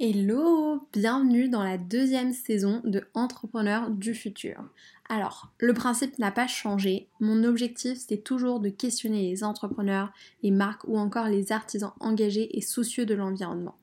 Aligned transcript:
Hello, 0.00 0.86
bienvenue 0.92 1.48
dans 1.48 1.64
la 1.64 1.76
deuxième 1.76 2.32
saison 2.32 2.80
de 2.84 3.02
Entrepreneurs 3.14 3.90
du 3.90 4.14
futur. 4.14 4.62
Alors, 5.08 5.52
le 5.58 5.74
principe 5.74 6.20
n'a 6.20 6.30
pas 6.30 6.46
changé. 6.46 7.08
Mon 7.18 7.42
objectif, 7.42 7.98
c'est 7.98 8.22
toujours 8.22 8.60
de 8.60 8.68
questionner 8.68 9.28
les 9.28 9.42
entrepreneurs, 9.42 10.12
les 10.44 10.52
marques 10.52 10.86
ou 10.86 10.96
encore 10.96 11.26
les 11.26 11.50
artisans 11.50 11.90
engagés 11.98 12.56
et 12.56 12.60
soucieux 12.60 13.06
de 13.06 13.16
l'environnement. 13.16 13.74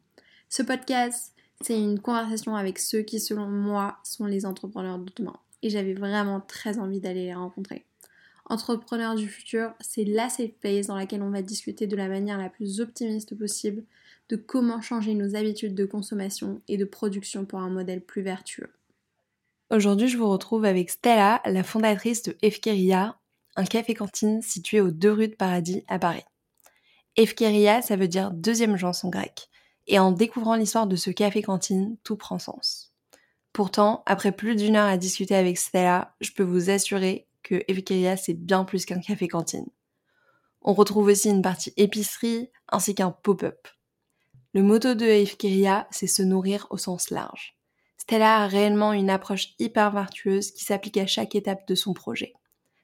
Ce 0.48 0.64
podcast, 0.64 1.34
c'est 1.60 1.78
une 1.78 2.00
conversation 2.00 2.56
avec 2.56 2.80
ceux 2.80 3.02
qui, 3.02 3.20
selon 3.20 3.50
moi, 3.50 3.98
sont 4.04 4.26
les 4.26 4.46
entrepreneurs 4.46 5.00
de 5.00 5.12
demain. 5.18 5.36
Et 5.64 5.70
j'avais 5.70 5.96
vraiment 5.96 6.40
très 6.40 6.80
envie 6.80 7.02
d'aller 7.02 7.26
les 7.26 7.36
rencontrer. 7.36 7.84
Entrepreneurs 8.46 9.16
du 9.16 9.28
futur, 9.28 9.74
c'est 9.82 10.06
la 10.06 10.30
safe 10.30 10.54
place 10.62 10.88
dans 10.88 10.96
laquelle 10.96 11.24
on 11.24 11.32
va 11.32 11.42
discuter 11.42 11.88
de 11.88 11.96
la 11.98 12.08
manière 12.08 12.38
la 12.38 12.50
plus 12.50 12.80
optimiste 12.80 13.38
possible 13.38 13.84
de 14.30 14.36
comment 14.36 14.82
changer 14.82 15.14
nos 15.14 15.36
habitudes 15.36 15.76
de 15.76 15.86
consommation 15.86 16.62
et 16.68 16.78
de 16.78 16.86
production 16.86 17.46
pour 17.46 17.60
un 17.60 17.70
modèle 17.70 18.02
plus 18.02 18.22
vertueux. 18.22 18.74
Aujourd'hui, 19.72 20.08
je 20.08 20.18
vous 20.18 20.30
retrouve 20.30 20.66
avec 20.66 20.90
Stella, 20.90 21.42
la 21.46 21.64
fondatrice 21.64 22.24
de 22.24 22.36
Efkeria, 22.42 23.18
un 23.56 23.66
café-cantine 23.66 24.42
situé 24.42 24.82
aux 24.82 24.92
deux 24.92 25.12
rues 25.12 25.28
de 25.28 25.36
Paradis 25.36 25.84
à 25.88 26.00
Paris. 26.00 26.24
Efkeria, 27.16 27.82
ça 27.82 27.96
veut 27.96 28.08
dire 28.08 28.32
deuxième 28.32 28.78
genre 28.78 28.96
en 29.04 29.10
grec. 29.10 29.50
Et 29.88 30.00
en 30.00 30.12
découvrant 30.12 30.56
l'histoire 30.56 30.88
de 30.88 30.96
ce 30.96 31.12
café-cantine, 31.12 31.98
tout 32.04 32.18
prend 32.18 32.40
sens. 32.40 32.94
Pourtant, 33.54 34.04
après 34.06 34.32
plus 34.32 34.56
d'une 34.56 34.76
heure 34.76 34.88
à 34.88 34.98
discuter 34.98 35.36
avec 35.36 35.58
Stella, 35.58 36.16
je 36.20 36.32
peux 36.32 36.44
vous 36.44 36.70
assurer 36.70 37.28
que 37.42 37.64
Efkeria, 37.68 38.18
c'est 38.18 38.34
bien 38.34 38.66
plus 38.66 38.86
qu'un 38.86 39.00
café-cantine. 39.00 39.68
On 40.62 40.74
retrouve 40.74 41.08
aussi 41.08 41.30
une 41.30 41.44
partie 41.44 41.74
épicerie 41.78 42.50
ainsi 42.70 42.96
qu'un 42.96 43.12
pop-up. 43.12 43.68
Le 44.56 44.64
motto 44.64 44.96
de 44.96 45.04
Efkeria, 45.04 45.86
c'est 45.92 46.08
se 46.08 46.24
nourrir 46.24 46.66
au 46.70 46.78
sens 46.78 47.10
large. 47.10 47.58
Stella 47.98 48.38
a 48.38 48.48
réellement 48.48 48.94
une 48.94 49.10
approche 49.10 49.50
hyper 49.60 49.92
vertueuse 49.92 50.52
qui 50.52 50.64
s'applique 50.64 50.96
à 50.96 51.06
chaque 51.06 51.36
étape 51.36 51.68
de 51.68 51.76
son 51.76 51.94
projet. 51.94 52.32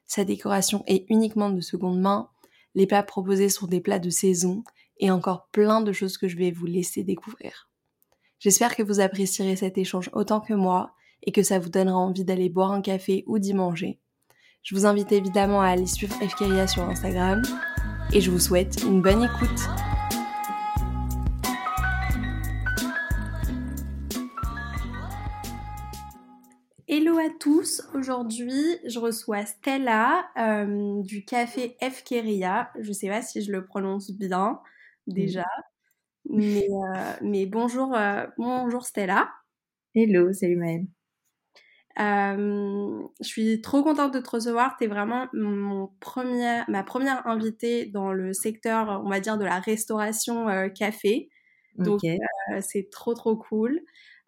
Sa 0.06 0.24
décoration 0.24 0.84
est 0.86 1.06
uniquement 1.08 1.48
de 1.48 1.62
seconde 1.62 1.98
main, 1.98 2.28
les 2.74 2.86
plats 2.86 3.02
proposés 3.02 3.48
sont 3.48 3.66
des 3.66 3.80
plats 3.80 4.00
de 4.00 4.10
saison 4.10 4.64
et 4.98 5.10
encore 5.10 5.48
plein 5.50 5.80
de 5.80 5.92
choses 5.92 6.18
que 6.18 6.28
je 6.28 6.36
vais 6.36 6.50
vous 6.50 6.66
laisser 6.66 7.04
découvrir. 7.04 7.70
J'espère 8.38 8.76
que 8.76 8.82
vous 8.82 9.00
apprécierez 9.00 9.56
cet 9.56 9.78
échange 9.78 10.10
autant 10.12 10.40
que 10.40 10.52
moi 10.52 10.92
et 11.22 11.32
que 11.32 11.42
ça 11.42 11.58
vous 11.58 11.70
donnera 11.70 11.96
envie 11.96 12.24
d'aller 12.24 12.50
boire 12.50 12.72
un 12.72 12.82
café 12.82 13.24
ou 13.26 13.38
d'y 13.38 13.54
manger. 13.54 13.98
Je 14.62 14.74
vous 14.74 14.84
invite 14.84 15.10
évidemment 15.10 15.62
à 15.62 15.68
aller 15.68 15.86
suivre 15.86 16.20
Efkeria 16.20 16.66
sur 16.66 16.82
Instagram 16.82 17.40
et 18.12 18.20
je 18.20 18.30
vous 18.30 18.40
souhaite 18.40 18.82
une 18.82 19.00
bonne 19.00 19.24
écoute. 19.24 19.91
Hello 27.12 27.20
à 27.20 27.30
tous, 27.38 27.82
aujourd'hui 27.92 28.78
je 28.86 28.98
reçois 28.98 29.44
Stella 29.44 30.30
euh, 30.38 31.02
du 31.02 31.26
café 31.26 31.76
Efkeria. 31.82 32.70
Je 32.80 32.90
sais 32.90 33.08
pas 33.08 33.20
si 33.20 33.42
je 33.42 33.52
le 33.52 33.66
prononce 33.66 34.10
bien 34.12 34.62
déjà, 35.06 35.44
mais, 36.24 36.66
euh, 36.70 37.12
mais 37.20 37.44
bonjour, 37.44 37.94
euh, 37.94 38.24
bonjour 38.38 38.86
Stella. 38.86 39.28
Hello, 39.94 40.32
salut 40.32 40.56
Maëlle. 40.56 40.86
je 41.98 43.26
suis 43.28 43.60
trop 43.60 43.82
contente 43.82 44.14
de 44.14 44.20
te 44.20 44.30
recevoir. 44.30 44.78
Tu 44.78 44.84
es 44.84 44.86
vraiment 44.86 45.26
mon 45.34 45.88
premier, 46.00 46.62
ma 46.68 46.82
première 46.82 47.26
invitée 47.26 47.84
dans 47.84 48.14
le 48.14 48.32
secteur, 48.32 49.02
on 49.04 49.10
va 49.10 49.20
dire, 49.20 49.36
de 49.36 49.44
la 49.44 49.58
restauration 49.58 50.46
café. 50.74 51.28
Donc 51.76 52.00
c'est 52.62 52.88
trop 52.90 53.12
trop 53.12 53.36
cool. 53.36 53.82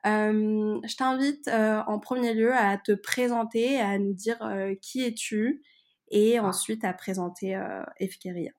Euh, 0.06 0.80
je 0.86 0.96
t'invite 0.96 1.48
euh, 1.48 1.80
en 1.86 1.98
premier 1.98 2.34
lieu 2.34 2.52
à 2.52 2.76
te 2.76 2.92
présenter, 2.92 3.80
à 3.80 3.98
nous 3.98 4.12
dire 4.12 4.36
euh, 4.42 4.74
qui 4.82 5.02
es-tu 5.02 5.62
et 6.10 6.38
ensuite 6.38 6.84
à 6.84 6.92
présenter 6.92 7.58
Efkeria. 7.98 8.52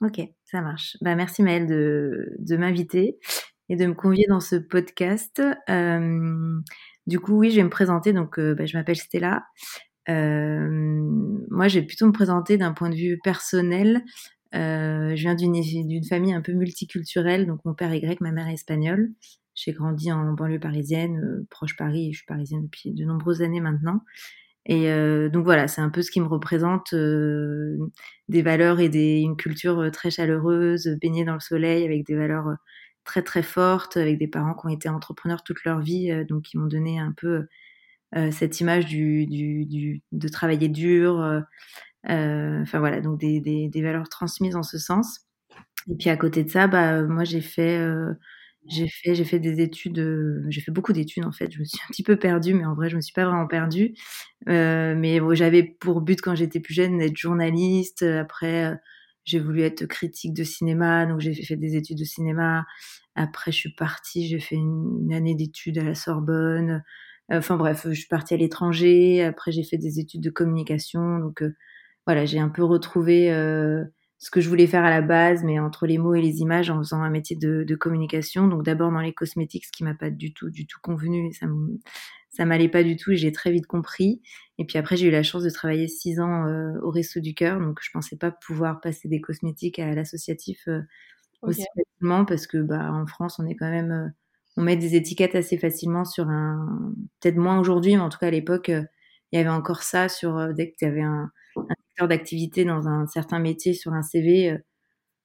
Ok, 0.00 0.20
ça 0.44 0.60
marche. 0.60 0.96
Bah, 1.00 1.14
merci 1.14 1.42
Maëlle 1.42 1.66
de, 1.66 2.34
de 2.40 2.56
m'inviter 2.56 3.18
et 3.68 3.76
de 3.76 3.86
me 3.86 3.94
convier 3.94 4.26
dans 4.28 4.40
ce 4.40 4.56
podcast. 4.56 5.40
du 7.06 7.20
coup, 7.20 7.38
oui, 7.38 7.50
je 7.50 7.56
vais 7.56 7.62
me 7.62 7.70
présenter. 7.70 8.12
Donc, 8.12 8.38
bah, 8.40 8.66
je 8.66 8.76
m'appelle 8.76 8.96
Stella. 8.96 9.44
moi, 10.08 11.68
je 11.68 11.78
vais 11.78 11.86
plutôt 11.86 12.06
me 12.06 12.12
présenter 12.12 12.58
d'un 12.58 12.72
point 12.72 12.90
de 12.90 12.96
vue 12.96 13.18
personnel. 13.22 14.04
je 14.52 15.14
viens 15.14 15.36
d'une 15.36 16.04
famille 16.04 16.34
un 16.34 16.42
peu 16.42 16.52
multiculturelle. 16.52 17.46
Donc, 17.46 17.60
mon 17.64 17.72
père 17.72 17.92
est 17.92 18.00
grec, 18.00 18.20
ma 18.20 18.32
mère 18.32 18.48
est 18.48 18.54
espagnole. 18.54 19.12
J'ai 19.54 19.72
grandi 19.72 20.10
en 20.10 20.32
banlieue 20.32 20.58
parisienne, 20.58 21.20
euh, 21.24 21.46
proche 21.48 21.76
Paris, 21.76 22.12
je 22.12 22.18
suis 22.18 22.26
parisienne 22.26 22.64
depuis 22.64 22.92
de 22.92 23.04
nombreuses 23.04 23.42
années 23.42 23.60
maintenant. 23.60 24.00
Et 24.66 24.90
euh, 24.90 25.28
donc 25.28 25.44
voilà, 25.44 25.68
c'est 25.68 25.80
un 25.80 25.90
peu 25.90 26.02
ce 26.02 26.10
qui 26.10 26.20
me 26.20 26.26
représente 26.26 26.94
euh, 26.94 27.78
des 28.28 28.42
valeurs 28.42 28.80
et 28.80 29.20
une 29.20 29.36
culture 29.36 29.90
très 29.92 30.10
chaleureuse, 30.10 30.88
baignée 31.00 31.24
dans 31.24 31.34
le 31.34 31.40
soleil, 31.40 31.84
avec 31.84 32.06
des 32.06 32.16
valeurs 32.16 32.56
très 33.04 33.22
très 33.22 33.42
fortes, 33.42 33.96
avec 33.96 34.18
des 34.18 34.28
parents 34.28 34.54
qui 34.54 34.66
ont 34.66 34.70
été 34.70 34.88
entrepreneurs 34.88 35.44
toute 35.44 35.64
leur 35.64 35.80
vie, 35.80 36.24
donc 36.26 36.44
qui 36.44 36.58
m'ont 36.58 36.66
donné 36.66 36.98
un 36.98 37.12
peu 37.12 37.46
cette 38.32 38.60
image 38.60 38.86
de 38.86 40.28
travailler 40.28 40.68
dur. 40.68 41.44
Enfin 42.04 42.78
voilà, 42.78 43.00
donc 43.02 43.20
des, 43.20 43.82
valeurs 43.82 44.08
transmises 44.08 44.56
en 44.56 44.62
ce 44.62 44.78
sens. 44.78 45.20
Et 45.90 45.94
puis 45.96 46.10
à 46.10 46.16
côté 46.16 46.44
de 46.44 46.50
ça, 46.50 46.66
bah, 46.66 47.02
moi 47.02 47.24
j'ai 47.24 47.42
fait 47.42 47.78
j'ai 48.66 48.88
fait, 48.88 49.14
j'ai 49.14 49.24
fait 49.24 49.38
des 49.38 49.60
études, 49.60 49.98
euh, 49.98 50.44
j'ai 50.48 50.60
fait 50.60 50.72
beaucoup 50.72 50.92
d'études 50.92 51.24
en 51.24 51.32
fait. 51.32 51.50
Je 51.52 51.60
me 51.60 51.64
suis 51.64 51.78
un 51.88 51.88
petit 51.90 52.02
peu 52.02 52.16
perdue, 52.16 52.54
mais 52.54 52.64
en 52.64 52.74
vrai, 52.74 52.88
je 52.88 52.96
me 52.96 53.00
suis 53.00 53.12
pas 53.12 53.24
vraiment 53.24 53.46
perdue. 53.46 53.94
Euh, 54.48 54.94
mais 54.96 55.20
j'avais 55.34 55.62
pour 55.62 56.00
but 56.00 56.20
quand 56.20 56.34
j'étais 56.34 56.60
plus 56.60 56.74
jeune 56.74 56.98
d'être 56.98 57.16
journaliste. 57.16 58.02
Après, 58.02 58.72
euh, 58.72 58.74
j'ai 59.24 59.40
voulu 59.40 59.62
être 59.62 59.86
critique 59.86 60.34
de 60.34 60.44
cinéma, 60.44 61.06
donc 61.06 61.20
j'ai 61.20 61.34
fait 61.34 61.56
des 61.56 61.76
études 61.76 61.98
de 61.98 62.04
cinéma. 62.04 62.66
Après, 63.14 63.52
je 63.52 63.56
suis 63.58 63.74
partie, 63.74 64.28
j'ai 64.28 64.40
fait 64.40 64.56
une, 64.56 65.12
année 65.12 65.34
d'études 65.34 65.78
à 65.78 65.84
la 65.84 65.94
Sorbonne. 65.94 66.82
Enfin 67.30 67.56
bref, 67.56 67.86
je 67.88 67.94
suis 67.94 68.08
partie 68.08 68.34
à 68.34 68.36
l'étranger. 68.36 69.24
Après, 69.24 69.52
j'ai 69.52 69.64
fait 69.64 69.78
des 69.78 69.98
études 70.00 70.22
de 70.22 70.30
communication. 70.30 71.18
Donc 71.18 71.42
voilà, 72.06 72.26
j'ai 72.26 72.38
un 72.38 72.50
peu 72.50 72.64
retrouvé 72.64 73.30
ce 74.24 74.30
que 74.30 74.40
je 74.40 74.48
voulais 74.48 74.66
faire 74.66 74.84
à 74.84 74.88
la 74.88 75.02
base, 75.02 75.44
mais 75.44 75.58
entre 75.58 75.86
les 75.86 75.98
mots 75.98 76.14
et 76.14 76.22
les 76.22 76.38
images, 76.38 76.70
en 76.70 76.78
faisant 76.78 77.02
un 77.02 77.10
métier 77.10 77.36
de, 77.36 77.74
communication. 77.74 78.48
Donc 78.48 78.62
d'abord 78.62 78.90
dans 78.90 79.02
les 79.02 79.12
cosmétiques, 79.12 79.66
ce 79.66 79.70
qui 79.70 79.84
m'a 79.84 79.92
pas 79.92 80.08
du 80.08 80.32
tout, 80.32 80.48
du 80.48 80.66
tout 80.66 80.78
convenu, 80.82 81.30
ça 81.34 81.46
ça 82.30 82.46
m'allait 82.46 82.70
pas 82.70 82.82
du 82.82 82.96
tout 82.96 83.12
et 83.12 83.16
j'ai 83.16 83.32
très 83.32 83.52
vite 83.52 83.66
compris. 83.66 84.22
Et 84.56 84.64
puis 84.64 84.78
après, 84.78 84.96
j'ai 84.96 85.08
eu 85.08 85.10
la 85.10 85.22
chance 85.22 85.42
de 85.42 85.50
travailler 85.50 85.88
six 85.88 86.20
ans 86.20 86.46
euh, 86.46 86.72
au 86.80 86.90
Resto 86.90 87.20
du 87.20 87.34
Cœur, 87.34 87.60
donc 87.60 87.80
je 87.82 87.90
pensais 87.92 88.16
pas 88.16 88.30
pouvoir 88.30 88.80
passer 88.80 89.08
des 89.08 89.20
cosmétiques 89.20 89.78
à 89.78 89.94
l'associatif 89.94 90.66
euh, 90.68 90.80
aussi 91.42 91.66
facilement 91.76 92.24
parce 92.24 92.46
que 92.46 92.56
bah 92.56 92.90
en 92.92 93.06
France, 93.06 93.38
on 93.38 93.46
est 93.46 93.56
quand 93.56 93.70
même, 93.70 93.92
euh, 93.92 94.08
on 94.56 94.62
met 94.62 94.76
des 94.76 94.96
étiquettes 94.96 95.34
assez 95.34 95.58
facilement 95.58 96.06
sur 96.06 96.30
un, 96.30 96.94
peut-être 97.20 97.36
moins 97.36 97.60
aujourd'hui, 97.60 97.94
mais 97.94 98.02
en 98.02 98.08
tout 98.08 98.18
cas 98.18 98.28
à 98.28 98.30
l'époque, 98.30 98.68
il 98.68 99.36
y 99.36 99.38
avait 99.38 99.50
encore 99.50 99.82
ça 99.82 100.08
sur 100.08 100.54
dès 100.54 100.70
que 100.70 100.76
tu 100.78 100.86
avais 100.86 101.02
un 101.02 101.30
d'activité 102.02 102.64
dans 102.64 102.88
un 102.88 103.06
certain 103.06 103.38
métier 103.38 103.72
sur 103.72 103.92
un 103.92 104.02
CV, 104.02 104.50
euh, 104.50 104.58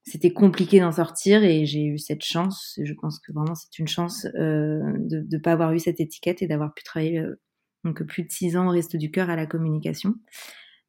c'était 0.04 0.32
compliqué 0.32 0.80
d'en 0.80 0.92
sortir 0.92 1.44
et 1.44 1.66
j'ai 1.66 1.84
eu 1.84 1.98
cette 1.98 2.24
chance. 2.24 2.80
Je 2.82 2.94
pense 2.94 3.20
que 3.20 3.32
vraiment 3.34 3.56
c'est 3.56 3.80
une 3.80 3.88
chance 3.88 4.26
euh, 4.36 4.80
de 4.98 5.26
ne 5.30 5.42
pas 5.42 5.52
avoir 5.52 5.74
eu 5.74 5.80
cette 5.80 6.00
étiquette 6.00 6.42
et 6.42 6.48
d'avoir 6.48 6.74
pu 6.74 6.84
travailler 6.84 7.20
euh, 7.20 7.40
donc 7.84 8.04
plus 8.04 8.24
de 8.24 8.32
six 8.32 8.58
ans 8.58 8.68
au 8.68 8.72
Resto 8.72 8.98
du 8.98 9.12
Cœur 9.12 9.30
à 9.30 9.36
la 9.36 9.46
communication. 9.46 10.16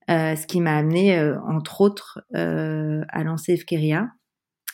ce 0.09 0.47
qui 0.47 0.61
m'a 0.61 0.77
amené, 0.77 1.21
entre 1.47 1.83
autres, 1.83 2.21
à 2.35 3.23
lancer 3.23 3.53
Efkeria. 3.53 4.09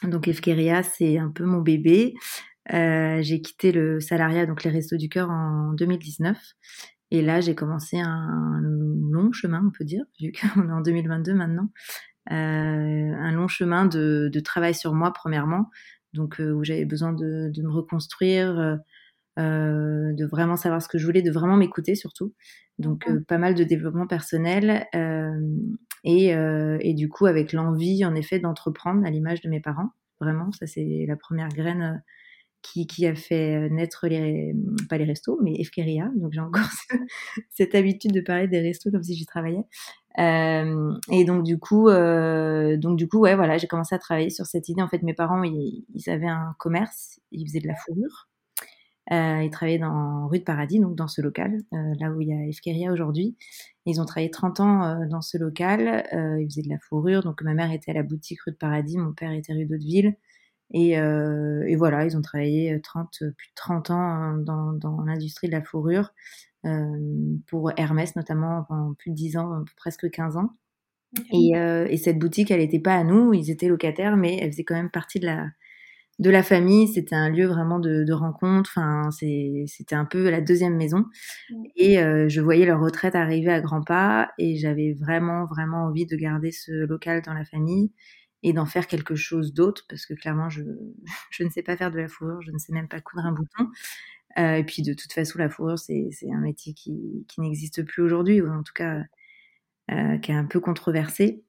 Donc 0.03 0.27
Efkeria, 0.27 0.83
c'est 0.83 1.19
un 1.19 1.31
peu 1.31 1.45
mon 1.45 1.61
bébé. 1.61 2.15
j'ai 2.71 3.43
quitté 3.43 3.71
le 3.71 4.01
salariat, 4.01 4.47
donc 4.47 4.65
les 4.65 4.71
Restos 4.71 4.97
du 4.97 5.11
Cœur, 5.11 5.29
en 5.29 5.75
2019. 5.75 6.39
Et 7.17 7.23
là, 7.23 7.41
j'ai 7.41 7.55
commencé 7.55 7.99
un 7.99 8.61
long 9.11 9.33
chemin, 9.33 9.65
on 9.67 9.71
peut 9.71 9.85
dire, 9.87 10.05
vu 10.21 10.33
qu'on 10.33 10.69
est 10.69 10.73
en 10.73 10.83
2022 10.83 11.33
maintenant, 11.33 11.71
euh, 12.31 12.35
un 12.35 13.33
long 13.33 13.49
chemin 13.49 13.87
de, 13.87 14.29
de, 14.31 14.41
travail 14.41 14.75
sur 14.75 14.93
moi, 14.93 15.15
premièrement, 15.15 15.71
donc 16.13 16.43
euh, 16.43 16.53
où 16.53 16.63
j'avais 16.63 16.85
besoin 16.85 17.15
de, 17.15 17.51
de, 17.55 17.63
me 17.63 17.71
reconstruire, 17.71 18.79
euh, 19.39 20.13
de 20.13 20.27
vraiment 20.27 20.57
savoir 20.57 20.83
ce 20.83 20.89
que 20.89 20.99
je 20.99 21.07
voulais, 21.07 21.23
de 21.23 21.31
vraiment 21.31 21.57
m'écouter 21.57 21.95
surtout. 21.95 22.35
Donc 22.79 23.09
mmh. 23.09 23.25
pas 23.25 23.39
mal 23.39 23.55
de 23.55 23.65
développement 23.65 24.07
personnel 24.07 24.87
et, 26.05 26.27
et, 26.27 26.95
du 26.95 27.09
coup 27.09 27.25
avec 27.25 27.55
l'envie 27.55 28.05
en 28.05 28.15
effet 28.15 28.39
d'entreprendre 28.39 29.07
à 29.07 29.11
l'image 29.11 29.41
de 29.41 29.49
mes 29.49 29.61
parents. 29.61 29.89
Vraiment, 30.21 30.53
ça 30.53 30.67
c'est 30.67 31.07
la 31.09 31.17
première 31.17 31.49
graine 31.49 32.03
qui, 32.73 33.07
a 33.07 33.15
fait 33.15 33.57
euh, 33.57 33.69
naître 33.69 34.07
les, 34.09 34.55
pas 34.89 34.99
les 34.99 35.05
restos, 35.05 35.39
mais 35.43 35.55
Efkeria. 35.55 36.11
Donc 36.17 36.33
j'ai 36.33 36.41
encore 36.41 36.69
cette 37.51 37.75
habitude 37.75 38.13
de 38.13 38.21
parler 38.21 38.49
des 38.49 38.61
restos 38.61 38.91
comme 38.91 39.03
si 39.03 39.15
j'y 39.15 39.27
travaillais. 39.27 39.65
Euh, 40.19 40.95
et 41.11 41.25
donc 41.25 41.45
du 41.45 41.59
coup, 41.59 41.89
euh, 41.89 42.77
donc 42.77 42.97
du 42.97 43.09
coup, 43.09 43.19
ouais, 43.21 43.37
voilà, 43.37 43.59
j'ai 43.59 43.67
commencé 43.67 43.95
à 43.95 43.99
travailler 43.99 44.31
sur 44.31 44.47
cette 44.47 44.69
idée. 44.69 44.83
En 44.83 44.89
fait, 44.89 45.03
mes 45.03 45.15
parents, 45.15 45.43
ils, 45.43 45.85
avaient 46.09 46.29
un 46.29 46.55
commerce, 46.59 47.21
ils 47.33 47.47
faisaient 47.47 47.61
de 47.61 47.69
la 47.69 47.77
fourrure. 47.77 48.29
ils 49.11 49.51
travaillaient 49.53 49.79
dans 49.79 50.27
rue 50.29 50.39
de 50.39 50.45
Paradis, 50.45 50.81
donc 50.81 50.97
dans 50.97 51.09
ce 51.09 51.21
local, 51.21 51.59
là 51.73 52.11
où 52.11 52.21
il 52.21 52.29
y 52.29 52.33
a 52.33 52.47
Efkeria 52.47 52.93
aujourd'hui. 52.93 53.37
Ils 53.85 54.01
ont 54.01 54.05
travaillé 54.05 54.31
30 54.31 54.61
ans 54.61 55.07
dans 55.07 55.21
ce 55.21 55.39
local. 55.39 56.05
ils 56.13 56.47
faisaient 56.49 56.63
de 56.63 56.71
la 56.71 56.79
fourrure. 56.79 57.23
Donc 57.23 57.43
ma 57.43 57.55
mère 57.55 57.71
était 57.73 57.91
à 57.93 57.95
la 57.95 58.03
boutique 58.03 58.41
rue 58.43 58.53
de 58.53 58.57
Paradis, 58.57 58.99
mon 58.99 59.13
père 59.13 59.33
était 59.33 59.53
rue 59.53 59.67
d'Hauteville. 59.67 60.17
Et, 60.73 60.93
et, 60.93 61.77
voilà, 61.77 62.05
ils 62.05 62.17
ont 62.17 62.23
travaillé 62.23 62.81
30, 62.83 63.19
plus 63.19 63.49
de 63.49 63.55
30 63.55 63.91
ans 63.91 63.95
hein, 63.95 64.39
dans, 64.39 64.73
dans 64.73 65.03
l'industrie 65.03 65.47
de 65.47 65.53
la 65.53 65.63
fourrure. 65.63 66.13
pour 67.47 67.73
Hermès 67.77 68.17
notamment 68.17 68.65
pendant 68.69 68.95
plus 68.95 69.11
de 69.11 69.17
10 69.17 69.37
ans, 69.37 69.65
presque 69.77 70.11
15 70.11 70.37
ans. 70.37 70.51
Et, 71.33 71.57
euh, 71.57 71.87
et, 71.89 71.97
cette 71.97 72.19
boutique, 72.19 72.51
elle 72.51 72.61
n'était 72.61 72.79
pas 72.81 72.95
à 72.95 73.05
nous, 73.05 73.33
ils 73.33 73.51
étaient 73.51 73.69
locataires, 73.69 74.17
mais 74.17 74.39
elle 74.41 74.51
faisait 74.53 74.65
quand 74.65 74.75
même 74.75 74.91
partie 74.91 75.21
de 75.21 75.27
la, 75.27 75.47
de 76.19 76.31
la 76.31 76.43
famille. 76.43 76.89
C'était 76.89 77.15
un 77.15 77.31
lieu 77.31 77.47
vraiment 77.47 77.79
de, 77.79 78.05
de 78.05 78.13
rencontre. 78.13 78.71
Enfin, 78.77 79.11
c'était 79.11 79.95
un 79.95 80.05
peu 80.05 80.29
la 80.29 80.41
deuxième 80.41 80.77
maison. 80.77 81.05
Et 81.77 82.01
euh, 82.01 82.29
je 82.29 82.41
voyais 82.41 82.67
leur 82.67 82.81
retraite 82.81 83.15
arriver 83.15 83.53
à 83.53 83.61
grands 83.61 83.83
pas, 83.83 84.31
et 84.39 84.57
j'avais 84.57 84.95
vraiment, 84.95 85.47
vraiment 85.47 85.85
envie 85.87 86.07
de 86.07 86.17
garder 86.17 86.53
ce 86.53 86.73
local 86.73 87.23
dans 87.23 87.35
la 87.35 87.45
famille 87.45 87.93
et 88.47 88.53
d'en 88.53 88.65
faire 88.65 88.87
quelque 88.87 89.17
chose 89.17 89.53
d'autre, 89.53 89.85
parce 89.89 90.07
que 90.07 90.15
clairement, 90.15 90.49
je, 90.49 90.63
je 91.31 91.43
ne 91.43 91.51
sais 91.51 91.63
pas 91.63 91.77
faire 91.77 91.91
de 91.91 91.99
la 91.99 92.07
fourrure, 92.07 92.41
je 92.43 92.53
ne 92.53 92.59
sais 92.59 92.73
même 92.73 92.89
pas 92.89 93.01
coudre 93.01 93.27
un 93.27 93.33
bouton. 93.33 93.69
Euh, 94.39 94.55
et 94.55 94.65
puis 94.65 94.83
de 94.83 94.95
toute 94.95 95.13
façon, 95.13 95.39
la 95.39 95.49
fourrure, 95.49 95.79
c'est 95.79 96.11
un 96.33 96.41
métier 96.41 96.73
qui, 96.73 97.27
qui 97.29 97.41
n'existe 97.41 97.83
plus 97.83 98.03
aujourd'hui, 98.03 98.41
ou 98.41 98.49
en 98.49 98.63
tout 98.63 98.73
cas 98.73 99.03
euh, 99.91 100.19
qui 100.19 100.31
est 100.31 100.35
un 100.35 100.45
peu 100.45 100.61
controversé. 100.61 101.43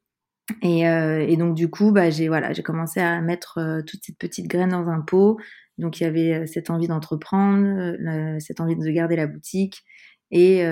Et, 0.63 0.89
euh, 0.89 1.23
et, 1.27 1.37
donc 1.37 1.53
du 1.53 1.69
coup, 1.69 1.91
bah, 1.91 2.09
j'ai 2.09 2.29
voilà, 2.29 2.51
commencé 2.63 2.99
à 2.99 3.21
mettre 3.21 3.81
toutes 3.85 4.03
ces 4.03 4.13
petites 4.13 4.47
graines 4.47 4.69
dans 4.69 4.87
un 4.87 5.01
pot. 5.01 5.37
Donc 5.77 5.99
il 5.99 6.03
y 6.03 6.07
avait 6.07 6.47
cette 6.47 6.71
envie 6.71 6.87
d'entreprendre, 6.87 7.95
cette 8.39 8.59
envie 8.59 8.75
de 8.75 8.89
garder 8.89 9.15
la 9.15 9.27
boutique 9.27 9.83
et 10.31 10.63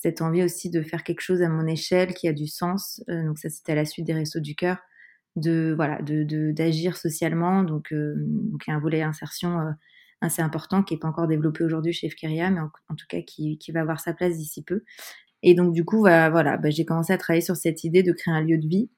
cette 0.00 0.22
envie 0.22 0.42
aussi 0.42 0.70
de 0.70 0.82
faire 0.82 1.04
quelque 1.04 1.20
chose 1.20 1.42
à 1.42 1.48
mon 1.48 1.66
échelle 1.66 2.14
qui 2.14 2.26
a 2.26 2.32
du 2.32 2.48
sens. 2.48 3.00
donc 3.06 3.38
ça 3.38 3.48
c'était 3.50 3.72
à 3.72 3.74
la 3.76 3.84
suite 3.84 4.06
des 4.06 4.14
Restos 4.14 4.40
du 4.40 4.56
cœur, 4.56 4.78
de 5.36 5.72
voilà, 5.76 6.00
de 6.02 6.52
d'agir 6.52 6.96
socialement. 6.96 7.62
Donc 7.62 7.92
donc 7.92 8.62
il 8.66 8.70
y 8.70 8.72
a 8.72 8.76
un 8.76 8.80
volet 8.80 9.02
insertion 9.02 9.74
assez 10.20 10.42
important 10.42 10.82
qui 10.82 10.94
est 10.94 10.98
pas 10.98 11.08
encore 11.08 11.28
développé 11.28 11.64
aujourd'hui 11.64 11.92
chez 11.92 12.08
Fkeria, 12.08 12.50
mais 12.50 12.60
en, 12.60 12.94
tout 12.94 13.06
cas 13.08 13.20
qui, 13.20 13.58
qui 13.58 13.72
va 13.72 13.80
avoir 13.80 14.00
sa 14.00 14.14
place 14.14 14.36
d'ici 14.36 14.62
peu. 14.62 14.82
Et 15.42 15.54
donc, 15.54 15.72
du 15.72 15.84
coup, 15.84 16.02
bah, 16.02 16.30
voilà, 16.30 16.56
bah, 16.56 16.70
j'ai 16.70 16.84
commencé 16.84 17.12
à 17.12 17.18
travailler 17.18 17.42
sur 17.42 17.56
cette 17.56 17.84
idée 17.84 18.02
de 18.02 18.12
créer 18.12 18.34
un 18.34 18.40
lieu 18.40 18.58
de 18.58 18.66
vie 18.66 18.90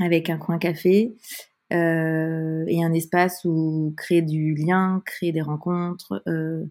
avec 0.00 0.30
un 0.30 0.38
coin 0.38 0.58
café 0.58 1.14
euh, 1.72 2.64
et 2.66 2.84
un 2.84 2.92
espace 2.92 3.44
où 3.44 3.94
créer 3.96 4.22
du 4.22 4.54
lien, 4.54 5.02
créer 5.06 5.32
des 5.32 5.42
rencontres, 5.42 6.22
euh, 6.28 6.64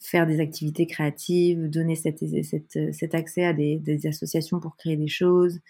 faire 0.00 0.26
des 0.26 0.40
activités 0.40 0.86
créatives, 0.86 1.68
donner 1.68 1.94
cet, 1.94 2.24
cet 2.92 3.14
accès 3.14 3.44
à 3.44 3.52
des, 3.52 3.78
des, 3.78 4.06
associations 4.06 4.60
pour 4.60 4.76
créer 4.76 4.96
des 4.96 5.08
choses, 5.08 5.56
euh, 5.56 5.60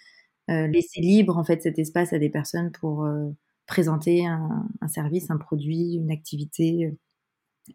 laisser 0.49 1.01
libre 1.01 1.37
en 1.37 1.45
fait 1.45 1.63
cet 1.63 1.79
espace 1.79 2.13
à 2.13 2.19
des 2.19 2.31
personnes 2.31 2.71
pour 2.73 3.05
euh, 3.05 3.31
présenter 3.67 4.27
un, 4.27 4.67
service, 4.89 5.31
un 5.31 5.39
produit, 5.39 5.95
une 5.95 6.11
activité, 6.11 6.87
euh, 6.87 6.99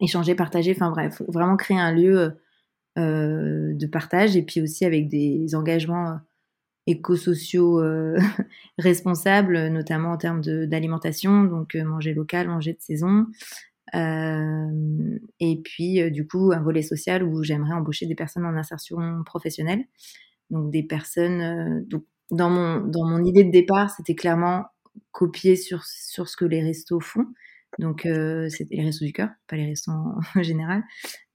échanger, 0.00 0.34
partager, 0.34 0.72
enfin 0.74 0.90
bref, 0.90 1.22
vraiment 1.28 1.56
créer 1.56 1.78
un 1.78 1.92
lieu 1.92 2.34
euh, 2.98 3.72
de 3.74 3.86
partage 3.86 4.36
et 4.36 4.42
puis 4.42 4.60
aussi 4.60 4.84
avec 4.84 5.08
des 5.08 5.54
engagements 5.54 6.10
euh, 6.10 6.16
éco-sociaux 6.86 7.80
euh, 7.80 8.18
responsables, 8.78 9.68
notamment 9.68 10.10
en 10.12 10.18
termes 10.18 10.42
d'alimentation, 10.42 11.44
donc 11.44 11.74
manger 11.74 12.12
local, 12.12 12.48
manger 12.48 12.74
de 12.74 12.80
saison. 12.80 13.26
et 13.94 15.60
puis, 15.64 16.10
du 16.10 16.26
coup, 16.26 16.52
un 16.52 16.60
volet 16.60 16.82
social 16.82 17.22
où 17.22 17.42
j'aimerais 17.42 17.72
embaucher 17.72 18.04
des 18.06 18.14
personnes 18.14 18.44
en 18.44 18.56
insertion 18.56 19.22
professionnelle. 19.24 19.84
Donc, 20.50 20.70
des 20.70 20.82
personnes. 20.82 21.84
donc, 21.88 22.04
dans, 22.32 22.50
mon, 22.50 22.80
dans 22.80 23.06
mon 23.06 23.22
idée 23.24 23.44
de 23.44 23.50
départ, 23.50 23.90
c'était 23.90 24.14
clairement 24.14 24.64
copier 25.12 25.54
sur, 25.54 25.84
sur 25.84 26.28
ce 26.28 26.36
que 26.36 26.44
les 26.44 26.62
restos 26.62 27.00
font. 27.00 27.26
Donc, 27.78 28.04
euh, 28.04 28.48
c'est 28.50 28.68
les 28.70 28.82
restos 28.82 29.04
du 29.04 29.12
cœur, 29.12 29.30
pas 29.46 29.56
les 29.56 29.66
restos 29.66 29.92
en, 29.92 30.20
général, 30.42 30.82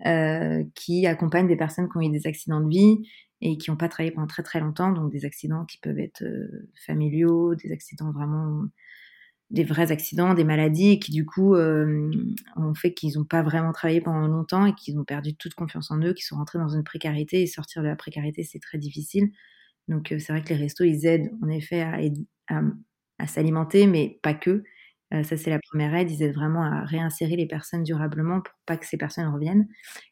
euh, 0.06 0.64
qui 0.76 1.08
accompagnent 1.08 1.48
des 1.48 1.56
personnes 1.56 1.90
qui 1.90 1.98
ont 1.98 2.02
eu 2.02 2.12
des 2.12 2.28
accidents 2.28 2.62
de 2.62 2.70
vie 2.70 3.08
et 3.42 3.58
qui 3.58 3.70
n'ont 3.70 3.78
pas 3.78 3.90
travaillé 3.90 4.12
pendant 4.12 4.28
très 4.28 4.44
très 4.44 4.60
longtemps, 4.60 4.92
donc 4.92 5.12
des 5.12 5.26
accidents 5.26 5.66
qui 5.66 5.78
peuvent 5.78 6.00
être 6.00 6.24
euh, 6.24 6.70
familiaux, 6.86 7.56
des 7.56 7.72
accidents 7.72 8.12
vraiment, 8.12 8.64
des 9.52 9.64
vrais 9.64 9.92
accidents, 9.92 10.34
des 10.34 10.44
maladies, 10.44 10.92
et 10.92 11.00
qui 11.00 11.12
du 11.12 11.26
coup 11.26 11.56
euh, 11.56 12.12
ont 12.56 12.74
fait 12.74 12.94
qu'ils 12.94 13.18
n'ont 13.18 13.26
pas 13.26 13.44
vraiment 13.44 13.72
travaillé 13.72 14.02
pendant 14.02 14.28
longtemps 14.28 14.66
et 14.66 14.74
qu'ils 14.74 15.00
ont 15.00 15.06
perdu 15.06 15.36
toute 15.36 15.54
confiance 15.54 15.92
en 15.92 16.00
eux, 16.00 16.14
qu'ils 16.14 16.26
sont 16.26 16.38
rentrés 16.38 16.60
dans 16.60 16.70
une 16.70 16.84
précarité, 16.84 17.44
et 17.44 17.48
sortir 17.48 17.84
de 17.84 17.88
la 17.88 17.96
précarité, 17.96 18.44
c'est 18.44 18.60
très 18.60 18.80
difficile. 18.80 19.32
Donc, 19.88 20.12
euh, 20.12 20.20
c'est 20.20 20.34
vrai 20.34 20.44
que 20.44 20.50
les 20.50 20.60
restos, 20.60 20.84
ils 20.84 21.06
aident 21.06 21.32
en 21.42 21.50
effet 21.50 21.82
à, 21.82 23.28
s'alimenter, 23.28 23.88
mais 23.88 24.20
pas 24.22 24.34
que. 24.34 24.64
Euh, 25.14 25.24
ça, 25.24 25.38
c'est 25.38 25.50
la 25.50 25.60
première 25.60 25.96
aide. 25.96 26.12
Ils 26.12 26.24
aident 26.24 26.36
vraiment 26.36 26.64
à 26.64 26.84
réinsérer 26.84 27.36
les 27.36 27.48
personnes 27.48 27.84
durablement 27.84 28.42
pour 28.42 28.54
pas 28.66 28.78
que 28.78 28.86
ces 28.86 28.98
personnes 28.98 29.28
reviennent. 29.34 29.68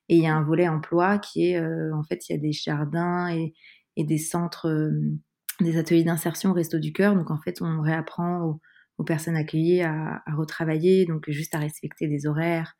Et 0.09 0.15
il 0.17 0.23
y 0.23 0.27
a 0.27 0.35
un 0.35 0.43
volet 0.43 0.67
emploi 0.67 1.19
qui 1.19 1.51
est, 1.51 1.57
euh, 1.57 1.93
en 1.93 2.03
fait, 2.03 2.29
il 2.29 2.33
y 2.33 2.35
a 2.35 2.39
des 2.39 2.53
jardins 2.53 3.29
et, 3.29 3.53
des 3.97 4.17
centres, 4.17 4.91
des 5.61 5.77
ateliers 5.77 6.03
d'insertion 6.03 6.53
Resto 6.53 6.79
du 6.79 6.93
Cœur. 6.93 7.15
Donc, 7.15 7.31
en 7.31 7.39
fait, 7.39 7.61
on 7.61 7.81
réapprend 7.81 8.59
aux, 8.97 9.03
personnes 9.03 9.35
accueillies 9.35 9.81
à, 9.83 10.23
retravailler, 10.35 11.05
donc 11.05 11.29
juste 11.29 11.55
à 11.55 11.59
respecter 11.59 12.07
des 12.07 12.25
horaires, 12.27 12.75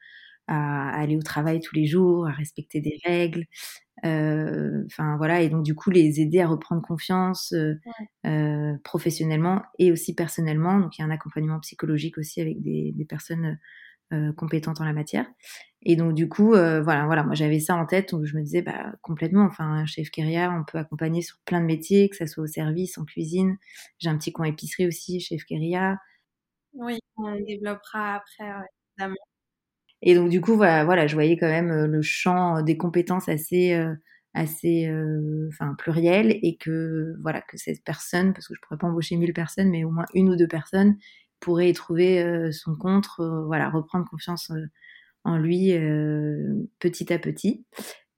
à, 0.47 0.89
aller 0.89 1.18
au 1.18 1.21
travail 1.21 1.59
tous 1.59 1.75
les 1.75 1.86
jours, 1.86 2.27
à 2.27 2.31
respecter 2.31 2.81
des 2.81 3.00
règles. 3.06 3.45
Euh, 4.03 4.83
enfin 4.88 5.15
voilà, 5.18 5.42
et 5.42 5.50
donc 5.50 5.63
du 5.63 5.74
coup 5.74 5.89
les 5.89 6.19
aider 6.19 6.42
à 6.42 6.47
reprendre 6.47 6.81
confiance 6.81 7.53
euh, 7.53 7.75
euh, 8.25 8.74
professionnellement 8.83 9.62
et 9.80 9.92
aussi 9.92 10.13
personnellement. 10.13 10.80
Donc 10.80 10.97
il 10.97 11.01
y 11.01 11.03
a 11.03 11.07
un 11.07 11.12
accompagnement 11.12 11.59
psychologique 11.62 12.18
aussi 12.18 12.42
avec 12.42 12.62
des, 12.62 12.92
des 12.94 13.06
personnes 13.06 13.59
compétentes 14.38 14.80
en 14.80 14.86
la 14.86 14.94
matière. 14.94 15.25
Et 15.81 15.95
donc 15.95 16.13
du 16.13 16.30
coup, 16.30 16.50
voilà, 16.51 17.06
voilà, 17.06 17.24
moi 17.24 17.33
j'avais 17.33 17.59
ça 17.59 17.75
en 17.75 17.86
tête, 17.86 18.12
donc 18.12 18.25
je 18.25 18.38
me 18.38 18.44
disais 18.44 18.62
bah 18.62 18.94
complètement. 19.01 19.45
Enfin, 19.45 19.86
chef 19.88 20.09
carrière, 20.09 20.53
on 20.57 20.63
peut 20.63 20.77
accompagner 20.77 21.22
sur 21.22 21.38
plein 21.43 21.60
de 21.60 21.65
métiers, 21.65 22.08
que 22.10 22.15
ça 22.15 22.27
soit 22.27 22.43
au 22.43 22.48
service, 22.48 22.98
en 22.98 23.03
cuisine. 23.03 23.58
J'ai 24.00 24.10
un 24.10 24.17
petit 24.17 24.31
coin 24.31 24.46
épicerie 24.46 24.88
aussi, 24.88 25.20
chef 25.20 25.43
Keria. 25.43 25.98
Oui, 26.74 27.00
on 27.17 27.36
développera 27.41 28.15
après, 28.17 28.46
évidemment. 28.98 29.15
Et 30.02 30.16
donc 30.16 30.30
du 30.30 30.42
coup, 30.42 30.56
voilà, 30.56 30.86
voilà, 30.86 31.08
je 31.08 31.16
voyais 31.16 31.38
quand 31.38 31.48
même 31.48 31.72
euh, 31.72 31.88
le 31.88 32.02
champ 32.02 32.62
des 32.62 32.78
compétences 32.78 33.30
assez, 33.30 33.74
euh, 33.74 33.94
assez, 34.34 34.88
euh, 34.88 35.48
enfin 35.50 35.75
pluriel, 35.78 36.38
et 36.44 36.58
que 36.58 37.16
voilà 37.22 37.42
que 37.42 37.58
cette 37.58 37.84
personne, 37.84 38.34
parce 38.34 38.48
que 38.48 38.54
je 38.56 38.62
pourrais 38.62 38.78
pas 38.78 38.88
embaucher 38.88 39.18
mille 39.18 39.34
personnes, 39.34 39.70
mais 39.70 39.84
au 39.84 39.92
moins 39.92 40.06
une 40.14 40.30
ou 40.30 40.36
deux 40.36 40.48
personnes 40.48 40.98
pourraient 41.40 41.70
y 41.70 41.74
trouver 41.74 42.52
son 42.52 42.75
compte, 42.75 43.08
voilà, 43.20 43.70
reprendre 43.70 44.08
confiance 44.10 44.52
en 45.24 45.38
lui 45.38 45.74
petit 46.80 47.14
à 47.14 47.20
petit. 47.20 47.66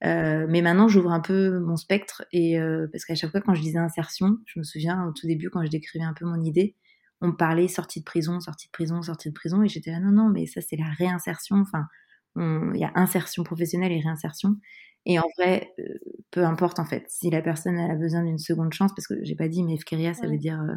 Euh, 0.04 0.46
mais 0.48 0.62
maintenant, 0.62 0.88
j'ouvre 0.88 1.12
un 1.12 1.20
peu 1.20 1.60
mon 1.60 1.76
spectre 1.76 2.24
et 2.32 2.60
euh, 2.60 2.88
parce 2.92 3.06
qu'à 3.06 3.16
chaque 3.16 3.32
fois 3.32 3.42
quand 3.42 3.56
je 3.56 3.62
disais 3.62 3.80
insertion, 3.80 4.38
je 4.46 4.60
me 4.60 4.64
souviens 4.64 5.08
au 5.08 5.12
tout 5.12 5.26
début 5.26 5.50
quand 5.50 5.64
je 5.64 5.70
décrivais 5.70 6.06
un 6.06 6.14
peu 6.14 6.26
mon 6.26 6.42
idée, 6.44 6.76
on 7.22 7.28
me 7.28 7.36
parlait 7.36 7.68
sortie 7.68 8.00
de 8.00 8.06
prison, 8.06 8.40
sortie 8.40 8.68
de 8.68 8.72
prison, 8.72 9.02
sortie 9.02 9.30
de 9.30 9.34
prison, 9.34 9.64
et 9.64 9.68
j'étais 9.68 9.92
là, 9.92 10.00
non, 10.00 10.12
non, 10.12 10.30
mais 10.30 10.46
ça 10.46 10.62
c'est 10.62 10.78
la 10.78 10.90
réinsertion, 10.98 11.58
enfin, 11.58 11.88
il 12.36 12.80
y 12.80 12.84
a 12.84 12.92
insertion 12.96 13.44
professionnelle 13.44 13.92
et 13.92 14.00
réinsertion. 14.00 14.58
Et 15.06 15.20
en 15.20 15.26
vrai, 15.38 15.74
euh, 15.80 15.84
peu 16.32 16.46
importe 16.46 16.80
en 16.80 16.86
fait, 16.86 17.06
si 17.08 17.30
la 17.30 17.42
personne 17.42 17.78
a 17.80 17.96
besoin 17.96 18.24
d'une 18.24 18.38
seconde 18.38 18.74
chance, 18.74 18.92
parce 18.94 19.08
que 19.08 19.16
j'ai 19.24 19.36
pas 19.36 19.48
dit, 19.48 19.64
mais 19.64 19.76
Efkeria, 19.76 20.14
ça 20.14 20.28
veut 20.28 20.38
dire 20.38 20.62
euh, 20.62 20.76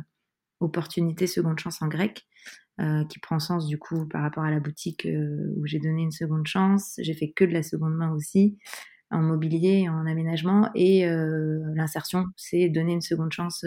opportunité, 0.60 1.26
seconde 1.26 1.58
chance 1.58 1.82
en 1.82 1.88
grec, 1.88 2.26
euh, 2.80 3.04
qui 3.06 3.18
prend 3.18 3.40
sens 3.40 3.66
du 3.66 3.78
coup 3.78 4.06
par 4.06 4.22
rapport 4.22 4.44
à 4.44 4.50
la 4.50 4.60
boutique 4.60 5.04
euh, 5.06 5.52
où 5.56 5.66
j'ai 5.66 5.80
donné 5.80 6.02
une 6.02 6.12
seconde 6.12 6.46
chance. 6.46 6.94
J'ai 7.02 7.14
fait 7.14 7.32
que 7.32 7.44
de 7.44 7.52
la 7.52 7.62
seconde 7.64 7.94
main 7.96 8.12
aussi, 8.12 8.56
en 9.10 9.20
mobilier, 9.20 9.88
en 9.88 10.06
aménagement, 10.06 10.70
et 10.76 11.04
l'insertion, 11.74 12.26
c'est 12.36 12.68
donner 12.68 12.92
une 12.92 13.00
seconde 13.00 13.32
chance 13.32 13.64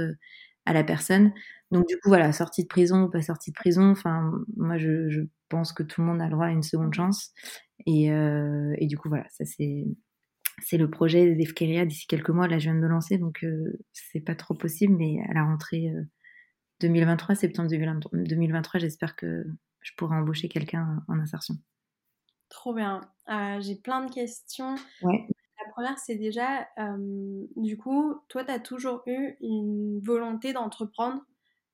à 0.65 0.73
la 0.73 0.83
personne. 0.83 1.33
Donc 1.71 1.87
du 1.87 1.95
coup, 1.97 2.09
voilà, 2.09 2.31
sortie 2.31 2.63
de 2.63 2.67
prison 2.67 3.03
ou 3.03 3.09
pas 3.09 3.21
sortie 3.21 3.51
de 3.51 3.55
prison, 3.55 3.91
enfin, 3.91 4.31
moi 4.57 4.77
je, 4.77 5.09
je, 5.09 5.21
pense 5.49 5.71
que 5.71 5.83
tout 5.83 6.01
le 6.01 6.07
monde 6.07 6.19
a 6.19 6.25
le 6.25 6.31
droit 6.31 6.47
à 6.47 6.51
une 6.51 6.63
seconde 6.63 6.93
chance. 6.95 7.31
Et, 7.85 8.11
euh, 8.11 8.73
et 8.79 8.87
du 8.87 8.97
coup, 8.97 9.09
voilà, 9.09 9.25
ça 9.29 9.45
c'est 9.45 9.85
c'est 10.61 10.77
le 10.77 10.89
projet 10.89 11.35
d'Efkeria 11.35 11.85
d'ici 11.85 12.07
quelques 12.07 12.29
mois. 12.29 12.47
Là, 12.47 12.59
je 12.59 12.65
viens 12.65 12.75
de 12.75 12.79
me 12.79 12.87
lancer, 12.87 13.17
donc 13.17 13.43
euh, 13.43 13.79
c'est 13.91 14.19
pas 14.19 14.35
trop 14.35 14.53
possible, 14.53 14.95
mais 14.95 15.17
à 15.29 15.33
la 15.33 15.43
rentrée 15.43 15.89
euh, 15.89 16.03
2023, 16.81 17.35
septembre 17.35 17.69
2023, 17.69 18.79
j'espère 18.79 19.15
que 19.15 19.45
je 19.81 19.91
pourrai 19.97 20.15
embaucher 20.15 20.49
quelqu'un 20.49 21.03
en 21.07 21.19
insertion. 21.19 21.55
Trop 22.49 22.73
bien. 22.73 23.01
Euh, 23.29 23.59
J'ai 23.61 23.75
plein 23.75 24.05
de 24.05 24.13
questions. 24.13 24.75
Ouais. 25.01 25.27
Première, 25.73 25.97
c'est 25.97 26.17
déjà, 26.17 26.67
euh, 26.77 27.47
du 27.55 27.77
coup, 27.77 28.13
toi, 28.29 28.45
tu 28.45 28.51
as 28.51 28.59
toujours 28.59 29.01
eu 29.07 29.35
une 29.41 29.99
volonté 30.03 30.53
d'entreprendre, 30.53 31.23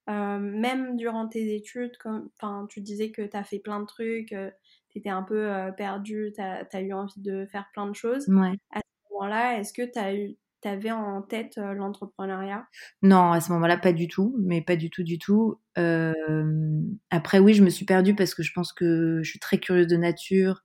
euh, 0.10 0.40
même 0.40 0.96
durant 0.96 1.28
tes 1.28 1.54
études. 1.54 1.98
Comme, 1.98 2.30
tu 2.70 2.80
disais 2.80 3.12
que 3.12 3.24
tu 3.24 3.36
as 3.36 3.44
fait 3.44 3.60
plein 3.60 3.82
de 3.82 3.86
trucs, 3.86 4.32
euh, 4.32 4.52
tu 4.90 5.00
étais 5.00 5.10
un 5.10 5.24
peu 5.24 5.52
perdu, 5.76 6.32
tu 6.34 6.42
as, 6.42 6.82
eu 6.82 6.94
envie 6.94 7.20
de 7.20 7.46
faire 7.52 7.66
plein 7.74 7.88
de 7.88 7.94
choses. 7.94 8.30
Ouais. 8.30 8.54
À 8.72 8.80
ce 8.80 9.12
moment-là, 9.12 9.60
est-ce 9.60 9.74
que 9.74 9.82
tu 9.82 10.00
as 10.00 10.16
eu 10.16 10.38
T'avais 10.62 10.92
en 10.92 11.22
tête 11.22 11.56
l'entrepreneuriat? 11.56 12.68
Non, 13.02 13.32
à 13.32 13.40
ce 13.40 13.50
moment-là, 13.54 13.78
pas 13.78 13.94
du 13.94 14.10
tout, 14.10 14.36
mais 14.40 14.62
pas 14.62 14.76
du 14.76 14.90
tout, 14.90 15.04
du 15.04 15.18
tout. 15.18 15.60
après, 17.10 17.40
oui, 17.40 17.54
je 17.54 17.64
me 17.64 17.70
suis 17.70 17.86
perdue 17.86 18.16
parce 18.16 18.34
que 18.34 18.44
je 18.44 18.54
pense 18.54 18.72
que 18.72 19.20
je 19.24 19.30
suis 19.30 19.40
très 19.40 19.58
curieuse 19.58 19.88
de 19.88 19.98
nature. 19.98 20.64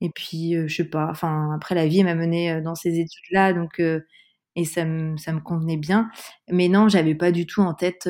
Et 0.00 0.10
puis, 0.10 0.54
je 0.68 0.74
sais 0.74 0.84
pas, 0.88 1.08
enfin, 1.10 1.52
après, 1.54 1.74
la 1.74 1.86
vie 1.86 2.04
m'a 2.04 2.14
menée 2.14 2.60
dans 2.62 2.74
ces 2.74 2.98
études-là, 3.00 3.52
donc, 3.52 3.80
et 4.56 4.64
ça 4.64 4.84
me, 4.84 5.16
ça 5.16 5.32
me 5.32 5.40
convenait 5.40 5.76
bien. 5.76 6.10
Mais 6.50 6.68
non, 6.68 6.88
j'avais 6.88 7.14
pas 7.16 7.32
du 7.32 7.46
tout 7.46 7.62
en 7.62 7.74
tête, 7.74 8.08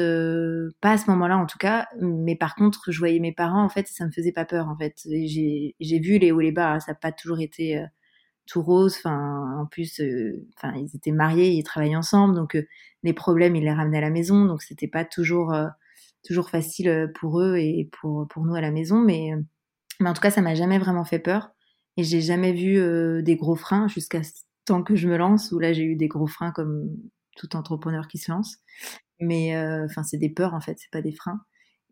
pas 0.80 0.92
à 0.92 0.98
ce 0.98 1.10
moment-là 1.10 1.38
en 1.38 1.46
tout 1.46 1.58
cas, 1.58 1.86
mais 2.00 2.36
par 2.36 2.54
contre, 2.56 2.90
je 2.92 2.98
voyais 2.98 3.20
mes 3.20 3.32
parents, 3.32 3.64
en 3.64 3.68
fait, 3.70 3.88
ça 3.88 4.06
me 4.06 4.10
faisait 4.12 4.32
pas 4.32 4.44
peur, 4.44 4.68
en 4.68 4.76
fait. 4.76 4.94
J'ai 5.06 5.74
vu 6.00 6.18
les 6.18 6.32
hauts 6.32 6.40
et 6.40 6.44
les 6.46 6.52
bas, 6.52 6.74
hein, 6.74 6.80
ça 6.80 6.92
n'a 6.92 6.96
pas 6.96 7.12
toujours 7.12 7.40
été 7.40 7.82
tout 8.46 8.62
rose. 8.62 8.96
Enfin, 8.98 9.58
en 9.60 9.66
plus, 9.66 10.00
enfin, 10.56 10.74
ils 10.76 10.94
étaient 10.96 11.12
mariés, 11.12 11.50
ils 11.52 11.62
travaillaient 11.64 11.96
ensemble, 11.96 12.34
donc 12.34 12.56
euh, 12.56 12.66
les 13.02 13.12
problèmes, 13.12 13.56
ils 13.56 13.64
les 13.64 13.72
ramenaient 13.72 13.98
à 13.98 14.02
la 14.02 14.10
maison, 14.10 14.44
donc 14.46 14.62
c'était 14.62 14.88
pas 14.88 15.04
toujours 15.04 15.52
euh, 15.54 15.66
toujours 16.26 16.50
facile 16.50 17.12
pour 17.14 17.40
eux 17.40 17.56
et 17.58 17.88
pour 18.00 18.26
pour 18.28 18.44
nous 18.44 18.54
à 18.54 18.60
la 18.60 18.70
maison, 18.72 18.98
mais 19.00 19.32
mais 20.00 20.08
en 20.10 20.14
tout 20.14 20.22
cas, 20.22 20.30
ça 20.30 20.42
m'a 20.42 20.54
jamais 20.54 20.78
vraiment 20.78 21.04
fait 21.04 21.18
peur 21.20 21.50
et 21.98 22.04
j'ai 22.04 22.22
jamais 22.22 22.52
vu 22.52 23.22
des 23.22 23.36
gros 23.36 23.56
freins 23.56 23.88
jusqu'à 23.88 24.22
temps 24.64 24.82
que 24.82 24.96
je 24.96 25.06
me 25.06 25.18
lance 25.18 25.52
où 25.52 25.58
là 25.58 25.74
j'ai 25.74 25.82
eu 25.82 25.96
des 25.96 26.08
gros 26.08 26.26
freins 26.26 26.52
comme 26.52 26.88
tout 27.36 27.54
entrepreneur 27.56 28.08
qui 28.08 28.16
se 28.16 28.30
lance. 28.30 28.56
Mais 29.20 29.54
enfin, 29.84 30.02
c'est 30.02 30.16
des 30.16 30.30
peurs 30.30 30.54
en 30.54 30.60
fait, 30.60 30.78
c'est 30.78 30.90
pas 30.90 31.02
des 31.02 31.12
freins. 31.12 31.40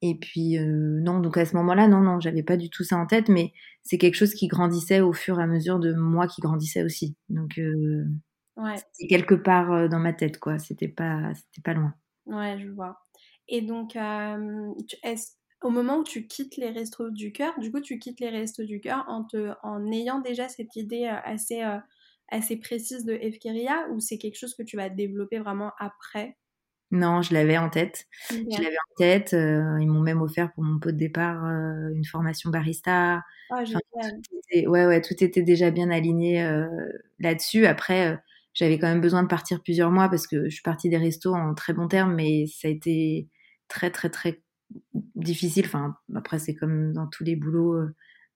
Et 0.03 0.19
puis 0.19 0.59
euh, 0.59 1.01
non, 1.01 1.21
donc 1.21 1.37
à 1.37 1.47
ce 1.47 1.57
moment-là, 1.57 1.89
non, 1.89 2.01
non, 2.01 2.21
j'avais 2.21 2.43
pas 2.43 2.57
du 2.57 2.69
tout 2.69 2.85
ça 2.85 2.97
en 2.97 3.07
tête, 3.07 3.29
mais 3.29 3.53
c'est 3.83 3.99
quelque 3.99 4.15
chose 4.15 4.35
qui 4.35 4.47
grandissait 4.47 5.01
au 5.01 5.13
fur 5.13 5.41
et 5.41 5.43
à 5.43 5.47
mesure 5.47 5.79
de 5.79 5.95
moi 5.95 6.27
qui 6.27 6.41
grandissait 6.41 6.83
aussi. 6.83 7.17
Donc 7.29 7.59
euh, 7.59 8.05
ouais. 8.57 8.77
c'était 8.93 9.09
quelque 9.09 9.35
part 9.35 9.73
euh, 9.73 9.89
dans 9.89 9.99
ma 9.99 10.13
tête, 10.13 10.39
quoi. 10.39 10.59
C'était 10.59 10.89
pas, 10.89 11.33
c'était 11.35 11.63
pas 11.63 11.73
loin. 11.73 11.95
Ouais, 12.27 12.59
je 12.59 12.69
vois. 12.69 12.99
Et 13.49 13.63
donc, 13.63 13.97
est 13.97 15.39
au 15.67 15.71
moment 15.71 15.99
où 15.99 16.05
tu 16.05 16.27
quittes 16.27 16.57
les 16.57 16.71
restos 16.71 17.11
du 17.11 17.33
cœur, 17.33 17.59
du 17.59 17.71
coup, 17.71 17.81
tu 17.81 17.99
quittes 17.99 18.21
les 18.21 18.31
restos 18.31 18.65
du 18.65 18.81
cœur 18.81 19.05
en 19.09 19.25
te, 19.25 19.53
en 19.63 19.91
ayant 19.91 20.21
déjà 20.21 20.49
cette 20.49 20.77
idée 20.77 21.07
assez, 21.07 21.63
assez 22.29 22.57
précise 22.57 23.05
de 23.05 23.13
Efkeria, 23.13 23.89
ou 23.91 24.01
c'est 24.01 24.19
quelque 24.19 24.39
chose 24.39 24.55
que 24.55 24.63
tu 24.63 24.77
vas 24.77 24.89
développer 24.89 25.39
vraiment 25.39 25.73
après? 25.79 26.37
Non, 26.93 27.21
je 27.21 27.35
l'avais 27.35 27.59
en 27.59 27.69
tête. 27.69 28.07
Je 28.31 28.63
l'avais 28.63 28.77
en 28.77 28.95
tête. 28.97 29.35
Euh, 29.35 29.79
ils 29.81 29.89
m'ont 29.89 30.01
même 30.01 30.23
offert 30.23 30.53
pour 30.53 30.63
mon 30.63 30.79
pot 30.79 30.93
de 30.93 30.97
départ 30.97 31.45
euh, 31.45 31.93
une 31.95 32.05
formation 32.05 32.51
barista. 32.51 33.23
Oh, 33.51 33.57
ouais, 33.57 34.87
ouais, 34.87 35.01
tout 35.01 35.15
était 35.23 35.43
déjà 35.43 35.71
bien 35.71 35.91
aligné 35.91 36.43
euh, 36.43 36.69
là-dessus. 37.19 37.67
Après, 37.67 38.19
j'avais 38.55 38.79
quand 38.79 38.87
même 38.87 39.01
besoin 39.01 39.25
de 39.25 39.29
partir 39.29 39.63
plusieurs 39.63 39.91
mois 39.91 40.09
parce 40.09 40.27
que 40.27 40.45
je 40.45 40.55
suis 40.55 40.63
partie 40.63 40.89
des 40.89 40.97
restos 40.97 41.35
en 41.35 41.55
très 41.55 41.73
bon 41.73 41.89
terme, 41.89 42.15
mais 42.15 42.47
ça 42.47 42.69
a 42.69 42.71
été 42.71 43.29
très, 43.69 43.91
très, 43.91 44.09
très 44.09 44.43
difficile. 45.17 45.67
Enfin, 45.67 45.97
après, 46.15 46.39
c'est 46.39 46.55
comme 46.55 46.93
dans 46.93 47.07
tous 47.07 47.25
les 47.25 47.37
boulots 47.37 47.81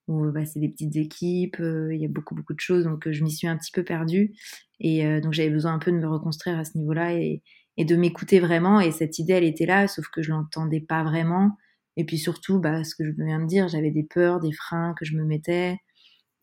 où 0.08 0.30
bah, 0.32 0.44
c'est 0.44 0.60
des 0.60 0.68
petites 0.68 0.96
équipes, 0.96 1.58
il 1.60 1.96
y 2.00 2.04
a 2.04 2.08
beaucoup, 2.08 2.34
beaucoup 2.34 2.54
de 2.54 2.60
choses. 2.60 2.84
Donc, 2.84 3.10
je 3.10 3.22
m'y 3.24 3.30
suis 3.30 3.46
un 3.46 3.56
petit 3.56 3.72
peu 3.72 3.84
perdue. 3.84 4.32
Et 4.80 5.20
donc, 5.20 5.32
j'avais 5.32 5.50
besoin 5.50 5.74
un 5.74 5.78
peu 5.78 5.92
de 5.92 5.98
me 5.98 6.08
reconstruire 6.08 6.58
à 6.58 6.64
ce 6.64 6.76
niveau-là. 6.78 7.14
Et, 7.14 7.42
et 7.80 7.84
de 7.86 7.96
m'écouter 7.96 8.40
vraiment. 8.40 8.78
Et 8.80 8.92
cette 8.92 9.18
idée, 9.18 9.32
elle 9.32 9.44
était 9.44 9.64
là, 9.64 9.88
sauf 9.88 10.06
que 10.08 10.20
je 10.22 10.30
l'entendais 10.30 10.80
pas 10.80 11.02
vraiment. 11.02 11.56
Et 11.96 12.04
puis 12.04 12.18
surtout, 12.18 12.60
bah, 12.60 12.84
ce 12.84 12.94
que 12.94 13.04
je 13.04 13.10
viens 13.16 13.40
de 13.40 13.46
dire, 13.46 13.68
j'avais 13.68 13.90
des 13.90 14.02
peurs, 14.02 14.38
des 14.40 14.52
freins 14.52 14.94
que 14.98 15.06
je 15.06 15.16
me 15.16 15.24
mettais. 15.24 15.78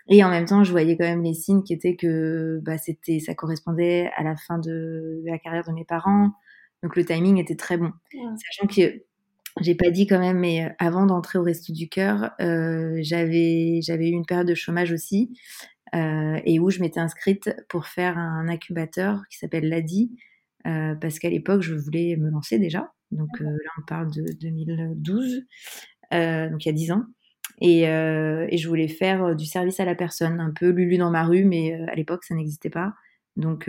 Et 0.09 0.23
en 0.23 0.29
même 0.29 0.45
temps, 0.45 0.63
je 0.63 0.71
voyais 0.71 0.97
quand 0.97 1.05
même 1.05 1.23
les 1.23 1.35
signes 1.35 1.63
qui 1.63 1.73
étaient 1.73 1.95
que 1.95 2.59
bah, 2.63 2.79
c'était, 2.79 3.19
ça 3.19 3.35
correspondait 3.35 4.09
à 4.15 4.23
la 4.23 4.35
fin 4.35 4.57
de 4.57 5.21
la 5.25 5.37
carrière 5.37 5.63
de 5.67 5.73
mes 5.73 5.85
parents. 5.85 6.31
Donc 6.81 6.95
le 6.95 7.05
timing 7.05 7.37
était 7.37 7.55
très 7.55 7.77
bon. 7.77 7.91
Sachant 8.11 8.67
que 8.67 9.03
j'ai 9.61 9.75
pas 9.75 9.89
dit 9.89 10.07
quand 10.07 10.19
même, 10.19 10.39
mais 10.39 10.73
avant 10.79 11.05
d'entrer 11.05 11.39
au 11.39 11.43
Resto 11.43 11.73
du 11.73 11.89
Cœur, 11.89 12.31
euh, 12.41 12.99
j'avais 13.01 13.79
eu 13.79 14.11
une 14.11 14.25
période 14.25 14.47
de 14.47 14.55
chômage 14.55 14.91
aussi, 14.91 15.33
euh, 15.95 16.39
et 16.45 16.59
où 16.59 16.69
je 16.69 16.79
m'étais 16.79 16.99
inscrite 16.99 17.55
pour 17.69 17.85
faire 17.87 18.17
un 18.17 18.47
incubateur 18.49 19.21
qui 19.29 19.37
s'appelle 19.37 19.69
l'ADI, 19.69 20.11
euh, 20.67 20.95
parce 20.95 21.19
qu'à 21.19 21.29
l'époque, 21.29 21.61
je 21.61 21.73
voulais 21.73 22.15
me 22.17 22.29
lancer 22.29 22.59
déjà. 22.59 22.91
Donc 23.11 23.29
euh, 23.41 23.45
là, 23.45 23.71
on 23.79 23.85
parle 23.85 24.11
de 24.11 24.25
2012, 24.41 25.43
euh, 26.13 26.49
donc 26.49 26.65
il 26.65 26.67
y 26.67 26.71
a 26.71 26.73
10 26.73 26.91
ans. 26.91 27.03
Et, 27.61 27.83
et, 27.83 28.57
je 28.57 28.67
voulais 28.67 28.87
faire 28.87 29.35
du 29.35 29.45
service 29.45 29.79
à 29.79 29.85
la 29.85 29.95
personne, 29.95 30.39
un 30.39 30.51
peu 30.51 30.69
Lulu 30.69 30.97
dans 30.97 31.09
ma 31.09 31.23
rue, 31.23 31.43
mais 31.43 31.73
à 31.87 31.95
l'époque, 31.95 32.23
ça 32.23 32.35
n'existait 32.35 32.69
pas. 32.69 32.93
Donc, 33.35 33.67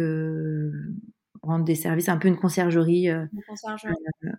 rendre 1.43 1.65
des 1.65 1.75
services, 1.75 2.09
un 2.09 2.19
peu 2.19 2.29
une 2.29 2.37
conciergerie. 2.37 3.09
Une 3.09 3.29
conciergerie. 3.47 3.95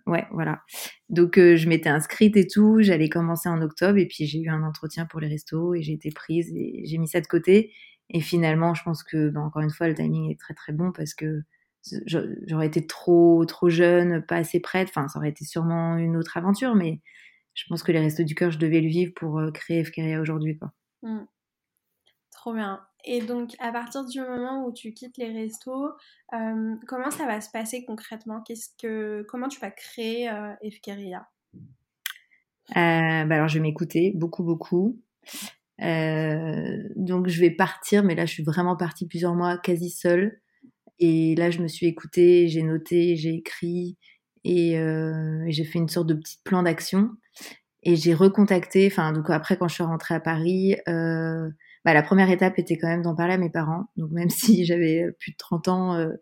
ouais, 0.06 0.26
voilà. 0.32 0.62
Donc, 1.08 1.36
je 1.36 1.68
m'étais 1.68 1.88
inscrite 1.88 2.36
et 2.36 2.46
tout. 2.46 2.78
J'allais 2.80 3.08
commencer 3.08 3.48
en 3.48 3.60
octobre 3.62 3.98
et 3.98 4.06
puis 4.06 4.26
j'ai 4.26 4.40
eu 4.40 4.48
un 4.48 4.62
entretien 4.62 5.06
pour 5.06 5.20
les 5.20 5.28
restos 5.28 5.74
et 5.74 5.82
j'ai 5.82 5.92
été 5.92 6.10
prise 6.10 6.52
et 6.54 6.82
j'ai 6.84 6.98
mis 6.98 7.08
ça 7.08 7.20
de 7.20 7.26
côté. 7.26 7.72
Et 8.10 8.20
finalement, 8.20 8.74
je 8.74 8.82
pense 8.82 9.02
que, 9.02 9.28
bah, 9.28 9.40
encore 9.40 9.62
une 9.62 9.70
fois, 9.70 9.88
le 9.88 9.94
timing 9.94 10.30
est 10.30 10.38
très 10.38 10.54
très 10.54 10.72
bon 10.72 10.92
parce 10.92 11.14
que 11.14 11.42
j'aurais 12.06 12.66
été 12.66 12.86
trop 12.86 13.44
trop 13.46 13.68
jeune, 13.68 14.24
pas 14.26 14.36
assez 14.36 14.60
prête. 14.60 14.88
Enfin, 14.88 15.08
ça 15.08 15.18
aurait 15.18 15.30
été 15.30 15.44
sûrement 15.44 15.96
une 15.96 16.16
autre 16.16 16.36
aventure, 16.36 16.74
mais 16.74 17.00
je 17.54 17.64
pense 17.68 17.82
que 17.82 17.92
les 17.92 18.00
restos 18.00 18.24
du 18.24 18.34
cœur, 18.34 18.50
je 18.50 18.58
devais 18.58 18.80
le 18.80 18.88
vivre 18.88 19.12
pour 19.14 19.38
euh, 19.38 19.50
créer 19.50 19.84
Fkeria 19.84 20.20
aujourd'hui, 20.20 20.58
quoi. 20.58 20.72
Mmh. 21.02 21.24
Trop 22.30 22.54
bien. 22.54 22.80
Et 23.04 23.20
donc, 23.20 23.50
à 23.58 23.72
partir 23.72 24.04
du 24.04 24.20
moment 24.20 24.66
où 24.66 24.72
tu 24.72 24.92
quittes 24.92 25.16
les 25.16 25.32
restos, 25.32 25.88
euh, 26.34 26.74
comment 26.86 27.10
ça 27.10 27.26
va 27.26 27.40
se 27.40 27.50
passer 27.50 27.84
concrètement? 27.84 28.42
Qu'est-ce 28.42 28.70
que, 28.80 29.24
comment 29.28 29.48
tu 29.48 29.60
vas 29.60 29.70
créer 29.70 30.28
euh, 30.30 30.52
euh, 32.76 33.24
bah 33.24 33.34
alors, 33.34 33.48
je 33.48 33.54
vais 33.54 33.62
m'écouter 33.62 34.12
beaucoup, 34.14 34.44
beaucoup. 34.44 35.00
donc, 35.78 37.28
je 37.28 37.40
vais 37.40 37.50
partir, 37.50 38.04
mais 38.04 38.14
là, 38.14 38.26
je 38.26 38.32
suis 38.32 38.44
vraiment 38.44 38.76
partie 38.76 39.06
plusieurs 39.06 39.34
mois 39.34 39.58
quasi 39.58 39.90
seule. 39.90 40.40
Et 41.00 41.34
là, 41.34 41.50
je 41.50 41.60
me 41.60 41.68
suis 41.68 41.86
écoutée, 41.86 42.48
j'ai 42.48 42.62
noté, 42.62 43.16
j'ai 43.16 43.34
écrit 43.34 43.96
et, 44.44 44.78
euh, 44.78 45.44
j'ai 45.48 45.64
fait 45.64 45.78
une 45.78 45.88
sorte 45.88 46.06
de 46.06 46.14
petit 46.14 46.38
plan 46.44 46.62
d'action. 46.62 47.10
Et 47.82 47.96
j'ai 47.96 48.14
recontacté, 48.14 48.86
enfin, 48.86 49.12
donc 49.12 49.30
après, 49.30 49.56
quand 49.56 49.68
je 49.68 49.74
suis 49.74 49.82
rentrée 49.84 50.14
à 50.14 50.20
Paris, 50.20 50.76
euh, 50.88 51.48
bah, 51.84 51.94
la 51.94 52.02
première 52.02 52.30
étape 52.30 52.58
était 52.58 52.76
quand 52.76 52.88
même 52.88 53.02
d'en 53.02 53.14
parler 53.14 53.34
à 53.34 53.38
mes 53.38 53.50
parents. 53.50 53.86
Donc, 53.96 54.10
même 54.10 54.30
si 54.30 54.64
j'avais 54.64 55.06
plus 55.18 55.32
de 55.32 55.36
30 55.36 55.68
ans, 55.68 55.94
euh, 55.94 56.12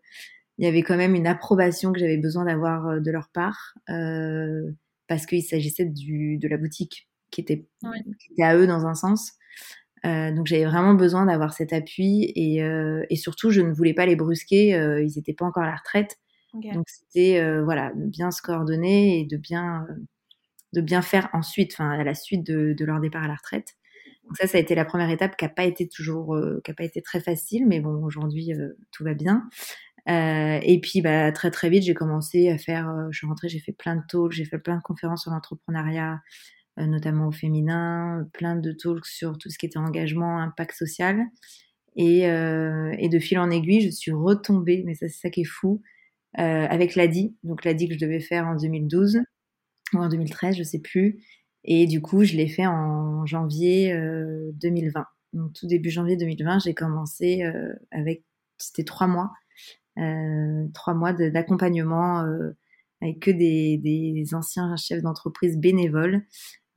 il 0.59 0.65
y 0.65 0.67
avait 0.67 0.83
quand 0.83 0.97
même 0.97 1.15
une 1.15 1.25
approbation 1.25 1.93
que 1.93 1.99
j'avais 1.99 2.17
besoin 2.17 2.43
d'avoir 2.43 2.85
euh, 2.87 2.99
de 2.99 3.11
leur 3.11 3.29
part, 3.29 3.75
euh, 3.89 4.69
parce 5.07 5.25
qu'il 5.25 5.41
s'agissait 5.41 5.85
de 5.85 6.47
la 6.47 6.57
boutique 6.57 7.09
qui 7.31 7.41
était, 7.41 7.65
qui 8.19 8.33
était 8.33 8.43
à 8.43 8.57
eux 8.57 8.67
dans 8.67 8.85
un 8.85 8.93
sens. 8.93 9.31
Euh, 10.05 10.33
donc 10.33 10.47
j'avais 10.47 10.65
vraiment 10.65 10.93
besoin 10.93 11.25
d'avoir 11.25 11.53
cet 11.53 11.71
appui 11.73 12.23
et, 12.35 12.57
et, 13.09 13.15
surtout 13.15 13.51
je 13.51 13.61
ne 13.61 13.71
voulais 13.71 13.93
pas 13.93 14.05
les 14.05 14.15
brusquer, 14.15 14.69
ils 14.69 15.13
n'étaient 15.15 15.33
pas 15.33 15.45
encore 15.45 15.63
à 15.63 15.67
la 15.67 15.75
retraite. 15.75 16.17
Donc 16.53 16.87
c'était 16.87 17.61
voilà 17.61 17.91
de 17.95 18.05
bien 18.05 18.31
se 18.31 18.41
coordonner 18.41 19.19
et 19.19 19.25
de 19.25 19.37
bien 19.37 19.85
de 20.73 20.81
bien 20.81 21.01
faire 21.01 21.29
ensuite, 21.33 21.73
enfin 21.73 21.91
à 21.91 22.03
la 22.03 22.13
suite 22.13 22.45
de, 22.45 22.73
de, 22.73 22.85
leur 22.85 22.99
départ 22.99 23.23
à 23.23 23.27
la 23.27 23.35
retraite. 23.35 23.75
Donc 24.29 24.37
ça 24.37 24.47
ça 24.47 24.57
a 24.57 24.61
été 24.61 24.75
la 24.75 24.85
première 24.85 25.09
étape 25.09 25.35
qui 25.35 25.43
n'a 25.43 25.49
pas 25.49 25.65
été 25.65 25.89
toujours 25.89 26.39
qui 26.63 26.71
a 26.71 26.73
pas 26.73 26.85
été 26.85 27.01
très 27.01 27.19
facile, 27.19 27.67
mais 27.67 27.81
bon 27.81 28.03
aujourd'hui 28.05 28.51
tout 28.91 29.03
va 29.03 29.13
bien. 29.15 29.49
et 30.07 30.79
puis 30.81 31.01
bah 31.01 31.31
très 31.31 31.51
très 31.51 31.69
vite 31.69 31.83
j'ai 31.83 31.95
commencé 31.95 32.49
à 32.49 32.57
faire, 32.57 32.93
je 33.11 33.17
suis 33.17 33.27
rentrée, 33.27 33.49
j'ai 33.49 33.59
fait 33.59 33.73
plein 33.73 33.95
de 33.95 34.03
talks, 34.07 34.31
j'ai 34.31 34.45
fait 34.45 34.59
plein 34.59 34.77
de 34.77 34.83
conférences 34.83 35.23
sur 35.23 35.31
l'entrepreneuriat. 35.31 36.19
Euh, 36.79 36.85
notamment 36.85 37.27
au 37.27 37.31
féminin, 37.31 38.27
plein 38.33 38.55
de 38.55 38.71
talks 38.71 39.05
sur 39.05 39.37
tout 39.37 39.49
ce 39.49 39.57
qui 39.57 39.65
était 39.65 39.79
engagement, 39.79 40.39
impact 40.39 40.73
social. 40.73 41.25
Et, 41.95 42.27
euh, 42.29 42.95
de 42.95 43.19
fil 43.19 43.39
en 43.39 43.49
aiguille, 43.49 43.81
je 43.81 43.89
suis 43.89 44.11
retombée, 44.11 44.83
mais 44.85 44.93
ça 44.93 45.07
c'est 45.09 45.19
ça 45.19 45.29
qui 45.29 45.41
est 45.41 45.45
fou, 45.45 45.81
euh, 46.39 46.67
avec 46.69 46.95
l'ADI, 46.95 47.35
donc 47.43 47.65
l'ADI 47.65 47.89
que 47.89 47.95
je 47.95 47.99
devais 47.99 48.19
faire 48.21 48.47
en 48.47 48.55
2012 48.55 49.19
ou 49.93 49.97
en 49.97 50.09
2013, 50.09 50.57
je 50.57 50.63
sais 50.63 50.79
plus. 50.79 51.23
Et 51.63 51.87
du 51.87 52.01
coup, 52.01 52.23
je 52.23 52.35
l'ai 52.35 52.47
fait 52.47 52.65
en 52.65 53.25
janvier 53.25 53.93
2020. 54.53 55.05
Donc 55.33 55.53
tout 55.53 55.67
début 55.67 55.89
janvier 55.89 56.17
2020, 56.17 56.59
j'ai 56.59 56.73
commencé 56.73 57.43
avec, 57.91 58.23
c'était 58.57 58.83
trois 58.83 59.07
mois, 59.07 59.31
trois 60.73 60.93
mois 60.93 61.13
d'accompagnement 61.13 62.25
avec 63.01 63.19
que 63.19 63.31
des, 63.31 63.77
des 63.77 64.33
anciens 64.33 64.75
chefs 64.77 65.01
d'entreprise 65.01 65.57
bénévoles 65.57 66.25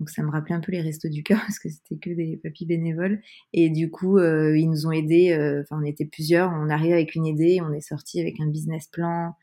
donc 0.02 0.10
ça 0.10 0.24
me 0.24 0.32
rappelait 0.32 0.56
un 0.56 0.60
peu 0.60 0.72
les 0.72 0.80
restos 0.80 1.08
du 1.08 1.22
cœur 1.22 1.38
parce 1.46 1.60
que 1.60 1.68
c'était 1.68 1.96
que 1.96 2.10
des 2.10 2.36
papis 2.42 2.66
bénévoles. 2.66 3.22
Et 3.52 3.70
du 3.70 3.88
coup, 3.88 4.18
euh, 4.18 4.58
ils 4.58 4.68
nous 4.68 4.84
ont 4.88 4.90
aidés. 4.90 5.30
Euh, 5.30 5.62
enfin, 5.62 5.80
on 5.80 5.84
était 5.84 6.06
plusieurs. 6.06 6.50
On 6.50 6.68
arrivait 6.68 6.94
avec 6.94 7.14
une 7.14 7.24
idée. 7.24 7.60
On 7.62 7.72
est 7.72 7.80
sorti 7.80 8.20
avec 8.20 8.40
un 8.40 8.48
business 8.48 8.88
plan. 8.88 9.36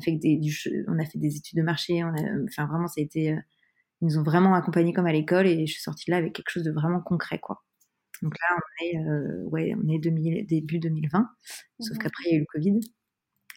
Avec 0.00 0.20
des, 0.20 0.40
on 0.86 1.00
a 1.00 1.04
fait 1.04 1.18
des 1.18 1.36
études 1.36 1.58
de 1.58 1.64
marché. 1.64 2.04
Enfin, 2.04 2.66
vraiment, 2.66 2.86
ça 2.86 3.00
a 3.00 3.02
été 3.02 3.32
euh, 3.32 3.36
ils 4.04 4.08
nous 4.08 4.18
ont 4.18 4.22
vraiment 4.22 4.54
accompagnés 4.54 4.92
comme 4.92 5.06
à 5.06 5.12
l'école 5.12 5.46
et 5.46 5.66
je 5.66 5.72
suis 5.72 5.82
sortie 5.82 6.04
de 6.10 6.12
là 6.12 6.18
avec 6.18 6.34
quelque 6.34 6.50
chose 6.50 6.62
de 6.62 6.70
vraiment 6.70 7.00
concret, 7.00 7.38
quoi. 7.38 7.64
Donc 8.22 8.34
là, 8.38 8.56
on 8.56 8.84
est, 8.84 8.98
euh, 8.98 9.42
ouais, 9.44 9.74
on 9.82 9.88
est 9.88 9.98
début 9.98 10.78
2020, 10.78 11.26
sauf 11.80 11.98
qu'après, 11.98 12.24
il 12.26 12.30
y 12.30 12.34
a 12.34 12.36
eu 12.36 12.40
le 12.40 12.46
Covid 12.46 12.80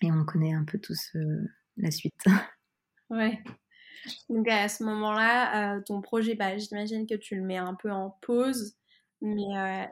et 0.03 0.11
on 0.11 0.23
connaît 0.23 0.53
un 0.53 0.63
peu 0.63 0.79
tous 0.79 1.11
euh, 1.15 1.45
la 1.77 1.91
suite. 1.91 2.19
Ouais. 3.09 3.41
Donc 4.27 4.49
à 4.49 4.67
ce 4.67 4.83
moment-là, 4.83 5.77
euh, 5.77 5.81
ton 5.85 6.01
projet, 6.01 6.35
bah, 6.35 6.57
j'imagine 6.57 7.07
que 7.07 7.15
tu 7.15 7.37
le 7.37 7.41
mets 7.41 7.55
un 7.55 7.73
peu 7.73 7.89
en 7.89 8.09
pause. 8.21 8.75
Mais 9.21 9.45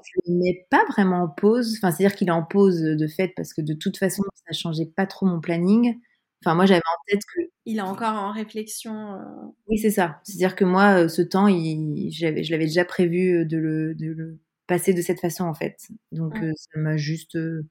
Je 0.04 0.32
le 0.34 0.38
mets 0.38 0.68
pas 0.70 0.84
vraiment 0.90 1.24
en 1.24 1.30
pause. 1.30 1.78
Enfin, 1.78 1.92
c'est-à-dire 1.92 2.18
qu'il 2.18 2.28
est 2.28 2.32
en 2.32 2.44
pause 2.44 2.82
de 2.82 3.08
fait 3.08 3.32
parce 3.38 3.54
que 3.54 3.62
de 3.62 3.74
toute 3.74 3.98
façon, 3.98 4.22
ça 4.46 4.52
changeait 4.52 4.92
pas 4.94 5.06
trop 5.08 5.26
mon 5.26 5.40
planning. 5.40 5.98
Enfin, 6.46 6.56
moi, 6.56 6.66
j'avais 6.66 6.80
en 6.80 7.04
tête 7.08 7.22
que. 7.36 7.42
Il 7.66 7.78
est 7.78 7.82
encore 7.82 8.14
en 8.14 8.32
réflexion. 8.32 9.18
Oui, 9.68 9.80
c'est 9.80 9.90
ça. 9.90 10.20
C'est-à-dire 10.24 10.56
que 10.56 10.66
moi, 10.66 11.10
ce 11.10 11.24
temps, 11.24 11.48
il, 11.48 12.12
je 12.14 12.52
l'avais 12.52 12.66
déjà 12.66 12.86
prévu 12.86 13.46
de 13.46 13.58
le, 13.58 13.96
de 13.96 14.12
le 14.12 14.40
passer 14.68 14.94
de 14.94 15.02
cette 15.02 15.20
façon 15.20 15.46
en 15.46 15.54
fait. 15.54 15.78
Donc 16.12 16.36
euh, 16.38 16.52
ça 16.56 16.80
m'a 16.80 16.98
juste 16.98 17.36
euh, 17.36 17.64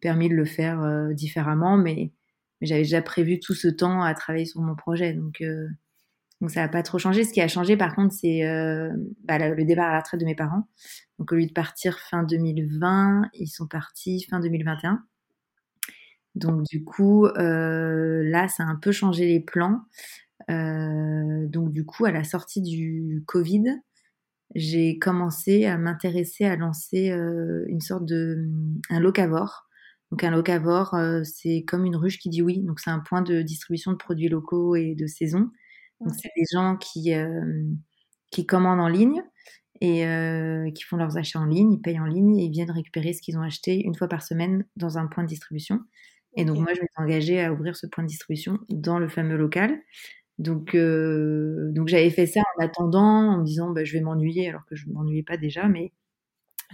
permis 0.00 0.28
de 0.28 0.34
le 0.34 0.44
faire 0.44 0.82
euh, 0.82 1.12
différemment, 1.12 1.76
mais, 1.76 2.12
mais 2.60 2.66
j'avais 2.66 2.82
déjà 2.82 3.02
prévu 3.02 3.40
tout 3.40 3.54
ce 3.54 3.68
temps 3.68 4.02
à 4.02 4.14
travailler 4.14 4.46
sur 4.46 4.60
mon 4.60 4.74
projet, 4.74 5.12
donc 5.12 5.42
donc 6.40 6.50
ça 6.52 6.60
n'a 6.60 6.68
pas 6.68 6.84
trop 6.84 6.98
changé. 6.98 7.24
Ce 7.24 7.32
qui 7.32 7.40
a 7.40 7.48
changé 7.48 7.76
par 7.76 7.94
contre, 7.94 8.14
c'est 8.14 8.42
bah, 9.24 9.38
le 9.38 9.64
départ 9.64 9.88
à 9.88 9.92
la 9.92 9.98
retraite 10.00 10.20
de 10.20 10.24
mes 10.26 10.36
parents. 10.36 10.68
Donc 11.18 11.32
au 11.32 11.34
lieu 11.34 11.46
de 11.46 11.52
partir 11.52 11.98
fin 11.98 12.22
2020, 12.22 13.30
ils 13.34 13.48
sont 13.48 13.66
partis 13.66 14.22
fin 14.22 14.40
2021. 14.40 15.04
Donc 16.38 16.64
du 16.64 16.84
coup, 16.84 17.26
là, 17.26 18.48
ça 18.48 18.64
a 18.64 18.66
un 18.66 18.76
peu 18.76 18.92
changé 18.92 19.26
les 19.26 19.40
plans. 19.40 19.82
donc 20.48 21.72
du 21.72 21.84
coup, 21.84 22.04
à 22.04 22.12
la 22.12 22.24
sortie 22.24 22.62
du 22.62 23.22
Covid, 23.26 23.80
j'ai 24.54 24.98
commencé 24.98 25.66
à 25.66 25.76
m'intéresser 25.76 26.44
à 26.44 26.56
lancer 26.56 27.10
euh, 27.10 27.64
une 27.68 27.80
sorte 27.80 28.06
de 28.06 28.48
un 28.90 29.00
locavore. 29.00 29.66
Donc 30.10 30.24
un 30.24 30.30
locavore, 30.30 30.94
euh, 30.94 31.22
c'est 31.22 31.64
comme 31.66 31.84
une 31.84 31.96
ruche 31.96 32.18
qui 32.18 32.30
dit 32.30 32.42
oui. 32.42 32.62
Donc 32.62 32.80
c'est 32.80 32.90
un 32.90 33.00
point 33.00 33.22
de 33.22 33.42
distribution 33.42 33.92
de 33.92 33.96
produits 33.96 34.28
locaux 34.28 34.74
et 34.74 34.94
de 34.94 35.06
saison. 35.06 35.50
Donc 36.00 36.14
c'est 36.14 36.30
des 36.36 36.44
gens 36.52 36.76
qui 36.76 37.12
euh, 37.14 37.64
qui 38.30 38.46
commandent 38.46 38.80
en 38.80 38.88
ligne 38.88 39.22
et 39.80 40.04
qui 40.74 40.82
font 40.82 40.96
leurs 40.96 41.18
achats 41.18 41.38
en 41.38 41.44
ligne, 41.44 41.74
ils 41.74 41.80
payent 41.80 42.00
en 42.00 42.04
ligne 42.06 42.36
et 42.36 42.46
ils 42.46 42.50
viennent 42.50 42.70
récupérer 42.70 43.12
ce 43.12 43.22
qu'ils 43.22 43.38
ont 43.38 43.42
acheté 43.42 43.80
une 43.84 43.94
fois 43.94 44.08
par 44.08 44.22
semaine 44.24 44.64
dans 44.74 44.98
un 44.98 45.06
point 45.06 45.22
de 45.22 45.28
distribution. 45.28 45.78
Et 46.38 46.44
donc 46.44 46.58
moi 46.58 46.72
je 46.74 46.80
m'étais 46.80 46.92
engagée 46.96 47.40
à 47.42 47.52
ouvrir 47.52 47.76
ce 47.76 47.86
point 47.86 48.04
de 48.04 48.08
distribution 48.08 48.58
dans 48.68 48.98
le 48.98 49.08
fameux 49.08 49.36
local. 49.36 49.78
Donc, 50.38 50.76
euh, 50.76 51.72
donc 51.72 51.88
j'avais 51.88 52.10
fait 52.10 52.26
ça 52.26 52.40
en 52.56 52.62
attendant, 52.62 53.32
en 53.32 53.38
me 53.38 53.44
disant 53.44 53.70
bah, 53.70 53.84
je 53.84 53.92
vais 53.92 54.00
m'ennuyer, 54.00 54.48
alors 54.48 54.64
que 54.66 54.76
je 54.76 54.88
ne 54.88 54.94
m'ennuyais 54.94 55.24
pas 55.24 55.36
déjà, 55.36 55.66
mais 55.66 55.92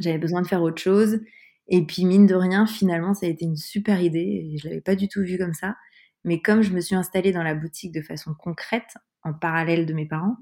j'avais 0.01 0.19
besoin 0.19 0.43
de 0.43 0.47
faire 0.47 0.63
autre 0.63 0.81
chose. 0.81 1.21
Et 1.69 1.85
puis 1.87 2.05
mine 2.05 2.27
de 2.27 2.35
rien, 2.35 2.67
finalement, 2.67 3.15
ça 3.15 3.25
a 3.27 3.29
été 3.31 3.47
une 3.47 3.57
super 3.57 4.03
idée. 4.03 4.51
Et 4.53 4.59
je 4.59 4.69
l'avais 4.69 4.83
pas 4.83 4.97
du 4.97 5.09
tout 5.09 5.23
vu 5.23 5.39
comme 5.39 5.55
ça. 5.55 5.77
Mais 6.25 6.41
comme 6.41 6.63
je 6.63 6.73
me 6.73 6.81
suis 6.81 6.95
installée 6.95 7.33
dans 7.33 7.43
la 7.43 7.55
boutique 7.55 7.93
de 7.93 8.03
façon 8.03 8.35
concrète, 8.35 8.95
en 9.23 9.33
parallèle 9.33 9.87
de 9.87 9.95
mes 9.95 10.07
parents, 10.07 10.37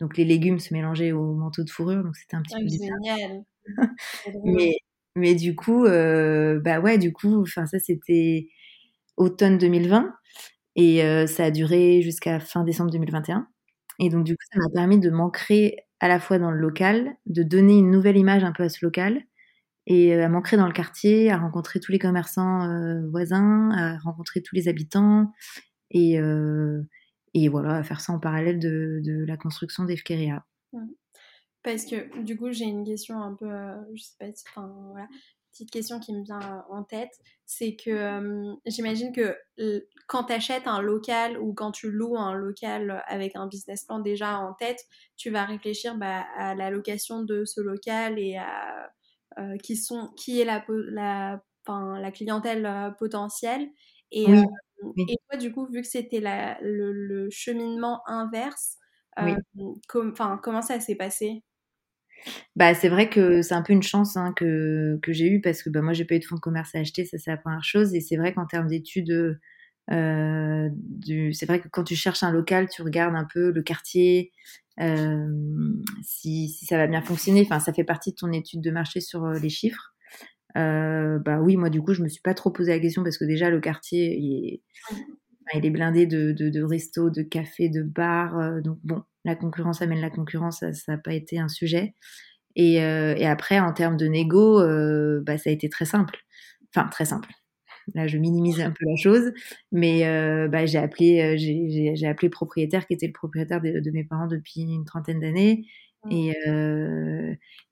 donc 0.00 0.18
les 0.18 0.24
légumes 0.24 0.58
se 0.58 0.74
mélangeaient 0.74 1.12
au 1.12 1.34
manteau 1.34 1.64
de 1.64 1.70
fourrure, 1.70 2.04
donc 2.04 2.14
c'était 2.16 2.36
un 2.36 2.42
petit 2.42 2.54
ah, 2.56 2.60
peu 2.60 2.68
génial. 2.68 3.44
mais, 4.44 4.74
mais 5.16 5.34
du 5.34 5.56
coup, 5.56 5.86
euh, 5.86 6.60
bah 6.60 6.80
ouais, 6.80 6.98
du 6.98 7.14
coup, 7.14 7.40
enfin 7.40 7.64
ça 7.64 7.78
c'était 7.78 8.48
automne 9.18 9.58
2020. 9.58 10.14
Et 10.76 11.04
euh, 11.04 11.26
ça 11.26 11.44
a 11.44 11.50
duré 11.50 12.02
jusqu'à 12.02 12.40
fin 12.40 12.64
décembre 12.64 12.90
2021. 12.90 13.48
Et 13.98 14.10
donc, 14.10 14.24
du 14.24 14.34
coup, 14.34 14.44
ça 14.52 14.60
m'a 14.60 14.68
permis 14.72 14.98
de 14.98 15.10
m'ancrer 15.10 15.76
à 16.00 16.08
la 16.08 16.20
fois 16.20 16.38
dans 16.38 16.52
le 16.52 16.58
local, 16.58 17.16
de 17.26 17.42
donner 17.42 17.78
une 17.78 17.90
nouvelle 17.90 18.16
image 18.16 18.44
un 18.44 18.52
peu 18.52 18.62
à 18.62 18.68
ce 18.68 18.84
local, 18.84 19.24
et 19.86 20.14
euh, 20.14 20.24
à 20.24 20.28
m'ancrer 20.28 20.56
dans 20.56 20.68
le 20.68 20.72
quartier, 20.72 21.30
à 21.32 21.38
rencontrer 21.38 21.80
tous 21.80 21.90
les 21.90 21.98
commerçants 21.98 22.70
euh, 22.70 23.00
voisins, 23.10 23.70
à 23.72 23.98
rencontrer 23.98 24.40
tous 24.40 24.54
les 24.54 24.68
habitants, 24.68 25.32
et, 25.90 26.20
et 27.34 27.48
voilà, 27.48 27.76
à 27.76 27.82
faire 27.82 28.00
ça 28.00 28.12
en 28.12 28.20
parallèle 28.20 28.60
de, 28.60 29.24
la 29.26 29.36
construction 29.36 29.84
d'Efkeria. 29.84 30.44
Mmh. 30.72 30.86
Parce 31.64 31.86
que 31.86 32.22
du 32.22 32.36
coup, 32.36 32.52
j'ai 32.52 32.66
une 32.66 32.84
question 32.84 33.20
un 33.20 33.34
peu, 33.34 33.50
je 33.94 34.02
sais 34.02 34.14
pas, 34.20 34.26
enfin 34.54 34.72
voilà, 34.92 35.08
petite 35.58 35.70
question 35.72 35.98
qui 36.00 36.14
me 36.14 36.22
vient 36.22 36.64
en 36.70 36.84
tête, 36.84 37.12
c'est 37.44 37.76
que 37.76 38.56
j'imagine 38.66 39.12
que 39.12 39.36
quand 40.06 40.24
tu 40.24 40.32
achètes 40.32 40.66
un 40.66 40.80
local 40.80 41.38
ou 41.38 41.52
quand 41.52 41.72
tu 41.72 41.90
loues 41.90 42.16
un 42.16 42.34
local 42.34 43.02
avec 43.06 43.36
un 43.36 43.46
business 43.48 43.84
plan 43.84 43.98
déjà 43.98 44.38
en 44.38 44.54
tête, 44.54 44.84
tu 45.16 45.30
vas 45.30 45.44
réfléchir 45.44 45.96
bah, 45.96 46.24
à 46.36 46.54
la 46.54 46.70
location 46.70 47.22
de 47.22 47.44
ce 47.44 47.60
local 47.60 48.18
et 48.18 48.36
à 48.36 48.90
qui, 49.62 49.76
sont, 49.76 50.08
qui 50.16 50.40
est 50.40 50.44
la, 50.44 50.64
la, 50.68 51.42
la 51.68 52.10
clientèle 52.12 52.94
potentielle. 52.98 53.68
Et, 54.10 54.26
et 55.08 55.16
toi, 55.28 55.38
du 55.38 55.52
coup, 55.52 55.66
vu 55.66 55.82
que 55.82 55.88
c'était 55.88 56.20
le, 56.20 56.92
le, 56.92 57.30
cheminement 57.30 58.00
inverse, 58.06 58.76
comment 59.88 60.62
ça 60.62 60.80
s'est 60.80 60.96
passé? 60.96 61.42
Bah, 62.56 62.74
c'est 62.74 62.88
vrai 62.88 63.08
que 63.08 63.42
c'est 63.42 63.54
un 63.54 63.62
peu 63.62 63.72
une 63.72 63.82
chance 63.82 64.16
hein, 64.16 64.32
que, 64.36 64.98
j'ai 65.08 65.28
eue 65.28 65.40
parce 65.40 65.62
que 65.62 65.70
bah, 65.70 65.82
moi, 65.82 65.92
j'ai 65.92 66.04
pas 66.04 66.14
eu 66.14 66.18
de 66.18 66.24
fonds 66.24 66.36
de 66.36 66.40
commerce 66.40 66.74
à 66.74 66.80
acheter, 66.80 67.04
ça 67.04 67.18
c'est 67.18 67.30
la 67.30 67.36
première 67.36 67.64
chose. 67.64 67.94
Et 67.94 68.00
c'est 68.00 68.16
vrai 68.16 68.34
qu'en 68.34 68.46
termes 68.46 68.68
d'études, 68.68 69.38
euh, 69.90 70.68
c'est 71.32 71.46
vrai 71.46 71.60
que 71.60 71.68
quand 71.68 71.84
tu 71.84 71.96
cherches 71.96 72.22
un 72.22 72.30
local, 72.30 72.68
tu 72.68 72.82
regardes 72.82 73.14
un 73.14 73.26
peu 73.32 73.50
le 73.50 73.62
quartier, 73.62 74.32
euh, 74.80 75.26
si, 76.02 76.48
si, 76.48 76.66
ça 76.66 76.76
va 76.76 76.86
bien 76.86 77.02
fonctionner. 77.02 77.42
Enfin, 77.42 77.60
ça 77.60 77.72
fait 77.72 77.84
partie 77.84 78.10
de 78.10 78.16
ton 78.16 78.32
étude 78.32 78.60
de 78.60 78.70
marché 78.70 79.00
sur 79.00 79.24
euh, 79.24 79.38
les 79.38 79.50
chiffres. 79.50 79.94
Bah 80.54 81.38
oui, 81.40 81.56
moi 81.56 81.70
du 81.70 81.80
coup, 81.80 81.94
je 81.94 82.02
me 82.02 82.08
suis 82.08 82.20
pas 82.20 82.34
trop 82.34 82.50
posé 82.50 82.72
la 82.72 82.80
question 82.80 83.04
parce 83.04 83.16
que 83.16 83.24
déjà 83.24 83.48
le 83.48 83.60
quartier, 83.60 84.16
il 84.18 84.54
est, 84.54 84.62
il 85.54 85.66
est 85.66 85.70
blindé 85.70 86.06
de, 86.06 86.32
de, 86.32 86.50
de 86.50 86.62
restos, 86.62 87.10
de 87.10 87.22
cafés, 87.22 87.68
de 87.68 87.82
bars. 87.82 88.38
Euh, 88.38 88.60
donc 88.60 88.78
bon, 88.84 89.02
la 89.24 89.34
concurrence 89.34 89.82
amène 89.82 90.00
la 90.00 90.10
concurrence, 90.10 90.60
ça 90.60 90.92
n'a 90.92 90.98
pas 90.98 91.14
été 91.14 91.38
un 91.38 91.48
sujet. 91.48 91.94
Et, 92.56 92.82
euh, 92.82 93.14
et, 93.16 93.26
après, 93.26 93.60
en 93.60 93.72
termes 93.72 93.96
de 93.96 94.06
négo, 94.06 94.60
euh, 94.60 95.22
bah, 95.24 95.38
ça 95.38 95.50
a 95.50 95.52
été 95.52 95.68
très 95.68 95.84
simple. 95.84 96.18
Enfin, 96.74 96.88
très 96.88 97.04
simple. 97.04 97.30
Là, 97.94 98.06
je 98.06 98.18
minimise 98.18 98.60
un 98.60 98.70
peu 98.70 98.84
la 98.86 98.96
chose, 98.96 99.32
mais 99.72 100.02
bah, 100.48 100.66
j'ai 100.66 100.78
appelé, 100.78 101.20
appelé 102.06 102.28
propriétaire 102.28 102.86
qui 102.86 102.92
était 102.94 103.06
le 103.06 103.12
propriétaire 103.14 103.62
de 103.62 103.90
mes 103.92 104.04
parents 104.04 104.26
depuis 104.26 104.62
une 104.62 104.84
trentaine 104.84 105.20
d'années. 105.20 105.64
Et 106.10 106.32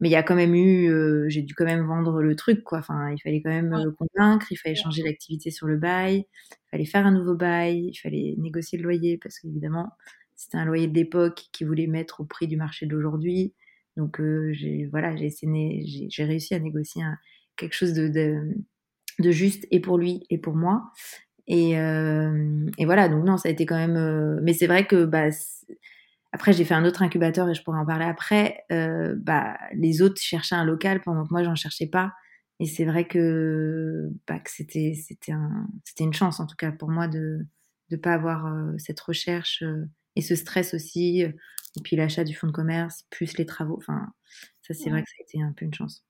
mais 0.01 0.09
il 0.09 0.13
y 0.13 0.17
a 0.17 0.23
quand 0.23 0.35
même 0.35 0.55
eu, 0.55 0.91
j'ai 1.29 1.43
dû 1.43 1.55
quand 1.55 1.65
même 1.65 1.87
vendre 1.87 2.23
le 2.23 2.37
truc, 2.37 2.63
quoi. 2.65 2.79
Enfin, 2.79 3.11
il 3.13 3.19
fallait 3.21 3.41
quand 3.43 3.51
même 3.51 3.71
le 3.71 3.93
convaincre, 3.93 4.47
il 4.51 4.57
fallait 4.57 4.75
changer 4.75 5.03
l'activité 5.03 5.51
sur 5.51 5.67
le 5.67 5.77
bail, 5.79 6.27
il 6.51 6.71
fallait 6.71 6.85
faire 6.85 7.07
un 7.07 7.13
nouveau 7.13 7.35
bail, 7.35 7.91
il 7.93 7.97
fallait 7.97 8.35
négocier 8.39 8.79
le 8.79 8.85
loyer 8.85 9.19
parce 9.19 9.39
qu'évidemment, 9.39 9.91
c'était 10.35 10.59
un 10.59 10.65
loyer 10.67 10.87
de 10.87 10.95
l'époque 10.95 11.47
qui 11.53 11.65
voulait 11.65 11.87
mettre 11.87 12.21
au 12.21 12.25
prix 12.25 12.47
du 12.47 12.57
marché 12.57 12.87
d'aujourd'hui. 12.87 13.55
Donc, 13.97 14.21
euh, 14.21 14.53
j'ai 14.53 14.87
voilà, 14.87 15.17
j'ai 15.17 15.31
j'ai 16.09 16.25
réussi 16.25 16.55
à 16.55 16.61
négocier 16.61 17.03
quelque 17.57 17.75
chose 17.75 17.95
de, 17.95 18.09
de, 19.19 19.31
juste 19.31 19.67
et 19.71 19.81
pour 19.81 19.99
lui 19.99 20.25
et 20.31 20.39
pour 20.39 20.55
moi. 20.55 20.93
Et, 21.49 21.79
euh, 21.79 22.67
et 22.79 22.85
voilà, 22.85 23.09
donc 23.09 23.25
non, 23.25 23.37
ça 23.39 23.49
a 23.49 23.53
été 23.53 23.67
quand 23.67 23.77
même. 23.77 23.97
Euh, 23.97 24.39
mais 24.43 24.53
c'est 24.53 24.67
vrai 24.67 24.87
que 24.87 25.05
bah, 25.07 25.29
après, 26.33 26.53
j'ai 26.53 26.65
fait 26.65 26.75
un 26.75 26.85
autre 26.85 27.03
incubateur 27.03 27.49
et 27.49 27.55
je 27.55 27.63
pourrais 27.63 27.79
en 27.79 27.87
parler 27.87 28.05
après. 28.05 28.65
Euh, 28.73 29.15
bah, 29.17 29.57
les 29.73 30.03
autres 30.03 30.21
cherchaient 30.21 30.55
un 30.55 30.65
local 30.65 31.01
pendant 31.01 31.25
que 31.25 31.33
moi, 31.33 31.43
j'en 31.43 31.55
cherchais 31.55 31.87
pas. 31.87 32.13
Et 32.59 32.67
c'est 32.67 32.85
vrai 32.85 33.07
que, 33.07 34.11
bah, 34.27 34.39
que 34.39 34.51
c'était, 34.51 34.95
c'était, 34.95 35.33
un, 35.33 35.69
c'était 35.85 36.05
une 36.05 36.15
chance, 36.15 36.41
en 36.41 36.47
tout 36.47 36.57
cas, 36.57 36.73
pour 36.73 36.89
moi, 36.89 37.07
de 37.09 37.47
ne 37.91 37.97
pas 37.97 38.15
avoir 38.15 38.47
euh, 38.47 38.73
cette 38.79 39.01
recherche 39.01 39.63
et 40.17 40.23
ce 40.23 40.35
stress 40.35 40.75
aussi, 40.75 41.25
euh, 41.25 41.29
et 41.77 41.83
puis 41.83 41.97
l'achat 41.97 42.25
du 42.25 42.35
fonds 42.35 42.47
de 42.47 42.53
commerce, 42.53 43.05
plus 43.11 43.37
les 43.39 43.47
travaux. 43.47 43.77
Enfin, 43.77 44.13
ça, 44.63 44.75
c'est 44.75 44.91
vrai 44.91 45.03
que 45.03 45.09
ça 45.09 45.17
a 45.21 45.23
été 45.23 45.43
un 45.43 45.53
peu 45.53 45.65
une 45.67 45.75
chance. 45.75 46.05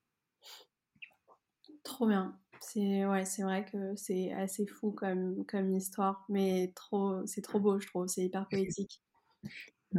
Trop 1.83 2.07
bien. 2.07 2.38
C'est 2.61 3.07
ouais, 3.07 3.24
c'est 3.24 3.42
vrai 3.42 3.64
que 3.64 3.94
c'est 3.96 4.33
assez 4.33 4.66
fou 4.66 4.90
comme, 4.92 5.44
comme 5.46 5.72
histoire, 5.72 6.24
mais 6.29 6.72
trop, 6.74 7.24
c'est 7.26 7.42
trop 7.42 7.61
beau, 7.61 7.79
je 7.79 7.87
trouve. 7.87 8.07
C'est 8.07 8.24
hyper 8.24 8.48
poétique. 8.48 9.02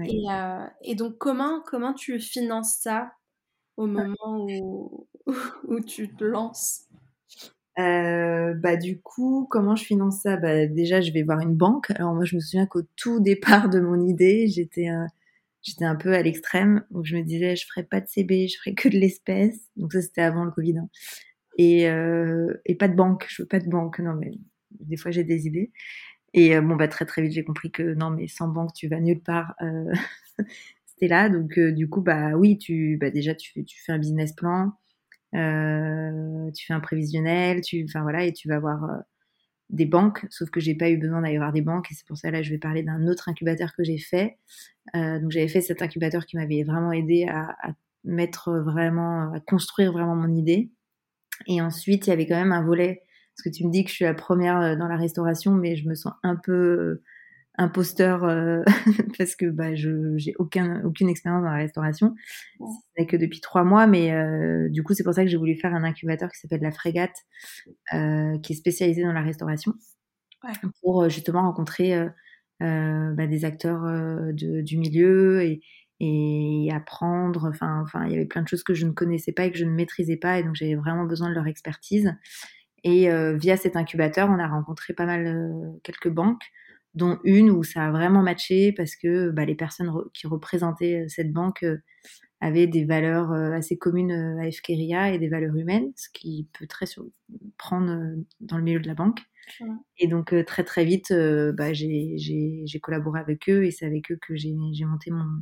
Et, 0.04 0.23
euh, 0.30 0.65
et, 0.84 0.95
donc, 0.95 1.17
comment, 1.17 1.62
comment 1.65 1.93
tu 1.93 2.19
finances 2.19 2.78
ça 2.82 3.12
au 3.78 3.88
moment 3.88 4.15
où, 4.47 5.08
où 5.67 5.80
tu 5.80 6.13
te 6.15 6.23
lances? 6.23 6.88
Euh, 7.80 8.56
bah 8.56 8.76
du 8.76 9.00
coup, 9.02 9.47
comment 9.52 9.76
je 9.76 9.84
finance 9.84 10.21
ça? 10.21 10.36
Bah 10.38 10.65
déjà, 10.65 11.02
je 11.02 11.12
vais 11.12 11.23
voir 11.23 11.39
une 11.41 11.56
banque. 11.56 11.91
Alors 11.91 12.13
moi, 12.15 12.26
je 12.26 12.36
me 12.36 12.41
souviens 12.41 12.65
qu'au 12.65 12.82
tout 12.95 13.19
départ 13.19 13.69
de 13.69 13.80
mon 13.80 14.02
idée, 14.02 14.47
j'étais 14.47 14.89
euh, 14.89 15.06
j'étais 15.62 15.86
un 15.86 15.95
peu 15.95 16.13
à 16.13 16.23
l'extrême 16.23 16.84
où 16.91 17.04
je 17.04 17.15
me 17.17 17.23
disais, 17.23 17.56
je 17.56 17.67
ferai 17.67 17.84
pas 17.84 18.02
de 18.02 18.08
CB, 18.08 18.47
je 18.47 18.58
ferai 18.58 18.73
que 18.73 18.89
de 18.89 18.97
l'espèce. 18.97 19.60
Donc 19.76 19.93
ça, 19.93 20.02
c'était 20.02 20.21
avant 20.21 20.43
le 20.43 20.52
Covid. 20.52 20.80
Hein. 20.80 20.89
Et 21.58 21.89
euh, 21.89 22.54
et 22.65 22.76
pas 22.76 22.88
de 22.88 22.95
banque. 22.95 23.28
Je 23.30 23.43
veux 23.43 23.47
pas 23.47 23.60
de 23.60 23.69
banque. 23.69 24.00
Non, 24.00 24.13
mais 24.15 24.32
des 24.80 24.97
fois, 24.97 25.12
j'ai 25.12 25.23
des 25.23 25.47
idées. 25.47 25.71
Et 26.34 26.56
euh, 26.56 26.62
bon, 26.62 26.76
bah 26.76 26.88
très 26.88 27.06
très 27.06 27.22
vite, 27.22 27.34
j'ai 27.34 27.44
compris 27.44 27.72
que 27.72 27.94
non, 27.94 28.10
mais 28.10 28.28
sans 28.28 28.48
banque, 28.48 28.74
tu 28.74 28.88
vas 28.88 29.00
nulle 29.00 29.22
part. 29.22 29.56
Euh, 29.62 29.92
Stella. 30.86 31.30
Donc, 31.30 31.60
du 31.60 31.90
coup, 31.90 32.02
bah 32.02 32.32
oui, 32.36 32.58
tu, 32.58 32.98
bah, 33.00 33.12
déjà, 33.12 33.36
tu, 33.36 33.63
fais 33.86 33.92
un 33.92 34.00
business 34.00 34.34
plan, 34.34 34.72
tu 35.34 36.66
fais 36.66 36.74
un 36.74 36.80
prévisionnel, 36.80 37.62
tu, 37.62 37.86
enfin 37.88 38.02
voilà, 38.02 38.26
et 38.26 38.34
tu 38.34 38.48
vas 38.48 38.60
voir 38.60 39.04
des 39.70 39.86
banques, 39.86 40.26
sauf 40.30 40.50
que 40.50 40.60
j'ai 40.60 40.76
pas 40.76 40.90
eu 40.90 40.98
besoin 40.98 41.22
d'aller 41.22 41.38
voir 41.38 41.52
des 41.52 41.62
banques 41.62 41.92
et 41.92 41.94
c'est 41.94 42.08
pour 42.08 42.18
ça 42.18 42.32
là 42.32 42.42
je 42.42 42.52
vais 42.52 42.58
parler 42.58 42.84
d'un 42.84 43.08
autre 43.08 43.30
incubateur 43.30 43.74
que 43.76 43.84
j'ai 43.84 43.98
fait. 43.98 44.38
Euh, 44.96 45.20
donc 45.20 45.32
j'avais 45.32 45.48
fait 45.50 45.62
cet 45.62 45.82
incubateur 45.82 46.26
qui 46.26 46.38
m'avait 46.38 46.63
vraiment 46.63 46.92
aidé 46.92 47.26
à, 47.30 47.56
mettre 48.04 48.54
vraiment, 48.60 49.34
à 49.34 49.40
construire 49.42 49.92
vraiment 49.92 50.16
mon 50.16 50.34
idée. 50.34 50.72
Et 51.48 51.62
ensuite 51.62 52.08
il 52.08 52.12
y 52.12 52.13
avait 52.13 52.28
quand 52.28 52.36
même 52.36 52.54
un 52.54 52.63
volet 52.63 53.04
parce 53.38 53.43
que 53.43 53.58
tu 53.58 53.65
me 53.65 53.71
dis 53.71 53.84
que 53.84 53.89
je 53.89 53.95
suis 53.95 54.06
la 54.06 54.13
première 54.13 54.60
euh, 54.60 54.76
dans 54.76 54.88
la 54.88 54.97
restauration, 54.97 55.54
mais 55.54 55.76
je 55.76 55.88
me 55.88 55.95
sens 55.95 56.13
un 56.23 56.36
peu 56.36 57.02
imposteur 57.58 58.23
euh, 58.23 58.63
parce 59.17 59.36
que 59.36 59.47
bah, 59.47 59.76
je 59.76 60.15
j'ai 60.17 60.34
aucun 60.38 60.84
aucune 60.86 61.10
expérience 61.10 61.43
dans 61.43 61.50
la 61.50 61.58
restauration. 61.58 62.15
C'est 62.95 63.06
que 63.06 63.17
depuis 63.17 63.41
trois 63.41 63.63
mois 63.63 63.88
mais 63.88 64.12
euh, 64.12 64.69
du 64.69 64.84
coup 64.84 64.93
c'est 64.93 65.04
pour 65.04 65.13
ça 65.13 65.23
que 65.23 65.30
j'ai 65.30 65.38
voulu 65.38 65.56
faire 65.56 65.73
un 65.73 65.84
incubateur 65.84 66.30
qui 66.32 66.39
s'appelle 66.39 66.62
la 66.62 66.71
Frégate 66.71 67.26
euh, 67.93 68.38
qui 68.39 68.54
est 68.54 68.56
spécialisé 68.56 69.04
dans 69.04 69.13
la 69.13 69.21
restauration. 69.21 69.73
Ouais. 70.43 70.54
pour 70.84 71.02
euh, 71.02 71.10
justement 71.10 71.41
rencontrer 71.41 71.95
euh, 71.95 73.13
bah, 73.13 73.26
des 73.26 73.43
acteurs 73.43 73.82
de, 73.82 74.62
du 74.62 74.78
milieu 74.78 75.41
et, 75.41 75.62
et 76.00 76.69
apprendre. 76.71 77.50
Enfin 77.50 77.82
enfin 77.82 78.06
il 78.06 78.12
y 78.12 78.15
avait 78.15 78.26
plein 78.26 78.43
de 78.43 78.47
choses 78.47 78.63
que 78.63 78.76
je 78.76 78.86
ne 78.86 78.91
connaissais 78.91 79.32
pas 79.32 79.45
et 79.45 79.52
que 79.52 79.58
je 79.58 79.65
ne 79.65 79.71
maîtrisais 79.71 80.17
pas 80.17 80.38
et 80.38 80.43
donc 80.43 80.54
j'avais 80.54 80.76
vraiment 80.76 81.06
besoin 81.06 81.30
de 81.30 81.34
leur 81.34 81.47
expertise 81.47 82.13
et 82.88 83.10
via 83.38 83.58
cet 83.58 83.76
incubateur 83.76 84.30
on 84.30 84.39
a 84.39 84.47
rencontré 84.47 84.93
pas 84.93 85.06
mal 85.06 85.80
quelques 85.84 86.10
banques 86.10 86.43
dont 86.97 87.19
une 87.23 87.50
où 87.52 87.63
ça 87.63 87.86
a 87.86 87.91
vraiment 87.91 88.23
matché 88.23 88.73
parce 88.73 88.95
que 88.95 89.30
bah, 89.30 89.45
les 89.45 89.56
personnes 89.56 89.91
qui 90.13 90.28
représentaient 90.28 91.04
euh, 91.04 91.08
cette 91.08 91.32
banque 91.32 91.63
euh, 91.63 91.78
avaient 92.41 92.67
des 92.67 92.86
valeurs 92.86 93.32
euh, 93.32 93.52
assez 93.52 93.78
communes 93.78 94.12
à 94.12 94.47
Efkeria 94.47 95.13
et 95.13 95.19
des 95.19 95.30
valeurs 95.30 95.56
humaines, 95.56 95.91
ce 95.95 96.10
qui 96.12 96.50
peut 96.58 96.67
très 96.67 96.86
prendre 97.58 98.15
dans 98.41 98.58
le 98.58 98.63
milieu 98.63 98.80
de 98.80 98.88
la 98.88 98.95
banque. 98.95 99.19
Et 99.97 100.08
donc 100.08 100.36
très 100.45 100.65
très 100.65 100.84
vite, 100.84 101.12
bah, 101.12 101.71
j'ai 101.71 102.80
collaboré 102.82 103.21
avec 103.21 103.50
eux 103.50 103.63
et 103.63 103.71
c'est 103.71 103.86
avec 103.86 104.12
eux 104.12 104.19
que 104.21 104.36
j'ai 104.36 104.54
monté 104.86 105.10
mon, 105.10 105.41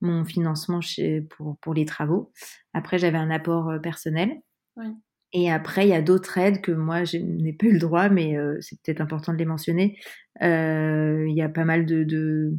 mon 0.00 0.24
financement 0.24 0.80
chez, 0.80 1.20
pour, 1.20 1.58
pour 1.58 1.74
les 1.74 1.84
travaux. 1.84 2.32
Après, 2.72 2.98
j'avais 2.98 3.18
un 3.18 3.30
apport 3.30 3.78
personnel. 3.82 4.40
Ouais. 4.76 4.86
Et 5.32 5.50
après, 5.50 5.86
il 5.86 5.90
y 5.90 5.94
a 5.94 6.02
d'autres 6.02 6.38
aides 6.38 6.60
que 6.60 6.72
moi, 6.72 7.04
je 7.04 7.16
n'ai 7.18 7.52
pas 7.52 7.66
eu 7.66 7.72
le 7.72 7.78
droit, 7.78 8.08
mais 8.08 8.36
euh, 8.36 8.58
c'est 8.60 8.80
peut-être 8.82 9.00
important 9.00 9.32
de 9.32 9.38
les 9.38 9.44
mentionner. 9.44 9.98
Euh, 10.42 11.24
il 11.28 11.36
y 11.36 11.42
a 11.42 11.48
pas 11.48 11.64
mal 11.64 11.86
de, 11.86 12.52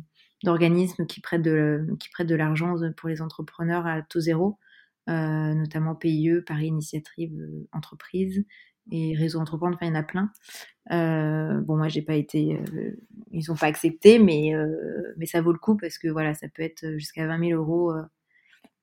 d'organismes 0.43 1.05
qui 1.05 1.21
prêtent 1.21 1.41
de, 1.41 1.86
qui 1.99 2.10
prêtent 2.10 2.27
de 2.27 2.36
l'argent 2.36 2.75
pour 2.97 3.10
les 3.10 3.21
entrepreneurs 3.21 3.86
à 3.88 4.01
taux 4.01 4.21
zéro, 4.21 4.57
euh, 5.10 5.53
notamment 5.53 5.95
PIE, 5.95 6.41
Paris 6.45 6.67
Initiative 6.67 7.34
euh, 7.39 7.67
Entreprise 7.73 8.45
et 8.91 9.15
Réseau 9.15 9.39
Entreprendre, 9.39 9.75
enfin 9.75 9.88
il 9.88 9.89
y 9.89 9.91
en 9.91 9.99
a 9.99 10.03
plein. 10.03 10.31
Euh, 10.91 11.62
bon, 11.62 11.77
moi 11.77 11.88
j'ai 11.88 12.01
pas 12.01 12.15
été, 12.15 12.57
euh, 12.57 12.91
ils 13.31 13.51
ont 13.51 13.55
pas 13.55 13.67
accepté, 13.67 14.19
mais 14.19 14.53
mais 15.17 15.25
ça 15.25 15.41
vaut 15.41 15.53
le 15.53 15.60
coup 15.60 15.77
parce 15.77 15.97
que 15.97 16.07
voilà, 16.07 16.34
ça 16.34 16.47
peut 16.49 16.63
être 16.63 16.97
jusqu'à 16.97 17.27
20 17.27 17.49
000 17.49 17.62
euros 17.62 17.91
euh, 17.93 18.01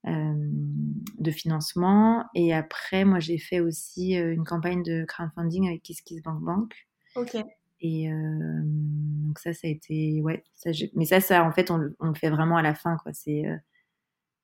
de 0.05 1.31
financement. 1.31 2.25
Et 2.33 2.53
après, 2.53 3.05
moi, 3.05 3.19
j'ai 3.19 3.37
fait 3.37 3.59
aussi 3.59 4.17
euh, 4.17 4.33
une 4.33 4.45
campagne 4.45 4.83
de 4.83 5.05
crowdfunding 5.05 5.67
avec 5.67 5.83
KissKissBankBank. 5.83 6.73
Ok. 7.15 7.37
Et 7.81 8.11
euh, 8.11 8.61
donc 8.63 9.39
ça, 9.39 9.53
ça 9.53 9.67
a 9.67 9.69
été, 9.69 10.21
ouais. 10.21 10.43
Ça, 10.55 10.71
mais 10.95 11.05
ça, 11.05 11.19
ça, 11.21 11.43
en 11.43 11.51
fait, 11.51 11.71
on, 11.71 11.77
le 11.77 12.13
fait 12.15 12.29
vraiment 12.29 12.57
à 12.57 12.61
la 12.61 12.75
fin, 12.75 12.97
quoi. 12.97 13.13
C'est, 13.13 13.43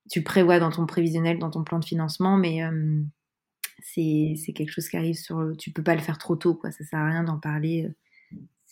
tu 0.09 0.23
prévois 0.23 0.59
dans 0.59 0.71
ton 0.71 0.85
prévisionnel, 0.85 1.39
dans 1.39 1.49
ton 1.49 1.63
plan 1.63 1.79
de 1.79 1.85
financement, 1.85 2.37
mais 2.37 2.61
c'est, 3.79 4.35
c'est 4.37 4.53
quelque 4.53 4.71
chose 4.71 4.87
qui 4.87 4.95
arrive 4.95 5.15
sur, 5.15 5.51
tu 5.57 5.71
peux 5.71 5.83
pas 5.83 5.95
le 5.95 6.01
faire 6.01 6.17
trop 6.17 6.35
tôt, 6.35 6.55
quoi. 6.55 6.71
Ça 6.71 6.85
sert 6.85 6.99
à 6.99 7.07
rien 7.07 7.23
d'en 7.23 7.37
parler 7.37 7.89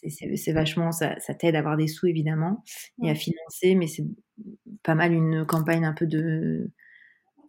c'est 0.10 0.54
vachement, 0.54 0.92
ça, 0.92 1.20
ça 1.20 1.34
t'aide 1.34 1.56
à 1.56 1.60
avoir 1.60 1.78
des 1.78 1.88
sous 1.88 2.08
évidemment 2.08 2.64
et 3.02 3.10
à 3.10 3.16
financer, 3.16 3.76
mais 3.76 3.88
c'est 3.88 4.06
pas 4.84 4.96
mal 4.96 5.14
une 5.14 5.46
campagne 5.46 5.86
un 5.86 5.94
peu 5.94 6.08
de, 6.08 6.72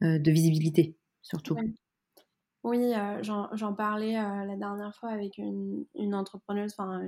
euh, 0.03 0.19
de 0.19 0.31
visibilité 0.31 0.97
surtout. 1.23 1.57
Oui, 2.63 2.95
euh, 2.95 3.23
j'en 3.23 3.75
parlais 3.75 4.17
euh, 4.17 4.45
la 4.45 4.57
dernière 4.57 4.95
fois 4.97 5.11
avec 5.11 5.37
une, 5.37 5.85
une 5.95 6.15
entrepreneuse, 6.15 6.75
enfin 6.79 7.03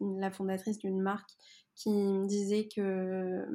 la 0.00 0.30
fondatrice 0.30 0.78
d'une 0.78 1.00
marque 1.00 1.30
qui 1.78 1.90
me 1.90 2.26
disait 2.26 2.68
que 2.74 3.46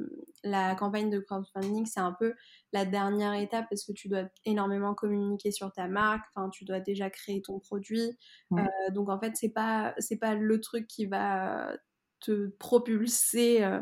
la 0.42 0.74
campagne 0.74 1.10
de 1.10 1.18
crowdfunding, 1.18 1.84
c'est 1.84 2.00
un 2.00 2.16
peu 2.18 2.34
la 2.72 2.86
dernière 2.86 3.34
étape 3.34 3.66
parce 3.68 3.84
que 3.84 3.92
tu 3.92 4.08
dois 4.08 4.24
énormément 4.46 4.94
communiquer 4.94 5.50
sur 5.50 5.70
ta 5.72 5.88
marque, 5.88 6.24
enfin, 6.34 6.48
tu 6.48 6.64
dois 6.64 6.80
déjà 6.80 7.10
créer 7.10 7.42
ton 7.42 7.58
produit. 7.58 8.16
Euh, 8.52 8.62
donc, 8.92 9.10
en 9.10 9.20
fait, 9.20 9.32
c'est 9.34 9.52
pas, 9.52 9.94
c'est 9.98 10.16
pas 10.16 10.34
le 10.34 10.60
truc 10.60 10.86
qui 10.86 11.04
va 11.04 11.76
te 12.20 12.48
propulser 12.58 13.62
euh, 13.62 13.80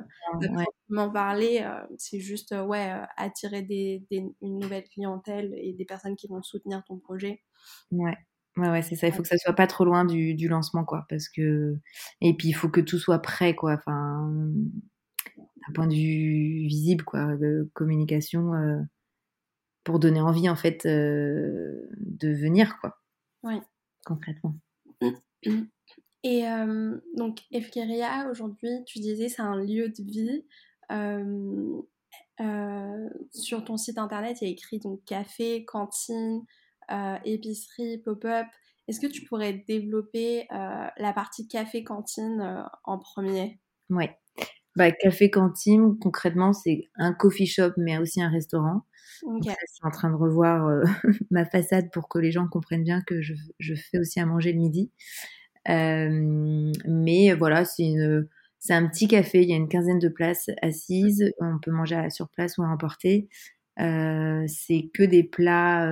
m'en 0.88 1.08
parler. 1.08 1.60
Euh, 1.62 1.86
c'est 1.96 2.18
juste 2.18 2.52
ouais 2.52 2.92
attirer 3.16 3.62
des, 3.62 4.04
des, 4.10 4.24
une 4.40 4.58
nouvelle 4.58 4.88
clientèle 4.88 5.54
et 5.56 5.72
des 5.72 5.84
personnes 5.84 6.16
qui 6.16 6.26
vont 6.26 6.42
soutenir 6.42 6.82
ton 6.84 6.98
projet. 6.98 7.44
Ouais 7.92 8.16
Ouais, 8.56 8.68
ouais, 8.68 8.82
c'est 8.82 8.96
ça. 8.96 9.06
Il 9.06 9.12
faut 9.14 9.22
que 9.22 9.28
ça 9.28 9.38
soit 9.38 9.54
pas 9.54 9.66
trop 9.66 9.84
loin 9.84 10.04
du, 10.04 10.34
du 10.34 10.46
lancement, 10.48 10.84
quoi. 10.84 11.06
Parce 11.08 11.28
que. 11.28 11.76
Et 12.20 12.36
puis, 12.36 12.48
il 12.48 12.52
faut 12.52 12.68
que 12.68 12.80
tout 12.80 12.98
soit 12.98 13.20
prêt, 13.20 13.54
quoi. 13.54 13.72
Enfin, 13.74 14.30
d'un 15.36 15.72
point 15.74 15.86
de 15.86 15.94
vue 15.94 16.66
visible, 16.66 17.04
quoi, 17.04 17.36
de 17.36 17.70
communication, 17.74 18.54
euh, 18.54 18.80
pour 19.84 19.98
donner 19.98 20.20
envie, 20.20 20.48
en 20.48 20.56
fait, 20.56 20.86
euh, 20.86 21.88
de 21.98 22.28
venir, 22.28 22.78
quoi. 22.80 22.98
Oui. 23.42 23.60
Concrètement. 24.04 24.56
Et 26.24 26.46
euh, 26.46 26.98
donc, 27.16 27.40
Efkeria, 27.50 28.28
aujourd'hui, 28.30 28.84
tu 28.86 29.00
disais, 29.00 29.28
c'est 29.28 29.42
un 29.42 29.56
lieu 29.56 29.88
de 29.88 30.02
vie. 30.02 30.44
sur 33.32 33.64
ton 33.64 33.76
site 33.76 33.98
internet, 33.98 34.38
il 34.40 34.44
y 34.44 34.50
a 34.50 34.52
écrit 34.52 34.78
donc 34.78 35.02
café, 35.04 35.64
cantine, 35.64 36.44
euh, 36.90 37.16
épicerie, 37.24 37.98
pop-up. 37.98 38.46
Est-ce 38.88 39.00
que 39.00 39.06
tu 39.06 39.24
pourrais 39.24 39.52
développer 39.68 40.46
euh, 40.52 40.86
la 40.96 41.12
partie 41.12 41.46
café-cantine 41.48 42.40
euh, 42.40 42.62
en 42.84 42.98
premier? 42.98 43.60
Oui. 43.90 44.06
Bah, 44.74 44.90
café-cantine, 44.90 45.98
concrètement, 45.98 46.52
c'est 46.52 46.88
un 46.96 47.12
coffee 47.12 47.46
shop, 47.46 47.72
mais 47.76 47.98
aussi 47.98 48.22
un 48.22 48.30
restaurant. 48.30 48.82
je 49.22 49.50
suis 49.50 49.54
en 49.82 49.90
train 49.90 50.10
de 50.10 50.16
revoir 50.16 50.82
ma 51.30 51.44
façade 51.44 51.90
pour 51.92 52.08
que 52.08 52.18
les 52.18 52.32
gens 52.32 52.48
comprennent 52.48 52.84
bien 52.84 53.02
que 53.02 53.20
je, 53.20 53.34
je 53.58 53.74
fais 53.74 53.98
aussi 53.98 54.18
à 54.18 54.26
manger 54.26 54.52
le 54.52 54.58
midi. 54.58 54.90
mais 55.66 57.34
voilà, 57.34 57.64
c'est 57.64 57.84
une 57.84 58.28
c'est 58.64 58.74
un 58.74 58.86
petit 58.86 59.08
café, 59.08 59.42
il 59.42 59.50
y 59.50 59.52
a 59.52 59.56
une 59.56 59.68
quinzaine 59.68 59.98
de 59.98 60.08
places 60.08 60.48
assises, 60.62 61.32
on 61.40 61.58
peut 61.58 61.72
manger 61.72 62.08
sur 62.10 62.28
place 62.28 62.58
ou 62.58 62.62
à 62.62 62.68
emporter. 62.68 63.28
C'est 63.76 64.90
que 64.94 65.02
des 65.02 65.24
plats 65.24 65.90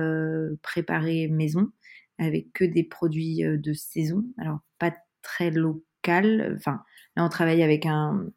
préparés 0.61 1.27
maison 1.27 1.69
avec 2.17 2.53
que 2.53 2.65
des 2.65 2.83
produits 2.83 3.41
de 3.43 3.73
saison. 3.73 4.23
Alors 4.37 4.59
pas 4.79 4.93
très 5.21 5.51
local. 5.51 6.55
Enfin, 6.57 6.81
là 7.15 7.25
on 7.25 7.29
travaille 7.29 7.63
avec 7.63 7.85
un, 7.85 8.27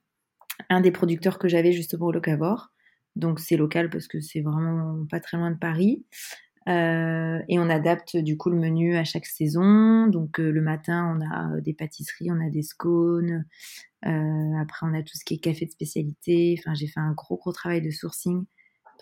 un 0.71 0.81
des 0.81 0.91
producteurs 0.91 1.39
que 1.39 1.49
j'avais 1.49 1.73
justement 1.73 2.07
au 2.07 2.13
Locavor. 2.13 2.73
Donc 3.17 3.41
c'est 3.41 3.57
local 3.57 3.91
parce 3.91 4.09
que 4.09 4.21
c'est 4.21 4.41
vraiment 4.41 5.07
pas 5.11 5.21
très 5.21 5.37
loin 5.37 5.51
de 5.51 5.59
Paris. 5.59 6.05
Et 6.67 7.59
on 7.59 7.69
adapte 7.69 8.17
du 8.17 8.39
coup 8.39 8.49
le 8.49 8.57
menu 8.57 8.97
à 8.97 9.05
chaque 9.05 9.27
saison. 9.27 10.07
Donc 10.07 10.39
le 10.39 10.63
matin, 10.63 11.15
on 11.15 11.21
a 11.25 11.61
des 11.61 11.75
pâtisseries, 11.75 12.31
on 12.31 12.41
a 12.41 12.49
des 12.49 12.63
scones. 12.63 13.45
Après, 14.03 14.87
on 14.87 14.95
a 14.95 15.03
tout 15.03 15.17
ce 15.17 15.25
qui 15.25 15.35
est 15.35 15.39
café 15.39 15.67
de 15.67 15.71
spécialité. 15.71 16.57
Enfin, 16.59 16.75
j'ai 16.75 16.87
fait 16.87 17.01
un 17.01 17.13
gros 17.13 17.37
gros 17.37 17.53
travail 17.53 17.83
de 17.83 17.91
sourcing 17.91 18.45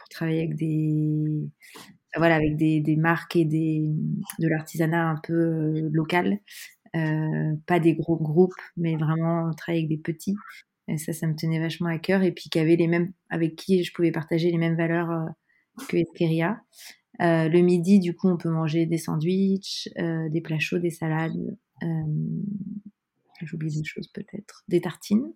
pour 0.02 0.08
travailler 0.08 0.40
avec 0.40 0.56
des 0.56 1.48
voilà 2.16 2.34
avec 2.34 2.56
des, 2.56 2.80
des 2.80 2.96
marques 2.96 3.36
et 3.36 3.44
des 3.44 3.88
de 4.40 4.48
l'artisanat 4.48 5.08
un 5.08 5.16
peu 5.22 5.32
euh, 5.32 5.88
local. 5.92 6.40
Euh, 6.94 7.54
pas 7.66 7.80
des 7.80 7.94
gros 7.94 8.16
groupes 8.16 8.52
mais 8.76 8.96
vraiment 8.96 9.50
travailler 9.52 9.84
avec 9.84 9.88
des 9.88 10.02
petits. 10.02 10.34
Et 10.88 10.98
ça 10.98 11.12
ça 11.12 11.28
me 11.28 11.36
tenait 11.36 11.60
vachement 11.60 11.88
à 11.88 11.98
cœur. 11.98 12.22
Et 12.22 12.32
puis 12.32 12.50
qui 12.50 12.58
avaient 12.58 12.76
les 12.76 12.88
mêmes 12.88 13.12
avec 13.30 13.54
qui 13.56 13.84
je 13.84 13.92
pouvais 13.94 14.10
partager 14.10 14.50
les 14.50 14.58
mêmes 14.58 14.76
valeurs 14.76 15.10
euh, 15.10 15.26
que 15.88 15.96
Esqueria 15.96 16.60
le 17.20 17.60
midi 17.60 18.00
du 18.00 18.16
coup 18.16 18.28
on 18.28 18.36
peut 18.36 18.50
manger 18.50 18.84
des 18.86 18.98
sandwichs 18.98 19.88
des 19.96 20.40
plats 20.40 20.58
chauds 20.58 20.80
des 20.80 20.90
salades 20.90 21.56
j'oublie 23.44 23.74
des 23.74 23.84
choses 23.84 24.08
peut-être. 24.08 24.64
Des 24.68 24.80
tartines 24.80 25.32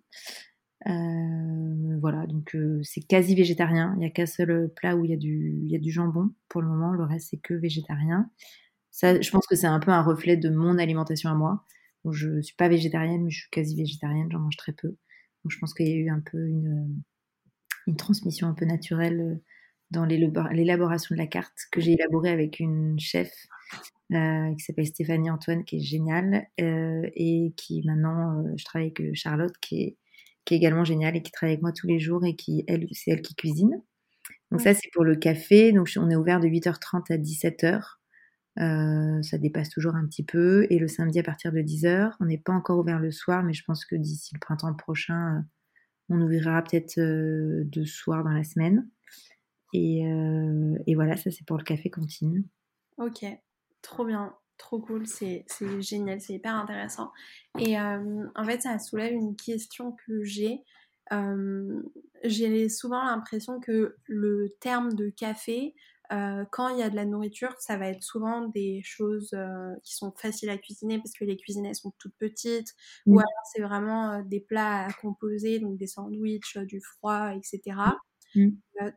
euh, 0.87 1.97
voilà, 1.99 2.25
donc 2.27 2.55
euh, 2.55 2.79
c'est 2.83 3.01
quasi 3.01 3.35
végétarien. 3.35 3.93
Il 3.95 3.99
n'y 3.99 4.05
a 4.05 4.09
qu'un 4.09 4.25
seul 4.25 4.71
plat 4.75 4.95
où 4.95 5.03
il 5.05 5.11
y, 5.11 5.13
a 5.75 5.79
du, 5.79 5.91
jambon 5.91 6.31
pour 6.47 6.61
le 6.61 6.67
moment. 6.67 6.91
Le 6.91 7.03
reste, 7.03 7.29
c'est 7.31 7.37
que 7.37 7.53
végétarien. 7.53 8.29
Ça, 8.91 9.19
je 9.19 9.29
pense 9.31 9.45
que 9.47 9.55
c'est 9.55 9.67
un 9.67 9.79
peu 9.79 9.91
un 9.91 10.01
reflet 10.01 10.37
de 10.37 10.49
mon 10.49 10.77
alimentation 10.77 11.29
à 11.29 11.35
moi. 11.35 11.65
Je 12.09 12.41
suis 12.41 12.55
pas 12.55 12.69
végétarienne, 12.69 13.23
mais 13.23 13.31
je 13.31 13.41
suis 13.41 13.49
quasi 13.49 13.75
végétarienne. 13.75 14.29
J'en 14.31 14.39
mange 14.39 14.55
très 14.55 14.71
peu. 14.71 14.87
Donc, 14.89 15.51
je 15.51 15.59
pense 15.59 15.73
qu'il 15.73 15.87
y 15.87 15.91
a 15.91 15.95
eu 15.95 16.09
un 16.09 16.21
peu 16.21 16.37
une, 16.47 17.03
transmission 17.97 18.47
un 18.47 18.53
peu 18.53 18.65
naturelle 18.65 19.39
dans 19.91 20.05
l'élaboration 20.05 21.15
de 21.15 21.19
la 21.19 21.27
carte 21.27 21.57
que 21.71 21.79
j'ai 21.79 21.93
élaborée 21.93 22.29
avec 22.29 22.59
une 22.59 22.99
chef 22.99 23.31
euh, 24.13 24.53
qui 24.55 24.59
s'appelle 24.59 24.87
Stéphanie 24.87 25.29
Antoine, 25.29 25.63
qui 25.63 25.77
est 25.77 25.81
géniale, 25.81 26.47
et 26.57 27.53
qui 27.57 27.81
maintenant, 27.85 28.43
je 28.57 28.63
travaille 28.65 28.93
avec 28.97 29.15
Charlotte, 29.15 29.53
qui 29.61 29.83
est, 29.83 29.97
qui 30.47 30.53
est 30.53 30.57
également 30.57 30.85
géniale 30.85 31.17
et 31.17 31.21
qui 31.21 31.31
travaille 31.31 31.53
avec 31.53 31.61
moi 31.61 31.73
tous 31.73 31.87
les 31.87 31.99
jours 31.99 32.25
et 32.25 32.35
qui, 32.35 32.63
elle, 32.67 32.87
c'est 32.93 33.11
elle 33.11 33.21
qui 33.21 33.35
cuisine. 33.35 33.81
Donc 34.49 34.61
ça, 34.61 34.73
c'est 34.73 34.89
pour 34.93 35.03
le 35.03 35.17
café. 35.17 35.73
Donc 35.73 35.91
on 35.97 36.09
est 36.09 36.15
ouvert 36.15 36.39
de 36.39 36.47
8h30 36.47 37.11
à 37.11 37.17
17h. 37.17 37.81
Euh, 38.59 39.21
ça 39.21 39.37
dépasse 39.37 39.69
toujours 39.69 39.95
un 39.95 40.07
petit 40.07 40.23
peu. 40.23 40.65
Et 40.69 40.79
le 40.79 40.87
samedi 40.87 41.19
à 41.19 41.23
partir 41.23 41.51
de 41.51 41.59
10h. 41.59 42.13
On 42.21 42.25
n'est 42.25 42.37
pas 42.37 42.53
encore 42.53 42.79
ouvert 42.79 42.97
le 42.97 43.11
soir, 43.11 43.43
mais 43.43 43.51
je 43.51 43.63
pense 43.65 43.83
que 43.83 43.97
d'ici 43.97 44.33
le 44.35 44.39
printemps 44.39 44.73
prochain, 44.73 45.43
on 46.07 46.21
ouvrira 46.21 46.63
peut-être 46.63 46.97
deux 46.97 47.85
soirs 47.85 48.23
dans 48.23 48.31
la 48.31 48.45
semaine. 48.45 48.89
Et, 49.73 50.03
et 50.87 50.95
voilà, 50.95 51.17
ça 51.17 51.29
c'est 51.29 51.45
pour 51.45 51.57
le 51.57 51.63
café 51.65 51.89
cantine. 51.89 52.45
Ok, 52.97 53.25
trop 53.81 54.05
bien, 54.05 54.33
trop 54.57 54.79
cool, 54.79 55.07
c'est 55.07 55.45
génial, 55.79 56.19
c'est 56.21 56.33
hyper 56.33 56.55
intéressant. 56.55 57.11
Et 57.59 57.79
euh, 57.79 58.25
en 58.35 58.43
fait, 58.43 58.61
ça 58.61 58.77
soulève 58.79 59.13
une 59.13 59.35
question 59.35 59.95
que 60.05 60.23
j'ai. 60.23 60.63
Euh, 61.11 61.81
j'ai 62.23 62.67
souvent 62.67 63.03
l'impression 63.03 63.59
que 63.59 63.95
le 64.05 64.55
terme 64.59 64.93
de 64.93 65.09
café, 65.09 65.73
euh, 66.11 66.43
quand 66.51 66.69
il 66.69 66.79
y 66.79 66.83
a 66.83 66.89
de 66.89 66.95
la 66.95 67.05
nourriture, 67.05 67.53
ça 67.59 67.77
va 67.77 67.87
être 67.87 68.03
souvent 68.03 68.47
des 68.47 68.81
choses 68.83 69.35
qui 69.83 69.95
sont 69.95 70.11
faciles 70.11 70.49
à 70.49 70.57
cuisiner 70.57 70.97
parce 70.97 71.13
que 71.13 71.25
les 71.25 71.37
cuisines 71.37 71.65
elles 71.65 71.75
sont 71.75 71.93
toutes 71.99 72.15
petites, 72.17 72.73
ou 73.05 73.15
mmh. 73.15 73.19
alors 73.19 73.43
c'est 73.53 73.61
vraiment 73.61 74.21
des 74.23 74.39
plats 74.39 74.85
à 74.85 74.93
composer, 74.93 75.59
donc 75.59 75.77
des 75.77 75.87
sandwichs, 75.87 76.57
du 76.57 76.81
froid, 76.81 77.33
etc. 77.35 77.77
Mmh. 78.35 78.49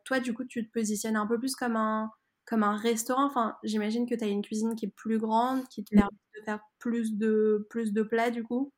toi, 0.05 0.21
du 0.21 0.35
coup, 0.35 0.45
tu 0.45 0.67
te 0.67 0.73
positionnes 0.73 1.17
un 1.17 1.27
peu 1.27 1.39
plus 1.39 1.55
comme 1.55 1.77
un, 1.77 2.11
comme 2.51 2.65
un 2.65 2.77
restaurant. 2.77 3.27
Enfin, 3.27 3.55
j'imagine 3.63 4.07
que 4.07 4.15
tu 4.17 4.25
as 4.25 4.27
une 4.27 4.43
cuisine 4.43 4.75
qui 4.75 4.87
est 4.87 4.93
plus 4.95 5.19
grande, 5.19 5.67
qui 5.69 5.85
te 5.85 5.95
permet 5.95 6.11
de 6.37 6.45
faire 6.45 6.59
plus 6.81 7.17
de, 7.17 7.67
plus 7.71 7.93
de 7.93 8.03
plats 8.03 8.31
du 8.31 8.43
coup? 8.43 8.73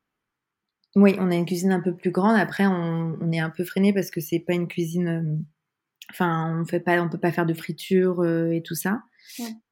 Oui, 0.94 1.16
on 1.18 1.30
a 1.30 1.35
une 1.35 1.46
cuisine 1.46 1.72
un 1.72 1.80
peu 1.80 1.96
plus 1.96 2.11
grande. 2.11 2.37
Après, 2.37 2.66
on, 2.66 3.32
est 3.32 3.38
un 3.38 3.48
peu 3.48 3.64
freiné 3.64 3.94
parce 3.94 4.11
que 4.11 4.20
c'est 4.20 4.40
pas 4.40 4.52
une 4.52 4.68
cuisine. 4.68 5.08
Euh, 5.08 5.37
enfin, 6.11 6.61
on 6.61 6.66
fait 6.66 6.80
pas, 6.80 7.02
on 7.02 7.08
peut 7.08 7.18
pas 7.18 7.32
faire 7.32 7.46
de 7.46 7.54
friture 7.54 8.20
euh, 8.20 8.50
et 8.50 8.62
tout 8.62 8.74
ça. 8.74 9.00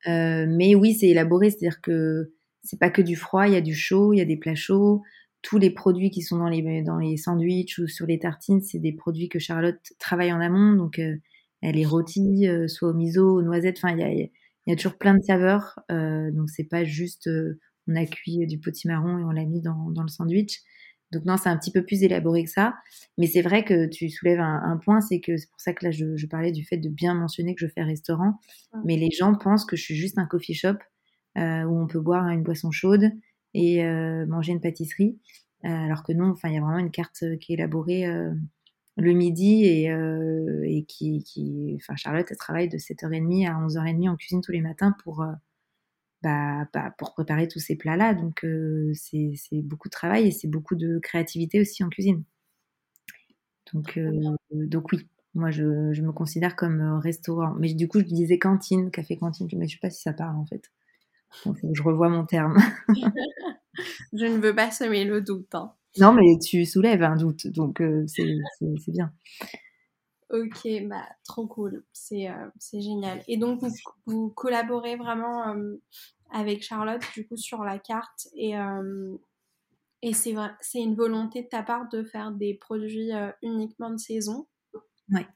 Euh, 0.09 0.47
mais 0.49 0.75
oui, 0.75 0.95
c'est 0.95 1.09
élaboré, 1.09 1.51
c'est-à-dire 1.51 1.83
que 1.83 2.33
c'est 2.63 2.79
pas 2.79 2.89
que 2.89 3.03
du 3.03 3.17
froid, 3.17 3.47
il 3.47 3.53
y 3.53 3.57
a 3.57 3.61
du 3.61 3.75
chaud, 3.75 4.15
il 4.15 4.17
y 4.17 4.23
a 4.23 4.25
des 4.25 4.39
plats 4.39 4.55
chauds. 4.55 5.03
Tous 5.43 5.59
les 5.59 5.71
produits 5.71 6.11
qui 6.11 6.23
sont 6.23 6.39
dans 6.39 6.49
les 6.49 6.83
dans 6.83 6.97
les 6.97 7.19
sandwichs 7.19 7.79
ou 7.79 7.87
sur 7.87 8.07
les 8.07 8.19
tartines, 8.19 8.63
c'est 8.63 8.79
des 8.79 8.93
produits 8.93 9.29
que 9.29 9.39
Charlotte 9.39 9.81
travaille 9.99 10.33
en 10.33 10.41
amont, 10.41 10.73
donc 10.73 10.99
elle 11.63 11.79
est 11.79 11.87
rôtie, 11.87 12.49
euh, 12.49 12.69
soit 12.69 12.91
au 12.91 12.95
miso, 12.95 13.39
aux 13.39 13.43
noisettes. 13.43 13.79
Enfin, 13.79 13.95
il 13.95 14.01
y 14.01 14.03
a, 14.03 14.13
y 14.13 14.73
a, 14.73 14.77
toujours 14.77 14.97
plein 14.97 15.15
de 15.15 15.23
saveurs. 15.23 15.79
Euh, 15.91 16.31
donc, 16.31 16.49
c'est 16.51 16.65
pas 16.65 16.85
juste 16.85 17.27
euh, 17.27 17.59
on 17.87 17.97
a 17.97 18.07
cuit 18.07 18.47
du 18.47 18.59
potimarron 18.59 19.19
et 19.19 19.25
on 19.25 19.31
l'a 19.31 19.45
mis 19.45 19.61
dans, 19.61 19.91
dans, 19.91 20.03
le 20.03 20.09
sandwich. 20.09 20.61
Donc, 21.13 21.25
non, 21.25 21.37
c'est 21.37 21.49
un 21.49 21.57
petit 21.57 21.73
peu 21.73 21.85
plus 21.85 22.03
élaboré 22.03 22.45
que 22.45 22.51
ça. 22.51 22.75
Mais 23.19 23.27
c'est 23.27 23.43
vrai 23.43 23.65
que 23.65 23.87
tu 23.89 24.09
soulèves 24.09 24.41
un, 24.41 24.79
point, 24.83 25.01
c'est 25.01 25.21
que 25.21 25.37
c'est 25.37 25.51
pour 25.51 25.61
ça 25.61 25.73
que 25.73 25.85
là, 25.85 25.91
je, 25.91 26.17
je, 26.17 26.27
parlais 26.27 26.53
du 26.53 26.65
fait 26.65 26.77
de 26.77 26.89
bien 26.89 27.15
mentionner 27.15 27.55
que 27.55 27.67
je 27.67 27.73
fais 27.73 27.83
restaurant. 27.83 28.35
Mais 28.85 28.97
les 28.97 29.11
gens 29.11 29.35
pensent 29.35 29.65
que 29.65 29.77
je 29.77 29.83
suis 29.83 29.97
juste 29.97 30.19
un 30.19 30.27
coffee 30.27 30.55
shop 30.55 30.77
euh, 31.37 31.65
où 31.65 31.81
on 31.81 31.89
peut 31.89 32.01
boire 32.01 32.29
une 32.29 32.45
boisson 32.45 32.71
chaude 32.71 33.11
et 33.55 33.85
euh, 33.85 34.25
manger 34.27 34.53
une 34.53 34.61
pâtisserie. 34.61 35.19
alors 35.65 36.05
que 36.05 36.13
non, 36.13 36.31
enfin, 36.31 36.49
il 36.49 36.55
y 36.55 36.59
a 36.59 36.61
vraiment 36.61 36.79
une 36.79 36.93
carte 36.93 37.25
qui 37.41 37.53
est 37.53 37.57
élaborée 37.57 38.07
le 38.97 39.13
midi 39.13 39.65
et, 39.65 39.91
euh, 39.91 40.63
et 40.65 40.85
qui, 40.85 41.23
qui, 41.25 41.77
enfin 41.77 41.97
Charlotte 41.97 42.27
elle 42.31 42.37
travaille 42.37 42.69
de 42.69 42.79
7h30 42.79 43.49
à 43.49 43.67
11h30 43.67 44.09
en 44.11 44.17
cuisine 44.17 44.41
tous 44.41 44.53
les 44.53 44.61
matins 44.61 44.95
pour 45.03 45.23
euh, 45.23 45.33
bah, 46.23 46.67
bah, 46.73 46.95
pour 46.99 47.15
préparer 47.15 47.49
tous 47.49 47.61
ces 47.61 47.77
plats 47.77 47.97
là 47.97 48.15
donc 48.15 48.45
euh, 48.45 48.93
c'est 48.95 49.63
beaucoup 49.63 49.89
de 49.89 49.93
travail 49.93 50.29
et 50.29 50.31
c'est 50.33 50.49
beaucoup 50.49 50.75
de 50.75 50.99
créativité 50.99 51.61
aussi 51.61 51.83
en 51.85 51.89
cuisine. 51.89 52.25
Donc 53.73 53.99
donc 54.51 54.93
oui 54.93 55.07
moi 55.35 55.53
je, 55.53 55.63
me 55.63 56.13
considère 56.13 56.57
comme 56.57 56.99
restaurant. 56.99 57.55
Mais 57.59 57.73
du 57.73 57.87
coup 57.87 58.01
je 58.01 58.05
disais 58.05 58.39
cantine 58.39 58.91
café 58.91 59.17
cantine 59.17 59.49
mais 59.57 59.69
je 59.69 59.75
sais 59.75 59.81
pas 59.81 59.91
si 59.91 60.03
ça 60.03 60.13
parle 60.13 60.37
en 60.37 60.47
fait. 60.47 60.71
Je 61.73 61.83
revois 61.83 62.09
mon 62.09 62.27
terme. 62.27 62.57
Je 64.13 64.27
ne 64.27 64.39
veux 64.39 64.55
pas 64.55 64.73
semer 64.73 65.05
le 65.05 65.23
doute 65.23 65.55
hein. 65.55 65.73
Non, 65.99 66.13
mais 66.13 66.39
tu 66.39 66.65
soulèves 66.65 67.03
un 67.03 67.17
doute, 67.17 67.47
donc 67.49 67.81
euh, 67.81 68.05
c'est 68.07 68.93
bien. 68.93 69.13
Ok, 70.31 70.69
bah 70.89 71.09
trop 71.25 71.47
cool, 71.49 71.85
c'est 71.93 72.29
euh, 72.31 72.49
génial. 72.73 73.21
Et 73.27 73.37
donc 73.37 73.61
vous, 73.61 73.71
vous 74.07 74.31
collaborez 74.31 74.95
vraiment 74.97 75.49
euh, 75.49 75.77
avec 76.31 76.63
Charlotte 76.63 77.03
du 77.15 77.27
coup 77.27 77.37
sur 77.37 77.65
la 77.65 77.81
carte 77.81 78.29
et, 78.37 78.55
et 80.03 80.13
c'est 80.13 80.33
une 80.75 80.95
volonté 80.95 81.43
de 81.43 81.49
ta 81.49 81.65
part 81.65 81.89
de 81.89 82.05
faire 82.05 82.31
des 82.31 82.55
produits 82.55 83.11
uniquement 83.43 83.91
de 83.91 83.99
saison? 83.99 84.47
Ouais. 85.13 85.27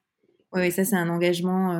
Ouais, 0.52 0.70
ça 0.70 0.84
c'est 0.84 0.94
un 0.94 1.08
engagement, 1.08 1.76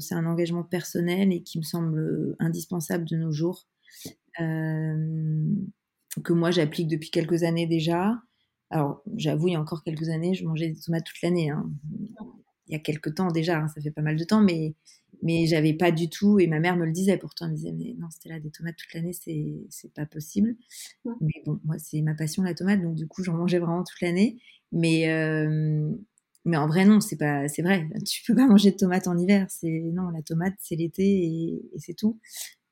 c'est 0.00 0.16
un 0.16 0.26
engagement 0.26 0.64
personnel 0.64 1.32
et 1.32 1.44
qui 1.44 1.58
me 1.58 1.62
semble 1.62 2.34
indispensable 2.40 3.04
de 3.04 3.16
nos 3.16 3.30
jours 3.30 3.68
que 6.22 6.32
moi 6.32 6.50
j'applique 6.50 6.88
depuis 6.88 7.10
quelques 7.10 7.42
années 7.42 7.66
déjà. 7.66 8.18
Alors 8.70 9.02
j'avoue, 9.16 9.48
il 9.48 9.52
y 9.52 9.56
a 9.56 9.60
encore 9.60 9.84
quelques 9.84 10.08
années, 10.08 10.34
je 10.34 10.44
mangeais 10.44 10.68
des 10.68 10.80
tomates 10.80 11.04
toute 11.04 11.20
l'année. 11.22 11.50
Hein. 11.50 11.70
Il 12.68 12.72
y 12.72 12.76
a 12.76 12.80
quelques 12.80 13.14
temps 13.14 13.28
déjà, 13.30 13.58
hein, 13.58 13.68
ça 13.68 13.80
fait 13.80 13.90
pas 13.92 14.02
mal 14.02 14.16
de 14.16 14.24
temps, 14.24 14.40
mais 14.42 14.74
mais 15.22 15.46
j'avais 15.46 15.72
pas 15.72 15.90
du 15.92 16.10
tout. 16.10 16.38
Et 16.40 16.46
ma 16.46 16.60
mère 16.60 16.76
me 16.76 16.84
le 16.84 16.92
disait 16.92 17.16
pourtant, 17.16 17.46
elle 17.46 17.52
me 17.52 17.56
disait 17.56 17.72
mais 17.72 17.94
non, 17.98 18.08
c'était 18.10 18.28
là 18.28 18.40
des 18.40 18.50
tomates 18.50 18.76
toute 18.76 18.92
l'année, 18.94 19.12
c'est 19.12 19.54
c'est 19.70 19.92
pas 19.92 20.06
possible. 20.06 20.56
Mais 21.20 21.42
bon, 21.46 21.60
moi 21.64 21.76
c'est 21.78 22.02
ma 22.02 22.14
passion 22.14 22.42
la 22.42 22.54
tomate, 22.54 22.82
donc 22.82 22.94
du 22.96 23.06
coup 23.08 23.22
j'en 23.24 23.34
mangeais 23.34 23.58
vraiment 23.58 23.84
toute 23.84 24.00
l'année. 24.00 24.40
Mais 24.72 25.08
euh, 25.10 25.92
mais 26.44 26.56
en 26.56 26.66
vrai 26.66 26.84
non, 26.84 27.00
c'est 27.00 27.16
pas 27.16 27.48
c'est 27.48 27.62
vrai. 27.62 27.88
Tu 28.06 28.22
peux 28.26 28.34
pas 28.34 28.46
manger 28.46 28.72
de 28.72 28.76
tomates 28.76 29.08
en 29.08 29.16
hiver. 29.18 29.46
C'est 29.50 29.90
non, 29.94 30.10
la 30.10 30.22
tomate 30.22 30.54
c'est 30.60 30.76
l'été 30.76 31.04
et, 31.04 31.62
et 31.74 31.78
c'est 31.78 31.94
tout. 31.94 32.18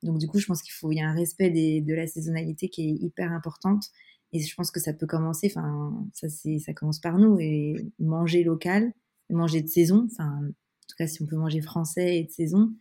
Donc 0.05 0.19
du 0.19 0.27
coup, 0.27 0.39
je 0.39 0.45
pense 0.45 0.61
qu'il 0.61 0.73
faut, 0.73 0.91
il 0.91 0.97
y 0.97 1.01
a 1.01 1.09
un 1.09 1.15
respect 1.15 1.49
de 1.49 1.93
la 1.93 2.07
saisonnalité 2.07 2.69
qui 2.69 2.89
est 2.89 2.93
hyper 2.93 3.31
importante. 3.31 3.85
Et 4.33 4.39
je 4.39 4.53
pense 4.55 4.71
que 4.71 4.79
ça 4.79 4.93
peut 4.93 5.07
commencer, 5.07 5.51
enfin, 5.53 6.05
ça, 6.13 6.73
commence 6.73 6.99
par 6.99 7.17
nous 7.17 7.39
et 7.39 7.75
manger 7.99 8.43
local, 8.43 8.93
manger 9.29 9.61
de 9.61 9.67
saison. 9.67 10.07
Enfin, 10.11 10.41
en 10.43 10.87
tout 10.87 10.95
cas, 10.97 11.07
si 11.07 11.21
on 11.21 11.25
peut 11.25 11.37
manger 11.37 11.61
français 11.61 12.17
et 12.17 12.23
de 12.23 12.31
saison, 12.31 12.71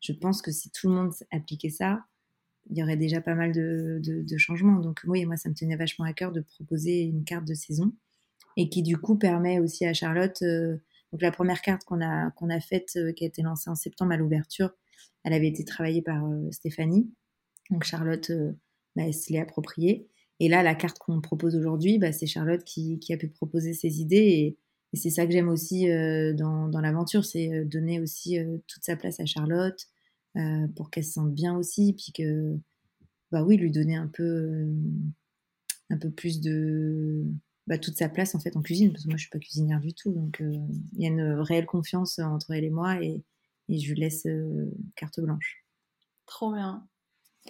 je 0.00 0.12
pense 0.12 0.40
que 0.40 0.50
si 0.50 0.70
tout 0.70 0.88
le 0.88 0.94
monde 0.94 1.12
appliquait 1.30 1.70
ça, 1.70 2.04
il 2.70 2.78
y 2.78 2.82
aurait 2.82 2.96
déjà 2.96 3.20
pas 3.20 3.34
mal 3.34 3.52
de, 3.52 4.00
de, 4.02 4.38
changements. 4.38 4.78
Donc 4.78 5.00
oui, 5.06 5.26
moi, 5.26 5.36
ça 5.36 5.48
me 5.48 5.54
tenait 5.54 5.76
vachement 5.76 6.04
à 6.04 6.12
cœur 6.12 6.32
de 6.32 6.40
proposer 6.40 7.02
une 7.02 7.24
carte 7.24 7.46
de 7.46 7.54
saison 7.54 7.92
et 8.56 8.68
qui 8.68 8.82
du 8.82 8.96
coup 8.96 9.16
permet 9.16 9.58
aussi 9.58 9.84
à 9.84 9.92
Charlotte. 9.92 10.40
Euh, 10.42 10.76
donc 11.12 11.22
la 11.22 11.32
première 11.32 11.60
carte 11.60 11.84
qu'on 11.84 12.00
a 12.00 12.30
qu'on 12.32 12.50
a 12.50 12.60
faite, 12.60 12.92
euh, 12.96 13.12
qui 13.12 13.24
a 13.24 13.26
été 13.26 13.42
lancée 13.42 13.68
en 13.68 13.74
septembre 13.74 14.12
à 14.12 14.16
l'ouverture, 14.16 14.70
elle 15.24 15.32
avait 15.32 15.48
été 15.48 15.64
travaillée 15.64 16.02
par 16.02 16.24
euh, 16.24 16.50
Stéphanie. 16.50 17.10
Donc 17.70 17.84
Charlotte, 17.84 18.30
euh, 18.30 18.52
bah, 18.96 19.12
se 19.12 19.32
l'est 19.32 19.40
appropriée. 19.40 20.08
Et 20.40 20.48
là, 20.48 20.62
la 20.62 20.74
carte 20.74 20.98
qu'on 20.98 21.20
propose 21.20 21.54
aujourd'hui, 21.54 21.98
bah, 21.98 22.12
c'est 22.12 22.26
Charlotte 22.26 22.64
qui, 22.64 22.98
a 23.10 23.16
pu 23.16 23.28
proposer 23.28 23.74
ses 23.74 24.00
idées. 24.00 24.16
Et, 24.16 24.56
c'est 24.92 25.10
ça 25.10 25.24
que 25.24 25.30
j'aime 25.30 25.48
aussi 25.48 25.88
euh, 25.88 26.32
dans, 26.32 26.68
l'aventure, 26.80 27.24
c'est 27.24 27.64
donner 27.64 28.00
aussi 28.00 28.38
toute 28.66 28.82
sa 28.82 28.96
place 28.96 29.20
à 29.20 29.26
Charlotte 29.26 29.88
pour 30.74 30.90
qu'elle 30.90 31.04
se 31.04 31.12
sente 31.12 31.32
bien 31.32 31.56
aussi. 31.56 31.92
Puis 31.92 32.12
que, 32.12 32.58
bah 33.30 33.44
oui, 33.44 33.56
lui 33.56 33.70
donner 33.70 33.94
un 33.94 34.08
peu, 34.08 34.66
un 35.90 35.96
peu 35.96 36.10
plus 36.10 36.40
de. 36.40 37.24
Bah, 37.68 37.78
toute 37.78 37.96
sa 37.96 38.08
place 38.08 38.34
en 38.34 38.40
fait 38.40 38.56
en 38.56 38.62
cuisine, 38.62 38.90
parce 38.90 39.04
que 39.04 39.10
moi 39.10 39.16
je 39.16 39.22
suis 39.22 39.30
pas 39.30 39.38
cuisinière 39.38 39.78
du 39.78 39.94
tout. 39.94 40.10
Donc 40.10 40.42
il 40.42 41.00
y 41.00 41.06
a 41.06 41.08
une 41.08 41.34
réelle 41.38 41.66
confiance 41.66 42.18
entre 42.18 42.50
elle 42.50 42.64
et 42.64 42.70
moi. 42.70 43.00
Et, 43.00 43.22
et 43.70 43.78
je 43.78 43.92
lui 43.92 44.00
laisse 44.00 44.26
euh, 44.26 44.70
carte 44.96 45.20
blanche. 45.20 45.64
Trop 46.26 46.52
bien. 46.52 46.86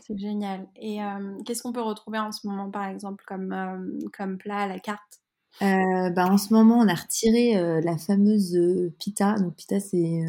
C'est 0.00 0.18
génial. 0.18 0.68
Et 0.76 1.02
euh, 1.02 1.38
qu'est-ce 1.44 1.62
qu'on 1.62 1.72
peut 1.72 1.82
retrouver 1.82 2.18
en 2.18 2.30
ce 2.32 2.46
moment, 2.46 2.70
par 2.70 2.86
exemple, 2.88 3.24
comme, 3.26 3.52
euh, 3.52 4.08
comme 4.16 4.38
plat 4.38 4.60
à 4.60 4.66
la 4.66 4.78
carte? 4.78 5.20
Bah, 5.60 6.26
En 6.30 6.38
ce 6.38 6.54
moment, 6.54 6.78
on 6.78 6.88
a 6.88 6.94
retiré 6.94 7.54
la 7.82 7.98
fameuse 7.98 8.56
pita. 8.98 9.34
Donc, 9.34 9.56
pita, 9.56 9.80
c'est. 9.80 10.22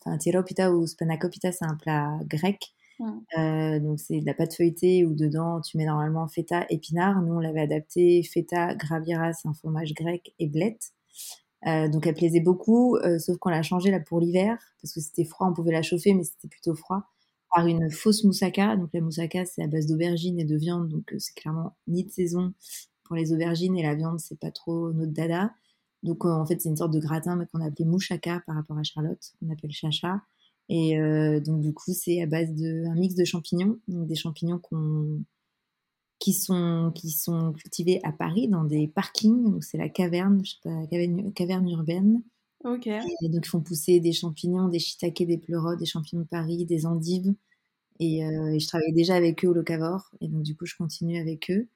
Enfin, 0.00 0.18
tiro 0.18 0.42
pita 0.42 0.72
ou 0.72 0.86
spanako 0.86 1.28
pita, 1.28 1.50
c'est 1.50 1.64
un 1.64 1.76
plat 1.76 2.18
grec. 2.26 2.74
donc, 3.00 3.98
c'est 3.98 4.20
de 4.20 4.26
la 4.26 4.34
pâte 4.34 4.54
feuilletée 4.54 5.04
où 5.06 5.14
dedans, 5.14 5.60
tu 5.60 5.78
mets 5.78 5.86
normalement 5.86 6.28
feta, 6.28 6.66
épinard. 6.68 7.22
Nous, 7.22 7.32
on 7.34 7.40
l'avait 7.40 7.62
adapté 7.62 8.22
feta, 8.22 8.74
graviras, 8.74 9.32
un 9.44 9.54
fromage 9.54 9.94
grec 9.94 10.34
et 10.38 10.46
blette. 10.46 10.92
Euh, 11.66 11.88
donc 11.88 12.06
elle 12.06 12.14
plaisait 12.14 12.40
beaucoup, 12.40 12.96
euh, 12.96 13.18
sauf 13.18 13.36
qu'on 13.38 13.50
l'a 13.50 13.62
changée 13.62 13.90
là 13.90 14.00
pour 14.00 14.20
l'hiver, 14.20 14.58
parce 14.80 14.94
que 14.94 15.00
c'était 15.00 15.24
froid, 15.24 15.48
on 15.48 15.54
pouvait 15.54 15.72
la 15.72 15.82
chauffer, 15.82 16.14
mais 16.14 16.24
c'était 16.24 16.48
plutôt 16.48 16.74
froid, 16.74 17.02
par 17.54 17.66
une 17.66 17.90
fausse 17.90 18.24
moussaka. 18.24 18.76
Donc 18.76 18.90
la 18.94 19.00
moussaka, 19.00 19.44
c'est 19.44 19.62
à 19.62 19.66
base 19.66 19.86
d'aubergines 19.86 20.38
et 20.40 20.44
de 20.44 20.56
viande, 20.56 20.88
donc 20.88 21.12
euh, 21.12 21.18
c'est 21.18 21.34
clairement 21.34 21.76
ni 21.86 22.04
de 22.04 22.10
saison 22.10 22.54
pour 23.04 23.16
les 23.16 23.32
aubergines, 23.32 23.76
et 23.76 23.82
la 23.82 23.94
viande, 23.94 24.20
c'est 24.20 24.38
pas 24.38 24.50
trop 24.50 24.92
notre 24.92 25.12
dada. 25.12 25.52
donc 26.02 26.24
en 26.24 26.46
fait, 26.46 26.60
c'est 26.60 26.68
une 26.68 26.76
sorte 26.76 26.92
de 26.92 27.00
gratin 27.00 27.36
mais 27.36 27.46
qu'on 27.46 27.60
a 27.60 27.66
appelé 27.66 27.84
mouchaka 27.84 28.42
par 28.46 28.56
rapport 28.56 28.78
à 28.78 28.82
Charlotte, 28.84 29.20
qu'on 29.40 29.50
appelle 29.52 29.72
chacha. 29.72 30.22
Et 30.68 30.96
donc 31.40 31.60
du 31.60 31.74
coup, 31.74 31.92
c'est 31.92 32.22
à 32.22 32.26
base 32.26 32.52
d'un 32.54 32.94
mix 32.94 33.16
de 33.16 33.24
champignons, 33.24 33.78
donc 33.88 34.06
des 34.06 34.14
champignons 34.14 34.58
qu'on 34.60 35.24
qui 36.20 36.34
sont, 36.34 36.92
qui 36.94 37.10
sont 37.10 37.52
cultivés 37.54 37.98
à 38.04 38.12
Paris 38.12 38.46
dans 38.46 38.64
des 38.64 38.86
parkings. 38.86 39.42
Donc, 39.42 39.64
c'est 39.64 39.78
la 39.78 39.88
caverne, 39.88 40.44
je 40.44 40.52
sais 40.52 40.58
pas, 40.62 40.86
caverne, 40.86 41.32
caverne 41.32 41.68
urbaine. 41.68 42.22
Ok. 42.64 42.86
Et 42.86 43.28
donc, 43.30 43.46
ils 43.46 43.48
font 43.48 43.62
pousser 43.62 44.00
des 44.00 44.12
champignons, 44.12 44.68
des 44.68 44.78
shiitake, 44.78 45.24
des 45.26 45.38
pleurotes, 45.38 45.78
des 45.78 45.86
champignons 45.86 46.22
de 46.22 46.28
Paris, 46.28 46.66
des 46.66 46.86
endives. 46.86 47.34
Et, 48.00 48.24
euh, 48.24 48.58
je 48.58 48.66
travaillais 48.66 48.92
déjà 48.92 49.16
avec 49.16 49.44
eux 49.44 49.48
au 49.48 49.54
locavore. 49.54 50.10
Et 50.20 50.28
donc, 50.28 50.42
du 50.42 50.54
coup, 50.54 50.66
je 50.66 50.76
continue 50.76 51.18
avec 51.18 51.50
eux. 51.50 51.68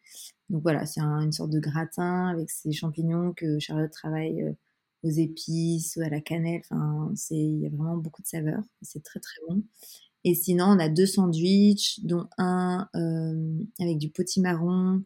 Donc, 0.50 0.62
voilà, 0.62 0.85
c'est 0.87 1.00
une 1.00 1.33
sorte 1.33 1.50
de 1.50 1.61
gratin 1.61 2.28
avec 2.28 2.50
ces 2.50 2.72
champignons 2.72 3.33
que 3.33 3.59
Charlotte 3.59 3.90
travaille 3.92 4.42
euh, 4.42 4.52
aux 5.04 5.11
épices, 5.11 5.96
ou 5.96 6.02
à 6.02 6.11
la 6.11 6.20
cannelle. 6.20 6.62
Enfin, 6.70 7.12
il 7.30 7.61
y 7.61 7.66
a 7.66 7.70
vraiment 7.70 7.96
beaucoup 7.96 8.22
de 8.22 8.26
saveurs. 8.26 8.64
C'est 8.83 9.02
très, 9.02 9.20
très 9.20 9.40
bon. 9.48 9.62
Et 10.24 10.34
sinon, 10.34 10.64
on 10.64 10.78
a 10.78 10.88
deux 10.88 11.06
sandwichs, 11.06 12.00
dont 12.02 12.26
un 12.38 12.88
euh, 12.96 13.58
avec 13.78 13.98
du 13.98 14.10
potimarron, 14.10 15.02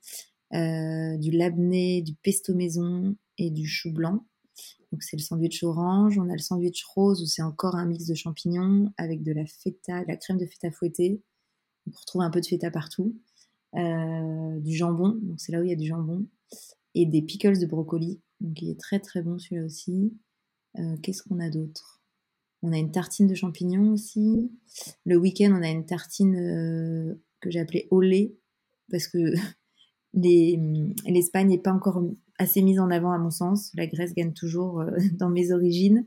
euh, 0.54 1.16
du 1.18 1.33
labné, 1.33 2.02
du 2.02 2.14
pesto 2.14 2.54
maison 2.54 3.16
et 3.37 3.50
du 3.50 3.66
chou 3.66 3.92
blanc. 3.92 4.24
Donc 4.92 5.02
c'est 5.02 5.16
le 5.16 5.22
sandwich 5.22 5.62
orange. 5.64 6.18
On 6.18 6.31
a 6.31 6.33
le 6.33 6.38
sandwich 6.38 6.85
rose 6.85 7.20
où 7.20 7.26
c'est 7.26 7.42
encore 7.42 7.74
un 7.74 7.85
mix 7.85 8.07
de 8.07 8.14
champignons 8.14 8.92
avec 8.96 9.22
de 9.22 9.33
la 9.33 9.44
feta, 9.44 10.02
de 10.02 10.09
la 10.09 10.16
crème 10.16 10.38
de 10.38 10.46
feta 10.46 10.70
fouettée. 10.70 11.20
on 11.88 11.90
retrouve 11.90 12.22
un 12.22 12.31
peu 12.31 12.40
de 12.40 12.46
feta 12.46 12.70
partout. 12.70 13.16
Euh, 13.74 14.61
du 14.61 14.74
jambon, 14.74 15.18
donc 15.20 15.40
c'est 15.40 15.52
là 15.52 15.61
où 15.61 15.64
il 15.64 15.70
y 15.70 15.72
a 15.72 15.76
du 15.76 15.87
jambon. 15.87 16.26
Et 16.94 17.07
des 17.07 17.22
pickles 17.22 17.59
de 17.59 17.66
brocoli, 17.66 18.20
donc 18.40 18.62
il 18.62 18.70
est 18.70 18.81
très 18.81 18.98
très 18.98 19.22
bon 19.22 19.38
celui-là 19.38 19.64
aussi. 19.64 20.16
Qu'est-ce 21.02 21.24
qu'on 21.24 21.40
a 21.40 21.50
d'autre? 21.50 21.98
On 22.62 22.73
a 22.73 22.79
une 22.79 22.90
tartine 22.90 23.27
de 23.27 23.35
champignons 23.35 23.92
aussi. 23.92 24.51
Le 25.05 25.16
week-end, 25.16 25.53
on 25.53 25.62
a 25.62 25.68
une 25.68 25.87
tartine 25.87 26.37
euh, 26.37 27.14
que 27.40 27.51
j'ai 27.51 27.61
appelée 27.61 27.87
au 27.90 28.01
lait 28.01 28.35
parce 28.90 29.07
que 29.07 29.18
l'Espagne 30.14 31.49
n'est 31.49 31.59
pas 31.59 31.73
encore 31.73 32.03
assez 32.38 32.62
mise 32.62 32.81
en 32.81 32.90
avant 32.90 33.12
à 33.12 33.18
mon 33.18 33.31
sens. 33.31 33.71
La 33.75 33.87
Grèce 33.87 34.14
gagne 34.14 34.33
toujours 34.33 34.81
euh, 34.81 34.90
dans 35.12 35.31
mes 35.31 35.53
origines. 35.53 36.05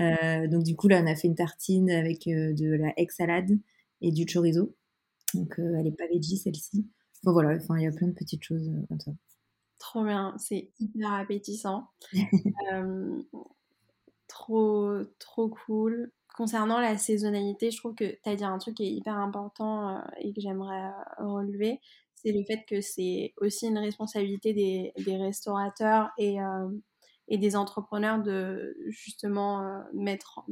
Euh, 0.00 0.48
donc 0.48 0.64
du 0.64 0.74
coup, 0.74 0.88
là, 0.88 1.02
on 1.02 1.06
a 1.06 1.14
fait 1.14 1.28
une 1.28 1.34
tartine 1.34 1.90
avec 1.90 2.24
de 2.26 2.74
la 2.74 2.92
egg 2.96 3.10
salade 3.10 3.58
et 4.00 4.10
du 4.10 4.24
chorizo. 4.24 4.74
Donc 5.34 5.54
elle 5.58 5.84
n'est 5.84 5.92
pas 5.92 6.06
veggie 6.08 6.38
celle-ci. 6.38 6.86
Enfin 7.22 7.32
voilà, 7.32 7.56
enfin, 7.56 7.78
il 7.78 7.84
y 7.84 7.86
a 7.86 7.92
plein 7.92 8.08
de 8.08 8.14
petites 8.14 8.42
choses 8.42 8.70
comme 8.88 9.00
ça. 9.00 9.12
Trop 9.78 10.04
bien, 10.04 10.34
c'est 10.38 10.70
hyper 10.78 11.12
appétissant. 11.12 11.88
trop, 14.32 14.90
trop 15.18 15.48
cool. 15.48 16.10
Concernant 16.34 16.80
la 16.80 16.96
saisonnalité, 16.96 17.70
je 17.70 17.76
trouve 17.76 17.94
que 17.94 18.04
tu 18.04 18.28
as 18.28 18.36
dit 18.36 18.44
un 18.44 18.56
truc 18.58 18.76
qui 18.76 18.84
est 18.84 18.92
hyper 18.92 19.16
important 19.16 19.90
euh, 19.90 20.00
et 20.20 20.32
que 20.32 20.40
j'aimerais 20.40 20.86
euh, 21.20 21.26
relever. 21.26 21.78
C'est 22.14 22.32
le 22.32 22.42
fait 22.44 22.64
que 22.66 22.80
c'est 22.80 23.34
aussi 23.36 23.66
une 23.66 23.78
responsabilité 23.78 24.54
des, 24.54 25.16
restaurateurs 25.16 26.10
et, 26.16 26.40
euh, 26.40 26.70
et, 27.28 27.36
des 27.36 27.56
entrepreneurs 27.56 28.22
de 28.22 28.76
justement 28.88 29.82
mettre, 29.92 30.44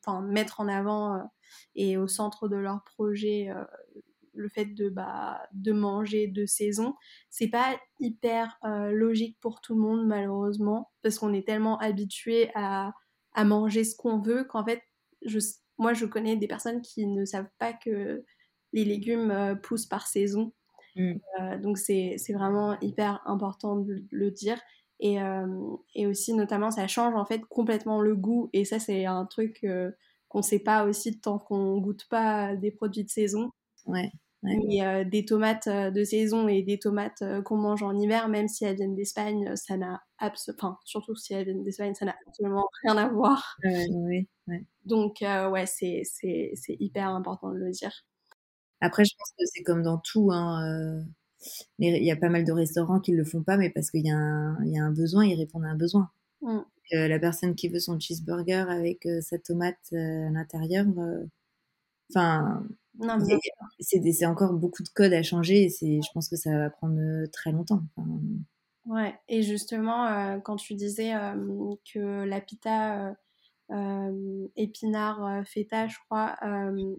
enfin, 0.00 0.22
mettre 0.22 0.60
en 0.60 0.68
avant 0.68 1.22
et 1.74 1.98
au 1.98 2.08
centre 2.08 2.48
de 2.48 2.56
leur 2.56 2.82
projet 2.84 3.50
le 4.32 4.48
fait 4.48 4.64
de, 4.64 4.88
bah, 4.88 5.42
de 5.52 5.72
manger 5.72 6.26
de 6.26 6.46
saison. 6.46 6.94
C'est 7.28 7.48
pas 7.48 7.78
hyper 7.98 8.58
logique 8.62 9.36
pour 9.40 9.60
tout 9.60 9.74
le 9.74 9.82
monde, 9.82 10.06
malheureusement, 10.06 10.90
parce 11.02 11.18
qu'on 11.18 11.34
est 11.34 11.46
tellement 11.46 11.78
habitué 11.80 12.50
à 12.54 12.94
à 13.34 13.44
manger 13.44 13.84
ce 13.84 13.96
qu'on 13.96 14.18
veut 14.18 14.44
qu'en 14.44 14.64
fait, 14.64 14.82
je, 15.22 15.38
moi 15.78 15.92
je 15.94 16.06
connais 16.06 16.36
des 16.36 16.48
personnes 16.48 16.82
qui 16.82 17.06
ne 17.06 17.24
savent 17.24 17.50
pas 17.58 17.72
que 17.72 18.24
les 18.72 18.84
légumes 18.84 19.30
euh, 19.30 19.54
poussent 19.54 19.86
par 19.86 20.06
saison. 20.06 20.52
Mm. 20.96 21.14
Euh, 21.40 21.58
donc 21.58 21.78
c'est 21.78 22.16
vraiment 22.32 22.78
hyper 22.80 23.20
important 23.26 23.76
de 23.76 24.04
le 24.10 24.30
dire. 24.30 24.60
Et, 25.02 25.20
euh, 25.22 25.46
et, 25.94 26.06
aussi 26.06 26.34
notamment 26.34 26.70
ça 26.70 26.86
change 26.86 27.14
en 27.14 27.24
fait 27.24 27.40
complètement 27.46 28.02
le 28.02 28.14
goût 28.14 28.50
et 28.52 28.66
ça 28.66 28.78
c'est 28.78 29.06
un 29.06 29.24
truc 29.24 29.66
qu'on 30.28 30.38
ne 30.40 30.42
sait 30.42 30.58
pas 30.58 30.84
aussi 30.84 31.18
tant 31.18 31.38
qu'on 31.38 31.78
goûte 31.78 32.06
pas 32.10 32.54
des 32.54 32.70
produits 32.70 33.04
de 33.04 33.08
saison. 33.08 33.50
Ouais. 33.86 34.12
Euh, 34.44 35.04
des 35.04 35.26
tomates 35.26 35.66
euh, 35.66 35.90
de 35.90 36.02
saison 36.02 36.48
et 36.48 36.62
des 36.62 36.78
tomates 36.78 37.20
euh, 37.20 37.42
qu'on 37.42 37.58
mange 37.58 37.82
en 37.82 37.94
hiver, 37.98 38.28
même 38.28 38.48
si 38.48 38.64
elles 38.64 38.76
viennent 38.76 38.94
d'Espagne, 38.94 39.54
ça 39.54 39.76
n'a 39.76 40.02
absolument, 40.16 40.58
enfin, 40.58 40.78
surtout 40.84 41.14
si 41.14 41.34
elles 41.34 41.44
viennent 41.44 41.62
d'Espagne, 41.62 41.94
ça 41.94 42.06
n'a 42.06 42.16
absolument 42.26 42.66
rien 42.82 42.96
à 42.96 43.08
voir. 43.08 43.58
Donc, 44.86 45.18
ouais, 45.20 45.66
c'est, 45.66 46.02
hyper 46.68 47.08
important 47.10 47.52
de 47.52 47.58
le 47.58 47.70
dire. 47.70 47.92
Après, 48.80 49.04
je 49.04 49.14
pense 49.14 49.30
que 49.38 49.44
c'est 49.44 49.62
comme 49.62 49.82
dans 49.82 49.98
tout. 49.98 50.30
Hein, 50.32 51.04
il 51.78 52.02
y 52.02 52.10
a 52.10 52.16
pas 52.16 52.30
mal 52.30 52.44
de 52.44 52.52
restaurants 52.52 53.00
qui 53.00 53.12
ne 53.12 53.18
le 53.18 53.24
font 53.24 53.42
pas, 53.42 53.58
mais 53.58 53.68
parce 53.68 53.90
qu'il 53.90 54.06
y, 54.06 54.08
y, 54.08 54.10
a 54.10 54.84
un 54.84 54.92
besoin, 54.92 55.26
ils 55.26 55.36
répondent 55.36 55.66
à 55.66 55.68
un 55.68 55.76
besoin. 55.76 56.10
Mm. 56.40 56.60
la 56.92 57.18
personne 57.18 57.54
qui 57.54 57.68
veut 57.68 57.80
son 57.80 58.00
cheeseburger 58.00 58.70
avec 58.70 59.06
sa 59.20 59.38
tomate 59.38 59.92
à 59.92 60.30
l'intérieur, 60.30 60.86
enfin, 62.08 62.64
c'est 63.80 64.26
encore 64.26 64.52
beaucoup 64.54 64.82
de 64.82 64.88
code 64.88 65.12
à 65.12 65.22
changer 65.22 65.64
et 65.64 66.02
je 66.02 66.08
pense 66.12 66.28
que 66.28 66.36
ça 66.36 66.56
va 66.56 66.70
prendre 66.70 66.98
euh, 66.98 67.26
très 67.32 67.52
longtemps. 67.52 67.82
Ouais, 68.86 69.18
et 69.28 69.42
justement, 69.42 70.06
euh, 70.06 70.38
quand 70.40 70.56
tu 70.56 70.74
disais 70.74 71.14
euh, 71.14 71.74
que 71.92 72.24
la 72.24 72.40
pita 72.40 73.14
épinard 74.56 75.46
feta, 75.46 75.86
je 75.86 75.96
crois, 76.06 76.36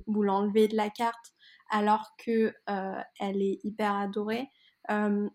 vous 0.07 0.23
l'enlevez 0.23 0.69
de 0.69 0.77
la 0.77 0.89
carte 0.89 1.33
alors 1.69 2.15
que 2.17 2.53
elle 3.19 3.41
est 3.41 3.59
hyper 3.65 3.93
adorée, 3.93 4.47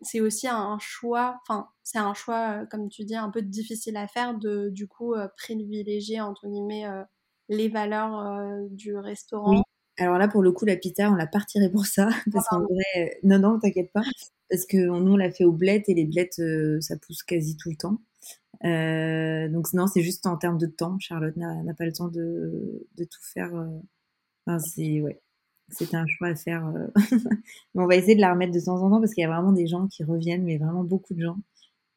c'est 0.01 0.21
aussi 0.23 0.49
un 0.49 0.79
choix, 0.81 1.39
enfin, 1.43 1.69
c'est 1.83 1.99
un 1.99 2.15
choix, 2.15 2.65
comme 2.71 2.89
tu 2.89 3.05
dis, 3.05 3.17
un 3.17 3.29
peu 3.29 3.43
difficile 3.43 3.99
à 3.99 4.09
faire 4.09 4.39
de 4.39 4.71
du 4.71 4.89
coup 4.89 5.15
privilégier 5.37 6.23
entre 6.23 6.49
guillemets 6.49 6.87
les 7.51 7.69
valeurs 7.69 8.49
du 8.71 8.97
restaurant. 8.97 9.63
Alors 9.99 10.19
là, 10.19 10.29
pour 10.29 10.43
le 10.43 10.53
coup, 10.53 10.65
la 10.65 10.77
pita, 10.77 11.11
on 11.11 11.15
l'a 11.15 11.27
pas 11.27 11.39
retirée 11.41 11.71
pour 11.71 11.87
ça. 11.87 12.09
Parce 12.33 12.49
qu'en 12.49 12.61
vrai, 12.61 13.19
non, 13.23 13.39
non, 13.39 13.59
t'inquiète 13.59 13.93
pas. 13.93 14.03
Parce 14.51 14.67
que 14.67 14.77
nous, 14.77 15.13
on 15.13 15.17
l'a 15.17 15.31
fait 15.31 15.45
aux 15.45 15.53
blettes 15.53 15.89
et 15.89 15.95
les 15.95 16.05
blettes, 16.05 16.39
euh, 16.39 16.81
ça 16.81 16.97
pousse 16.97 17.23
quasi 17.23 17.57
tout 17.57 17.71
le 17.71 17.77
temps. 17.77 18.01
Euh, 18.65 19.49
donc 19.49 19.73
non, 19.73 19.87
c'est 19.87 20.03
juste 20.03 20.27
en 20.27 20.37
termes 20.37 20.59
de 20.59 20.67
temps. 20.67 20.99
Charlotte 20.99 21.37
n'a 21.37 21.75
pas 21.75 21.85
le 21.85 21.93
temps 21.93 22.09
de, 22.09 22.87
de 22.97 23.05
tout 23.05 23.23
faire. 23.23 23.55
Euh. 23.55 23.67
Enfin, 24.47 24.59
c'est 24.59 25.01
ouais, 25.01 25.21
c'était 25.69 25.97
un 25.97 26.07
choix 26.07 26.29
à 26.29 26.35
faire. 26.37 26.73
mais 27.75 27.83
on 27.83 27.87
va 27.87 27.97
essayer 27.97 28.15
de 28.15 28.21
la 28.21 28.33
remettre 28.33 28.53
de 28.53 28.61
temps 28.61 28.83
en 28.83 28.91
temps 28.91 29.01
parce 29.01 29.15
qu'il 29.15 29.23
y 29.23 29.25
a 29.25 29.31
vraiment 29.31 29.53
des 29.53 29.67
gens 29.67 29.89
qui 29.89 30.05
reviennent, 30.05 30.45
mais 30.45 30.59
vraiment 30.59 30.85
beaucoup 30.85 31.15
de 31.15 31.23
gens 31.23 31.39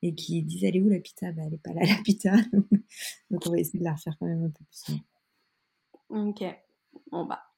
et 0.02 0.16
qui 0.16 0.42
disent 0.44 0.64
elle 0.64 0.78
est 0.78 0.82
où 0.82 0.90
la 0.90 1.00
pita 1.00 1.32
Bah 1.32 1.44
elle 1.46 1.54
est 1.54 1.58
pas 1.62 1.74
là 1.74 1.82
la 1.86 2.02
pita. 2.04 2.32
donc 3.30 3.46
on 3.46 3.52
va 3.52 3.60
essayer 3.60 3.80
de 3.80 3.84
la 3.84 3.94
refaire 3.94 4.16
quand 4.20 4.26
même 4.26 4.44
un 4.46 4.50
peu 4.50 4.64
plus. 4.66 4.96
Ok. 6.10 6.44
Bon 7.12 7.26
bah 7.26 7.49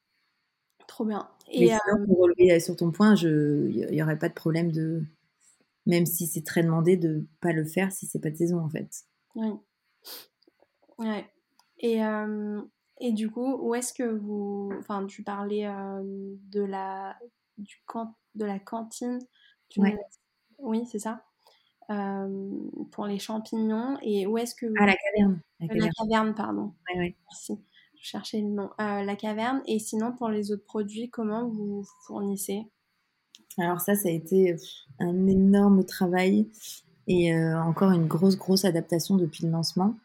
Trop 0.91 1.05
bien. 1.05 1.25
Et 1.49 1.73
euh, 1.73 1.77
pour 2.05 2.19
relever 2.19 2.59
sur 2.59 2.75
ton 2.75 2.91
point, 2.91 3.15
il 3.15 3.87
n'y 3.91 4.03
aurait 4.03 4.19
pas 4.19 4.27
de 4.27 4.33
problème 4.33 4.73
de, 4.73 5.01
même 5.85 6.05
si 6.05 6.27
c'est 6.27 6.43
très 6.43 6.63
demandé, 6.63 6.97
de 6.97 7.25
pas 7.39 7.53
le 7.53 7.63
faire 7.63 7.93
si 7.93 8.07
c'est 8.07 8.19
pas 8.19 8.29
de 8.29 8.35
saison 8.35 8.59
en 8.59 8.67
fait. 8.67 9.05
Oui. 9.35 9.47
Ouais. 10.97 11.25
Et, 11.77 12.03
euh, 12.03 12.61
et 12.99 13.13
du 13.13 13.31
coup, 13.31 13.55
où 13.61 13.73
est-ce 13.73 13.93
que 13.93 14.03
vous, 14.03 14.73
enfin, 14.79 15.05
tu 15.07 15.23
parlais 15.23 15.65
euh, 15.65 16.01
de 16.03 16.61
la 16.61 17.17
du 17.57 17.81
camp, 17.85 18.13
de 18.35 18.43
la 18.43 18.59
cantine. 18.59 19.19
Oui, 20.59 20.85
c'est 20.91 20.99
ça. 20.99 21.23
pour 22.91 23.05
les 23.05 23.19
champignons 23.19 23.97
et 24.01 24.27
où 24.27 24.37
est-ce 24.37 24.55
que 24.55 24.65
ah 24.77 24.87
la 24.87 24.95
caverne 24.95 25.39
la 25.61 25.67
caverne, 25.69 25.85
la 25.85 25.91
caverne 25.91 26.35
pardon 26.35 26.73
ouais, 26.89 26.99
ouais. 26.99 27.15
merci 27.29 27.61
chercher 28.01 28.41
le 28.41 28.47
nom, 28.47 28.69
euh, 28.81 29.03
la 29.03 29.15
caverne. 29.15 29.61
Et 29.67 29.79
sinon, 29.79 30.11
pour 30.11 30.29
les 30.29 30.51
autres 30.51 30.65
produits, 30.65 31.09
comment 31.09 31.47
vous 31.47 31.85
fournissez? 32.05 32.63
Alors 33.57 33.79
ça, 33.79 33.95
ça 33.95 34.09
a 34.09 34.11
été 34.11 34.55
un 34.99 35.27
énorme 35.27 35.85
travail 35.85 36.49
et 37.07 37.33
euh, 37.33 37.61
encore 37.61 37.91
une 37.91 38.07
grosse, 38.07 38.37
grosse 38.37 38.65
adaptation 38.65 39.17
depuis 39.17 39.45
le 39.45 39.51
lancement. 39.51 39.95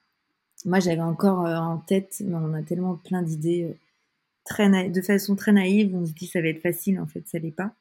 Moi, 0.65 0.81
j'avais 0.81 1.03
encore 1.03 1.47
euh, 1.47 1.57
en 1.57 1.79
tête, 1.79 2.23
mais 2.25 2.35
on 2.35 2.53
a 2.55 2.63
tellement 2.63 2.97
plein 2.97 3.23
d'idées 3.23 3.77
très 4.45 4.91
de 4.91 5.03
façon 5.03 5.35
très 5.35 5.53
naïve, 5.53 5.95
on 5.95 6.07
se 6.07 6.13
dit 6.13 6.27
ça 6.27 6.41
va 6.41 6.49
être 6.49 6.63
facile, 6.63 7.01
en 7.01 7.07
fait, 7.07 7.27
ça 7.27 7.39
l'est 7.39 7.51
pas. 7.51 7.73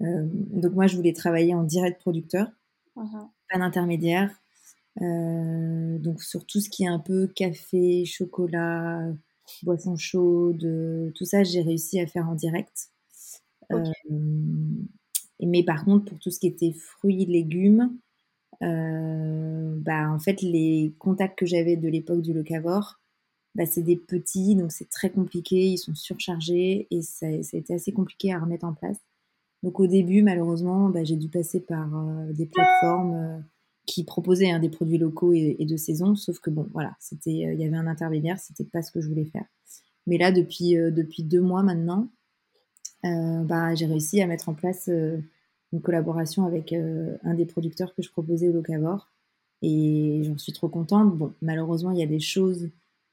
donc 0.00 0.74
moi, 0.74 0.86
je 0.86 0.96
voulais 0.96 1.14
travailler 1.14 1.54
en 1.54 1.62
direct 1.62 1.98
producteur, 1.98 2.48
uh-huh. 2.96 3.28
pas 3.50 3.58
d'intermédiaire. 3.58 4.30
donc 5.00 6.22
sur 6.22 6.44
tout 6.44 6.60
ce 6.60 6.68
qui 6.68 6.84
est 6.84 6.88
un 6.88 6.98
peu 6.98 7.26
café, 7.26 8.04
chocolat, 8.04 9.00
boissons 9.62 9.96
chaudes, 9.96 11.12
tout 11.14 11.24
ça, 11.24 11.44
j'ai 11.44 11.62
réussi 11.62 12.00
à 12.00 12.06
faire 12.06 12.28
en 12.28 12.34
direct. 12.34 12.90
Euh, 13.72 13.82
mais 15.40 15.62
par 15.64 15.84
contre, 15.84 16.06
pour 16.06 16.18
tout 16.18 16.30
ce 16.30 16.38
qui 16.38 16.46
était 16.46 16.72
fruits, 16.72 17.26
légumes, 17.26 17.96
bah, 18.60 20.10
en 20.10 20.18
fait, 20.18 20.40
les 20.42 20.94
contacts 20.98 21.38
que 21.38 21.46
j'avais 21.46 21.76
de 21.76 21.88
l'époque 21.88 22.22
du 22.22 22.32
locavor, 22.32 23.00
bah, 23.54 23.66
c'est 23.66 23.82
des 23.82 23.96
petits, 23.96 24.56
donc 24.56 24.72
c'est 24.72 24.88
très 24.88 25.10
compliqué, 25.10 25.66
ils 25.66 25.78
sont 25.78 25.94
surchargés 25.94 26.86
et 26.90 27.02
ça, 27.02 27.26
ça, 27.42 27.56
a 27.56 27.60
été 27.60 27.74
assez 27.74 27.92
compliqué 27.92 28.32
à 28.32 28.38
remettre 28.38 28.64
en 28.64 28.74
place. 28.74 28.98
Donc 29.62 29.80
au 29.80 29.86
début, 29.86 30.22
malheureusement, 30.22 30.88
bah, 30.88 31.04
j'ai 31.04 31.16
dû 31.16 31.28
passer 31.28 31.60
par 31.60 31.88
des 32.32 32.46
plateformes 32.46 33.44
qui 33.86 34.04
proposaient 34.04 34.50
hein, 34.50 34.58
des 34.58 34.68
produits 34.68 34.98
locaux 34.98 35.32
et, 35.32 35.64
de 35.64 35.76
saison, 35.76 36.16
sauf 36.16 36.38
que 36.38 36.50
bon, 36.50 36.66
voilà, 36.72 36.96
c'était, 37.00 37.32
il 37.32 37.60
y 37.60 37.64
avait 37.64 37.76
un 37.76 37.86
intermédiaire, 37.86 38.38
c'était 38.38 38.64
pas 38.64 38.82
ce 38.82 38.90
que 38.90 39.00
je 39.00 39.08
voulais 39.08 39.24
faire. 39.24 39.44
Mais 40.06 40.18
là, 40.18 40.32
depuis, 40.32 40.74
depuis 40.74 41.22
deux 41.22 41.40
mois 41.40 41.62
maintenant, 41.62 42.08
bah, 43.02 43.74
j'ai 43.74 43.86
réussi 43.86 44.20
à 44.20 44.26
mettre 44.26 44.48
en 44.48 44.54
place 44.54 44.88
une 44.88 45.80
collaboration 45.80 46.44
avec 46.44 46.72
un 46.74 47.34
des 47.34 47.46
producteurs 47.46 47.94
que 47.94 48.02
je 48.02 48.10
proposais 48.10 48.48
au 48.48 48.52
Locavor. 48.52 49.10
Et 49.62 50.22
j'en 50.24 50.36
suis 50.36 50.52
trop 50.52 50.68
contente. 50.68 51.16
Bon, 51.16 51.32
malheureusement, 51.40 51.90
il 51.90 51.98
y 51.98 52.02
a 52.02 52.06
des 52.06 52.20
choses 52.20 52.68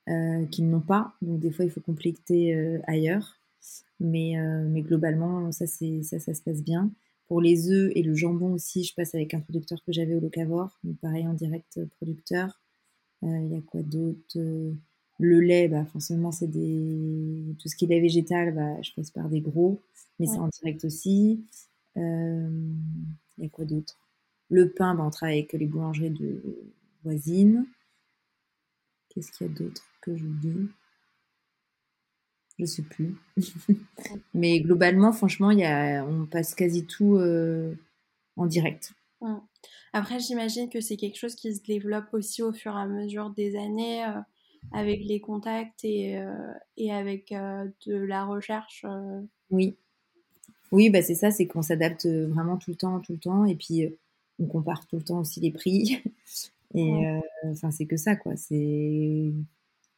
euh, 0.10 0.46
qu'ils 0.48 0.70
n'ont 0.70 0.82
pas, 0.82 1.14
donc 1.22 1.40
des 1.40 1.52
fois, 1.52 1.64
il 1.64 1.72
faut 1.72 1.82
compléter 1.82 2.54
ailleurs. 2.88 3.38
Mais, 4.00 4.36
mais 4.68 4.82
globalement, 4.82 5.52
ça, 5.52 5.66
ça, 5.68 6.20
ça 6.20 6.34
se 6.34 6.42
passe 6.42 6.64
bien. 6.64 6.90
Pour 7.32 7.40
les 7.40 7.72
œufs 7.72 7.94
et 7.96 8.04
le 8.04 8.14
jambon 8.14 8.52
aussi, 8.52 8.84
je 8.84 8.94
passe 8.94 9.16
avec 9.16 9.34
un 9.34 9.40
producteur 9.40 9.82
que 9.86 9.94
j'avais 9.94 10.16
au 10.16 10.20
Locavor, 10.20 10.78
donc 10.84 10.98
pareil 10.98 11.26
en 11.26 11.34
direct 11.34 11.80
producteur. 11.96 12.60
Il 13.22 13.48
y 13.50 13.56
a 13.56 13.62
quoi 13.62 13.82
d'autre 13.84 14.38
Le 14.38 15.40
lait, 15.40 15.70
bah, 15.70 15.86
forcément, 15.86 16.34
c'est 16.34 16.52
des. 16.52 17.56
Tout 17.58 17.70
ce 17.70 17.78
qui 17.78 17.86
est 17.86 17.88
lait 17.88 18.02
végétal, 18.02 18.54
bah, 18.54 18.82
je 18.82 18.92
passe 18.98 19.12
par 19.12 19.30
des 19.30 19.40
gros, 19.40 19.80
mais 20.20 20.26
c'est 20.28 20.40
en 20.40 20.50
direct 20.50 20.84
aussi. 20.84 21.46
Il 21.96 23.14
y 23.38 23.46
a 23.46 23.50
quoi 23.50 23.64
d'autre? 23.64 23.98
Le 24.50 24.70
pain, 24.70 24.94
bah, 24.94 25.06
on 25.06 25.10
travaille 25.10 25.38
avec 25.38 25.54
les 25.54 25.68
boulangeries 25.68 26.10
de 26.10 26.44
voisines. 27.06 27.66
Qu'est-ce 29.08 29.32
qu'il 29.32 29.48
y 29.48 29.50
a 29.50 29.54
d'autre 29.54 29.84
que 30.02 30.18
je 30.18 30.26
dis? 30.26 30.68
Je 32.62 32.68
sais 32.68 32.84
plus. 32.84 33.16
Mais 34.36 34.60
globalement, 34.60 35.12
franchement, 35.12 35.50
y 35.50 35.66
a, 35.66 36.06
on 36.06 36.28
passe 36.28 36.54
quasi 36.54 36.86
tout 36.86 37.16
euh, 37.16 37.74
en 38.38 38.46
direct. 38.46 38.94
Après, 39.94 40.20
j'imagine 40.20 40.70
que 40.70 40.80
c'est 40.80 40.96
quelque 40.96 41.18
chose 41.18 41.34
qui 41.34 41.56
se 41.56 41.64
développe 41.64 42.14
aussi 42.14 42.44
au 42.44 42.54
fur 42.54 42.78
et 42.78 42.80
à 42.80 42.86
mesure 42.86 43.32
des 43.32 43.56
années, 43.56 44.06
euh, 44.06 44.20
avec 44.74 45.04
les 45.04 45.20
contacts 45.20 45.84
et, 45.84 46.20
euh, 46.20 46.54
et 46.78 46.92
avec 46.94 47.32
de 47.32 47.96
la 47.96 48.26
recherche. 48.26 48.86
Oui, 49.50 49.76
oui, 50.72 50.92
bah 50.92 51.02
c'est 51.02 51.16
ça, 51.16 51.32
c'est 51.32 51.48
qu'on 51.48 51.64
s'adapte 51.64 52.06
vraiment 52.06 52.58
tout 52.58 52.70
le 52.70 52.78
temps, 52.78 53.00
tout 53.00 53.14
le 53.14 53.20
temps, 53.20 53.46
et 53.46 53.56
puis 53.56 53.90
on 54.38 54.46
compare 54.46 54.86
tout 54.86 54.98
le 54.98 55.04
temps 55.04 55.22
aussi 55.22 55.40
les 55.40 55.52
prix. 55.52 56.00
Et 56.74 57.20
enfin, 57.44 57.70
c'est 57.70 57.86
que 57.86 57.98
ça, 57.98 58.16
quoi. 58.16 58.38
C'est 58.38 59.34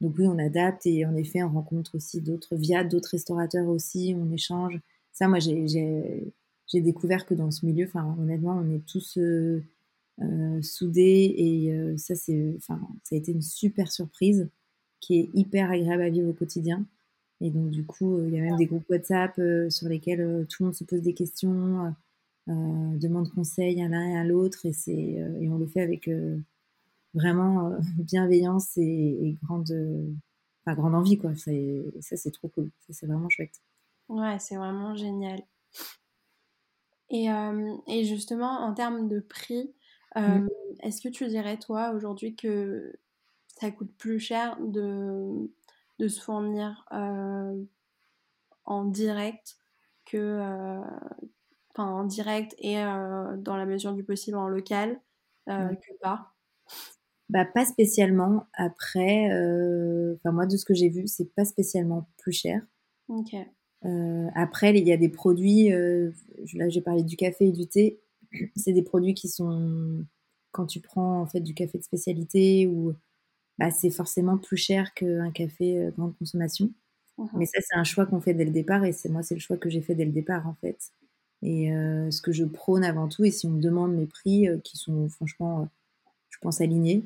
donc 0.03 0.15
oui, 0.17 0.27
on 0.27 0.37
adapte 0.37 0.85
et 0.85 1.05
en 1.05 1.15
effet, 1.15 1.43
on 1.43 1.49
rencontre 1.49 1.95
aussi 1.95 2.19
d'autres 2.19 2.57
via 2.57 2.83
d'autres 2.83 3.11
restaurateurs 3.11 3.69
aussi, 3.69 4.13
on 4.19 4.29
échange. 4.33 4.77
Ça, 5.13 5.29
moi, 5.29 5.39
j'ai 5.39 6.81
découvert 6.81 7.25
que 7.25 7.33
dans 7.33 7.51
ce 7.51 7.65
milieu, 7.65 7.85
enfin, 7.85 8.13
honnêtement, 8.19 8.61
on 8.61 8.75
est 8.75 8.85
tous 8.85 9.17
euh, 9.17 9.61
soudés 10.61 11.33
et 11.37 11.97
ça, 11.97 12.15
c'est, 12.15 12.53
enfin, 12.57 12.81
ça 13.03 13.15
a 13.15 13.17
été 13.17 13.31
une 13.31 13.41
super 13.41 13.89
surprise 13.89 14.49
qui 14.99 15.19
est 15.19 15.29
hyper 15.33 15.71
agréable 15.71 16.03
à 16.03 16.09
vivre 16.09 16.29
au 16.29 16.33
quotidien. 16.33 16.85
Et 17.39 17.49
donc, 17.49 17.71
du 17.71 17.85
coup, 17.85 18.21
il 18.25 18.33
y 18.33 18.39
a 18.39 18.41
même 18.41 18.57
des 18.57 18.65
groupes 18.65 18.89
WhatsApp 18.89 19.39
sur 19.69 19.87
lesquels 19.87 20.45
tout 20.49 20.63
le 20.63 20.65
monde 20.65 20.75
se 20.75 20.83
pose 20.83 21.01
des 21.01 21.13
questions, 21.13 21.93
demande 22.47 23.29
conseil 23.31 23.81
à 23.81 23.87
l'un 23.87 24.05
et 24.09 24.17
à 24.17 24.25
l'autre, 24.25 24.65
et, 24.65 24.73
c'est, 24.73 24.91
et 24.91 25.49
on 25.49 25.59
le 25.59 25.67
fait 25.67 25.81
avec 25.81 26.09
vraiment 27.13 27.71
bienveillance 27.97 28.77
et, 28.77 29.37
grande, 29.43 29.71
enfin, 30.65 30.75
grande 30.75 30.95
envie, 30.95 31.17
quoi. 31.17 31.35
Ça, 31.35 31.51
c'est 32.17 32.31
trop 32.31 32.47
cool. 32.49 32.71
Ça, 32.87 32.93
c'est 32.93 33.05
vraiment 33.05 33.29
chouette. 33.29 33.61
Ouais, 34.09 34.37
c'est 34.39 34.55
vraiment 34.55 34.95
génial. 34.95 35.41
Et, 37.09 37.27
et, 37.87 38.03
justement, 38.05 38.59
en 38.61 38.73
termes 38.73 39.07
de 39.07 39.19
prix, 39.19 39.73
mmh. 40.15 40.47
est-ce 40.81 41.01
que 41.01 41.09
tu 41.09 41.27
dirais, 41.27 41.57
toi, 41.57 41.91
aujourd'hui, 41.91 42.35
que 42.35 42.93
ça 43.47 43.71
coûte 43.71 43.95
plus 43.97 44.19
cher 44.19 44.57
de 44.59 45.49
de 45.99 46.07
se 46.07 46.21
fournir 46.21 46.85
euh, 46.91 47.63
en 48.65 48.85
direct 48.85 49.57
que 50.05 50.17
euh, 50.17 50.81
enfin 51.71 51.89
en 51.89 52.03
direct 52.03 52.55
et 52.57 52.79
euh, 52.79 53.37
dans 53.37 53.55
la 53.55 53.65
mesure 53.65 53.93
du 53.93 54.03
possible 54.03 54.37
en 54.37 54.47
local 54.47 54.99
que 55.47 55.97
pas? 56.01 56.33
Bah, 57.29 57.45
pas 57.45 57.65
spécialement. 57.65 58.45
Après, 58.53 59.27
enfin 60.15 60.31
moi 60.31 60.45
de 60.45 60.57
ce 60.57 60.65
que 60.65 60.73
j'ai 60.73 60.89
vu, 60.89 61.07
c'est 61.07 61.33
pas 61.33 61.45
spécialement 61.45 62.07
plus 62.17 62.33
cher. 62.33 62.61
Ok. 63.09 63.35
après, 64.35 64.77
il 64.77 64.87
y 64.87 64.93
a 64.93 64.97
des 64.97 65.09
produits. 65.09 65.69
là, 65.69 66.69
j'ai 66.69 66.81
parlé 66.81 67.03
du 67.03 67.15
café 67.17 67.47
et 67.47 67.51
du 67.51 67.67
thé. 67.67 67.99
C'est 68.55 68.73
des 68.73 68.83
produits 68.83 69.13
qui 69.13 69.27
sont 69.27 70.05
quand 70.51 70.65
tu 70.67 70.79
prends 70.79 71.21
en 71.21 71.25
fait 71.25 71.41
du 71.41 71.53
café 71.53 71.77
de 71.77 71.83
spécialité 71.83 72.67
ou 72.67 72.93
bah, 73.57 73.71
c'est 73.71 73.91
forcément 73.91 74.37
plus 74.37 74.57
cher 74.57 74.93
qu'un 74.93 75.31
café 75.31 75.77
euh, 75.79 75.91
grande 75.91 76.17
consommation. 76.17 76.71
Mmh 77.17 77.27
Mais 77.37 77.45
ça, 77.45 77.59
c'est 77.61 77.75
un 77.77 77.83
choix 77.83 78.05
qu'on 78.05 78.21
fait 78.21 78.33
dès 78.33 78.45
le 78.45 78.51
départ 78.51 78.83
et 78.85 78.91
c'est 78.93 79.09
moi, 79.09 79.23
c'est 79.23 79.35
le 79.35 79.41
choix 79.41 79.57
que 79.57 79.69
j'ai 79.69 79.81
fait 79.81 79.95
dès 79.95 80.05
le 80.05 80.11
départ 80.11 80.47
en 80.47 80.55
fait. 80.55 80.91
Et 81.41 81.73
euh, 81.73 82.09
ce 82.09 82.21
que 82.21 82.31
je 82.31 82.45
prône 82.45 82.83
avant 82.83 83.07
tout, 83.09 83.25
et 83.25 83.31
si 83.31 83.45
on 83.45 83.51
me 83.51 83.61
demande 83.61 83.93
mes 83.95 84.07
prix, 84.07 84.47
euh, 84.47 84.57
qui 84.59 84.77
sont 84.77 85.09
franchement, 85.09 85.67
pense, 86.43 86.61
alignés, 86.61 87.03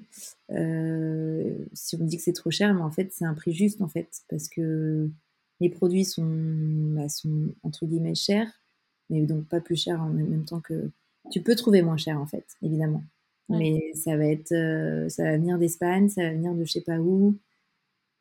si 0.49 1.95
on 1.95 1.99
me 1.99 2.07
dit 2.07 2.17
que 2.17 2.23
c'est 2.23 2.33
trop 2.33 2.51
cher, 2.51 2.73
mais 2.73 2.81
en 2.81 2.91
fait, 2.91 3.09
c'est 3.13 3.25
un 3.25 3.33
prix 3.33 3.53
juste 3.53 3.81
en 3.81 3.88
fait, 3.88 4.09
parce 4.29 4.49
que 4.49 5.09
les 5.59 5.69
produits 5.69 6.05
sont, 6.05 6.27
bah, 6.95 7.09
sont 7.09 7.49
entre 7.63 7.85
guillemets 7.85 8.15
chers, 8.15 8.51
mais 9.09 9.21
donc 9.21 9.45
pas 9.47 9.61
plus 9.61 9.75
chers 9.75 10.01
en 10.01 10.09
même 10.09 10.45
temps 10.45 10.61
que. 10.61 10.89
Tu 11.31 11.41
peux 11.41 11.55
trouver 11.55 11.81
moins 11.81 11.97
cher 11.97 12.19
en 12.19 12.25
fait, 12.25 12.45
évidemment. 12.61 13.03
Mais 13.49 13.91
ça 13.93 14.17
va 14.17 14.25
être, 14.25 14.51
euh, 14.51 15.07
ça 15.09 15.23
va 15.23 15.38
venir 15.38 15.57
d'Espagne, 15.57 16.09
ça 16.09 16.23
va 16.23 16.31
venir 16.31 16.53
de 16.53 16.65
je 16.65 16.71
sais 16.73 16.81
pas 16.81 16.99
où. 16.99 17.38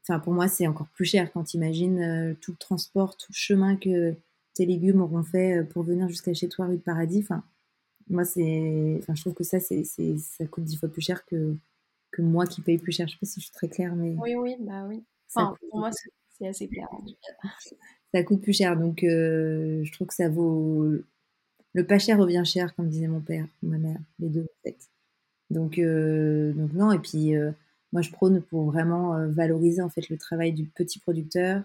Enfin, 0.03 0.21
pour 0.21 0.33
moi, 0.33 0.47
c'est 0.47 0.69
encore 0.69 0.87
plus 0.89 1.05
cher 1.05 1.33
quand 1.33 1.45
tu 1.45 1.57
imagines 1.57 2.01
euh, 2.01 2.35
tout 2.41 2.53
le 2.53 2.57
transport, 2.59 3.17
tout 3.17 3.33
le 3.33 3.37
chemin 3.37 3.77
que 3.77 4.15
tes 4.55 4.67
légumes 4.67 5.01
auront 5.01 5.25
fait 5.25 5.59
euh, 5.59 5.65
pour 5.65 5.83
venir 5.83 6.09
jusqu'à 6.09 6.33
chez 6.33 6.49
toi, 6.49 6.67
rue 6.67 6.77
de 6.77 6.83
Paradis. 6.83 7.21
Enfin, 7.23 7.43
moi, 8.09 8.25
c'est, 8.25 8.97
enfin, 8.99 9.15
je 9.15 9.21
trouve 9.23 9.35
que 9.35 9.45
ça, 9.45 9.61
c'est, 9.61 9.85
ça 9.85 10.47
coûte 10.47 10.65
dix 10.65 10.77
fois 10.77 10.89
plus 10.89 11.03
cher 11.03 11.25
que, 11.25 11.57
que 12.11 12.23
moi 12.23 12.47
qui 12.47 12.61
paye 12.61 12.79
plus 12.79 12.93
cher. 12.93 13.09
Je 13.09 13.15
sais 13.15 13.19
pas 13.19 13.27
si 13.27 13.41
je 13.41 13.47
suis 13.47 13.55
très 13.55 13.69
claire, 13.69 13.95
mais. 13.97 14.15
Oui, 14.21 14.35
oui, 14.37 14.57
bah 14.61 14.85
oui. 14.89 15.05
Enfin, 15.35 15.55
pour 15.71 15.81
moi, 15.81 15.91
c'est 16.39 16.47
assez 16.47 16.69
clair. 16.69 16.89
ça 18.15 18.23
coûte 18.23 18.43
plus 18.43 18.53
cher, 18.53 18.77
donc 18.77 18.99
je 19.03 19.93
trouve 19.93 20.09
que 20.09 20.15
ça 20.15 20.29
vaut. 20.29 20.87
Le 21.73 21.87
pas 21.87 21.99
cher 21.99 22.19
revient 22.19 22.43
cher, 22.45 22.75
comme 22.75 22.89
disait 22.89 23.09
mon 23.09 23.21
père 23.21 23.47
ou 23.63 23.69
ma 23.69 23.79
mère, 23.79 24.01
les 24.19 24.29
deux 24.29 24.45
en 24.45 24.63
fait. 24.63 24.79
Donc, 25.51 25.79
euh, 25.79 26.53
donc 26.53 26.73
non, 26.73 26.93
et 26.93 26.99
puis 26.99 27.37
euh, 27.37 27.53
moi 27.93 28.03
je 28.03 28.11
prône 28.11 28.43
pour 28.43 28.65
vraiment 28.65 29.15
euh, 29.15 29.29
valoriser 29.29 29.83
en 29.83 29.89
fait 29.89 30.09
le 30.09 30.19
travail 30.19 30.53
du 30.53 30.65
petit 30.67 30.99
producteur. 30.99 31.63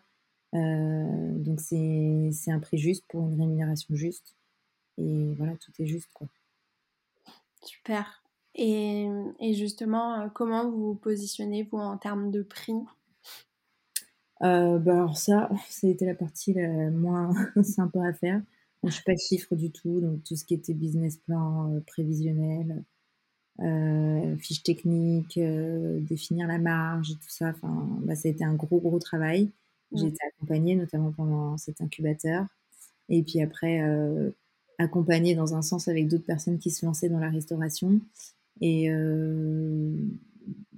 donc 0.54 1.60
c'est 1.62 2.52
un 2.52 2.60
prix 2.60 2.78
juste 2.78 3.06
pour 3.08 3.22
une 3.22 3.40
rémunération 3.40 3.96
juste. 3.96 4.36
Et 4.98 5.34
voilà, 5.36 5.56
tout 5.58 5.72
est 5.80 5.86
juste 5.86 6.10
quoi. 6.14 6.28
Super. 7.64 8.24
Et, 8.56 9.08
et 9.40 9.54
justement, 9.54 10.30
comment 10.30 10.70
vous 10.70 10.88
vous 10.88 10.96
positionnez 10.96 11.64
vous 11.64 11.78
en 11.78 11.98
termes 11.98 12.32
de 12.32 12.44
prix? 12.44 12.74
Euh, 14.44 14.80
bah 14.80 14.94
alors 14.94 15.18
ça, 15.18 15.50
ça 15.70 15.88
a 15.88 15.90
été 15.90 16.06
la 16.06 16.16
partie 16.16 16.54
la 16.54 16.90
moins 16.90 17.34
sympa 17.64 18.08
à 18.08 18.14
faire. 18.14 18.42
je 18.84 18.88
ne 18.88 18.92
suis 18.92 19.04
pas 19.04 19.16
chiffre 19.16 19.56
du 19.56 19.72
tout, 19.72 20.02
donc 20.02 20.24
tout 20.24 20.36
ce 20.36 20.46
qui 20.46 20.54
était 20.56 20.74
business 20.74 21.18
plan, 21.18 21.80
prévisionnel, 21.88 22.84
euh, 23.62 24.36
fiches 24.38 24.64
techniques, 24.64 25.38
euh, 25.38 26.00
définir 26.02 26.48
la 26.48 26.58
marge 26.60 27.12
tout 27.20 27.30
ça. 27.30 27.50
Enfin, 27.50 27.88
bah, 28.04 28.16
ça 28.16 28.28
a 28.30 28.32
été 28.32 28.44
un 28.44 28.56
gros, 28.56 28.80
gros 28.80 29.00
travail. 29.00 29.52
J'ai 29.94 30.08
été 30.08 30.20
accompagnée, 30.28 30.76
notamment 30.76 31.12
pendant 31.12 31.58
cet 31.58 31.82
incubateur. 31.82 32.46
Et 33.10 33.24
puis 33.24 33.42
après, 33.42 33.82
accompagnée 34.82 35.36
dans 35.36 35.56
un 35.56 35.62
sens 35.62 35.88
avec 35.88 36.08
d'autres 36.08 36.26
personnes 36.26 36.60
qui 36.60 36.72
se 36.72 36.86
lançaient 36.86 37.10
dans 37.10 37.20
la 37.20 37.30
restauration. 37.30 38.00
Et 38.60 38.92
euh, 38.92 39.96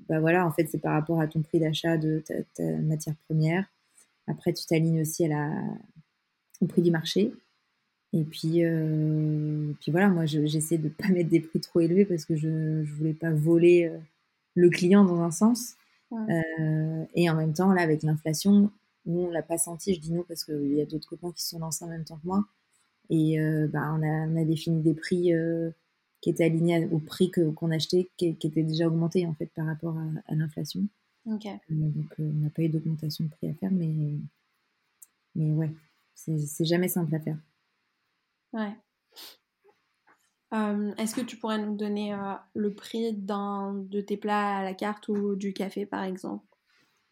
bah 0.08 0.20
voilà, 0.20 0.46
en 0.46 0.52
fait, 0.52 0.68
c'est 0.68 0.80
par 0.80 0.94
rapport 0.94 1.20
à 1.20 1.28
ton 1.28 1.42
prix 1.42 1.60
d'achat 1.60 1.98
de 1.98 2.24
ta, 2.56 2.64
matière 2.82 3.16
première. 3.28 3.66
Après, 4.28 4.54
tu 4.54 4.66
t'alignes 4.66 5.02
aussi 5.02 5.26
à 5.26 5.30
la, 5.30 5.52
au 6.62 6.68
prix 6.68 6.82
du 6.82 6.92
marché. 6.92 7.34
Et 8.14 8.24
puis, 8.24 8.64
euh, 8.64 9.74
puis 9.82 9.92
voilà, 9.92 10.08
moi 10.08 10.26
j'essaie 10.26 10.78
de 10.78 10.84
ne 10.84 10.90
pas 10.90 11.08
mettre 11.08 11.30
des 11.30 11.40
prix 11.40 11.60
trop 11.60 11.80
élevés 11.80 12.06
parce 12.06 12.26
que 12.26 12.36
je 12.36 12.48
ne 12.48 12.84
voulais 12.84 13.14
pas 13.14 13.32
voler 13.32 13.86
euh, 13.86 13.98
le 14.54 14.70
client 14.70 15.04
dans 15.04 15.22
un 15.22 15.32
sens. 15.32 15.76
Euh, 16.12 17.06
et 17.16 17.28
en 17.32 17.36
même 17.36 17.54
temps, 17.54 17.74
là, 17.74 17.82
avec 17.82 18.04
l'inflation, 18.04 18.70
nous 19.08 19.22
on 19.22 19.32
l'a 19.32 19.42
pas 19.42 19.58
senti, 19.58 19.96
je 19.96 20.00
dis 20.00 20.12
nous 20.12 20.24
parce 20.24 20.44
qu'il 20.44 20.76
y 20.76 20.82
a 20.82 20.86
d'autres 20.86 21.10
copains 21.10 21.32
qui 21.32 21.42
se 21.42 21.50
sont 21.50 21.60
lancés 21.60 21.86
en 21.86 21.88
même 21.88 22.04
temps 22.04 22.18
que 22.18 22.28
moi. 22.28 22.46
Et 23.16 23.38
bah, 23.72 23.94
on, 23.96 24.02
a, 24.02 24.28
on 24.28 24.36
a 24.42 24.44
défini 24.44 24.82
des 24.82 24.96
prix 24.96 25.32
qui 26.20 26.30
était 26.30 26.46
aligné 26.46 26.88
au 26.88 27.00
prix 27.00 27.30
qu'on 27.30 27.70
achetait, 27.70 28.10
qui, 28.18 28.36
qui, 28.38 28.48
était 28.48 28.64
déjà 28.64 28.88
augmenté 28.88 29.28
en 29.28 29.34
fait 29.36 29.52
par 29.54 29.68
rapport 29.68 29.96
à, 30.28 30.34
l'inflation. 30.34 30.88
Ok. 31.26 31.46
donc 31.70 32.06
on 32.18 32.24
n'a 32.24 32.50
pas 32.50 32.64
eu 32.64 32.70
d'augmentation 32.70 33.26
de 33.26 33.30
prix 33.30 33.50
à 33.50 33.54
faire, 33.54 33.72
mais, 33.72 34.18
mais 35.36 35.52
ouais, 35.52 35.72
c'est 36.16 36.66
jamais 36.66 36.88
simple 36.88 37.14
à 37.14 37.20
faire. 37.20 37.38
Ouais. 38.54 38.74
Euh, 40.54 40.94
est-ce 40.98 41.16
que 41.16 41.22
tu 41.22 41.38
pourrais 41.38 41.58
nous 41.58 41.76
donner 41.76 42.14
euh, 42.14 42.34
le 42.54 42.74
prix 42.74 43.12
de 43.14 44.02
tes 44.02 44.18
plats 44.18 44.58
à 44.58 44.64
la 44.64 44.74
carte 44.74 45.08
ou 45.10 45.36
du 45.36 45.54
café 45.54 45.86
par 45.86 46.04
exemple? 46.04 46.46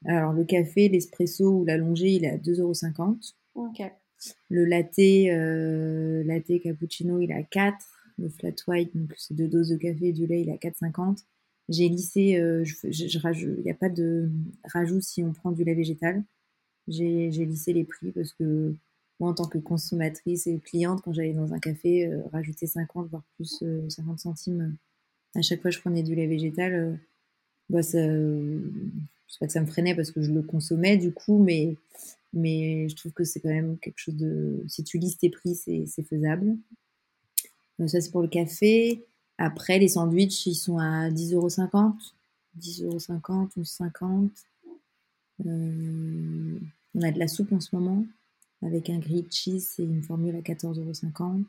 Alors 0.05 0.33
le 0.33 0.45
café, 0.45 0.87
l'espresso 0.89 1.49
ou 1.49 1.65
l'allongé, 1.65 2.11
il 2.11 2.25
est 2.25 2.31
à 2.31 2.37
2,50€. 2.37 3.33
Ok. 3.55 3.81
Le 4.49 4.65
latte, 4.65 4.99
euh, 4.99 6.23
latte 6.23 6.61
cappuccino, 6.61 7.19
il 7.19 7.31
à 7.31 7.43
4. 7.43 7.77
Le 8.17 8.29
flat 8.29 8.53
white, 8.67 8.95
donc 8.95 9.13
c'est 9.17 9.33
deux 9.33 9.47
doses 9.47 9.69
de 9.69 9.77
café 9.77 10.09
et 10.09 10.13
du 10.13 10.27
lait, 10.27 10.41
il 10.41 10.49
à 10.51 10.57
4,50. 10.57 11.25
J'ai 11.69 11.89
lissé, 11.89 12.39
il 12.39 13.63
n'y 13.63 13.71
a 13.71 13.73
pas 13.73 13.89
de 13.89 14.29
rajout 14.65 15.01
si 15.01 15.23
on 15.23 15.31
prend 15.31 15.51
du 15.51 15.63
lait 15.63 15.73
végétal. 15.73 16.23
J'ai 16.87 17.29
lissé 17.29 17.73
les 17.73 17.83
prix 17.83 18.11
parce 18.11 18.33
que 18.33 18.75
moi, 19.21 19.29
en 19.29 19.33
tant 19.35 19.47
que 19.47 19.59
consommatrice 19.59 20.47
et 20.47 20.59
cliente, 20.59 21.01
quand 21.03 21.13
j'allais 21.13 21.33
dans 21.33 21.53
un 21.53 21.59
café, 21.59 22.07
euh, 22.07 22.23
rajouter 22.33 22.65
50, 22.65 23.07
voire 23.09 23.23
plus 23.35 23.63
50 23.87 24.15
euh, 24.15 24.17
centimes 24.17 24.61
euh, 25.35 25.39
à 25.39 25.43
chaque 25.43 25.61
fois 25.61 25.69
que 25.69 25.75
je 25.75 25.81
prenais 25.81 26.01
du 26.01 26.15
lait 26.15 26.25
végétal, 26.25 26.99
bah, 27.69 27.83
ça, 27.83 27.99
sais 27.99 29.37
pas 29.39 29.45
que 29.45 29.53
ça 29.53 29.61
me 29.61 29.67
freinait 29.67 29.95
parce 29.95 30.09
que 30.09 30.23
je 30.23 30.31
le 30.31 30.41
consommais 30.41 30.97
du 30.97 31.13
coup, 31.13 31.37
mais, 31.37 31.75
mais 32.33 32.87
je 32.89 32.95
trouve 32.95 33.11
que 33.11 33.23
c'est 33.23 33.39
quand 33.39 33.49
même 33.49 33.77
quelque 33.79 33.99
chose 33.99 34.15
de. 34.15 34.63
Si 34.67 34.83
tu 34.83 34.97
lises 34.97 35.17
tes 35.17 35.29
prix, 35.29 35.55
c'est 35.55 36.03
faisable. 36.03 36.57
Donc, 37.79 37.89
ça, 37.89 38.01
c'est 38.01 38.11
pour 38.11 38.21
le 38.21 38.27
café. 38.27 39.03
Après, 39.37 39.79
les 39.79 39.89
sandwichs, 39.89 40.45
ils 40.45 40.55
sont 40.55 40.77
à 40.77 41.09
10,50€. 41.09 41.93
10,50€, 42.59 43.49
11,50€. 43.57 44.29
Euh, 45.45 46.59
on 46.93 47.01
a 47.01 47.11
de 47.11 47.19
la 47.19 47.27
soupe 47.27 47.51
en 47.51 47.59
ce 47.59 47.75
moment 47.75 48.05
avec 48.61 48.89
un 48.89 48.99
grilled 48.99 49.31
cheese, 49.31 49.73
c'est 49.75 49.83
une 49.83 50.03
formule 50.03 50.35
à 50.35 50.41
14,50€. 50.41 51.45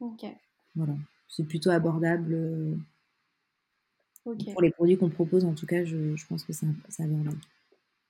Ok. 0.00 0.26
Voilà, 0.74 0.94
c'est 1.28 1.44
plutôt 1.44 1.70
abordable. 1.70 2.34
Euh, 2.34 2.74
pour 4.24 4.62
les 4.62 4.70
produits 4.70 4.96
qu'on 4.96 5.08
propose, 5.08 5.44
en 5.44 5.54
tout 5.54 5.66
cas, 5.66 5.84
je, 5.84 6.14
pense 6.26 6.44
que 6.44 6.52
c'est 6.52 7.02
abordable. 7.02 7.38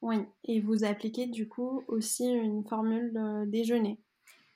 Oui, 0.02 0.16
et 0.44 0.60
vous 0.60 0.84
appliquez 0.84 1.26
du 1.26 1.48
coup 1.48 1.82
aussi 1.88 2.26
une 2.26 2.64
formule 2.64 3.12
déjeuner 3.48 3.98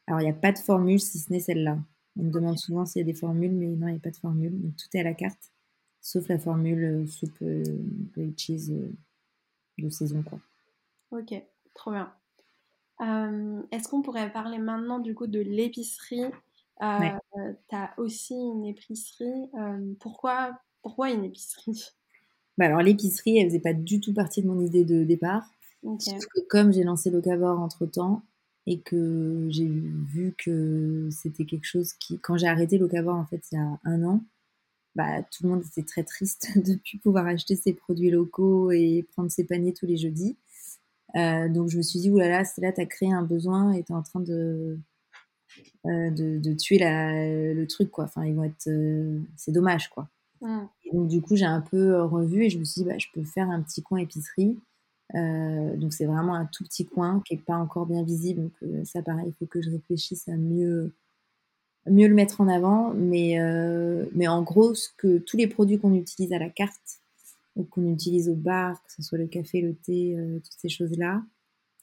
Alors, 0.06 0.20
il 0.20 0.24
n'y 0.24 0.30
a 0.30 0.34
pas 0.34 0.52
de 0.52 0.58
formule 0.58 1.00
si 1.00 1.18
ce 1.18 1.32
n'est 1.32 1.40
celle-là. 1.40 1.78
On 2.18 2.24
me 2.24 2.30
demande 2.30 2.58
souvent 2.58 2.84
s'il 2.86 3.00
y 3.00 3.02
a 3.02 3.12
des 3.12 3.18
formules, 3.18 3.52
mais 3.52 3.68
non, 3.68 3.88
il 3.88 3.92
n'y 3.92 3.96
a 3.96 4.00
pas 4.00 4.10
de 4.10 4.16
formule. 4.16 4.60
Donc, 4.60 4.76
tout 4.76 4.88
est 4.94 5.00
à 5.00 5.04
la 5.04 5.14
carte, 5.14 5.52
sauf 6.00 6.28
la 6.28 6.38
formule 6.38 6.84
euh, 6.84 7.06
soupe 7.06 7.40
euh, 7.42 7.62
grilled 8.12 8.38
cheese 8.38 8.72
de 9.78 9.88
saison. 9.88 10.22
Quoi. 10.22 10.38
Ok, 11.10 11.34
trop 11.74 11.92
bien. 11.92 12.12
Euh, 13.00 13.62
est-ce 13.70 13.88
qu'on 13.88 14.02
pourrait 14.02 14.32
parler 14.32 14.58
maintenant 14.58 14.98
du 14.98 15.14
coup 15.14 15.26
de 15.26 15.40
l'épicerie? 15.40 16.24
Euh, 16.82 17.10
Tu 17.68 17.76
as 17.76 17.94
aussi 17.98 18.34
une 18.34 18.66
épicerie. 18.66 19.48
Euh, 19.54 19.94
pourquoi, 20.00 20.60
pourquoi 20.82 21.10
une 21.10 21.24
épicerie? 21.24 21.88
Bah 22.58 22.66
Alors 22.66 22.82
l'épicerie, 22.82 23.38
elle 23.38 23.48
faisait 23.48 23.60
pas 23.60 23.74
du 23.74 24.00
tout 24.00 24.12
partie 24.12 24.42
de 24.42 24.46
mon 24.46 24.60
idée 24.60 24.84
de 24.84 25.04
départ. 25.04 25.44
Sauf 25.98 26.26
que 26.26 26.40
comme 26.48 26.72
j'ai 26.72 26.84
lancé 26.84 27.10
le 27.10 27.22
Cavor 27.22 27.58
entre 27.58 27.86
temps 27.86 28.22
et 28.66 28.80
que 28.80 29.46
j'ai 29.48 29.66
vu 29.66 30.34
que 30.36 31.08
c'était 31.10 31.46
quelque 31.46 31.64
chose 31.64 31.94
qui, 31.94 32.18
quand 32.18 32.36
j'ai 32.36 32.48
arrêté 32.48 32.76
le 32.76 32.86
Cavor 32.86 33.16
en 33.16 33.24
fait 33.24 33.42
il 33.50 33.54
y 33.54 33.58
a 33.58 33.78
un 33.84 34.02
an, 34.04 34.22
bah, 34.94 35.22
tout 35.22 35.44
le 35.44 35.48
monde 35.48 35.64
était 35.64 35.82
très 35.82 36.04
triste 36.04 36.50
de 36.56 36.72
ne 36.72 36.76
plus 36.76 36.98
pouvoir 36.98 37.26
acheter 37.26 37.56
ses 37.56 37.72
produits 37.72 38.10
locaux 38.10 38.70
et 38.70 39.06
prendre 39.14 39.30
ses 39.30 39.44
paniers 39.44 39.72
tous 39.72 39.86
les 39.86 39.96
jeudis. 39.96 40.36
Euh, 41.16 41.48
donc 41.48 41.68
je 41.70 41.76
me 41.76 41.82
suis 41.82 41.98
dit, 42.00 42.10
oulala, 42.10 42.44
c'est 42.44 42.60
là, 42.60 42.72
tu 42.72 42.80
as 42.80 42.86
créé 42.86 43.12
un 43.12 43.22
besoin 43.22 43.72
et 43.72 43.82
tu 43.82 43.92
es 43.92 43.94
en 43.94 44.02
train 44.02 44.20
de, 44.20 44.78
euh, 45.86 46.10
de, 46.10 46.38
de, 46.38 46.52
tuer 46.54 46.78
la, 46.78 47.12
le 47.52 47.66
truc, 47.66 47.90
quoi. 47.90 48.04
Enfin, 48.04 48.24
ils 48.24 48.34
vont 48.34 48.44
être. 48.44 48.68
Euh, 48.68 49.20
c'est 49.36 49.52
dommage, 49.52 49.88
quoi. 49.90 50.08
Mmh. 50.40 50.60
Donc 50.92 51.08
du 51.08 51.20
coup, 51.20 51.36
j'ai 51.36 51.44
un 51.44 51.60
peu 51.60 52.02
revu 52.02 52.44
et 52.44 52.50
je 52.50 52.58
me 52.58 52.64
suis 52.64 52.82
dit, 52.82 52.88
bah, 52.88 52.98
je 52.98 53.06
peux 53.12 53.24
faire 53.24 53.50
un 53.50 53.60
petit 53.62 53.82
coin 53.82 53.98
épicerie. 53.98 54.58
donc 55.14 55.92
c'est 55.92 56.06
vraiment 56.06 56.34
un 56.34 56.46
tout 56.46 56.64
petit 56.64 56.86
coin 56.86 57.22
qui 57.24 57.34
n'est 57.34 57.42
pas 57.42 57.56
encore 57.56 57.86
bien 57.86 58.02
visible. 58.02 58.42
Donc 58.42 58.86
ça, 58.86 59.02
pareil, 59.02 59.26
il 59.28 59.34
faut 59.34 59.46
que 59.46 59.62
je 59.62 59.70
réfléchisse 59.70 60.28
à 60.28 60.36
mieux 60.36 60.92
le 61.86 62.14
mettre 62.14 62.40
en 62.40 62.48
avant. 62.48 62.92
Mais, 62.94 63.38
en 63.40 64.42
gros, 64.42 64.74
tous 64.98 65.36
les 65.36 65.46
produits 65.46 65.78
qu'on 65.78 65.94
utilise 65.94 66.32
à 66.32 66.38
la 66.38 66.50
carte, 66.50 67.00
qu'on 67.70 67.92
utilise 67.92 68.28
au 68.28 68.34
bar, 68.34 68.82
que 68.84 68.92
ce 68.92 69.02
soit 69.02 69.18
le 69.18 69.26
café, 69.26 69.60
le 69.60 69.74
thé, 69.74 70.16
euh, 70.16 70.38
toutes 70.38 70.58
ces 70.58 70.68
choses-là, 70.68 71.22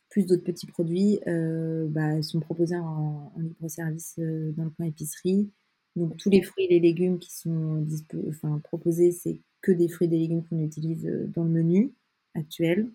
plus 0.10 0.26
d'autres 0.26 0.43
petits 0.43 0.66
produits, 0.66 1.20
euh, 1.28 1.86
bah, 1.89 2.22
sont 2.22 2.39
proposés 2.39 2.78
en, 2.78 3.32
libre-service 3.38 4.16
euh, 4.20 4.51
dans 4.53 4.64
le 4.64 4.70
coin 4.72 4.86
épicerie. 4.88 5.49
Donc 5.98 6.16
tous 6.18 6.30
les 6.30 6.41
fruits 6.41 6.66
et 6.66 6.70
les 6.70 6.80
légumes 6.80 7.20
qui 7.20 7.34
sont 7.34 7.86
enfin, 8.30 8.60
proposés, 8.64 9.12
c'est 9.12 9.39
que 9.62 9.72
des 9.72 9.88
fruits 9.88 10.06
et 10.08 10.10
des 10.10 10.20
légumes 10.20 10.43
qu'on 10.43 10.64
utilise 10.64 11.04
dans 11.36 11.43
le 11.43 11.50
menu 11.50 11.91
actuel. 12.36 12.89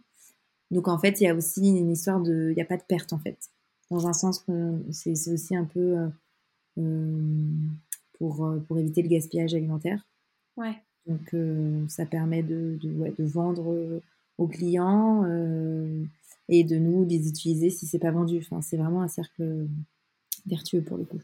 Donc 0.70 0.88
en 0.88 0.98
fait, 0.98 1.20
il 1.20 1.24
y 1.24 1.26
a 1.26 1.34
aussi 1.34 1.68
une 1.68 1.90
histoire 1.90 2.22
de... 2.22 2.48
Il 2.50 2.54
n'y 2.54 2.62
a 2.62 2.66
pas 2.66 2.76
de 2.76 2.82
perte 2.82 3.12
en 3.12 3.18
fait. 3.18 3.50
Dans 3.90 4.06
un 4.06 4.12
sens, 4.12 4.46
c'est 4.90 5.32
aussi 5.32 5.54
un 5.54 5.64
peu 5.64 6.08
pour, 8.14 8.54
pour 8.66 8.78
éviter 8.78 9.02
le 9.02 9.08
gaspillage 9.08 9.54
alimentaire. 9.54 10.06
Ouais. 10.56 10.76
Donc 11.06 11.34
euh, 11.34 11.86
ça 11.88 12.06
permet 12.06 12.42
de, 12.42 12.78
de, 12.80 13.24
vendre 13.24 13.72
euh, 13.72 14.00
aux 14.38 14.46
clients 14.46 15.24
euh, 15.26 16.04
et 16.48 16.64
de 16.64 16.76
nous 16.76 17.04
les 17.04 17.28
utiliser 17.28 17.70
si 17.70 17.86
c'est 17.86 17.98
pas 17.98 18.10
vendu. 18.10 18.38
Enfin, 18.38 18.62
c'est 18.62 18.76
vraiment 18.76 19.02
un 19.02 19.08
cercle 19.08 19.66
vertueux 20.46 20.82
pour 20.82 20.96
le 20.98 21.04
coup. 21.04 21.20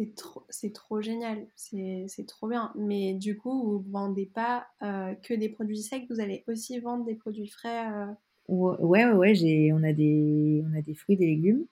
C'est 0.00 0.14
trop, 0.14 0.46
c'est 0.48 0.72
trop 0.72 1.02
génial, 1.02 1.46
c'est, 1.56 2.06
trop 2.26 2.48
bien. 2.48 2.72
Mais 2.74 3.12
du 3.12 3.36
coup, 3.36 3.62
vous 3.62 3.84
ne 3.86 3.92
vendez 3.92 4.24
pas 4.24 4.66
que 4.80 5.34
des 5.34 5.50
produits 5.50 5.82
secs, 5.82 6.06
vous 6.08 6.20
allez 6.20 6.42
aussi 6.48 6.78
vendre 6.80 7.04
des 7.04 7.16
produits 7.16 7.48
frais 7.48 7.86
Ouais, 8.48 8.76
ouais, 8.80 9.12
ouais, 9.12 9.34
j'ai, 9.34 9.72
on, 9.74 9.82
a 9.82 9.92
des, 9.92 10.64
on 10.66 10.74
a 10.74 10.80
des 10.80 10.94
fruits, 10.94 11.18
des 11.18 11.26
légumes. 11.26 11.66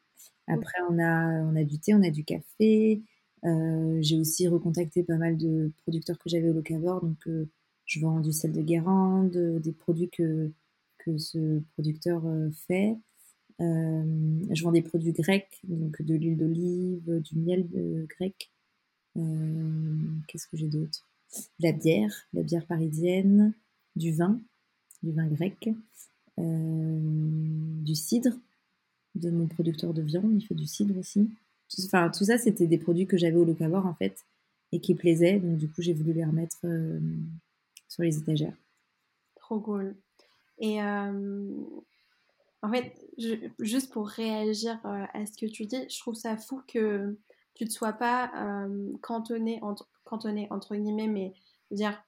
Après, 0.46 0.78
on 0.90 0.98
a, 0.98 1.42
on 1.42 1.56
a 1.56 1.64
du 1.64 1.78
thé, 1.78 1.94
on 1.94 2.02
a 2.02 2.10
du 2.10 2.24
café, 2.24 3.02
euh, 3.44 3.98
j'ai 4.00 4.18
aussi 4.18 4.48
recontacté 4.48 5.04
pas 5.04 5.16
mal 5.16 5.36
de 5.36 5.72
producteurs 5.82 6.18
que 6.18 6.28
j'avais 6.28 6.48
au 6.48 6.52
Locavor, 6.52 7.02
donc 7.02 7.26
euh, 7.26 7.48
je 7.86 8.00
vends 8.00 8.20
du 8.20 8.32
sel 8.32 8.52
de 8.52 8.62
Guérande, 8.62 9.36
des 9.60 9.72
produits 9.72 10.10
que, 10.10 10.50
que 10.98 11.18
ce 11.18 11.60
producteur 11.74 12.22
euh, 12.26 12.50
fait. 12.66 12.96
Je 13.58 14.62
vends 14.62 14.72
des 14.72 14.82
produits 14.82 15.12
grecs, 15.12 15.60
donc 15.64 16.00
de 16.02 16.14
l'huile 16.14 16.36
d'olive, 16.36 17.20
du 17.22 17.38
miel 17.38 17.66
grec. 18.08 18.50
Qu'est-ce 19.14 20.46
que 20.46 20.56
j'ai 20.56 20.68
d'autre? 20.68 21.04
La 21.60 21.72
bière, 21.72 22.26
la 22.32 22.42
bière 22.42 22.66
parisienne, 22.66 23.52
du 23.96 24.12
vin, 24.12 24.40
du 25.02 25.12
vin 25.12 25.26
grec, 25.26 25.70
du 26.38 27.94
cidre 27.94 28.30
de 29.14 29.30
mon 29.30 29.46
producteur 29.46 29.92
de 29.92 30.02
viande, 30.02 30.32
il 30.34 30.42
fait 30.42 30.54
du 30.54 30.66
cidre 30.66 30.96
aussi. 30.98 31.28
Enfin, 31.84 32.10
tout 32.10 32.24
ça, 32.24 32.38
c'était 32.38 32.66
des 32.66 32.78
produits 32.78 33.06
que 33.06 33.18
j'avais 33.18 33.36
au 33.36 33.44
locavor, 33.44 33.84
en 33.86 33.94
fait, 33.94 34.24
et 34.72 34.80
qui 34.80 34.94
plaisaient. 34.94 35.38
Donc, 35.38 35.58
du 35.58 35.68
coup, 35.68 35.82
j'ai 35.82 35.92
voulu 35.92 36.12
les 36.12 36.24
remettre 36.24 36.58
euh, 36.64 37.00
sur 37.88 38.02
les 38.02 38.16
étagères. 38.16 38.56
Trop 39.34 39.60
cool. 39.60 39.96
Et 40.58 40.80
euh, 40.82 41.50
en 42.62 42.72
fait, 42.72 42.92
juste 43.58 43.92
pour 43.92 44.08
réagir 44.08 44.78
euh, 44.84 45.04
à 45.12 45.26
ce 45.26 45.32
que 45.32 45.46
tu 45.46 45.66
dis, 45.66 45.88
je 45.88 45.98
trouve 46.00 46.14
ça 46.14 46.36
fou 46.36 46.60
que 46.66 47.16
tu 47.54 47.64
ne 47.64 47.70
sois 47.70 47.92
pas 47.92 48.30
cantonné, 49.02 49.58
entre, 49.62 49.88
cantonné, 50.04 50.46
entre 50.50 50.76
guillemets, 50.76 51.08
mais 51.08 51.32
dire 51.70 52.00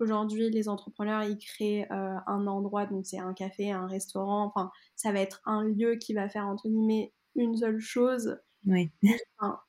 aujourd'hui, 0.00 0.50
les 0.50 0.68
entrepreneurs, 0.68 1.22
ils 1.22 1.38
créent 1.38 1.86
un 1.90 2.46
endroit, 2.46 2.86
donc 2.86 3.04
c'est 3.04 3.18
un 3.18 3.34
café, 3.34 3.72
un 3.72 3.86
restaurant, 3.86 4.44
enfin, 4.44 4.70
ça 4.94 5.12
va 5.12 5.20
être 5.20 5.42
un 5.44 5.64
lieu 5.64 5.96
qui 5.96 6.14
va 6.14 6.30
faire, 6.30 6.46
entre 6.46 6.68
guillemets, 6.68 7.12
une 7.34 7.56
seule 7.56 7.78
chose 7.78 8.38
oui. 8.66 8.90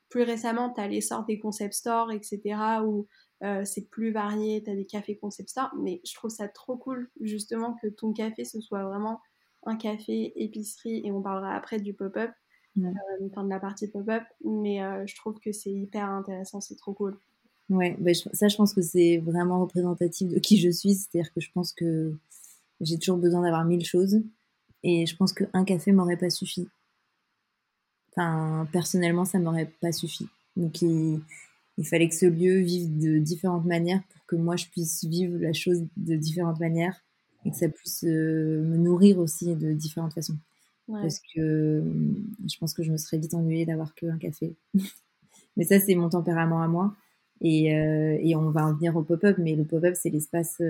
plus 0.10 0.24
récemment, 0.24 0.74
tu 0.74 0.82
as 0.82 0.88
l'essor 0.88 1.24
des 1.26 1.40
concept 1.40 1.74
stores, 1.74 2.12
etc., 2.12 2.82
où 2.84 3.08
euh, 3.44 3.64
c'est 3.66 3.90
plus 3.90 4.12
varié, 4.12 4.64
tu 4.64 4.72
as 4.72 4.76
des 4.76 4.86
cafés 4.86 5.18
concept 5.18 5.50
stores, 5.50 5.74
mais 5.78 6.02
je 6.06 6.14
trouve 6.16 6.32
ça 6.32 6.48
trop 6.48 6.78
cool, 6.78 7.10
justement, 7.22 7.76
que 7.82 7.88
ton 7.88 8.14
café, 8.14 8.44
ce 8.44 8.60
soit 8.60 8.84
vraiment 8.84 9.22
un 9.68 9.76
café 9.76 10.34
épicerie, 10.36 11.02
et 11.06 11.12
on 11.12 11.22
parlera 11.22 11.56
après 11.56 11.80
du 11.80 11.94
pop-up, 11.94 12.32
euh, 12.78 12.90
enfin 13.26 13.44
de 13.44 13.50
la 13.50 13.60
partie 13.60 13.88
pop-up, 13.88 14.24
mais 14.44 14.84
euh, 14.84 15.06
je 15.06 15.16
trouve 15.16 15.40
que 15.40 15.52
c'est 15.52 15.72
hyper 15.72 16.10
intéressant, 16.10 16.62
c'est 16.62 16.76
trop 16.76 16.94
cool. 16.94 17.18
Ouais, 17.70 17.96
bah, 18.00 18.14
ça, 18.14 18.48
je 18.48 18.56
pense 18.56 18.74
que 18.74 18.82
c'est 18.82 19.18
vraiment 19.18 19.60
représentatif 19.62 20.30
de 20.30 20.40
qui 20.40 20.58
je 20.58 20.70
suis, 20.70 20.96
c'est-à-dire 20.96 21.34
que 21.34 21.42
je 21.42 21.52
pense 21.52 21.74
que 21.74 22.14
j'ai 22.82 22.98
toujours 22.98 23.18
besoin 23.18 23.42
d'avoir 23.42 23.66
mille 23.66 23.86
choses, 23.86 24.22
et 24.84 25.06
je 25.06 25.16
pense 25.16 25.34
qu'un 25.34 25.66
café 25.66 25.92
m'aurait 25.92 26.18
pas 26.18 26.30
suffi. 26.30 26.68
Personnellement, 28.72 29.26
ça 29.26 29.38
m'aurait 29.38 29.72
pas 29.80 29.92
suffi. 29.92 30.28
Donc, 30.56 30.82
il 30.82 31.22
fallait 31.84 32.10
que 32.10 32.16
ce 32.16 32.26
lieu 32.26 32.60
vive 32.60 32.98
de 32.98 33.20
différentes 33.20 33.66
manières 33.66 34.02
pour 34.10 34.26
que 34.26 34.36
moi 34.36 34.56
je 34.56 34.66
puisse 34.66 35.04
vivre 35.04 35.38
la 35.38 35.54
chose 35.54 35.86
de 35.98 36.16
différentes 36.16 36.60
manières 36.60 37.04
et 37.48 37.52
que 37.52 37.58
ça 37.58 37.70
puisse 37.70 38.04
me 38.04 38.78
nourrir 38.78 39.20
aussi 39.20 39.56
de 39.56 39.74
différentes 39.74 40.14
façons. 40.14 40.38
Parce 40.88 41.20
que 41.20 41.84
je 42.48 42.58
pense 42.60 42.74
que 42.74 42.84
je 42.84 42.92
me 42.92 42.98
serais 42.98 43.18
vite 43.18 43.34
ennuyée 43.34 43.66
d'avoir 43.66 43.94
qu'un 43.94 44.18
café. 44.18 44.56
mais 45.58 45.66
ça, 45.66 45.80
c'est 45.80 45.96
mon 45.96 46.10
tempérament 46.10 46.62
à 46.62 46.68
moi. 46.68 46.96
Et, 47.42 47.66
et, 47.66 48.36
on 48.36 48.50
va 48.52 48.66
en 48.66 48.74
venir 48.74 48.96
au 48.96 49.04
pop-up, 49.04 49.38
mais 49.38 49.56
le 49.56 49.66
pop-up, 49.66 49.96
c'est 49.98 50.10
l'espace 50.10 50.62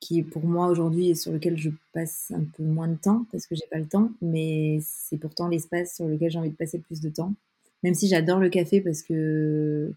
qui 0.00 0.20
est 0.20 0.22
pour 0.22 0.44
moi 0.44 0.68
aujourd'hui 0.68 1.10
et 1.10 1.14
sur 1.14 1.32
lequel 1.32 1.56
je 1.56 1.70
passe 1.92 2.32
un 2.34 2.44
peu 2.56 2.62
moins 2.62 2.88
de 2.88 2.96
temps 2.96 3.26
parce 3.32 3.46
que 3.46 3.54
j'ai 3.54 3.66
pas 3.70 3.78
le 3.78 3.86
temps, 3.86 4.10
mais 4.22 4.78
c'est 4.82 5.16
pourtant 5.16 5.48
l'espace 5.48 5.96
sur 5.96 6.06
lequel 6.06 6.30
j'ai 6.30 6.38
envie 6.38 6.50
de 6.50 6.56
passer 6.56 6.76
le 6.76 6.82
plus 6.82 7.00
de 7.00 7.08
temps. 7.08 7.34
Même 7.82 7.94
si 7.94 8.08
j'adore 8.08 8.38
le 8.38 8.48
café 8.48 8.80
parce 8.80 9.02
que 9.02 9.92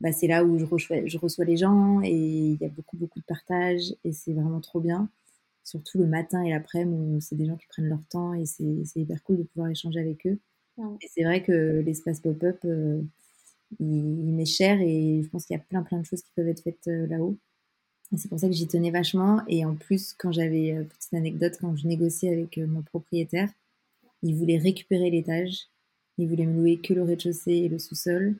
bah, 0.00 0.12
c'est 0.12 0.28
là 0.28 0.44
où 0.44 0.58
je 0.58 0.64
reçois, 0.64 1.04
je 1.06 1.18
reçois 1.18 1.44
les 1.44 1.56
gens 1.56 2.00
et 2.02 2.12
il 2.12 2.60
y 2.60 2.64
a 2.64 2.68
beaucoup 2.68 2.96
beaucoup 2.96 3.18
de 3.18 3.24
partage 3.24 3.94
et 4.04 4.12
c'est 4.12 4.32
vraiment 4.32 4.60
trop 4.60 4.80
bien. 4.80 5.08
Surtout 5.64 5.98
le 5.98 6.06
matin 6.06 6.42
et 6.42 6.50
l'après-midi 6.50 7.20
c'est 7.20 7.36
des 7.36 7.46
gens 7.46 7.56
qui 7.56 7.66
prennent 7.66 7.88
leur 7.88 8.04
temps 8.08 8.34
et 8.34 8.46
c'est 8.46 8.64
hyper 8.96 9.22
cool 9.24 9.38
de 9.38 9.42
pouvoir 9.44 9.70
échanger 9.70 10.00
avec 10.00 10.26
eux. 10.26 10.38
Et 11.00 11.08
c'est 11.12 11.24
vrai 11.24 11.42
que 11.42 11.80
l'espace 11.84 12.20
pop-up, 12.20 12.58
euh, 12.64 13.02
il, 13.80 14.34
m'est 14.34 14.44
cher 14.44 14.80
et 14.80 15.22
je 15.24 15.28
pense 15.28 15.44
qu'il 15.44 15.56
y 15.56 15.60
a 15.60 15.62
plein 15.62 15.82
plein 15.82 15.98
de 15.98 16.06
choses 16.06 16.22
qui 16.22 16.30
peuvent 16.36 16.48
être 16.48 16.62
faites 16.62 16.86
euh, 16.88 17.06
là-haut. 17.08 17.36
C'est 18.16 18.28
pour 18.28 18.38
ça 18.38 18.46
que 18.48 18.54
j'y 18.54 18.68
tenais 18.68 18.90
vachement. 18.90 19.42
Et 19.48 19.64
en 19.64 19.74
plus, 19.74 20.14
quand 20.14 20.32
j'avais, 20.32 20.72
euh, 20.72 20.84
petite 20.84 21.14
anecdote, 21.14 21.54
quand 21.60 21.76
je 21.76 21.86
négociais 21.86 22.32
avec 22.32 22.58
mon 22.58 22.82
propriétaire, 22.82 23.50
il 24.22 24.34
voulait 24.36 24.58
récupérer 24.58 25.10
l'étage. 25.10 25.68
Il 26.16 26.28
voulait 26.28 26.46
me 26.46 26.54
louer 26.56 26.78
que 26.78 26.94
le 26.94 27.02
rez-de-chaussée 27.02 27.52
et 27.52 27.68
le 27.68 27.78
sous-sol 27.78 28.36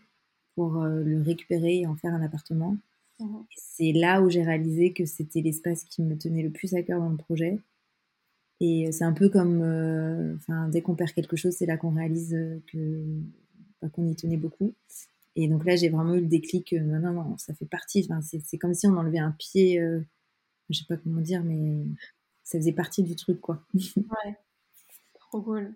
pour 0.58 0.72
le 0.82 1.22
récupérer 1.22 1.82
et 1.82 1.86
en 1.86 1.94
faire 1.94 2.12
un 2.12 2.20
appartement. 2.20 2.76
Mmh. 3.20 3.36
C'est 3.56 3.92
là 3.92 4.22
où 4.22 4.28
j'ai 4.28 4.42
réalisé 4.42 4.92
que 4.92 5.04
c'était 5.06 5.40
l'espace 5.40 5.84
qui 5.84 6.02
me 6.02 6.18
tenait 6.18 6.42
le 6.42 6.50
plus 6.50 6.74
à 6.74 6.82
cœur 6.82 6.98
dans 6.98 7.10
le 7.10 7.16
projet. 7.16 7.60
Et 8.60 8.90
c'est 8.90 9.04
un 9.04 9.12
peu 9.12 9.28
comme, 9.28 9.62
euh, 9.62 10.34
enfin, 10.34 10.68
dès 10.68 10.82
qu'on 10.82 10.96
perd 10.96 11.12
quelque 11.12 11.36
chose, 11.36 11.54
c'est 11.54 11.66
là 11.66 11.76
qu'on 11.76 11.94
réalise 11.94 12.34
euh, 12.34 12.60
que 12.72 13.04
qu'on 13.92 14.08
y 14.08 14.16
tenait 14.16 14.36
beaucoup. 14.36 14.74
Et 15.36 15.46
donc 15.46 15.64
là, 15.64 15.76
j'ai 15.76 15.88
vraiment 15.88 16.14
eu 16.14 16.20
le 16.22 16.26
déclic. 16.26 16.72
non, 16.72 16.98
non, 16.98 17.12
non, 17.12 17.38
ça 17.38 17.54
fait 17.54 17.66
partie. 17.66 18.04
Enfin, 18.08 18.20
c'est 18.20 18.58
comme 18.58 18.74
si 18.74 18.88
on 18.88 18.96
enlevait 18.96 19.20
un 19.20 19.30
pied. 19.30 19.80
Euh, 19.80 20.00
je 20.70 20.78
sais 20.80 20.84
pas 20.88 20.96
comment 20.96 21.20
dire, 21.20 21.44
mais 21.44 21.84
ça 22.42 22.58
faisait 22.58 22.72
partie 22.72 23.04
du 23.04 23.14
truc, 23.14 23.40
quoi. 23.40 23.64
ouais, 23.74 24.36
trop 25.14 25.40
cool. 25.40 25.72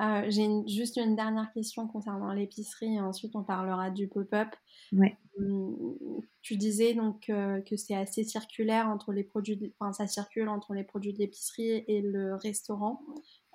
Euh, 0.00 0.24
j'ai 0.28 0.48
juste 0.66 0.96
une 0.96 1.14
dernière 1.14 1.52
question 1.52 1.86
concernant 1.86 2.32
l'épicerie 2.32 2.94
et 2.94 3.00
ensuite 3.00 3.36
on 3.36 3.42
parlera 3.42 3.90
du 3.90 4.08
pop-up. 4.08 4.48
Ouais. 4.92 5.16
Hum, 5.38 5.96
tu 6.42 6.56
disais 6.56 6.94
donc 6.94 7.28
euh, 7.28 7.60
que 7.60 7.76
c'est 7.76 7.94
assez 7.94 8.24
circulaire 8.24 8.88
entre 8.88 9.12
les 9.12 9.24
produits, 9.24 9.74
enfin 9.78 9.92
ça 9.92 10.06
circule 10.06 10.48
entre 10.48 10.72
les 10.72 10.84
produits 10.84 11.12
de 11.12 11.18
l'épicerie 11.18 11.84
et 11.86 12.00
le 12.00 12.34
restaurant. 12.34 13.02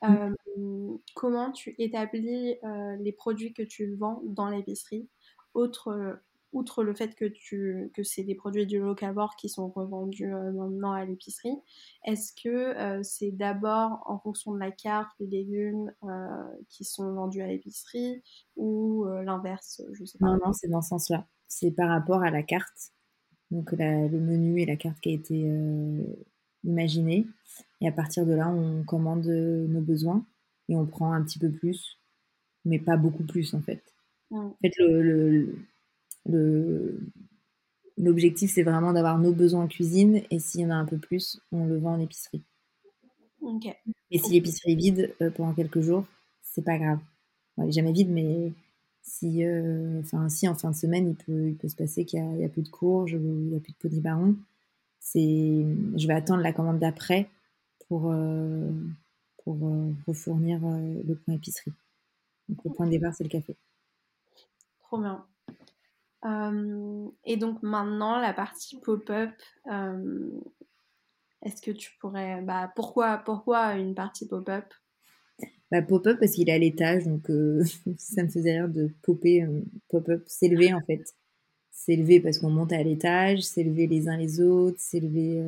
Mm. 0.04 0.16
Euh, 0.58 0.98
comment 1.16 1.52
tu 1.52 1.74
établis 1.80 2.56
les 3.00 3.12
produits 3.12 3.54
que 3.54 3.64
tu 3.64 3.96
vends 3.96 4.22
dans 4.26 4.50
l'épicerie, 4.50 5.10
autre 5.54 6.20
outre 6.56 6.84
le 6.84 6.94
fait 6.96 7.16
que, 7.16 7.26
tu, 7.26 7.92
que 7.94 8.02
c'est 8.04 8.24
des 8.24 8.34
produits 8.34 8.66
du 8.66 8.80
locavore 8.80 9.36
qui 9.36 9.50
sont 9.50 9.68
revendus 9.68 10.34
euh, 10.34 10.52
maintenant 10.54 10.94
à 10.94 11.04
l'épicerie, 11.04 11.58
est-ce 12.06 12.32
que 12.32 12.50
euh, 12.50 13.04
c'est 13.04 13.32
d'abord 13.32 14.02
en 14.06 14.18
fonction 14.18 14.54
de 14.54 14.60
la 14.60 14.72
carte 14.72 15.12
des 15.20 15.44
légumes 15.44 15.92
euh, 16.04 16.44
qui 16.70 16.86
sont 16.86 17.14
vendus 17.14 17.42
à 17.42 17.48
l'épicerie 17.48 18.24
ou 18.56 19.06
l'inverse 19.06 19.82
Je 19.94 20.06
sais 20.06 20.18
pas. 20.18 20.28
Non, 20.28 20.40
non, 20.46 20.54
c'est 20.54 20.70
dans 20.70 20.82
ce 20.82 20.90
sens-là. 20.90 21.28
C'est 21.48 21.72
par 21.72 21.90
rapport 21.90 22.24
à 22.24 22.32
la 22.32 22.42
carte, 22.42 22.94
donc 23.52 23.74
le 23.74 24.20
menu 24.20 24.62
et 24.62 24.66
la 24.66 24.78
carte 24.78 25.00
qui 25.02 25.10
a 25.10 25.14
été 25.14 25.46
imaginée. 26.64 27.28
Et 27.82 27.88
à 27.88 27.92
partir 27.92 28.26
de 28.26 28.34
là, 28.34 28.50
on 28.50 28.84
commande 28.84 29.26
nos 29.26 29.82
besoins 29.82 30.26
et 30.70 30.76
on 30.76 30.86
prend 30.86 31.12
un 31.12 31.24
petit 31.24 31.38
peu 31.38 31.52
plus, 31.52 32.00
mais 32.64 32.80
pas 32.80 32.96
beaucoup 32.96 33.24
plus 33.24 33.54
en 33.54 33.62
fait. 33.62 33.84
En 34.32 34.56
fait, 34.62 34.72
le 34.80 35.54
L'objectif, 37.98 38.52
c'est 38.52 38.64
vraiment 38.64 38.94
d'avoir 38.94 39.20
nos 39.20 39.32
besoins 39.32 39.64
en 39.64 39.68
cuisine 39.68 40.22
et 40.30 40.40
s'il 40.40 40.62
y 40.62 40.66
en 40.66 40.72
a 40.72 40.76
un 40.76 40.86
peu 40.86 40.98
plus, 40.98 41.40
on 41.52 41.66
le 41.66 41.78
vend 41.78 41.94
en 41.94 42.00
épicerie. 42.00 42.44
Et 44.12 44.18
si 44.18 44.34
l'épicerie 44.34 44.74
est 44.74 44.76
vide 44.76 45.16
euh, 45.22 45.30
pendant 45.30 45.54
quelques 45.54 45.82
jours, 45.82 46.06
c'est 46.42 46.64
pas 46.64 46.78
grave. 46.78 47.00
elle 47.58 47.70
est 47.70 47.72
jamais 47.72 47.92
vide, 47.92 48.10
mais 48.10 48.52
si, 49.02 49.44
euh, 49.44 50.00
enfin, 50.00 50.30
si 50.30 50.48
en 50.48 50.56
fin 50.56 50.72
de 50.72 50.76
semaine, 50.76 51.10
il 51.10 51.16
peut, 51.16 51.50
il 51.50 51.56
peut 51.56 51.68
se 51.68 51.76
passer 51.76 52.06
qu'il 52.06 52.24
n'y 52.24 52.44
a, 52.44 52.50
plus 52.50 52.64
de 52.64 52.70
courges 52.70 53.14
il 53.14 53.20
n'y 53.20 53.56
a 53.56 53.60
plus 53.60 53.74
de 53.74 53.78
potimarron, 53.78 54.36
c'est, 55.00 55.66
je 55.96 56.08
vais 56.08 56.14
attendre 56.14 56.42
la 56.42 56.54
commande 56.54 56.80
d'après 56.80 57.30
pour, 57.88 58.12
euh, 58.12 58.72
pour 59.44 59.58
refournir 60.08 60.60
le 60.62 61.14
point 61.14 61.36
épicerie. 61.36 61.74
Donc 62.50 62.64
le 62.64 62.72
point 62.72 62.88
de 62.88 62.92
départ, 62.92 63.14
c'est 63.14 63.24
le 63.24 63.30
café. 63.30 63.56
Trop 64.80 65.00
bien. 65.00 65.24
Euh, 66.26 67.08
et 67.24 67.38
donc 67.38 67.62
maintenant, 67.62 68.20
la 68.20 68.34
partie 68.34 68.80
pop-up, 68.80 69.32
euh, 69.72 70.30
est-ce 71.44 71.62
que 71.62 71.72
tu 71.72 71.92
pourrais... 72.00 72.42
Bah, 72.42 72.72
pourquoi, 72.76 73.20
pourquoi 73.20 73.76
une 73.76 73.94
partie 73.94 74.28
pop-up? 74.28 74.66
Bah, 75.72 75.82
Pop-up 75.82 76.18
parce 76.20 76.34
qu'il 76.34 76.50
est 76.50 76.54
à 76.54 76.58
l'étage, 76.58 77.06
donc 77.06 77.30
euh, 77.30 77.64
ça 77.98 78.24
me 78.24 78.30
faisait 78.30 78.54
rire 78.54 78.70
de 78.70 78.90
popper, 79.04 79.46
pop-up, 79.90 80.24
s'élever 80.28 80.74
en 80.74 80.82
fait. 80.82 81.04
S'élever 81.72 82.20
parce 82.20 82.40
qu'on 82.40 82.50
monte 82.50 82.74
à 82.74 82.82
l'étage, 82.82 83.42
s'élever 83.42 83.86
les 83.86 84.08
uns 84.08 84.18
les 84.18 84.40
autres, 84.40 84.80
s'élever 84.80 85.44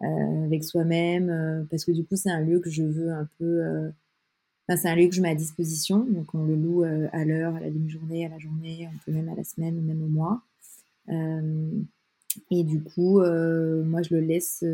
avec 0.00 0.64
soi-même, 0.64 1.66
parce 1.70 1.84
que 1.84 1.92
du 1.92 2.06
coup 2.06 2.16
c'est 2.16 2.30
un 2.30 2.40
lieu 2.40 2.60
que 2.60 2.70
je 2.70 2.82
veux 2.82 3.12
un 3.12 3.28
peu 3.38 3.92
c'est 4.76 4.88
un 4.88 4.94
lieu 4.94 5.08
que 5.08 5.14
je 5.14 5.22
mets 5.22 5.30
à 5.30 5.34
disposition, 5.34 6.00
donc 6.04 6.34
on 6.34 6.44
le 6.44 6.54
loue 6.54 6.84
euh, 6.84 7.08
à 7.12 7.24
l'heure, 7.24 7.54
à 7.56 7.60
la 7.60 7.70
demi-journée, 7.70 8.26
à 8.26 8.28
la 8.28 8.38
journée, 8.38 8.88
on 8.92 8.98
peut 8.98 9.12
même 9.12 9.28
à 9.30 9.34
la 9.34 9.44
semaine 9.44 9.78
ou 9.78 9.80
même 9.80 10.02
au 10.02 10.08
mois. 10.08 10.42
Euh, 11.08 11.70
et 12.50 12.64
du 12.64 12.82
coup, 12.82 13.20
euh, 13.20 13.82
moi 13.82 14.02
je 14.02 14.14
le 14.14 14.20
laisse. 14.20 14.64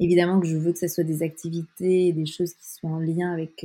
évidemment 0.00 0.40
que 0.40 0.46
je 0.48 0.56
veux 0.56 0.72
que 0.72 0.78
ce 0.78 0.88
soit 0.88 1.04
des 1.04 1.22
activités 1.22 2.08
et 2.08 2.12
des 2.12 2.26
choses 2.26 2.52
qui 2.54 2.68
soient 2.68 2.90
en 2.90 2.98
lien 2.98 3.32
avec 3.32 3.64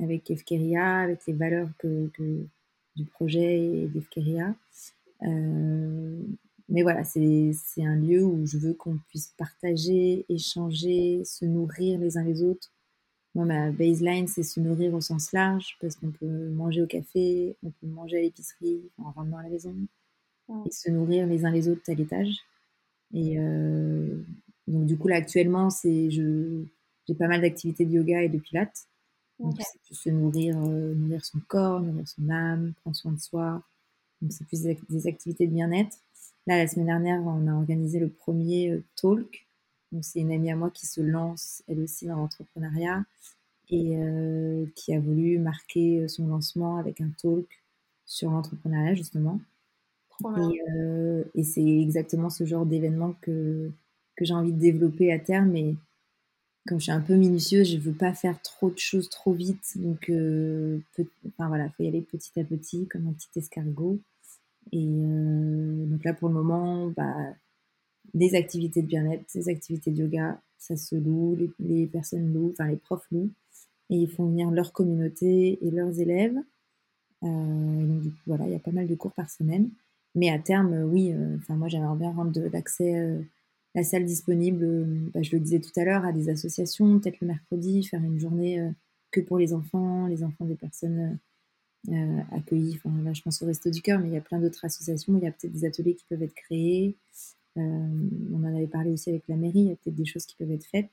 avec 0.00 0.30
Efkeria, 0.30 0.98
avec 1.00 1.26
les 1.26 1.34
valeurs 1.34 1.68
que, 1.78 2.10
du 2.96 3.04
projet 3.04 3.86
d'Efkeria. 3.94 4.54
mais 6.68 6.82
voilà, 6.82 7.04
c'est 7.04 7.84
un 7.84 7.96
lieu 7.96 8.24
où 8.24 8.46
je 8.46 8.58
veux 8.58 8.74
qu'on 8.74 8.98
puisse 9.08 9.32
partager, 9.38 10.24
échanger, 10.28 11.22
se 11.24 11.44
nourrir 11.44 12.00
les 12.00 12.18
uns 12.18 12.24
les 12.24 12.42
autres 12.42 12.72
moi, 13.34 13.44
ma 13.44 13.70
baseline, 13.70 14.26
c'est 14.26 14.42
se 14.42 14.58
nourrir 14.58 14.92
au 14.94 15.00
sens 15.00 15.32
large, 15.32 15.76
parce 15.80 15.96
qu'on 15.96 16.10
peut 16.10 16.48
manger 16.48 16.82
au 16.82 16.86
café, 16.86 17.56
on 17.62 17.70
peut 17.70 17.86
manger 17.86 18.18
à 18.18 18.22
l'épicerie, 18.22 18.82
en 18.98 19.12
rentrant 19.12 19.38
à 19.38 19.44
la 19.44 19.50
maison, 19.50 19.74
et 20.66 20.70
se 20.70 20.90
nourrir 20.90 21.26
les 21.26 21.44
uns 21.44 21.50
les 21.50 21.68
autres 21.68 21.82
à 21.88 21.94
l'étage. 21.94 22.34
Et 23.14 23.38
euh, 23.38 24.20
donc, 24.66 24.86
du 24.86 24.96
coup, 24.96 25.08
là, 25.08 25.16
actuellement, 25.16 25.70
c'est, 25.70 26.10
je, 26.10 26.64
j'ai 27.06 27.14
pas 27.14 27.28
mal 27.28 27.40
d'activités 27.40 27.84
de 27.84 27.92
yoga 27.92 28.22
et 28.22 28.28
de 28.28 28.38
pilates. 28.38 28.86
Donc, 29.38 29.54
c'est 29.58 29.94
se 29.94 30.10
nourrir, 30.10 30.58
euh, 30.58 30.94
nourrir 30.94 31.24
son 31.24 31.40
corps, 31.48 31.80
nourrir 31.80 32.06
son 32.06 32.28
âme, 32.28 32.74
prendre 32.82 32.96
soin 32.96 33.12
de 33.12 33.20
soi. 33.20 33.62
Donc, 34.20 34.32
c'est 34.32 34.46
plus 34.46 34.62
des 34.62 35.06
activités 35.06 35.46
de 35.46 35.52
bien-être. 35.52 35.96
Là, 36.46 36.58
la 36.58 36.66
semaine 36.66 36.86
dernière, 36.86 37.20
on 37.22 37.46
a 37.46 37.54
organisé 37.54 38.00
le 38.00 38.08
premier 38.08 38.70
euh, 38.72 38.84
talk 39.00 39.46
donc 39.92 40.04
c'est 40.04 40.20
une 40.20 40.32
amie 40.32 40.50
à 40.50 40.56
moi 40.56 40.70
qui 40.70 40.86
se 40.86 41.00
lance 41.00 41.62
elle 41.68 41.80
aussi 41.80 42.06
dans 42.06 42.16
l'entrepreneuriat 42.16 43.04
et 43.70 43.96
euh, 43.96 44.66
qui 44.74 44.94
a 44.94 45.00
voulu 45.00 45.38
marquer 45.38 46.08
son 46.08 46.26
lancement 46.28 46.76
avec 46.76 47.00
un 47.00 47.10
talk 47.22 47.62
sur 48.04 48.30
l'entrepreneuriat 48.30 48.94
justement. 48.94 49.40
Et, 50.36 50.60
euh, 50.76 51.24
et 51.34 51.44
c'est 51.44 51.64
exactement 51.64 52.28
ce 52.28 52.44
genre 52.44 52.66
d'événement 52.66 53.14
que, 53.22 53.70
que 54.16 54.24
j'ai 54.24 54.34
envie 54.34 54.52
de 54.52 54.58
développer 54.58 55.12
à 55.12 55.18
terme. 55.18 55.56
Et 55.56 55.76
comme 56.66 56.78
je 56.78 56.84
suis 56.84 56.92
un 56.92 57.00
peu 57.00 57.14
minutieuse, 57.14 57.70
je 57.70 57.78
veux 57.78 57.94
pas 57.94 58.12
faire 58.12 58.40
trop 58.42 58.70
de 58.70 58.78
choses 58.78 59.08
trop 59.08 59.32
vite. 59.32 59.72
Donc, 59.76 60.10
euh, 60.10 60.78
enfin 61.26 61.48
voilà, 61.48 61.70
faut 61.70 61.84
y 61.84 61.88
aller 61.88 62.02
petit 62.02 62.38
à 62.38 62.44
petit, 62.44 62.86
comme 62.88 63.08
un 63.08 63.12
petit 63.12 63.38
escargot. 63.38 63.98
Et 64.72 64.86
donc 64.86 66.04
là, 66.04 66.12
pour 66.12 66.28
le 66.28 66.34
moment, 66.34 66.88
bah, 66.88 67.34
des 68.14 68.34
activités 68.34 68.82
de 68.82 68.86
bien-être, 68.86 69.24
des 69.34 69.48
activités 69.48 69.90
de 69.90 69.98
yoga, 70.02 70.40
ça 70.58 70.76
se 70.76 70.94
loue, 70.94 71.36
les, 71.58 71.86
personnes 71.86 72.32
louent, 72.32 72.50
enfin 72.52 72.68
les 72.68 72.76
profs 72.76 73.06
louent, 73.10 73.30
et 73.88 73.96
ils 73.96 74.10
font 74.10 74.26
venir 74.26 74.50
leur 74.50 74.72
communauté 74.72 75.58
et 75.64 75.70
leurs 75.70 75.98
élèves. 75.98 76.36
Euh, 77.22 77.86
donc 77.86 78.02
du 78.02 78.10
coup, 78.10 78.20
voilà, 78.26 78.46
il 78.46 78.52
y 78.52 78.56
a 78.56 78.60
pas 78.60 78.70
mal 78.70 78.86
de 78.86 78.94
cours 78.94 79.12
par 79.12 79.30
semaine. 79.30 79.70
Mais 80.14 80.30
à 80.30 80.38
terme, 80.38 80.72
euh, 80.74 80.84
oui, 80.84 81.12
euh, 81.12 81.36
enfin 81.38 81.54
moi 81.56 81.68
j'aimerais 81.68 81.96
bien 81.96 82.12
rendre 82.12 82.40
l'accès, 82.52 83.18
la 83.74 83.84
salle 83.84 84.04
disponible, 84.04 84.84
bah, 85.14 85.22
je 85.22 85.32
le 85.32 85.40
disais 85.40 85.60
tout 85.60 85.72
à 85.76 85.84
l'heure, 85.84 86.04
à 86.04 86.12
des 86.12 86.28
associations, 86.28 86.98
peut-être 86.98 87.20
le 87.20 87.28
mercredi, 87.28 87.84
faire 87.84 88.02
une 88.02 88.18
journée 88.18 88.60
que 89.12 89.20
pour 89.20 89.38
les 89.38 89.54
enfants, 89.54 90.06
les 90.08 90.24
enfants 90.24 90.44
des 90.44 90.56
personnes 90.56 91.18
accueillis. 92.32 92.78
Enfin, 92.84 92.90
là, 93.02 93.12
je 93.12 93.22
pense 93.22 93.40
au 93.42 93.46
Resto 93.46 93.70
du 93.70 93.80
Cœur, 93.80 94.00
mais 94.00 94.08
il 94.08 94.14
y 94.14 94.16
a 94.16 94.20
plein 94.20 94.40
d'autres 94.40 94.64
associations. 94.64 95.16
Il 95.16 95.22
y 95.22 95.26
a 95.26 95.30
peut-être 95.30 95.52
des 95.52 95.64
ateliers 95.64 95.94
qui 95.94 96.04
peuvent 96.08 96.22
être 96.22 96.34
créés. 96.34 96.96
On 97.56 98.44
en 98.44 98.54
avait 98.54 98.66
parlé 98.66 98.92
aussi 98.92 99.10
avec 99.10 99.22
la 99.28 99.36
mairie. 99.36 99.60
Il 99.60 99.68
y 99.68 99.72
a 99.72 99.76
peut-être 99.76 99.96
des 99.96 100.06
choses 100.06 100.26
qui 100.26 100.36
peuvent 100.36 100.52
être 100.52 100.66
faites. 100.66 100.90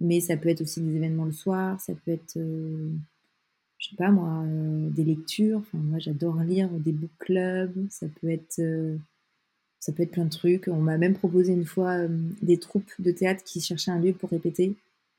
Mais 0.00 0.20
ça 0.20 0.36
peut 0.36 0.48
être 0.48 0.62
aussi 0.62 0.80
des 0.80 0.96
événements 0.96 1.26
le 1.26 1.32
soir. 1.32 1.80
Ça 1.80 1.92
peut 1.94 2.10
être, 2.10 2.34
je 2.36 3.88
sais 3.88 3.96
pas 3.96 4.10
moi, 4.10 4.44
des 4.90 5.04
lectures. 5.04 5.58
Enfin, 5.58 5.78
moi, 5.78 5.98
j'adore 5.98 6.40
lire 6.40 6.70
des 6.70 6.92
book 6.92 7.10
clubs. 7.18 7.86
Ça 7.90 8.06
peut 8.20 8.30
être 8.30 8.60
ça 9.78 9.92
peut 9.92 10.02
être 10.02 10.10
plein 10.10 10.24
de 10.24 10.30
trucs. 10.30 10.68
On 10.68 10.80
m'a 10.80 10.98
même 10.98 11.14
proposé 11.14 11.52
une 11.52 11.66
fois 11.66 12.06
des 12.42 12.58
troupes 12.58 12.92
de 12.98 13.10
théâtre 13.10 13.44
qui 13.44 13.60
cherchaient 13.60 13.90
un 13.90 14.00
lieu 14.00 14.12
pour 14.12 14.30
répéter. 14.30 14.74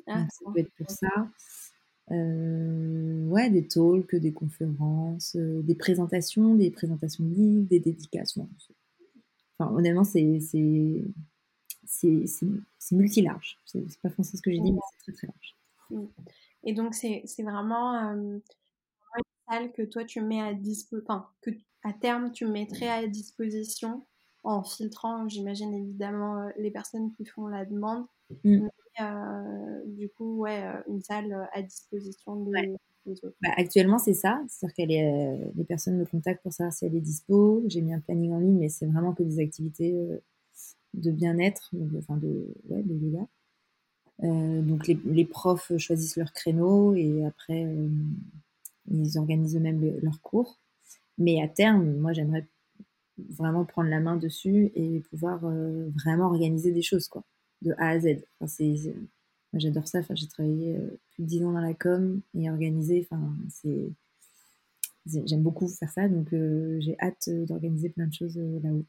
Ah, 0.07 0.25
ça 0.29 0.51
peut 0.51 0.59
être 0.59 0.71
pour 0.77 0.89
ça. 0.89 1.27
Euh, 2.11 3.27
ouais, 3.29 3.49
des 3.49 3.65
talks, 3.67 4.15
des 4.15 4.31
conférences, 4.31 5.35
euh, 5.35 5.61
des 5.61 5.75
présentations, 5.75 6.55
des 6.55 6.69
présentations 6.69 7.23
de 7.23 7.33
livres, 7.33 7.67
des 7.69 7.79
dédicaces. 7.79 8.37
Enfin, 9.61 9.75
honnêtement, 9.75 10.03
c'est 10.03 10.39
c'est 11.85 12.15
multi-large. 12.91 13.57
C'est 13.65 13.99
pas 14.01 14.09
français 14.09 14.37
ce 14.37 14.41
que 14.41 14.51
j'ai 14.51 14.59
dit, 14.59 14.71
mais 14.71 14.79
c'est 14.91 15.11
très 15.11 15.13
très 15.13 15.27
large. 15.27 15.55
Et 16.63 16.73
donc, 16.73 16.93
c'est 16.93 17.23
vraiment 17.39 17.95
euh, 17.95 18.13
une 18.15 18.41
salle 19.49 19.71
que 19.73 19.81
toi 19.83 20.03
tu 20.03 20.21
mets 20.21 20.41
à 20.41 20.53
disposition, 20.53 21.05
enfin, 21.07 21.27
que 21.41 21.51
à 21.83 21.93
terme 21.93 22.31
tu 22.31 22.45
mettrais 22.45 22.89
à 22.89 23.07
disposition 23.07 24.05
en 24.43 24.63
filtrant, 24.63 25.27
j'imagine 25.27 25.73
évidemment, 25.73 26.49
les 26.57 26.71
personnes 26.71 27.11
qui 27.13 27.25
font 27.25 27.47
la 27.47 27.65
demande. 27.65 28.05
Mmh. 28.43 28.67
Euh, 28.99 29.81
du 29.85 30.09
coup, 30.09 30.39
ouais, 30.39 30.63
euh, 30.63 30.81
une 30.87 31.01
salle 31.01 31.31
euh, 31.31 31.45
à 31.53 31.61
disposition 31.61 32.35
autres. 32.49 32.77
Bah, 33.05 33.49
actuellement, 33.57 33.97
c'est 33.97 34.13
ça. 34.13 34.41
C'est-à-dire 34.47 34.75
que 34.75 35.57
les 35.57 35.63
personnes 35.63 35.97
me 35.97 36.05
contactent 36.05 36.43
pour 36.43 36.53
savoir 36.53 36.73
si 36.73 36.85
elle 36.85 36.95
est 36.95 37.01
dispo. 37.01 37.63
J'ai 37.67 37.81
mis 37.81 37.93
un 37.93 37.99
planning 37.99 38.31
en 38.31 38.39
ligne, 38.39 38.59
mais 38.59 38.69
c'est 38.69 38.85
vraiment 38.85 39.13
que 39.13 39.23
des 39.23 39.39
activités 39.39 39.93
de 40.93 41.11
bien-être, 41.11 41.71
enfin 41.97 42.17
de, 42.17 42.53
ouais, 42.69 42.83
de 42.83 42.93
yoga. 42.93 43.27
donc 44.61 44.87
les, 44.87 44.99
les, 45.05 45.25
profs 45.25 45.75
choisissent 45.77 46.17
leur 46.17 46.33
créneau 46.33 46.93
et 46.95 47.25
après 47.25 47.65
ils 48.89 49.17
organisent 49.17 49.55
eux-mêmes 49.55 49.99
leurs 50.01 50.21
cours. 50.21 50.59
Mais 51.17 51.41
à 51.41 51.47
terme, 51.47 51.97
moi 51.97 52.13
j'aimerais 52.13 52.45
vraiment 53.29 53.65
prendre 53.65 53.89
la 53.89 53.99
main 53.99 54.17
dessus 54.17 54.71
et 54.75 54.99
pouvoir 55.09 55.39
vraiment 55.39 56.27
organiser 56.27 56.71
des 56.71 56.81
choses 56.81 57.07
quoi 57.07 57.23
de 57.61 57.73
A 57.77 57.89
à 57.89 57.99
Z. 57.99 58.23
c'est, 58.47 58.73
moi, 58.73 59.20
j'adore 59.53 59.87
ça. 59.87 59.99
Enfin, 59.99 60.15
j'ai 60.15 60.27
travaillé 60.27 60.75
euh, 60.75 60.99
plus 61.11 61.23
de 61.23 61.27
10 61.27 61.45
ans 61.45 61.51
dans 61.53 61.61
la 61.61 61.73
com 61.73 62.21
et 62.33 62.49
organisé. 62.49 63.07
Enfin, 63.09 63.33
c'est, 63.49 63.91
j'aime 65.05 65.41
beaucoup 65.41 65.67
faire 65.67 65.91
ça. 65.91 66.07
Donc, 66.07 66.33
euh, 66.33 66.79
j'ai 66.79 66.97
hâte 66.99 67.27
euh, 67.27 67.45
d'organiser 67.45 67.89
plein 67.89 68.07
de 68.07 68.13
choses 68.13 68.37
là-haut. 68.37 68.85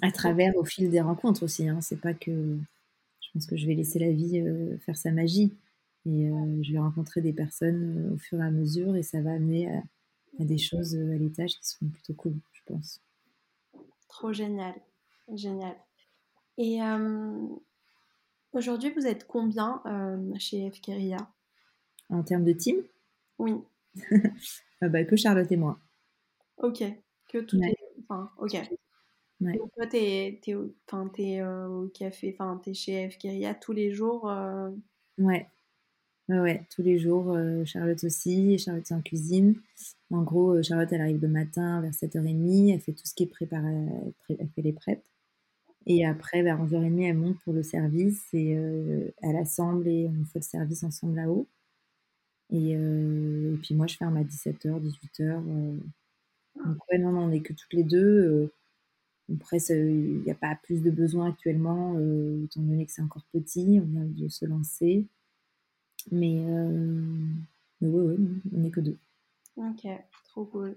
À 0.00 0.10
travers, 0.10 0.56
au 0.56 0.64
fil 0.64 0.90
des 0.90 1.00
rencontres 1.00 1.42
aussi. 1.42 1.68
Hein. 1.68 1.80
C'est 1.80 2.00
pas 2.00 2.14
que. 2.14 2.58
Je 3.20 3.28
pense 3.32 3.46
que 3.46 3.56
je 3.56 3.66
vais 3.66 3.74
laisser 3.74 3.98
la 3.98 4.10
vie 4.10 4.44
faire 4.80 4.96
sa 4.96 5.10
magie. 5.10 5.52
Et 6.04 6.28
je 6.62 6.72
vais 6.72 6.78
rencontrer 6.80 7.20
des 7.20 7.32
personnes 7.32 8.10
au 8.12 8.18
fur 8.18 8.38
et 8.40 8.42
à 8.42 8.50
mesure 8.50 8.96
et 8.96 9.04
ça 9.04 9.22
va 9.22 9.32
amener 9.32 9.70
à, 9.70 9.82
à 10.40 10.44
des 10.44 10.58
choses 10.58 10.96
à 10.96 11.16
l'étage 11.16 11.52
qui 11.52 11.66
seront 11.66 11.86
plutôt 11.86 12.14
cool, 12.14 12.34
je 12.52 12.60
pense. 12.66 13.00
Trop 14.08 14.32
génial. 14.32 14.74
Génial. 15.32 15.76
Et 16.58 16.80
Aujourd'hui, 18.52 18.92
vous 18.94 19.06
êtes 19.06 19.26
combien 19.26 19.80
euh, 19.86 20.34
chez 20.38 20.70
FKRIA 20.70 21.16
En 22.10 22.22
termes 22.22 22.44
de 22.44 22.52
team? 22.52 22.76
Oui. 23.38 23.54
Ah 24.82 24.88
bah, 24.88 25.04
que 25.04 25.16
Charlotte 25.16 25.50
et 25.50 25.56
moi. 25.56 25.78
Ok. 26.58 26.84
Que 27.28 27.38
tout 27.38 27.56
est... 27.62 27.74
Enfin, 28.02 28.30
ok. 28.36 28.56
Donc 29.40 29.72
toi, 29.74 29.86
t'es 29.86 30.40
es, 30.46 30.54
au, 30.54 30.74
es, 31.18 31.40
euh, 31.40 31.66
au 31.66 31.88
café, 31.88 32.36
enfin, 32.38 32.60
t'es 32.62 32.74
chez 32.74 33.10
FKRIA 33.10 33.54
tous 33.54 33.72
les 33.72 33.92
jours 33.92 34.30
euh... 34.30 34.70
Ouais. 35.18 35.48
Ouais, 36.28 36.38
ouais, 36.38 36.66
tous 36.70 36.82
les 36.82 36.98
jours. 36.98 37.32
Euh, 37.32 37.64
Charlotte 37.64 38.04
aussi. 38.04 38.58
Charlotte 38.58 38.88
est 38.90 38.94
en 38.94 39.00
cuisine. 39.00 39.56
En 40.10 40.22
gros, 40.22 40.62
Charlotte, 40.62 40.92
elle 40.92 41.00
arrive 41.00 41.22
le 41.22 41.28
matin 41.28 41.80
vers 41.80 41.90
7h30. 41.90 42.72
Elle 42.72 42.80
fait 42.80 42.92
tout 42.92 43.06
ce 43.06 43.14
qui 43.14 43.24
est 43.24 43.26
préparé. 43.26 43.86
Elle 44.28 44.48
fait 44.54 44.62
les 44.62 44.72
prep. 44.72 45.02
Et 45.86 46.06
après, 46.06 46.42
vers 46.42 46.62
11h30, 46.62 47.02
elle 47.02 47.16
monte 47.16 47.38
pour 47.40 47.52
le 47.52 47.62
service 47.62 48.22
et 48.32 48.56
euh, 48.56 49.10
elle 49.22 49.36
assemble 49.36 49.88
et 49.88 50.08
on 50.08 50.24
fait 50.24 50.38
le 50.38 50.44
service 50.44 50.84
ensemble 50.84 51.16
là-haut. 51.16 51.48
Et, 52.50 52.76
euh, 52.76 53.56
puis 53.62 53.74
moi, 53.74 53.86
je 53.86 53.96
ferme 53.96 54.16
à 54.16 54.22
17h, 54.22 54.80
18h. 54.80 55.20
Euh. 55.20 55.76
Donc, 56.64 56.76
ouais, 56.90 56.98
non, 56.98 57.12
non, 57.12 57.22
on 57.22 57.28
n'est 57.28 57.40
que 57.40 57.52
toutes 57.52 57.72
les 57.72 57.82
deux. 57.82 58.52
après, 59.34 59.58
il 59.70 60.22
n'y 60.22 60.30
a 60.30 60.34
pas 60.34 60.54
plus 60.62 60.82
de 60.82 60.90
besoin 60.90 61.30
actuellement, 61.30 61.98
étant 62.44 62.60
donné 62.60 62.86
que 62.86 62.92
c'est 62.92 63.02
encore 63.02 63.24
petit, 63.32 63.80
on 63.82 63.86
vient 63.86 64.04
de 64.04 64.28
se 64.28 64.44
lancer. 64.44 65.06
Mais, 66.10 66.44
mais 67.80 67.88
ouais, 67.88 68.02
ouais, 68.02 68.16
on 68.54 68.58
n'est 68.58 68.70
que 68.70 68.80
deux. 68.80 68.98
Ok, 69.56 69.86
trop 70.24 70.44
cool. 70.44 70.76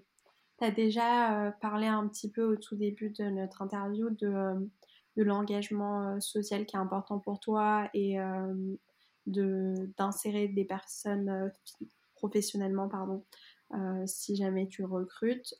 Tu 0.59 0.63
as 0.63 0.71
déjà 0.71 1.51
parlé 1.61 1.87
un 1.87 2.07
petit 2.07 2.31
peu 2.31 2.43
au 2.43 2.55
tout 2.55 2.77
début 2.77 3.09
de 3.09 3.25
notre 3.25 3.61
interview 3.61 4.09
de 4.11 4.69
de 5.15 5.23
l'engagement 5.23 6.07
euh, 6.07 6.19
social 6.19 6.65
qui 6.65 6.75
est 6.75 6.79
important 6.79 7.19
pour 7.19 7.39
toi 7.39 7.89
et 7.93 8.19
euh, 8.19 8.75
d'insérer 9.25 10.47
des 10.47 10.65
personnes 10.65 11.29
euh, 11.29 11.49
professionnellement, 12.15 12.87
pardon, 12.87 13.23
si 14.05 14.35
jamais 14.35 14.67
tu 14.67 14.85
recrutes. 14.85 15.53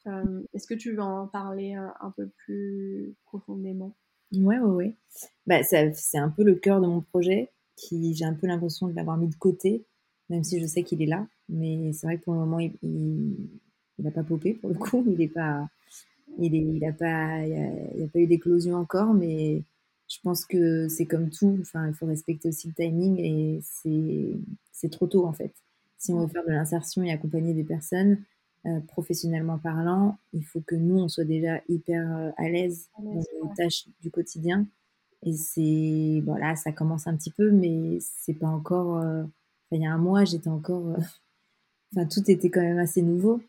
Est-ce 0.53 0.67
que 0.67 0.73
tu 0.73 0.93
veux 0.93 1.01
en 1.01 1.27
parler 1.27 1.73
un 1.73 2.11
peu 2.15 2.27
plus 2.27 3.13
profondément? 3.25 3.93
Ouais, 4.31 4.57
ouais, 4.57 4.59
ouais. 4.59 4.95
Bah, 5.47 5.63
c'est 5.63 6.17
un 6.17 6.29
peu 6.29 6.43
le 6.43 6.55
cœur 6.55 6.79
de 6.79 6.87
mon 6.87 7.01
projet, 7.01 7.51
qui 7.75 8.15
j'ai 8.15 8.25
un 8.25 8.33
peu 8.33 8.47
l'impression 8.47 8.87
de 8.87 8.95
l'avoir 8.95 9.17
mis 9.17 9.27
de 9.27 9.35
côté, 9.35 9.85
même 10.29 10.43
si 10.43 10.61
je 10.61 10.65
sais 10.65 10.83
qu'il 10.83 11.01
est 11.01 11.07
là. 11.07 11.27
Mais 11.49 11.91
c'est 11.93 12.07
vrai 12.07 12.17
que 12.17 12.23
pour 12.23 12.33
le 12.33 12.39
moment, 12.39 12.59
il 12.59 13.49
n'a 13.99 14.11
pas 14.11 14.23
popé 14.23 14.53
pour 14.53 14.69
le 14.69 14.75
coup. 14.75 15.03
Il 15.05 15.17
n'est 15.17 15.27
pas, 15.27 15.67
il 16.39 16.79
n'a 16.79 16.93
pas, 16.93 17.45
il 17.45 18.03
a, 18.03 18.07
pas 18.07 18.19
eu 18.19 18.27
d'éclosion 18.27 18.75
encore, 18.75 19.13
mais 19.13 19.63
je 20.07 20.17
pense 20.23 20.45
que 20.45 20.87
c'est 20.87 21.05
comme 21.05 21.29
tout. 21.29 21.57
Enfin, 21.61 21.87
il 21.87 21.93
faut 21.93 22.05
respecter 22.05 22.49
aussi 22.49 22.67
le 22.67 22.73
timing 22.73 23.19
et 23.19 23.59
c'est 24.71 24.89
trop 24.89 25.07
tôt 25.07 25.25
en 25.25 25.33
fait. 25.33 25.53
Si 25.97 26.11
on 26.11 26.19
veut 26.19 26.27
faire 26.27 26.45
de 26.45 26.51
l'insertion 26.51 27.03
et 27.03 27.11
accompagner 27.11 27.53
des 27.53 27.63
personnes, 27.63 28.19
euh, 28.67 28.79
professionnellement 28.79 29.59
parlant, 29.59 30.17
il 30.33 30.43
faut 30.43 30.61
que 30.61 30.73
nous, 30.73 30.97
on 30.97 31.07
soit 31.07 31.23
déjà 31.23 31.61
hyper 31.69 32.17
euh, 32.17 32.31
à 32.37 32.49
l'aise 32.49 32.89
dans 32.97 33.13
nos 33.13 33.53
tâches 33.55 33.85
du 34.01 34.09
quotidien. 34.09 34.65
Et 35.21 35.33
c'est, 35.33 36.23
voilà, 36.25 36.55
ça 36.55 36.71
commence 36.71 37.05
un 37.05 37.15
petit 37.15 37.29
peu, 37.29 37.51
mais 37.51 37.99
c'est 38.01 38.33
pas 38.33 38.47
encore. 38.47 38.97
Euh, 38.97 39.23
il 39.71 39.81
y 39.81 39.85
a 39.85 39.91
un 39.91 39.99
mois, 39.99 40.25
j'étais 40.25 40.49
encore. 40.49 40.95
Enfin, 41.95 42.07
tout 42.07 42.29
était 42.29 42.49
quand 42.49 42.61
même 42.61 42.79
assez 42.79 43.01
nouveau. 43.01 43.41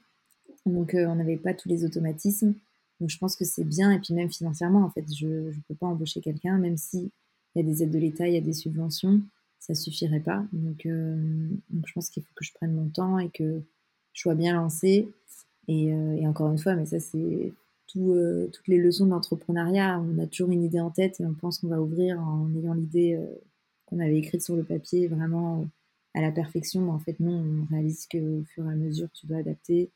Donc, 0.66 0.94
on 0.94 1.16
n'avait 1.16 1.38
pas 1.38 1.52
tous 1.52 1.68
les 1.68 1.84
automatismes. 1.84 2.54
Donc 3.00 3.10
je 3.10 3.18
pense 3.18 3.36
que 3.36 3.44
c'est 3.44 3.64
bien, 3.64 3.90
et 3.90 3.98
puis 3.98 4.14
même 4.14 4.30
financièrement, 4.30 4.84
en 4.84 4.90
fait, 4.90 5.04
je 5.14 5.26
ne 5.26 5.60
peux 5.68 5.74
pas 5.74 5.86
embaucher 5.86 6.20
quelqu'un, 6.20 6.58
même 6.58 6.76
s'il 6.76 7.10
y 7.54 7.60
a 7.60 7.62
des 7.62 7.82
aides 7.82 7.90
de 7.90 7.98
l'État, 7.98 8.26
il 8.26 8.34
y 8.34 8.38
a 8.38 8.40
des 8.40 8.52
subventions, 8.52 9.20
ça 9.58 9.74
suffirait 9.74 10.20
pas. 10.20 10.44
Donc, 10.52 10.86
euh, 10.86 11.48
donc 11.70 11.86
je 11.86 11.92
pense 11.92 12.08
qu'il 12.10 12.22
faut 12.22 12.32
que 12.34 12.44
je 12.44 12.52
prenne 12.54 12.74
mon 12.74 12.88
temps 12.88 13.18
et 13.18 13.28
que 13.30 13.62
je 14.12 14.20
sois 14.20 14.34
bien 14.34 14.54
lancée. 14.54 15.08
Et, 15.68 15.92
euh, 15.92 16.26
encore 16.26 16.50
une 16.50 16.58
fois, 16.58 16.74
mais 16.74 16.86
ça 16.86 17.00
c'est 17.00 17.52
euh, 17.96 18.46
toutes 18.52 18.68
les 18.68 18.78
leçons 18.78 19.06
d'entrepreneuriat. 19.06 20.00
On 20.00 20.18
a 20.18 20.26
toujours 20.26 20.50
une 20.50 20.64
idée 20.64 20.80
en 20.80 20.90
tête 20.90 21.20
et 21.20 21.26
on 21.26 21.34
pense 21.34 21.58
qu'on 21.58 21.68
va 21.68 21.80
ouvrir 21.80 22.20
en 22.20 22.48
ayant 22.56 22.74
l'idée 22.74 23.18
qu'on 23.86 23.98
avait 24.00 24.18
écrite 24.18 24.42
sur 24.42 24.56
le 24.56 24.64
papier 24.64 25.06
vraiment 25.08 25.66
à 26.14 26.20
la 26.22 26.32
perfection. 26.32 26.82
Mais 26.82 26.90
en 26.90 26.98
fait, 26.98 27.20
non, 27.20 27.44
on 27.62 27.74
réalise 27.74 28.06
qu'au 28.10 28.42
fur 28.44 28.66
et 28.66 28.72
à 28.72 28.76
mesure, 28.76 29.08
tu 29.12 29.26
dois 29.26 29.38
adapter, 29.38 29.90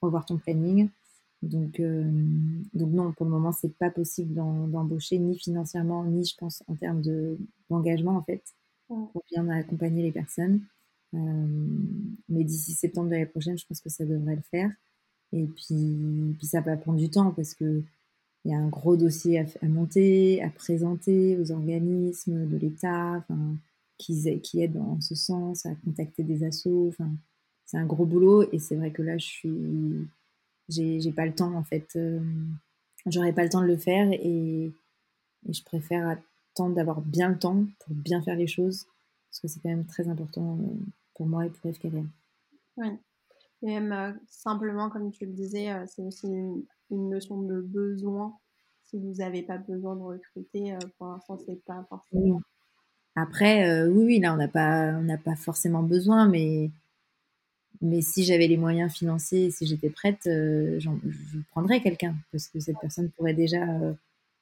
revoir 0.00 0.26
ton 0.26 0.38
planning. 0.38 0.88
Donc, 1.46 1.80
euh, 1.80 2.04
donc 2.74 2.92
non, 2.92 3.12
pour 3.12 3.26
le 3.26 3.32
moment, 3.32 3.52
c'est 3.52 3.74
pas 3.76 3.90
possible 3.90 4.34
d'embaucher 4.34 5.18
ni 5.18 5.38
financièrement, 5.38 6.04
ni 6.04 6.24
je 6.24 6.36
pense 6.36 6.62
en 6.68 6.74
termes 6.74 7.02
d'engagement 7.70 8.16
en 8.16 8.22
fait, 8.22 8.42
pour 8.88 9.24
bien 9.30 9.48
accompagner 9.48 10.02
les 10.02 10.12
personnes. 10.12 10.60
Euh, 11.14 11.18
mais 12.28 12.44
d'ici 12.44 12.72
septembre 12.72 13.08
de 13.08 13.12
l'année 13.12 13.26
prochaine, 13.26 13.58
je 13.58 13.66
pense 13.66 13.80
que 13.80 13.88
ça 13.88 14.04
devrait 14.04 14.36
le 14.36 14.42
faire. 14.42 14.70
Et 15.32 15.44
puis, 15.44 16.34
puis 16.38 16.46
ça 16.46 16.60
va 16.60 16.76
prendre 16.76 16.98
du 16.98 17.10
temps 17.10 17.30
parce 17.32 17.54
que 17.54 17.82
il 18.44 18.52
y 18.52 18.54
a 18.54 18.58
un 18.58 18.68
gros 18.68 18.96
dossier 18.96 19.40
à, 19.40 19.66
monter, 19.66 20.40
à 20.40 20.50
présenter 20.50 21.36
aux 21.36 21.50
organismes 21.50 22.46
de 22.46 22.56
l'État, 22.56 23.24
qui, 23.98 24.40
qui 24.40 24.62
aident 24.62 24.76
en 24.76 25.00
ce 25.00 25.16
sens, 25.16 25.66
à 25.66 25.74
contacter 25.84 26.22
des 26.22 26.44
assos. 26.44 26.94
C'est 27.64 27.76
un 27.76 27.86
gros 27.86 28.04
boulot 28.04 28.44
et 28.52 28.60
c'est 28.60 28.76
vrai 28.76 28.92
que 28.92 29.02
là, 29.02 29.18
je 29.18 29.26
suis 29.26 30.08
j'ai 30.68 31.12
pas 31.12 31.26
le 31.26 31.34
temps 31.34 31.54
en 31.54 31.64
fait. 31.64 31.88
Euh, 31.96 32.20
j'aurais 33.06 33.32
pas 33.32 33.44
le 33.44 33.50
temps 33.50 33.60
de 33.60 33.66
le 33.66 33.76
faire 33.76 34.08
et, 34.12 34.72
je 35.48 35.62
préfère 35.62 36.08
attendre 36.08 36.74
d'avoir 36.74 37.00
bien 37.00 37.28
le 37.28 37.38
temps 37.38 37.64
pour 37.78 37.94
bien 37.94 38.20
faire 38.20 38.34
les 38.34 38.48
choses 38.48 38.86
parce 39.30 39.40
que 39.40 39.46
c'est 39.46 39.60
quand 39.60 39.68
même 39.68 39.86
très 39.86 40.08
important 40.08 40.58
euh, 40.58 40.74
pour 41.14 41.26
moi 41.26 41.46
et 41.46 41.50
pour 41.50 41.72
FKVM. 41.72 42.08
Oui. 42.78 42.88
Et 43.62 43.78
même 43.78 44.18
simplement, 44.26 44.90
comme 44.90 45.12
tu 45.12 45.24
le 45.24 45.32
disais, 45.32 45.68
c'est 45.86 46.02
aussi 46.02 46.26
une, 46.26 46.64
notion 46.90 47.42
de 47.42 47.60
besoin. 47.60 48.36
Si 48.82 48.98
vous 48.98 49.14
n'avez 49.14 49.42
pas 49.42 49.56
besoin 49.56 49.94
de 49.94 50.02
recruter, 50.02 50.76
pour 50.98 51.06
l'instant, 51.08 51.38
c'est 51.38 51.64
pas 51.64 51.86
forcément. 51.88 52.40
Après, 53.14 53.86
oui, 53.88 54.04
oui, 54.04 54.18
là, 54.20 54.34
on 54.34 54.36
n'a 54.36 54.48
pas, 54.48 54.92
on 54.94 55.02
n'a 55.02 55.16
pas 55.16 55.36
forcément 55.36 55.82
besoin, 55.82 56.28
mais 56.28 56.70
mais 57.80 58.00
si 58.02 58.24
j'avais 58.24 58.46
les 58.46 58.56
moyens 58.56 58.92
financiers, 58.92 59.50
si 59.50 59.66
j'étais 59.66 59.90
prête, 59.90 60.22
je 60.24 60.88
prendrais 61.50 61.80
quelqu'un 61.80 62.14
parce 62.32 62.48
que 62.48 62.60
cette 62.60 62.78
personne 62.80 63.10
pourrait 63.10 63.34
déjà 63.34 63.64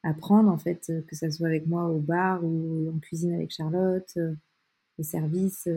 apprendre 0.02 0.50
en 0.50 0.58
fait, 0.58 0.92
que 1.08 1.16
ça 1.16 1.30
soit 1.30 1.48
avec 1.48 1.66
moi 1.66 1.84
au 1.88 1.98
bar 1.98 2.44
ou 2.44 2.92
en 2.94 2.98
cuisine 2.98 3.34
avec 3.34 3.50
Charlotte, 3.50 4.18
au 4.98 5.02
service. 5.02 5.68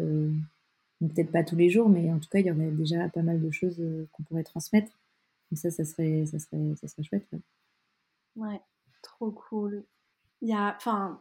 peut-être 0.99 1.31
pas 1.31 1.43
tous 1.43 1.55
les 1.55 1.69
jours, 1.69 1.89
mais 1.89 2.11
en 2.11 2.19
tout 2.19 2.29
cas, 2.29 2.39
il 2.39 2.45
y 2.45 2.51
aurait 2.51 2.71
déjà 2.71 3.09
pas 3.09 3.21
mal 3.21 3.41
de 3.41 3.51
choses 3.51 3.81
qu'on 4.11 4.23
pourrait 4.23 4.43
transmettre. 4.43 4.91
Donc 5.51 5.59
ça, 5.59 5.71
ça 5.71 5.85
serait, 5.85 6.25
ça 6.25 6.39
serait, 6.39 6.75
ça 6.75 6.87
serait 6.87 7.03
chouette. 7.03 7.27
Ouais. 8.35 8.59
trop 9.01 9.31
cool. 9.31 9.83
Il 10.41 10.49
y 10.49 10.53
a, 10.53 10.75
enfin, 10.75 11.19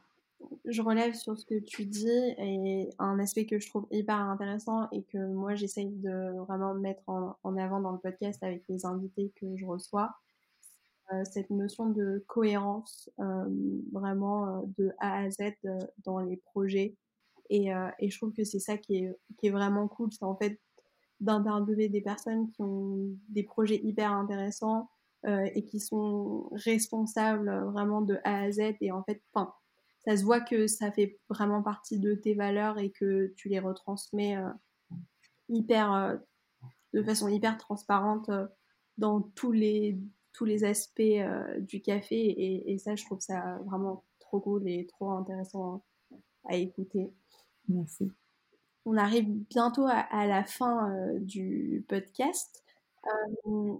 je 0.65 0.83
relève 0.83 1.15
sur 1.15 1.39
ce 1.39 1.45
que 1.45 1.59
tu 1.59 1.87
dis 1.87 2.09
et 2.09 2.91
un 2.99 3.19
aspect 3.19 3.47
que 3.47 3.59
je 3.59 3.69
trouve 3.69 3.87
hyper 3.91 4.17
intéressant 4.17 4.89
et 4.93 5.03
que 5.05 5.19
moi 5.33 5.55
j'essaye 5.55 5.91
de 5.91 6.39
vraiment 6.41 6.75
mettre 6.75 7.03
en, 7.09 7.57
avant 7.57 7.81
dans 7.81 7.93
le 7.93 7.99
podcast 7.99 8.43
avec 8.43 8.65
les 8.69 8.85
invités 8.85 9.33
que 9.37 9.57
je 9.57 9.65
reçois, 9.65 10.15
euh, 11.13 11.23
cette 11.25 11.51
notion 11.51 11.91
de 11.91 12.25
cohérence 12.27 13.09
euh, 13.21 13.45
vraiment 13.93 14.49
euh, 14.49 14.63
de 14.77 14.93
A 14.99 15.23
à 15.23 15.31
Z 15.31 15.55
dans 16.05 16.19
les 16.19 16.37
projets. 16.37 16.97
Et, 17.49 17.69
et 18.01 18.11
je 18.11 18.19
trouve 18.19 18.33
que 18.33 18.43
c'est 18.43 18.59
ça 18.59 18.77
qui 18.77 18.97
est, 18.97 19.17
qui 19.39 19.47
est 19.47 19.51
vraiment 19.51 19.87
cool, 19.87 20.13
c'est 20.13 20.25
en 20.25 20.35
fait 20.35 20.61
d'interviewer 21.21 21.89
des 21.89 22.01
personnes 22.01 22.51
qui 22.51 22.61
ont 22.61 23.17
des 23.29 23.45
projets 23.45 23.81
hyper 23.85 24.11
intéressants 24.11 24.91
et 25.25 25.65
qui 25.65 25.79
sont 25.79 26.49
responsables 26.51 27.49
vraiment 27.67 28.03
de 28.03 28.19
A 28.25 28.43
à 28.43 28.51
Z. 28.51 28.75
Et 28.81 28.91
en 28.91 29.05
fait, 29.05 29.23
enfin, 29.33 29.55
ça 30.07 30.17
se 30.17 30.25
voit 30.25 30.41
que 30.41 30.67
ça 30.67 30.93
fait 30.93 31.19
vraiment 31.29 31.63
partie 31.63 31.99
de 31.99 32.15
tes 32.15 32.35
valeurs 32.35 32.79
et 32.79 32.91
que 32.91 33.33
tu 33.37 33.49
les 33.49 33.59
retransmets 33.59 34.37
hyper, 35.49 36.19
de 36.93 37.03
façon 37.03 37.29
hyper 37.29 37.59
transparente 37.59 38.31
dans 38.99 39.21
tous 39.21 39.53
les 39.53 39.99
tous 40.37 40.45
les 40.45 40.65
aspects 40.65 41.01
euh, 41.01 41.61
du 41.61 41.81
café 41.81 42.71
et, 42.71 42.79
ça, 42.79 42.95
je 42.95 43.05
trouve 43.07 43.21
ça 43.21 43.59
vraiment 43.65 44.05
trop 44.21 44.39
cool 44.39 44.69
et 44.69 44.87
trop 44.87 45.11
intéressant 45.13 45.83
à 46.45 46.57
écouter. 46.57 47.11
Merci. 47.69 48.13
On 48.85 48.99
arrive 48.99 49.27
bientôt 49.49 49.87
à, 49.89 50.27
la 50.27 50.45
fin 50.45 50.93
euh, 50.93 51.19
du 51.21 51.85
podcast. 51.89 52.63
Euh, 53.07 53.75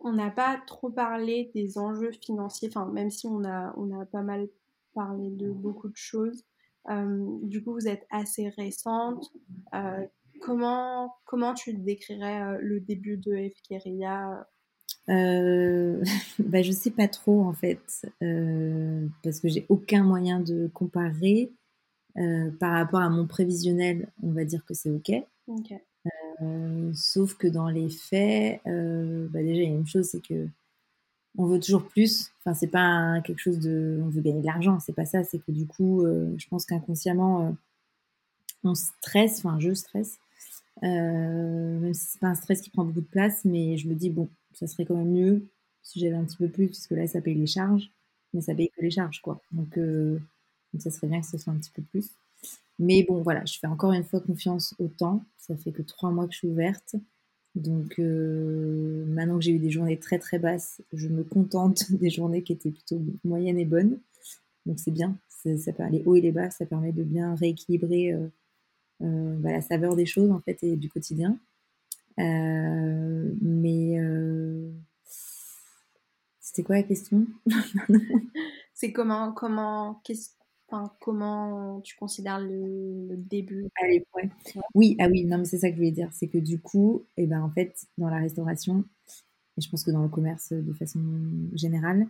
on 0.00 0.12
n'a 0.12 0.30
pas 0.30 0.58
trop 0.66 0.88
parlé 0.88 1.50
des 1.54 1.76
enjeux 1.76 2.12
financiers, 2.12 2.68
enfin 2.68 2.86
même 2.86 3.10
si 3.10 3.26
on 3.26 3.44
a, 3.44 3.74
on 3.76 4.00
a 4.00 4.06
pas 4.06 4.22
mal 4.22 4.48
parlé 4.94 5.30
de 5.30 5.50
beaucoup 5.50 5.88
de 5.88 5.96
choses. 5.96 6.44
du 7.42 7.62
coup, 7.62 7.72
vous 7.72 7.88
êtes 7.88 8.06
assez 8.10 8.48
récente. 8.50 9.32
comment, 10.40 11.14
comment 11.24 11.54
tu 11.54 11.74
décrirais 11.74 12.58
le 12.60 12.80
début 12.80 13.16
de 13.16 13.50
FKRIA 13.56 14.46
euh, 15.10 16.02
bah, 16.38 16.62
je 16.62 16.72
sais 16.72 16.90
pas 16.90 17.08
trop 17.08 17.42
en 17.42 17.52
fait, 17.52 18.06
euh, 18.22 19.06
parce 19.22 19.40
que 19.40 19.48
j'ai 19.48 19.66
aucun 19.68 20.02
moyen 20.02 20.40
de 20.40 20.68
comparer. 20.72 21.52
Euh, 22.16 22.52
par 22.60 22.74
rapport 22.74 23.00
à 23.00 23.10
mon 23.10 23.26
prévisionnel, 23.26 24.08
on 24.22 24.30
va 24.30 24.44
dire 24.44 24.64
que 24.64 24.72
c'est 24.72 24.90
ok. 24.90 25.10
Euh, 26.40 26.92
sauf 26.94 27.34
que 27.34 27.48
dans 27.48 27.68
les 27.68 27.88
faits, 27.88 28.60
euh, 28.68 29.26
bah 29.30 29.42
déjà 29.42 29.62
il 29.62 29.68
y 29.68 29.72
a 29.72 29.76
une 29.76 29.86
chose, 29.86 30.06
c'est 30.06 30.24
que 30.24 30.46
on 31.36 31.46
veut 31.46 31.60
toujours 31.60 31.86
plus. 31.88 32.30
Enfin, 32.40 32.54
c'est 32.54 32.68
pas 32.68 33.20
quelque 33.24 33.40
chose 33.40 33.58
de, 33.58 34.00
on 34.02 34.08
veut 34.08 34.20
gagner 34.22 34.40
de 34.40 34.46
l'argent, 34.46 34.80
c'est 34.80 34.92
pas 34.92 35.06
ça. 35.06 35.24
C'est 35.24 35.38
que 35.38 35.52
du 35.52 35.66
coup, 35.66 36.04
je 36.36 36.46
pense 36.48 36.66
qu'inconsciemment, 36.66 37.56
on 38.64 38.74
stresse. 38.74 39.38
Enfin, 39.38 39.58
je 39.60 39.74
stresse. 39.74 40.18
même 40.82 41.94
si 41.94 42.06
c'est 42.12 42.20
pas 42.20 42.28
un 42.28 42.34
stress 42.34 42.60
qui 42.60 42.70
prend 42.70 42.84
beaucoup 42.84 43.00
de 43.00 43.06
place, 43.06 43.44
mais 43.44 43.76
je 43.78 43.88
me 43.88 43.94
dis 43.94 44.10
bon, 44.10 44.28
ça 44.52 44.66
serait 44.66 44.84
quand 44.84 44.96
même 44.96 45.12
mieux 45.12 45.46
si 45.84 46.00
j'avais 46.00 46.16
un 46.16 46.24
petit 46.24 46.38
peu 46.38 46.48
plus, 46.48 46.68
parce 46.68 46.86
que 46.86 46.94
là, 46.94 47.06
ça 47.06 47.20
paye 47.20 47.34
les 47.34 47.46
charges, 47.46 47.90
mais 48.32 48.40
ça 48.40 48.54
paye 48.54 48.70
que 48.70 48.82
les 48.82 48.90
charges, 48.90 49.20
quoi. 49.20 49.40
Donc, 49.52 49.78
euh, 49.78 50.18
donc 50.72 50.82
ça 50.82 50.90
serait 50.90 51.06
bien 51.06 51.20
que 51.20 51.26
ce 51.26 51.38
soit 51.38 51.52
un 51.52 51.58
petit 51.58 51.70
peu 51.70 51.82
plus. 51.82 52.10
Mais 52.78 53.04
bon, 53.04 53.22
voilà, 53.22 53.44
je 53.44 53.58
fais 53.58 53.66
encore 53.66 53.92
une 53.92 54.04
fois 54.04 54.20
confiance 54.20 54.74
au 54.78 54.88
temps. 54.88 55.22
Ça 55.36 55.56
fait 55.56 55.72
que 55.72 55.82
trois 55.82 56.10
mois 56.10 56.26
que 56.26 56.32
je 56.32 56.38
suis 56.38 56.48
ouverte. 56.48 56.96
Donc 57.54 57.98
euh, 57.98 59.04
maintenant 59.06 59.38
que 59.38 59.44
j'ai 59.44 59.52
eu 59.52 59.58
des 59.58 59.70
journées 59.70 59.98
très 59.98 60.18
très 60.18 60.38
basses, 60.38 60.82
je 60.92 61.08
me 61.08 61.22
contente 61.22 61.90
des 61.92 62.10
journées 62.10 62.42
qui 62.42 62.52
étaient 62.52 62.70
plutôt 62.70 63.00
moyennes 63.24 63.58
et 63.58 63.64
bonnes. 63.64 63.98
Donc 64.66 64.78
c'est 64.78 64.90
bien, 64.90 65.16
ça, 65.28 65.88
les 65.90 66.02
hauts 66.04 66.16
et 66.16 66.20
les 66.20 66.32
bas, 66.32 66.50
ça 66.50 66.66
permet 66.66 66.92
de 66.92 67.02
bien 67.02 67.34
rééquilibrer 67.34 68.12
euh, 68.12 68.26
euh 69.02 69.36
bah, 69.38 69.52
la 69.52 69.60
saveur 69.60 69.94
des 69.96 70.06
choses 70.06 70.30
en 70.30 70.40
fait 70.40 70.62
et 70.62 70.76
du 70.76 70.88
quotidien. 70.88 71.38
Mais 72.16 73.98
c'était 76.40 76.62
quoi 76.62 76.76
la 76.76 76.82
question? 76.84 77.26
C'est 78.74 78.92
comment, 78.92 79.32
comment, 79.32 80.00
enfin, 80.74 80.92
comment 81.00 81.80
tu 81.82 81.96
considères 81.96 82.40
le, 82.40 83.16
début? 83.16 83.68
Allez, 83.82 84.04
ouais. 84.14 84.30
Oui, 84.74 84.96
ah 84.98 85.08
oui, 85.08 85.24
non, 85.24 85.38
mais 85.38 85.44
c'est 85.44 85.58
ça 85.58 85.68
que 85.68 85.74
je 85.74 85.78
voulais 85.78 85.92
dire, 85.92 86.08
c'est 86.12 86.28
que 86.28 86.38
du 86.38 86.58
coup, 86.58 87.04
et 87.16 87.24
eh 87.24 87.26
ben 87.26 87.42
en 87.42 87.50
fait, 87.50 87.86
dans 87.98 88.08
la 88.08 88.18
restauration, 88.18 88.84
et 89.56 89.60
je 89.60 89.70
pense 89.70 89.84
que 89.84 89.90
dans 89.90 90.02
le 90.02 90.08
commerce 90.08 90.52
de 90.52 90.72
façon 90.72 91.00
générale, 91.54 92.06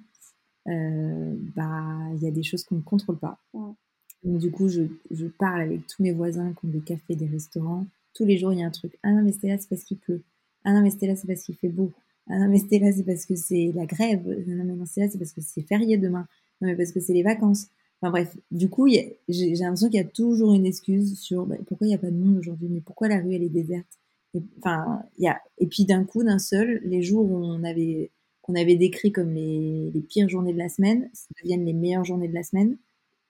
euh, 0.68 1.36
bah 1.54 2.08
il 2.14 2.22
y 2.22 2.26
a 2.26 2.30
des 2.30 2.42
choses 2.42 2.64
qu'on 2.64 2.76
ne 2.76 2.82
contrôle 2.82 3.18
pas. 3.18 3.38
Donc 3.52 4.38
du 4.38 4.50
coup, 4.50 4.68
je, 4.68 4.82
je, 5.10 5.26
parle 5.26 5.60
avec 5.60 5.86
tous 5.86 6.02
mes 6.02 6.12
voisins 6.12 6.54
qui 6.54 6.66
ont 6.66 6.70
des 6.70 6.80
cafés, 6.80 7.14
des 7.14 7.26
restaurants, 7.26 7.86
tous 8.14 8.24
les 8.24 8.38
jours, 8.38 8.52
il 8.52 8.60
y 8.60 8.62
a 8.62 8.66
un 8.66 8.70
truc. 8.70 8.98
Ah 9.02 9.10
non, 9.10 9.22
mais 9.22 9.32
Stella, 9.32 9.58
c'est 9.58 9.68
parce 9.68 9.84
qu'il 9.84 9.98
pleut. 9.98 10.22
Ah 10.64 10.72
non, 10.72 10.80
mais 10.80 10.90
Stella, 10.90 11.16
c'est 11.16 11.26
parce 11.26 11.42
qu'il 11.42 11.56
fait 11.56 11.68
beau. 11.68 11.92
Ah 12.28 12.38
non, 12.38 12.48
mais 12.48 12.58
Stella, 12.58 12.90
c'est 12.92 13.02
parce 13.04 13.26
que 13.26 13.34
c'est 13.34 13.72
la 13.74 13.84
grève. 13.84 14.26
Non, 14.46 14.76
mais 14.76 14.86
Stella, 14.86 15.10
c'est 15.10 15.18
parce 15.18 15.32
que 15.32 15.42
c'est 15.42 15.62
férié 15.62 15.98
demain. 15.98 16.26
Non, 16.60 16.68
mais 16.68 16.76
parce 16.76 16.92
que 16.92 17.00
c'est 17.00 17.12
les 17.12 17.22
vacances. 17.22 17.68
Enfin 18.05 18.11
bref, 18.11 18.36
du 18.50 18.68
coup, 18.68 18.86
j'ai 18.86 19.16
l'impression 19.30 19.88
qu'il 19.88 19.96
y 19.96 20.05
a 20.05 20.05
toujours 20.05 20.52
une 20.52 20.66
excuse 20.66 21.18
sur 21.18 21.46
bah, 21.46 21.57
pourquoi 21.66 21.86
il 21.86 21.90
n'y 21.90 21.94
a 21.94 21.98
pas 21.98 22.11
de 22.11 22.16
monde 22.16 22.36
aujourd'hui, 22.36 22.68
mais 22.68 22.82
pourquoi 22.82 23.09
la 23.09 23.16
rue, 23.16 23.34
elle 23.34 23.42
est 23.42 23.48
déserte? 23.48 23.98
Et, 24.34 24.42
enfin, 24.59 25.02
il 25.16 25.24
y 25.24 25.28
a, 25.28 25.40
et 25.57 25.66
puis 25.66 25.86
d'un 25.86 26.05
coup, 26.05 26.22
d'un 26.22 26.38
seul, 26.38 26.82
les 26.84 27.00
jours 27.00 27.24
où 27.24 27.34
on 27.34 27.64
avait, 27.64 28.11
qu'on 28.42 28.57
avait 28.57 28.76
décrit 28.76 29.11
comme 29.11 29.32
les, 29.32 29.90
les 29.90 30.00
pires 30.02 30.28
journées 30.28 30.52
de 30.52 30.59
la 30.59 30.68
semaine, 30.68 31.09
ça 31.14 31.28
deviennent 31.42 31.64
les 31.64 31.72
meilleures 31.72 32.05
journées 32.05 32.28
de 32.28 32.34
la 32.34 32.42
semaine. 32.42 32.76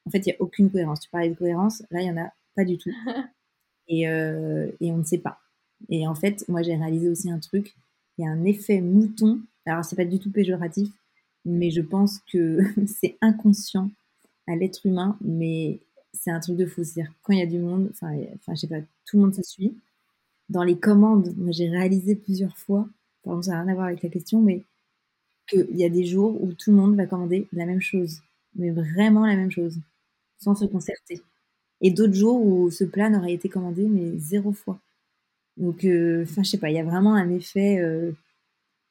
En 0.06 0.10
fait, 0.10 0.26
il 0.26 0.30
n'y 0.30 0.32
a 0.32 0.42
aucune 0.42 0.68
cohérence. 0.68 0.98
Tu 1.02 1.08
parlais 1.08 1.30
de 1.30 1.36
cohérence, 1.36 1.84
là, 1.92 2.00
il 2.00 2.10
n'y 2.10 2.18
en 2.18 2.24
a 2.24 2.32
pas 2.56 2.64
du 2.64 2.76
tout. 2.76 2.90
et, 3.86 4.08
euh, 4.08 4.72
et 4.80 4.90
on 4.90 4.96
ne 4.96 5.04
sait 5.04 5.18
pas. 5.18 5.38
Et 5.88 6.08
en 6.08 6.16
fait, 6.16 6.44
moi, 6.48 6.62
j'ai 6.62 6.74
réalisé 6.74 7.08
aussi 7.08 7.30
un 7.30 7.38
truc. 7.38 7.76
Il 8.18 8.24
y 8.24 8.26
a 8.26 8.30
un 8.30 8.44
effet 8.44 8.80
mouton. 8.80 9.40
Alors, 9.66 9.84
c'est 9.84 9.94
pas 9.94 10.04
du 10.04 10.18
tout 10.18 10.32
péjoratif, 10.32 10.88
mais 11.44 11.70
je 11.70 11.80
pense 11.80 12.18
que 12.32 12.58
c'est 12.88 13.16
inconscient 13.20 13.88
à 14.46 14.56
l'être 14.56 14.84
humain, 14.86 15.16
mais 15.22 15.80
c'est 16.12 16.30
un 16.30 16.40
truc 16.40 16.56
de 16.56 16.66
fou. 16.66 16.84
C'est-à-dire, 16.84 17.12
quand 17.22 17.32
il 17.32 17.38
y 17.40 17.42
a 17.42 17.46
du 17.46 17.58
monde, 17.58 17.90
enfin, 17.92 18.12
je 18.48 18.54
sais 18.56 18.68
pas, 18.68 18.80
tout 19.06 19.16
le 19.16 19.22
monde 19.22 19.34
se 19.34 19.42
suit. 19.42 19.74
Dans 20.50 20.64
les 20.64 20.78
commandes, 20.78 21.34
moi, 21.36 21.52
j'ai 21.52 21.68
réalisé 21.70 22.16
plusieurs 22.16 22.56
fois, 22.56 22.88
par 23.24 23.42
ça 23.44 23.52
n'a 23.52 23.62
rien 23.62 23.72
à 23.72 23.74
voir 23.74 23.86
avec 23.88 24.02
la 24.02 24.10
question, 24.10 24.40
mais 24.42 24.64
qu'il 25.48 25.76
y 25.76 25.84
a 25.84 25.88
des 25.90 26.04
jours 26.06 26.42
où 26.42 26.52
tout 26.54 26.70
le 26.70 26.76
monde 26.76 26.96
va 26.96 27.06
commander 27.06 27.48
la 27.52 27.66
même 27.66 27.80
chose, 27.80 28.20
mais 28.56 28.70
vraiment 28.70 29.26
la 29.26 29.36
même 29.36 29.50
chose, 29.50 29.78
sans 30.38 30.54
se 30.54 30.64
concerter 30.66 31.22
et 31.80 31.90
d'autres 31.90 32.14
jours 32.14 32.44
où 32.44 32.70
ce 32.70 32.84
plat 32.84 33.10
n'aurait 33.10 33.34
été 33.34 33.48
commandé 33.48 33.86
mais 33.86 34.18
zéro 34.18 34.52
fois. 34.52 34.78
Donc, 35.56 35.84
euh, 35.84 36.24
enfin, 36.24 36.42
je 36.42 36.50
sais 36.50 36.58
pas, 36.58 36.70
il 36.70 36.76
y 36.76 36.80
a 36.80 36.84
vraiment 36.84 37.14
un 37.14 37.30
effet, 37.30 37.78
euh, 37.78 38.12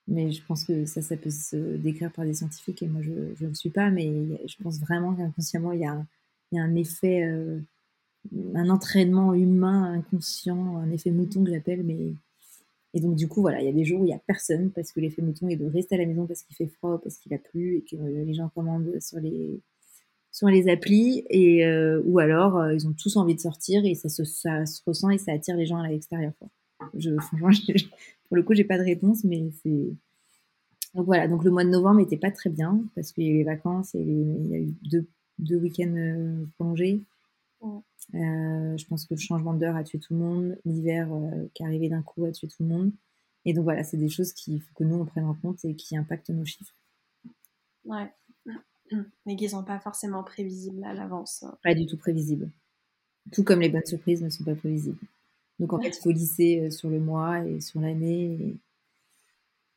mais 0.07 0.31
je 0.31 0.43
pense 0.45 0.65
que 0.65 0.85
ça, 0.85 1.01
ça 1.01 1.15
peut 1.17 1.29
se 1.29 1.55
décrire 1.77 2.11
par 2.11 2.25
des 2.25 2.33
scientifiques 2.33 2.83
et 2.83 2.87
moi 2.87 3.01
je, 3.01 3.45
ne 3.45 3.53
suis 3.53 3.69
pas, 3.69 3.89
mais 3.89 4.11
je 4.45 4.55
pense 4.61 4.79
vraiment 4.79 5.13
qu'inconsciemment 5.15 5.71
il 5.71 5.81
y 5.81 5.85
a, 5.85 6.05
il 6.51 6.57
y 6.57 6.59
a 6.59 6.63
un 6.63 6.75
effet, 6.75 7.23
euh, 7.23 7.59
un 8.55 8.69
entraînement 8.69 9.33
humain 9.33 9.93
inconscient, 9.93 10.77
un 10.77 10.91
effet 10.91 11.11
mouton 11.11 11.43
que 11.43 11.51
j'appelle, 11.51 11.83
mais 11.83 12.13
et 12.95 12.99
donc 12.99 13.15
du 13.15 13.27
coup 13.27 13.41
voilà, 13.41 13.61
il 13.61 13.65
y 13.65 13.69
a 13.69 13.73
des 13.73 13.85
jours 13.85 14.01
où 14.01 14.05
il 14.05 14.09
y 14.09 14.13
a 14.13 14.21
personne 14.27 14.71
parce 14.71 14.91
que 14.91 14.99
l'effet 14.99 15.21
mouton 15.21 15.47
est 15.47 15.55
de 15.55 15.65
rester 15.65 15.95
à 15.95 15.97
la 15.97 16.05
maison 16.05 16.27
parce 16.27 16.43
qu'il 16.43 16.55
fait 16.55 16.67
froid, 16.67 16.99
parce 17.01 17.17
qu'il 17.17 17.33
a 17.33 17.39
plu 17.39 17.77
et 17.77 17.81
que 17.81 17.95
les 17.95 18.33
gens 18.33 18.49
commandent 18.49 18.99
sur 18.99 19.19
les 19.19 19.61
sur 20.33 20.47
les 20.47 20.67
applis 20.67 21.23
et 21.29 21.63
euh, 21.65 22.01
ou 22.05 22.19
alors 22.19 22.57
euh, 22.57 22.73
ils 22.73 22.87
ont 22.87 22.93
tous 22.93 23.15
envie 23.17 23.35
de 23.35 23.39
sortir 23.39 23.85
et 23.85 23.93
ça 23.93 24.09
se, 24.09 24.23
ça 24.23 24.65
se 24.65 24.81
ressent 24.85 25.11
et 25.11 25.19
ça 25.19 25.31
attire 25.31 25.55
les 25.55 25.67
gens 25.67 25.77
à 25.77 25.87
l'extérieur. 25.87 26.33
Je, 26.95 27.11
franchement, 27.19 27.49
pour 28.33 28.37
le 28.37 28.41
coup, 28.41 28.55
j'ai 28.55 28.63
pas 28.63 28.79
de 28.79 28.83
réponse, 28.83 29.23
mais 29.25 29.51
c'est 29.61 29.93
donc 30.95 31.05
voilà. 31.05 31.27
Donc 31.27 31.43
le 31.43 31.51
mois 31.51 31.63
de 31.63 31.69
novembre 31.69 31.99
était 31.99 32.17
pas 32.17 32.31
très 32.31 32.49
bien 32.49 32.83
parce 32.95 33.11
qu'il 33.11 33.25
y 33.25 33.27
a 33.27 33.29
eu 33.29 33.37
les 33.37 33.43
vacances 33.43 33.93
et 33.93 34.01
il 34.01 34.47
y 34.47 34.55
a 34.55 34.57
eu 34.57 34.73
deux, 34.89 35.07
deux 35.37 35.57
week-ends 35.57 35.93
euh, 35.95 36.43
prolongés. 36.55 37.03
je 38.11 38.85
pense 38.87 39.05
que 39.05 39.13
le 39.13 39.19
changement 39.19 39.53
d'heure 39.53 39.75
a 39.75 39.83
tué 39.83 39.99
tout 39.99 40.15
le 40.15 40.19
monde, 40.19 40.57
l'hiver 40.65 41.09
qui 41.53 41.61
est 41.61 41.65
arrivé 41.67 41.89
d'un 41.89 42.01
coup 42.01 42.25
a 42.25 42.31
tué 42.31 42.47
tout 42.47 42.63
le 42.63 42.69
monde. 42.69 42.91
Et 43.45 43.53
donc 43.53 43.65
voilà, 43.65 43.83
c'est 43.83 43.97
des 43.97 44.09
choses 44.09 44.33
qu'il 44.33 44.59
faut 44.59 44.73
que 44.73 44.83
nous 44.83 44.95
on 44.95 45.05
prenne 45.05 45.25
en 45.25 45.35
compte 45.35 45.63
et 45.63 45.75
qui 45.75 45.95
impactent 45.95 46.31
nos 46.31 46.45
chiffres. 46.45 46.75
Ouais. 47.85 48.11
Mais 49.27 49.35
qui 49.35 49.47
sont 49.47 49.63
pas 49.63 49.79
forcément 49.79 50.23
prévisibles 50.23 50.83
à 50.85 50.95
l'avance. 50.95 51.45
Pas 51.61 51.75
du 51.75 51.85
tout 51.85 51.97
prévisibles. 51.97 52.49
Tout 53.31 53.43
comme 53.43 53.59
les 53.59 53.69
bonnes 53.69 53.85
surprises 53.85 54.23
ne 54.23 54.29
sont 54.29 54.43
pas 54.43 54.55
prévisibles. 54.55 54.97
Donc 55.63 55.71
en 55.71 55.79
fait, 55.79 55.95
il 55.97 56.01
faut 56.01 56.11
lisser 56.11 56.59
euh, 56.59 56.69
sur 56.69 56.89
le 56.89 56.99
mois 56.99 57.39
et 57.45 57.61
sur 57.61 57.79
l'année. 57.79 58.33
Et... 58.33 58.55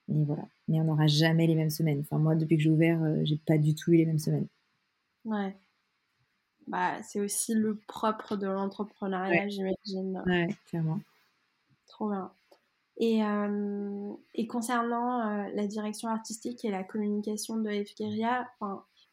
voilà. 0.08 0.42
Mais 0.66 0.80
on 0.80 0.84
n'aura 0.84 1.06
jamais 1.06 1.46
les 1.46 1.54
mêmes 1.54 1.70
semaines. 1.70 2.00
Enfin, 2.00 2.18
moi, 2.18 2.34
depuis 2.34 2.56
que 2.56 2.62
j'ai 2.64 2.70
ouvert, 2.70 3.00
euh, 3.04 3.20
j'ai 3.22 3.36
pas 3.36 3.56
du 3.56 3.76
tout 3.76 3.92
eu 3.92 3.98
les 3.98 4.04
mêmes 4.04 4.18
semaines. 4.18 4.48
Ouais. 5.24 5.54
Bah, 6.66 7.00
c'est 7.04 7.20
aussi 7.20 7.54
le 7.54 7.76
propre 7.86 8.34
de 8.34 8.48
l'entrepreneuriat, 8.48 9.46
j'imagine. 9.46 10.24
Ouais, 10.26 10.48
clairement. 10.68 10.98
Trop 11.86 12.10
bien. 12.10 12.32
Et, 12.96 13.22
euh, 13.22 14.12
et 14.34 14.48
concernant 14.48 15.46
la 15.46 15.66
direction 15.68 16.08
artistique 16.08 16.64
et 16.64 16.72
la 16.72 16.82
communication 16.82 17.58
de 17.58 17.70
Efkeria, 17.70 18.50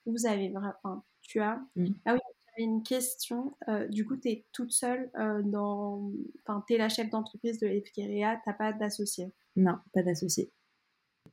vous 0.07 0.25
avez 0.25 0.49
vraiment. 0.49 1.03
tu 1.21 1.39
as. 1.39 1.61
Ah 2.05 2.15
oui, 2.15 2.19
une 2.57 2.83
question. 2.83 3.55
Euh, 3.67 3.87
du 3.87 4.05
coup, 4.05 4.17
tu 4.17 4.29
es 4.29 4.45
toute 4.51 4.71
seule 4.71 5.09
euh, 5.17 5.41
dans. 5.43 6.11
Enfin, 6.45 6.63
tu 6.67 6.73
es 6.73 6.77
la 6.77 6.89
chef 6.89 7.09
d'entreprise 7.09 7.59
de 7.59 7.67
Efkeria, 7.67 8.39
tu 8.45 8.51
pas 8.57 8.73
d'associé? 8.73 9.31
Non, 9.55 9.77
pas 9.93 10.03
d'associé. 10.03 10.51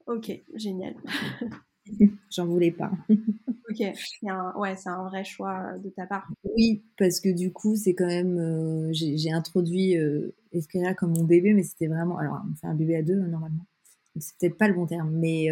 Ok, 0.07 0.31
génial. 0.55 0.95
J'en 2.31 2.47
voulais 2.47 2.71
pas. 2.71 2.93
ok, 3.09 3.83
un... 4.29 4.53
ouais, 4.59 4.77
c'est 4.77 4.89
un 4.89 5.05
vrai 5.09 5.25
choix 5.25 5.73
euh, 5.75 5.79
de 5.79 5.91
ta 5.91 6.07
part. 6.07 6.31
Oui, 6.45 6.85
parce 6.97 7.21
que 7.21 7.29
du 7.29 7.53
coup, 7.53 7.77
c'est 7.77 7.95
quand 7.95 8.07
même. 8.07 8.91
J'ai 8.93 9.33
introduit 9.33 9.97
Efkeria 10.53 10.95
comme 10.95 11.17
mon 11.17 11.25
bébé, 11.25 11.53
mais 11.55 11.63
c'était 11.63 11.89
vraiment. 11.89 12.19
Alors, 12.19 12.41
on 12.51 12.55
fait 12.55 12.67
un 12.67 12.75
bébé 12.75 12.97
à 12.97 13.03
deux, 13.03 13.21
hein, 13.21 13.29
normalement. 13.29 13.67
C'est 14.19 14.37
peut-être 14.39 14.59
pas 14.59 14.69
le 14.69 14.75
bon 14.75 14.87
terme, 14.87 15.11
mais. 15.11 15.49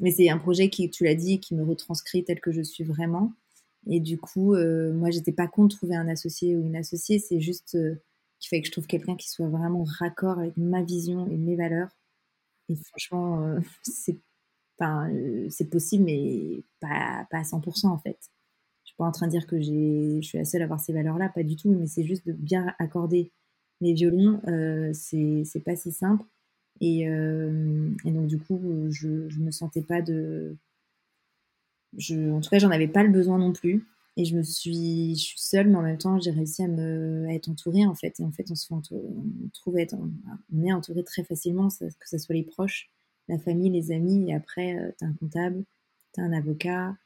Mais 0.00 0.12
c'est 0.12 0.30
un 0.30 0.38
projet 0.38 0.70
qui, 0.70 0.88
tu 0.90 1.02
l'as 1.02 1.16
dit, 1.16 1.40
qui 1.40 1.56
me 1.56 1.64
retranscrit 1.64 2.22
tel 2.22 2.40
que 2.40 2.52
je 2.52 2.62
suis 2.62 2.84
vraiment. 2.84 3.32
Et 3.88 4.00
du 4.00 4.18
coup, 4.18 4.54
euh, 4.54 4.92
moi, 4.92 5.10
j'étais 5.10 5.32
pas 5.32 5.48
contre 5.48 5.76
trouver 5.76 5.96
un 5.96 6.08
associé 6.08 6.56
ou 6.56 6.66
une 6.66 6.76
associée. 6.76 7.18
C'est 7.18 7.40
juste 7.40 7.74
euh, 7.74 7.96
qu'il 8.38 8.50
fallait 8.50 8.60
que 8.62 8.66
je 8.66 8.72
trouve 8.72 8.86
quelqu'un 8.86 9.16
qui 9.16 9.30
soit 9.30 9.48
vraiment 9.48 9.84
raccord 9.84 10.38
avec 10.38 10.56
ma 10.58 10.82
vision 10.82 11.26
et 11.26 11.38
mes 11.38 11.56
valeurs. 11.56 11.88
Et 12.68 12.76
franchement, 12.76 13.42
euh, 13.42 13.60
c'est 13.82 14.18
c'est 15.50 15.68
possible, 15.70 16.04
mais 16.04 16.62
pas, 16.78 17.26
pas 17.32 17.38
à 17.38 17.42
100% 17.42 17.88
en 17.88 17.98
fait. 17.98 18.16
Je 18.84 18.90
suis 18.90 18.96
pas 18.96 19.06
en 19.06 19.10
train 19.10 19.26
de 19.26 19.32
dire 19.32 19.48
que 19.48 19.60
je 19.60 20.20
suis 20.22 20.38
la 20.38 20.44
seule 20.44 20.62
à 20.62 20.66
avoir 20.66 20.78
ces 20.78 20.92
valeurs-là, 20.92 21.30
pas 21.30 21.42
du 21.42 21.56
tout, 21.56 21.70
mais 21.70 21.88
c'est 21.88 22.04
juste 22.04 22.24
de 22.24 22.32
bien 22.32 22.72
accorder 22.78 23.32
les 23.80 23.92
violons. 23.92 24.40
c'est 24.92 25.64
pas 25.64 25.74
si 25.74 25.90
simple. 25.90 26.24
Et, 26.80 27.00
et, 27.00 28.10
donc, 28.12 28.28
du 28.28 28.38
coup, 28.38 28.86
je, 28.90 29.08
ne 29.08 29.44
me 29.44 29.50
sentais 29.50 29.82
pas 29.82 30.00
de 30.00 30.56
en 31.96 32.40
tout 32.40 32.50
cas, 32.50 32.58
j'en 32.58 32.70
avais 32.70 32.88
pas 32.88 33.02
le 33.02 33.10
besoin 33.10 33.38
non 33.38 33.52
plus. 33.52 33.86
Et 34.16 34.24
je 34.24 34.36
me 34.36 34.42
suis, 34.42 35.14
je 35.14 35.22
suis 35.22 35.38
seule, 35.38 35.68
mais 35.68 35.76
en 35.76 35.82
même 35.82 35.96
temps, 35.96 36.18
j'ai 36.18 36.32
réussi 36.32 36.64
à 36.64 36.68
me, 36.68 37.28
être 37.30 37.48
entourée 37.48 37.86
en 37.86 37.94
fait. 37.94 38.18
Et 38.18 38.24
en 38.24 38.32
fait, 38.32 38.50
on 38.50 38.56
se 38.56 38.66
on 38.72 38.82
trouve 39.54 39.78
être, 39.78 39.94
on 40.52 40.62
est 40.64 40.72
entouré 40.72 41.04
très 41.04 41.22
facilement, 41.22 41.68
que 41.68 42.08
ce 42.08 42.18
soit 42.18 42.34
les 42.34 42.42
proches, 42.42 42.90
la 43.28 43.38
famille, 43.38 43.70
les 43.70 43.92
amis. 43.92 44.28
Et 44.28 44.34
après, 44.34 44.76
euh, 44.76 44.90
tu 44.98 45.04
as 45.04 45.08
un 45.08 45.12
comptable, 45.12 45.64
tu 46.14 46.20
as 46.20 46.24
un 46.24 46.32
avocat, 46.32 46.96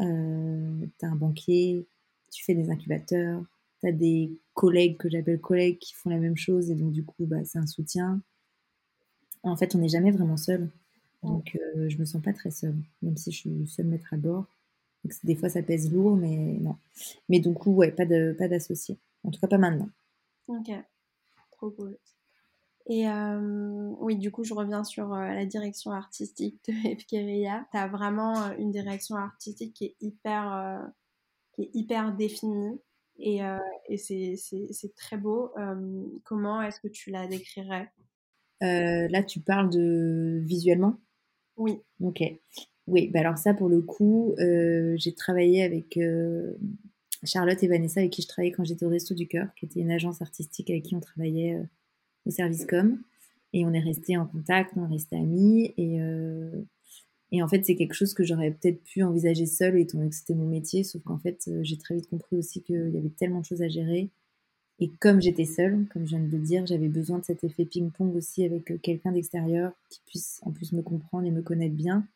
euh, 0.00 0.86
tu 0.98 1.04
as 1.04 1.10
un 1.10 1.16
banquier, 1.16 1.86
tu 2.30 2.42
fais 2.42 2.54
des 2.54 2.70
incubateurs, 2.70 3.44
tu 3.82 3.88
as 3.88 3.92
des 3.92 4.32
collègues 4.54 4.96
que 4.96 5.10
j'appelle 5.10 5.40
collègues 5.40 5.78
qui 5.78 5.92
font 5.92 6.08
la 6.08 6.18
même 6.18 6.38
chose. 6.38 6.70
Et 6.70 6.74
donc, 6.74 6.92
du 6.92 7.04
coup, 7.04 7.26
bah, 7.26 7.44
c'est 7.44 7.58
un 7.58 7.66
soutien. 7.66 8.22
En 9.42 9.56
fait, 9.56 9.74
on 9.74 9.78
n'est 9.78 9.88
jamais 9.88 10.10
vraiment 10.10 10.38
seul. 10.38 10.70
Donc, 11.22 11.56
euh, 11.56 11.88
je 11.88 11.98
me 11.98 12.04
sens 12.04 12.20
pas 12.20 12.32
très 12.32 12.50
seule, 12.50 12.74
même 13.00 13.16
si 13.16 13.30
je 13.30 13.38
suis 13.38 13.66
seule 13.68 13.86
maître 13.86 14.12
à 14.12 14.16
bord. 14.16 14.46
des 15.24 15.36
fois, 15.36 15.48
ça 15.48 15.62
pèse 15.62 15.92
lourd, 15.92 16.16
mais 16.16 16.58
non. 16.60 16.76
Mais 17.28 17.40
coup, 17.52 17.72
ouais, 17.72 17.92
pas 17.92 18.06
de 18.06 18.34
pas 18.36 18.48
d'associé. 18.48 18.98
En 19.24 19.30
tout 19.30 19.40
cas, 19.40 19.46
pas 19.46 19.58
maintenant. 19.58 19.88
Ok, 20.48 20.70
trop 21.52 21.70
cool. 21.70 21.96
Et 22.86 23.08
euh, 23.08 23.94
oui, 24.00 24.16
du 24.16 24.32
coup, 24.32 24.42
je 24.42 24.54
reviens 24.54 24.82
sur 24.82 25.14
euh, 25.14 25.28
la 25.28 25.46
direction 25.46 25.92
artistique 25.92 26.58
de 26.66 26.72
Efkeria. 26.88 27.66
Tu 27.70 27.78
as 27.78 27.86
vraiment 27.86 28.50
une 28.58 28.72
direction 28.72 29.14
artistique 29.14 29.74
qui 29.74 29.84
est 29.86 29.96
hyper, 30.00 30.90
qui 31.54 31.62
est 31.62 31.70
hyper 31.74 32.12
définie 32.16 32.80
et, 33.18 33.40
et 33.88 33.96
c'est 33.96 34.94
très 34.96 35.16
beau. 35.16 35.52
comment 36.24 36.60
est-ce 36.62 36.80
que 36.80 36.88
tu 36.88 37.10
la 37.10 37.28
décrirais? 37.28 37.92
Là, 38.60 39.22
tu 39.22 39.38
parles 39.38 39.70
de 39.70 40.40
visuellement? 40.42 40.98
Oui. 41.56 41.78
Ok. 42.00 42.22
Oui, 42.88 43.10
bah 43.12 43.20
alors 43.20 43.38
ça, 43.38 43.54
pour 43.54 43.68
le 43.68 43.80
coup, 43.80 44.34
euh, 44.38 44.94
j'ai 44.98 45.14
travaillé 45.14 45.62
avec 45.62 45.96
euh, 45.96 46.54
Charlotte 47.24 47.62
et 47.62 47.68
Vanessa, 47.68 48.00
avec 48.00 48.12
qui 48.12 48.22
je 48.22 48.28
travaillais 48.28 48.52
quand 48.52 48.64
j'étais 48.64 48.84
au 48.84 48.88
Resto 48.88 49.14
du 49.14 49.28
Cœur, 49.28 49.48
qui 49.54 49.66
était 49.66 49.80
une 49.80 49.92
agence 49.92 50.20
artistique 50.20 50.68
avec 50.70 50.84
qui 50.84 50.96
on 50.96 51.00
travaillait 51.00 51.54
euh, 51.54 51.62
au 52.26 52.30
service 52.30 52.66
com. 52.66 53.00
Et 53.52 53.64
on 53.66 53.72
est 53.72 53.80
resté 53.80 54.16
en 54.16 54.26
contact, 54.26 54.72
on 54.76 54.86
est 54.86 54.92
resté 54.94 55.14
amis. 55.14 55.74
Et, 55.76 55.98
et 57.32 57.42
en 57.42 57.48
fait, 57.48 57.66
c'est 57.66 57.76
quelque 57.76 57.92
chose 57.92 58.14
que 58.14 58.24
j'aurais 58.24 58.50
peut-être 58.50 58.82
pu 58.82 59.02
envisager 59.02 59.44
seule, 59.44 59.78
étant 59.78 59.98
donné 59.98 60.08
que 60.08 60.16
c'était 60.16 60.34
mon 60.34 60.48
métier. 60.48 60.84
Sauf 60.84 61.02
qu'en 61.02 61.18
fait, 61.18 61.50
j'ai 61.60 61.76
très 61.76 61.96
vite 61.96 62.08
compris 62.08 62.36
aussi 62.36 62.62
qu'il 62.62 62.90
y 62.94 62.96
avait 62.96 63.10
tellement 63.10 63.40
de 63.40 63.44
choses 63.44 63.60
à 63.60 63.68
gérer 63.68 64.08
et 64.78 64.90
comme 65.00 65.20
j'étais 65.20 65.44
seule, 65.44 65.86
comme 65.92 66.04
je 66.04 66.16
viens 66.16 66.20
de 66.20 66.30
le 66.30 66.38
dire, 66.38 66.66
j'avais 66.66 66.88
besoin 66.88 67.18
de 67.18 67.24
cet 67.24 67.44
effet 67.44 67.64
ping-pong 67.64 68.16
aussi 68.16 68.44
avec 68.44 68.70
euh, 68.70 68.78
quelqu'un 68.78 69.12
d'extérieur 69.12 69.72
qui 69.90 70.00
puisse 70.06 70.40
en 70.42 70.50
plus 70.50 70.72
me 70.72 70.82
comprendre 70.82 71.26
et 71.26 71.30
me 71.30 71.42
connaître 71.42 71.74
bien 71.74 72.06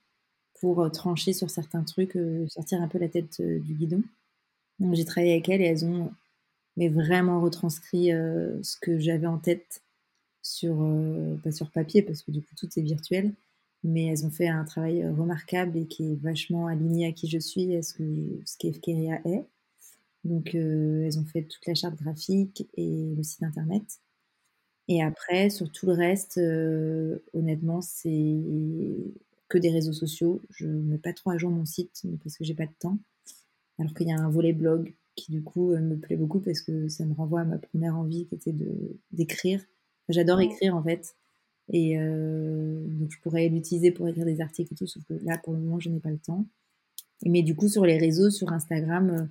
pour 0.60 0.82
euh, 0.82 0.88
trancher 0.88 1.32
sur 1.32 1.50
certains 1.50 1.84
trucs, 1.84 2.16
euh, 2.16 2.48
sortir 2.48 2.82
un 2.82 2.88
peu 2.88 2.98
la 2.98 3.08
tête 3.08 3.40
du 3.40 3.74
guidon. 3.74 4.02
Donc 4.80 4.94
j'ai 4.94 5.04
travaillé 5.04 5.34
avec 5.34 5.48
elles 5.48 5.62
et 5.62 5.66
elles 5.66 5.84
ont 5.84 6.12
mais 6.76 6.88
vraiment 6.88 7.40
retranscrit 7.40 8.08
ce 8.08 8.76
que 8.78 8.98
j'avais 8.98 9.26
en 9.26 9.38
tête 9.38 9.80
sur 10.42 10.76
pas 11.42 11.50
sur 11.50 11.70
papier 11.70 12.02
parce 12.02 12.22
que 12.22 12.30
du 12.30 12.42
coup 12.42 12.54
tout 12.54 12.68
est 12.76 12.82
virtuel, 12.82 13.32
mais 13.82 14.04
elles 14.06 14.26
ont 14.26 14.30
fait 14.30 14.48
un 14.48 14.64
travail 14.66 15.08
remarquable 15.08 15.78
et 15.78 15.86
qui 15.86 16.12
est 16.12 16.16
vachement 16.16 16.66
aligné 16.66 17.06
à 17.06 17.12
qui 17.12 17.30
je 17.30 17.38
suis, 17.38 17.74
à 17.76 17.82
ce 17.82 17.94
que 17.94 18.02
ce 18.44 18.56
est. 18.60 19.46
Donc, 20.26 20.54
euh, 20.54 21.04
elles 21.04 21.18
ont 21.18 21.24
fait 21.24 21.42
toute 21.42 21.64
la 21.66 21.74
charte 21.74 21.96
graphique 21.96 22.68
et 22.74 23.14
le 23.16 23.22
site 23.22 23.42
internet. 23.42 24.00
Et 24.88 25.02
après, 25.02 25.50
sur 25.50 25.70
tout 25.70 25.86
le 25.86 25.92
reste, 25.92 26.38
euh, 26.38 27.18
honnêtement, 27.32 27.80
c'est 27.80 28.36
que 29.48 29.58
des 29.58 29.70
réseaux 29.70 29.92
sociaux. 29.92 30.42
Je 30.50 30.66
ne 30.66 30.82
mets 30.82 30.98
pas 30.98 31.12
trop 31.12 31.30
à 31.30 31.38
jour 31.38 31.50
mon 31.50 31.64
site 31.64 32.06
parce 32.22 32.36
que 32.36 32.44
j'ai 32.44 32.54
pas 32.54 32.66
de 32.66 32.74
temps. 32.78 32.98
Alors 33.78 33.94
qu'il 33.94 34.08
y 34.08 34.12
a 34.12 34.18
un 34.18 34.30
volet 34.30 34.52
blog 34.52 34.94
qui, 35.14 35.32
du 35.32 35.42
coup, 35.42 35.72
euh, 35.72 35.80
me 35.80 35.96
plaît 35.96 36.16
beaucoup 36.16 36.40
parce 36.40 36.60
que 36.60 36.88
ça 36.88 37.04
me 37.04 37.14
renvoie 37.14 37.40
à 37.40 37.44
ma 37.44 37.58
première 37.58 37.96
envie 37.96 38.26
qui 38.26 38.34
était 38.34 38.54
d'écrire. 39.12 39.62
J'adore 40.08 40.40
écrire 40.40 40.76
en 40.76 40.82
fait. 40.82 41.16
Et 41.72 41.96
donc, 41.96 43.10
je 43.10 43.20
pourrais 43.22 43.48
l'utiliser 43.48 43.90
pour 43.90 44.06
écrire 44.08 44.24
des 44.24 44.40
articles 44.40 44.72
et 44.72 44.76
tout, 44.76 44.86
sauf 44.86 45.02
que 45.04 45.14
là, 45.14 45.36
pour 45.38 45.52
le 45.52 45.58
moment, 45.58 45.80
je 45.80 45.90
n'ai 45.90 45.98
pas 45.98 46.10
le 46.10 46.18
temps. 46.18 46.46
Mais 47.24 47.42
du 47.42 47.56
coup, 47.56 47.68
sur 47.68 47.84
les 47.84 47.98
réseaux, 47.98 48.30
sur 48.30 48.52
Instagram, 48.52 49.28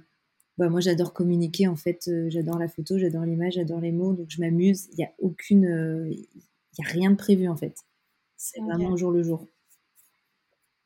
bah, 0.57 0.69
moi 0.69 0.79
j'adore 0.79 1.13
communiquer 1.13 1.67
en 1.67 1.75
fait, 1.75 2.07
euh, 2.07 2.29
j'adore 2.29 2.57
la 2.57 2.69
photo, 2.69 2.97
j'adore 2.97 3.23
l'image, 3.23 3.53
j'adore 3.53 3.81
les 3.81 3.91
mots, 3.91 4.13
donc 4.13 4.27
je 4.29 4.39
m'amuse. 4.39 4.87
Il 4.93 4.97
n'y 4.97 5.03
a 5.03 5.11
aucune, 5.19 5.65
euh, 5.65 6.09
il 6.09 6.79
y 6.79 6.85
a 6.85 6.87
rien 6.87 7.11
de 7.11 7.17
prévu 7.17 7.49
en 7.49 7.57
fait. 7.57 7.77
C'est 8.37 8.61
vraiment 8.61 8.91
au 8.91 8.97
jour 8.97 9.11
le 9.11 9.23
jour. 9.23 9.45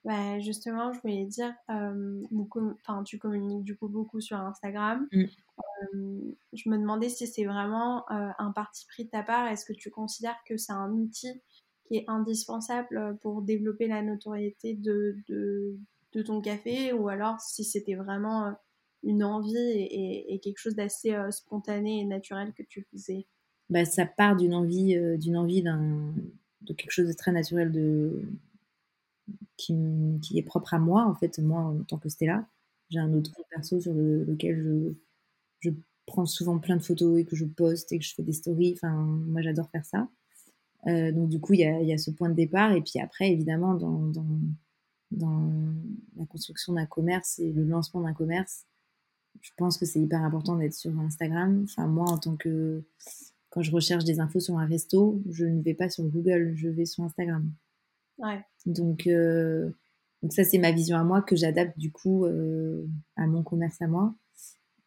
Bah, 0.05 0.39
justement, 0.39 0.91
je 0.93 0.99
voulais 1.01 1.25
dire, 1.25 1.53
euh, 1.69 2.23
enfin, 2.81 3.03
tu 3.03 3.19
communiques 3.19 3.63
du 3.63 3.77
coup 3.77 3.89
beaucoup 3.89 4.21
sur 4.21 4.37
Instagram. 4.37 5.07
Mmh. 5.11 5.25
je 6.53 6.69
me 6.69 6.77
demandais 6.77 7.09
si 7.09 7.27
c'est 7.27 7.43
vraiment 7.43 8.09
un 8.09 8.51
parti 8.51 8.87
pris 8.87 9.05
de 9.05 9.09
ta 9.09 9.23
part. 9.23 9.47
Est-ce 9.47 9.65
que 9.65 9.73
tu 9.73 9.91
considères 9.91 10.37
que 10.47 10.57
c'est 10.57 10.71
un 10.71 10.91
outil 10.91 11.41
qui 11.85 11.97
est 11.97 12.05
indispensable 12.07 13.17
pour 13.21 13.41
développer 13.41 13.87
la 13.87 14.01
notoriété 14.01 14.73
de, 14.73 15.17
de, 15.27 15.77
de 16.13 16.21
ton 16.21 16.41
café? 16.41 16.93
Ou 16.93 17.09
alors 17.09 17.39
si 17.41 17.63
c'était 17.63 17.95
vraiment 17.95 18.55
une 19.03 19.23
envie 19.23 19.55
et, 19.57 20.39
quelque 20.43 20.57
chose 20.57 20.75
d'assez 20.75 21.13
euh, 21.13 21.31
spontané 21.31 22.01
et 22.01 22.05
naturel 22.05 22.53
que 22.53 22.63
tu 22.63 22.85
faisais 22.91 23.27
bah, 23.69 23.85
Ça 23.85 24.05
part 24.05 24.35
d'une 24.35 24.53
envie, 24.53 24.95
euh, 24.95 25.17
d'une 25.17 25.37
envie 25.37 25.61
d'un, 25.61 26.13
de 26.61 26.73
quelque 26.73 26.91
chose 26.91 27.07
de 27.07 27.13
très 27.13 27.31
naturel 27.31 27.71
de, 27.71 28.21
qui, 29.57 29.75
qui, 30.21 30.37
est 30.37 30.43
propre 30.43 30.73
à 30.73 30.79
moi, 30.79 31.05
en 31.05 31.15
fait, 31.15 31.39
moi 31.39 31.61
en 31.61 31.83
tant 31.83 31.97
que 31.97 32.09
Stella. 32.09 32.47
J'ai 32.89 32.99
un 32.99 33.13
autre 33.13 33.31
perso 33.51 33.79
sur 33.79 33.93
lequel 33.93 34.57
je, 34.57 34.93
je 35.59 35.69
prends 36.07 36.25
souvent 36.25 36.57
plein 36.57 36.75
de 36.75 36.81
photos 36.81 37.19
et 37.19 37.25
que 37.25 37.35
je 37.35 37.45
poste 37.45 37.91
et 37.91 37.99
que 37.99 38.05
je 38.05 38.15
fais 38.15 38.23
des 38.23 38.33
stories. 38.33 38.73
Enfin, 38.73 38.91
moi, 38.93 39.41
j'adore 39.41 39.69
faire 39.69 39.85
ça. 39.85 40.09
Euh, 40.87 41.11
donc, 41.11 41.29
du 41.29 41.39
coup, 41.39 41.53
il 41.53 41.59
y 41.59 41.65
a, 41.65 41.81
y 41.81 41.93
a, 41.93 41.97
ce 41.97 42.11
point 42.11 42.29
de 42.29 42.35
départ. 42.35 42.71
Et 42.73 42.81
puis 42.81 42.99
après, 42.99 43.31
évidemment, 43.31 43.75
dans, 43.75 44.07
dans, 44.07 44.39
dans 45.11 45.51
la 46.17 46.25
construction 46.25 46.73
d'un 46.73 46.85
commerce 46.85 47.39
et 47.39 47.51
le 47.51 47.63
lancement 47.63 48.01
d'un 48.01 48.13
commerce, 48.13 48.65
je 49.41 49.51
pense 49.57 49.77
que 49.77 49.85
c'est 49.85 49.99
hyper 49.99 50.23
important 50.23 50.55
d'être 50.57 50.73
sur 50.73 50.97
Instagram. 50.99 51.63
Enfin, 51.63 51.87
moi, 51.87 52.09
en 52.09 52.17
tant 52.17 52.35
que, 52.35 52.83
quand 53.49 53.61
je 53.61 53.71
recherche 53.71 54.03
des 54.03 54.19
infos 54.19 54.39
sur 54.39 54.57
un 54.57 54.65
resto, 54.65 55.21
je 55.29 55.45
ne 55.45 55.61
vais 55.61 55.73
pas 55.73 55.89
sur 55.89 56.03
Google, 56.05 56.53
je 56.55 56.67
vais 56.67 56.85
sur 56.85 57.03
Instagram. 57.03 57.49
Ouais. 58.17 58.43
Donc, 58.65 59.07
euh, 59.07 59.69
donc 60.21 60.33
ça, 60.33 60.43
c'est 60.43 60.57
ma 60.57 60.71
vision 60.71 60.97
à 60.97 61.03
moi 61.03 61.21
que 61.21 61.35
j'adapte 61.35 61.77
du 61.77 61.91
coup 61.91 62.25
euh, 62.25 62.85
à 63.15 63.27
mon 63.27 63.43
commerce 63.43 63.81
à 63.81 63.87
moi. 63.87 64.13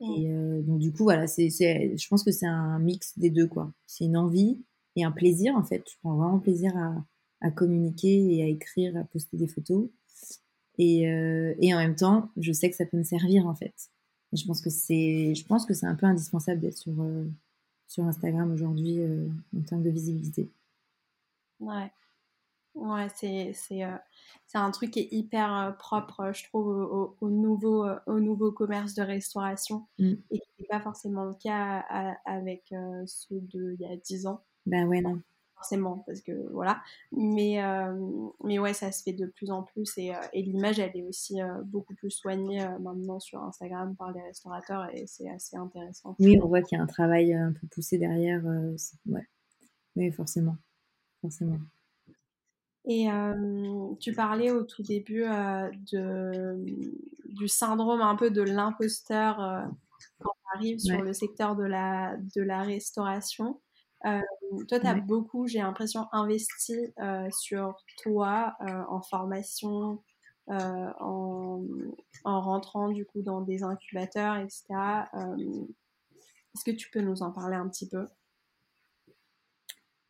Mm. 0.00 0.04
Et 0.04 0.30
euh, 0.30 0.62
donc 0.62 0.78
du 0.78 0.92
coup, 0.92 1.04
voilà, 1.04 1.26
c'est, 1.26 1.48
c'est, 1.50 1.96
je 1.96 2.08
pense 2.08 2.22
que 2.22 2.30
c'est 2.30 2.46
un 2.46 2.78
mix 2.78 3.18
des 3.18 3.30
deux, 3.30 3.46
quoi. 3.46 3.72
C'est 3.86 4.04
une 4.04 4.16
envie 4.16 4.62
et 4.96 5.04
un 5.04 5.12
plaisir, 5.12 5.56
en 5.56 5.64
fait. 5.64 5.82
Je 5.90 5.96
prends 6.00 6.16
vraiment 6.16 6.38
plaisir 6.38 6.76
à, 6.76 7.04
à 7.40 7.50
communiquer 7.50 8.34
et 8.34 8.42
à 8.42 8.46
écrire, 8.46 8.96
à 8.96 9.04
poster 9.04 9.38
des 9.38 9.48
photos. 9.48 9.88
Et, 10.78 11.02
et 11.02 11.74
en 11.74 11.78
même 11.78 11.94
temps, 11.94 12.30
je 12.38 12.50
sais 12.50 12.68
que 12.70 12.76
ça 12.76 12.86
peut 12.86 12.96
me 12.96 13.02
servir, 13.02 13.46
en 13.46 13.54
fait. 13.54 13.91
Et 14.32 14.36
je 14.36 14.46
pense 14.46 14.60
que 14.62 14.70
c'est, 14.70 15.34
je 15.34 15.46
pense 15.46 15.66
que 15.66 15.74
c'est 15.74 15.86
un 15.86 15.94
peu 15.94 16.06
indispensable 16.06 16.60
d'être 16.60 16.76
sur, 16.78 16.92
euh, 17.00 17.26
sur 17.88 18.04
Instagram 18.04 18.52
aujourd'hui 18.52 19.00
euh, 19.00 19.28
en 19.56 19.62
termes 19.62 19.82
de 19.82 19.90
visibilité. 19.90 20.50
Ouais. 21.60 21.90
Ouais, 22.74 23.08
c'est, 23.16 23.52
c'est, 23.54 23.84
euh, 23.84 23.96
c'est 24.46 24.58
un 24.58 24.70
truc 24.70 24.92
qui 24.92 25.00
est 25.00 25.08
hyper 25.12 25.54
euh, 25.54 25.72
propre, 25.72 26.32
je 26.34 26.44
trouve, 26.44 26.68
au, 26.68 26.82
au- 26.84 27.16
au 27.20 27.30
nouveau, 27.30 27.86
au 28.06 28.20
nouveau 28.20 28.50
commerce 28.52 28.94
de 28.94 29.02
restauration 29.02 29.86
Mm. 29.98 30.12
et 30.30 30.38
qui 30.40 30.48
n'est 30.60 30.66
pas 30.68 30.80
forcément 30.80 31.24
le 31.26 31.34
cas 31.34 31.84
à- 31.88 32.16
avec 32.24 32.74
ceux 33.06 33.40
d'il 33.40 33.76
y 33.78 33.84
a 33.86 33.96
10 33.96 34.26
ans, 34.26 34.42
Ben 34.66 34.86
ouais, 34.88 35.02
non. 35.02 35.20
Forcément, 35.62 36.02
parce 36.06 36.20
que 36.20 36.32
voilà. 36.52 36.82
Mais, 37.12 37.62
euh, 37.62 37.94
mais 38.42 38.58
ouais, 38.58 38.74
ça 38.74 38.90
se 38.90 39.02
fait 39.02 39.12
de 39.12 39.26
plus 39.26 39.50
en 39.50 39.62
plus 39.62 39.96
et, 39.96 40.14
euh, 40.14 40.18
et 40.32 40.42
l'image, 40.42 40.78
elle 40.80 40.96
est 40.96 41.04
aussi 41.04 41.40
euh, 41.40 41.62
beaucoup 41.64 41.94
plus 41.94 42.10
soignée 42.10 42.66
maintenant 42.80 43.20
sur 43.20 43.40
Instagram 43.42 43.94
par 43.96 44.12
les 44.12 44.22
restaurateurs 44.22 44.88
et 44.92 45.06
c'est 45.06 45.28
assez 45.30 45.56
intéressant. 45.56 46.16
Oui, 46.18 46.38
on 46.42 46.48
voit 46.48 46.62
qu'il 46.62 46.76
y 46.76 46.80
a 46.80 46.84
un 46.84 46.86
travail 46.86 47.32
un 47.32 47.52
peu 47.52 47.66
poussé 47.68 47.96
derrière. 47.98 48.42
ouais. 48.44 49.26
Oui, 49.94 50.10
forcément. 50.10 50.56
Forcément. 51.20 51.58
Et 52.84 53.08
euh, 53.08 53.94
tu 54.00 54.12
parlais 54.12 54.50
au 54.50 54.64
tout 54.64 54.82
début 54.82 55.22
euh, 55.22 55.70
de, 55.92 56.58
du 57.28 57.46
syndrome 57.46 58.00
un 58.00 58.16
peu 58.16 58.30
de 58.30 58.42
l'imposteur 58.42 59.40
euh, 59.40 59.62
quand 60.18 60.32
tu 60.32 60.58
arrives 60.58 60.78
sur 60.80 60.96
Ouais. 60.98 61.02
le 61.04 61.12
secteur 61.12 61.54
de 61.54 61.62
la, 61.62 62.16
de 62.34 62.42
la 62.42 62.62
restauration. 62.62 63.60
Euh, 64.06 64.20
toi, 64.68 64.80
tu 64.80 64.86
as 64.86 64.94
Ouais. 64.94 65.00
beaucoup, 65.00 65.46
j'ai 65.46 65.58
l'impression, 65.60 66.06
investi 66.12 66.74
euh, 67.00 67.28
sur 67.30 67.76
toi 68.02 68.54
euh, 68.62 68.82
en 68.88 69.02
formation, 69.02 70.02
en, 70.48 71.64
en 72.24 72.40
rentrant 72.40 72.90
du 72.90 73.06
coup 73.06 73.22
dans 73.22 73.40
des 73.42 73.62
incubateurs, 73.62 74.36
etc. 74.36 75.08
Est-ce 76.54 76.64
que 76.64 76.70
tu 76.70 76.90
peux 76.90 77.00
nous 77.02 77.22
en 77.22 77.30
parler 77.30 77.56
un 77.56 77.68
petit 77.68 77.88
peu? 77.88 78.06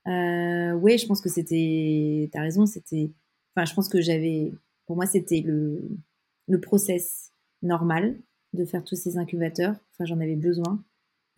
Oui, 0.07 0.99
je 0.99 1.07
pense 1.07 1.21
que 1.21 1.29
c'était. 1.29 2.29
T'as 2.33 2.41
raison, 2.43 2.67
c'était. 2.67 3.11
Enfin, 3.55 3.65
je 3.65 3.75
pense 3.75 3.89
que 3.89 4.01
j'avais. 4.01 4.53
Pour 4.87 4.97
moi, 4.97 5.07
c'était 5.07 5.41
le, 5.41 5.89
le 6.49 6.61
process 6.61 7.33
normal 7.63 8.19
de 8.53 8.65
faire 8.65 8.85
tous 8.85 8.97
ces 8.97 9.17
incubateurs. 9.19 9.77
Enfin, 9.93 10.05
j'en 10.05 10.21
avais 10.21 10.37
besoin. 10.37 10.83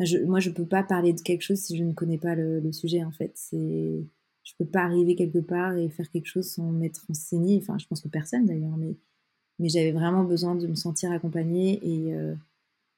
Je, 0.04 0.18
moi, 0.18 0.40
je 0.40 0.50
peux 0.50 0.66
pas 0.66 0.82
parler 0.82 1.12
de 1.12 1.20
quelque 1.20 1.42
chose 1.42 1.58
si 1.58 1.76
je 1.76 1.84
ne 1.84 1.92
connais 1.92 2.18
pas 2.18 2.34
le, 2.34 2.72
sujet, 2.72 3.04
en 3.04 3.10
fait. 3.10 3.32
C'est. 3.34 4.04
Je 4.44 4.52
peux 4.58 4.66
pas 4.66 4.82
arriver 4.82 5.14
quelque 5.14 5.38
part 5.38 5.76
et 5.76 5.88
faire 5.88 6.10
quelque 6.10 6.26
chose 6.26 6.46
sans 6.50 6.70
m'être 6.70 7.04
renseigné. 7.08 7.58
Enfin, 7.62 7.78
je 7.78 7.86
pense 7.86 8.02
que 8.02 8.08
personne 8.08 8.44
d'ailleurs, 8.44 8.76
mais, 8.76 8.94
j'avais 9.60 9.92
vraiment 9.92 10.24
besoin 10.24 10.54
de 10.54 10.66
me 10.66 10.74
sentir 10.74 11.12
accompagnée 11.12 11.80
et, 11.82 12.14
euh, 12.14 12.34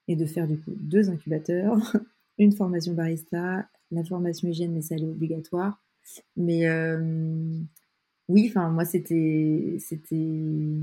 de 0.09 0.27
faire 0.27 0.49
du 0.49 0.59
coup 0.59 0.73
deux 0.81 1.11
incubateurs, 1.11 1.77
une 2.39 2.53
formation 2.53 2.95
barista, 2.95 3.69
la 3.91 4.05
formation 4.05 4.49
hygiène, 4.49 4.73
mais 4.73 4.83
ça 4.83 4.97
elle 4.97 5.05
est 5.05 5.09
obligatoire. 5.09 5.81
Mais 6.37 6.67
euh, 6.69 7.61
oui, 8.29 8.47
enfin 8.49 8.71
moi 8.71 8.85
c'était 8.85 9.77
c'était 9.81 10.81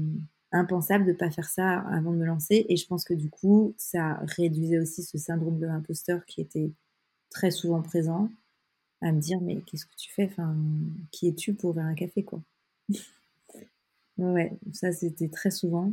impensable 0.54 1.06
de 1.06 1.14
pas 1.14 1.32
faire 1.32 1.50
ça 1.50 1.80
avant 1.80 2.12
de 2.12 2.18
me 2.18 2.26
lancer. 2.26 2.66
Et 2.70 2.78
je 2.78 2.88
pense 2.88 3.04
que 3.04 3.14
du 3.14 3.30
coup 3.30 3.74
ça 3.78 4.20
réduisait 4.24 4.80
aussi 4.80 5.04
ce 5.04 5.18
syndrome 5.18 5.60
de 5.60 5.66
l'imposteur 5.66 6.26
qui 6.26 6.42
était 6.42 6.72
très 7.30 7.52
souvent 7.52 7.82
présent 7.82 8.30
à 9.02 9.12
me 9.12 9.20
dire 9.20 9.42
mais 9.42 9.62
qu'est-ce 9.62 9.86
que 9.86 9.96
tu 9.98 10.12
fais? 10.14 10.26
Enfin 10.26 10.56
qui 11.12 11.28
es-tu 11.28 11.54
pour 11.54 11.72
ouvrir 11.72 11.86
un 11.86 11.96
café 11.96 12.24
quoi? 12.24 12.42
Ouais 14.20 14.54
ça 14.74 14.92
c'était 14.92 15.28
très 15.28 15.50
souvent. 15.50 15.92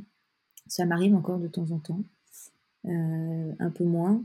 Ça 0.67 0.85
m'arrive 0.85 1.15
encore 1.15 1.39
de 1.39 1.49
temps 1.49 1.71
en 1.71 1.79
temps 1.79 2.03
euh, 2.87 3.53
un 3.59 3.71
peu 3.71 3.85
moins 3.85 4.23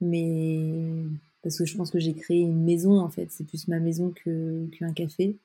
mais 0.00 1.04
parce 1.42 1.56
que 1.58 1.64
je 1.64 1.76
pense 1.76 1.90
que 1.90 2.00
j'ai 2.00 2.14
créé 2.14 2.40
une 2.40 2.64
maison 2.64 2.98
en 3.00 3.10
fait. 3.10 3.30
C'est 3.30 3.44
plus 3.44 3.68
ma 3.68 3.78
maison 3.78 4.10
que 4.10 4.66
qu'un 4.72 4.92
café. 4.92 5.36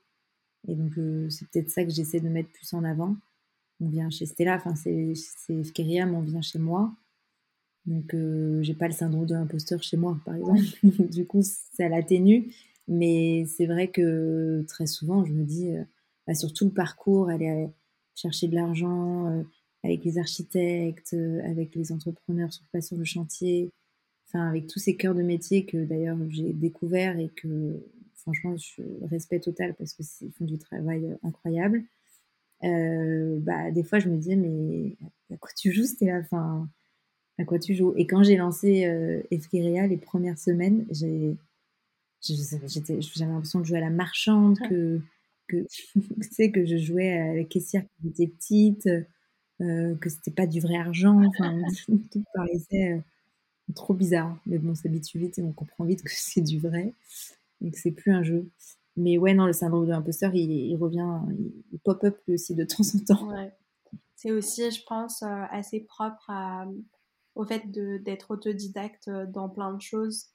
Et 0.68 0.76
donc 0.76 0.98
euh, 0.98 1.30
c'est 1.30 1.48
peut-être 1.50 1.70
ça 1.70 1.84
que 1.84 1.92
j'essaie 1.92 2.20
de 2.20 2.30
mettre 2.30 2.50
plus 2.50 2.74
en 2.74 2.84
avant 2.84 3.16
on 3.82 3.90
vient 3.90 4.10
chez 4.10 4.26
Stella 4.26 4.56
enfin 4.56 4.76
c'est 4.76 5.14
c'est 5.16 5.64
Fkeria 5.64 6.06
mais 6.06 6.16
on 6.18 6.22
vient 6.22 6.42
chez 6.42 6.60
moi. 6.60 6.94
Donc 7.86 8.14
euh, 8.14 8.62
j'ai 8.64 8.74
pas 8.74 8.88
le 8.88 8.94
syndrome 8.94 9.26
de 9.26 9.34
l'imposteur 9.34 9.84
chez 9.84 9.98
moi 9.98 10.18
par 10.26 10.36
exemple. 10.36 10.62
Du 11.12 11.26
coup 11.26 11.42
ça 11.44 11.90
l'atténue. 11.90 12.54
Mais 12.88 13.46
c'est 13.48 13.66
vrai 13.66 13.90
que 13.90 14.64
très 14.68 14.88
souvent 14.88 15.26
je 15.26 15.34
me 15.34 15.44
dis 15.44 15.70
euh, 15.70 15.84
bah, 16.28 16.34
le 16.34 16.70
parcours 16.70 17.30
aller 17.30 17.50
euh, 17.50 17.68
chercher 18.16 18.48
de 18.48 18.56
l'argent 18.56 19.28
euh, 19.32 19.44
avec 19.84 20.04
les 20.06 20.18
architectes 20.18 21.14
euh, 21.14 21.42
avec 21.50 21.76
les 21.76 21.92
entrepreneurs 21.92 22.52
sur 22.54 22.66
place 22.68 22.88
sur 22.88 22.98
le 22.98 23.06
chantier. 23.06 23.70
Enfin 24.28 24.48
avec 24.50 24.68
tous 24.68 24.80
ces 24.80 24.96
cœurs 24.96 25.16
de 25.16 25.24
métier 25.24 25.66
que 25.66 25.84
d'ailleurs 25.86 26.18
j'ai 26.30 26.54
découvert 26.54 27.18
et 27.20 27.30
que 27.30 27.82
franchement 28.16 28.56
je 28.58 28.82
respect 29.10 29.40
total 29.40 29.74
parce 29.76 29.94
que 29.94 30.04
c'est- 30.04 30.26
ils 30.26 30.32
font 30.32 30.46
du 30.46 30.58
travail 30.58 31.18
incroyable 31.24 31.84
euh, 32.64 33.40
bah 33.40 33.72
des 33.72 33.84
fois 33.84 34.00
je 34.00 34.10
me 34.10 34.18
disais 34.18 34.36
mais 34.36 34.96
à 35.34 35.38
quoi 35.38 35.52
tu 35.58 35.72
joues 35.72 35.84
c'était 35.86 36.08
la 36.08 36.24
fin 36.24 36.68
à 37.40 37.46
quoi 37.46 37.60
tu 37.60 37.76
joues? 37.76 37.94
Et 37.98 38.08
quand 38.08 38.24
j'ai 38.24 38.38
lancé 38.38 38.86
euh, 38.86 39.22
Efkeria 39.32 39.88
les 39.88 39.98
premières 39.98 40.38
semaines 40.40 40.86
j'ai 40.92 41.36
j'avais 42.22 43.32
l'impression 43.32 43.60
de 43.60 43.66
jouer 43.66 43.80
à 43.80 43.82
la 43.82 43.90
marchande 43.90 44.60
que 44.70 45.02
que 45.48 45.68
tu 45.94 46.30
sais 46.32 46.52
que 46.52 46.66
je 46.66 46.78
jouais 46.78 47.12
à 47.18 47.36
la 47.36 47.44
caissière 47.44 47.84
quand 47.84 48.10
j'étais 48.10 48.28
petite 48.28 48.90
euh, 49.62 49.96
que 49.96 50.10
c'était 50.10 50.32
pas 50.32 50.48
du 50.48 50.60
vrai 50.60 50.78
argent 50.78 51.22
enfin 51.26 51.62
tout 52.12 52.24
paraissait 52.34 52.94
euh, 52.94 53.00
trop 53.76 53.94
bizarre. 53.94 54.38
Mais 54.46 54.58
bon, 54.58 54.72
on 54.72 54.76
s'habitue 54.76 55.20
vite 55.20 55.40
et 55.40 55.44
on 55.44 55.52
comprend 55.54 55.86
vite 55.86 56.04
que 56.04 56.12
c'est 56.14 56.42
du 56.42 56.60
vrai 56.60 56.94
et 57.64 57.72
que 57.72 57.80
c'est 57.80 57.92
plus 57.92 58.12
un 58.12 58.24
jeu. 58.24 58.50
Mais 58.96 59.18
ouais, 59.18 59.34
non, 59.34 59.46
le 59.48 59.54
syndrome 59.54 59.86
de 59.86 59.92
l'imposteur, 59.92 60.34
il, 60.36 60.52
il 60.52 60.76
revient, 60.76 61.20
il, 61.32 61.52
il 61.72 61.80
pop-up 61.80 62.18
aussi 62.28 62.56
de 62.56 62.64
temps 62.66 62.84
en 62.96 63.00
temps. 63.00 63.28
Ouais. 63.30 63.52
C'est 64.16 64.32
aussi, 64.32 64.72
je 64.72 64.84
pense, 64.86 65.24
euh, 65.24 65.44
assez 65.52 65.82
propre 65.82 66.30
à- 66.30 66.68
au 67.36 67.46
fait 67.46 67.64
d'être 67.72 68.32
autodidacte 68.32 69.08
euh, 69.08 69.26
dans 69.26 69.50
plein 69.50 69.74
de 69.74 69.82
choses. 69.82 70.28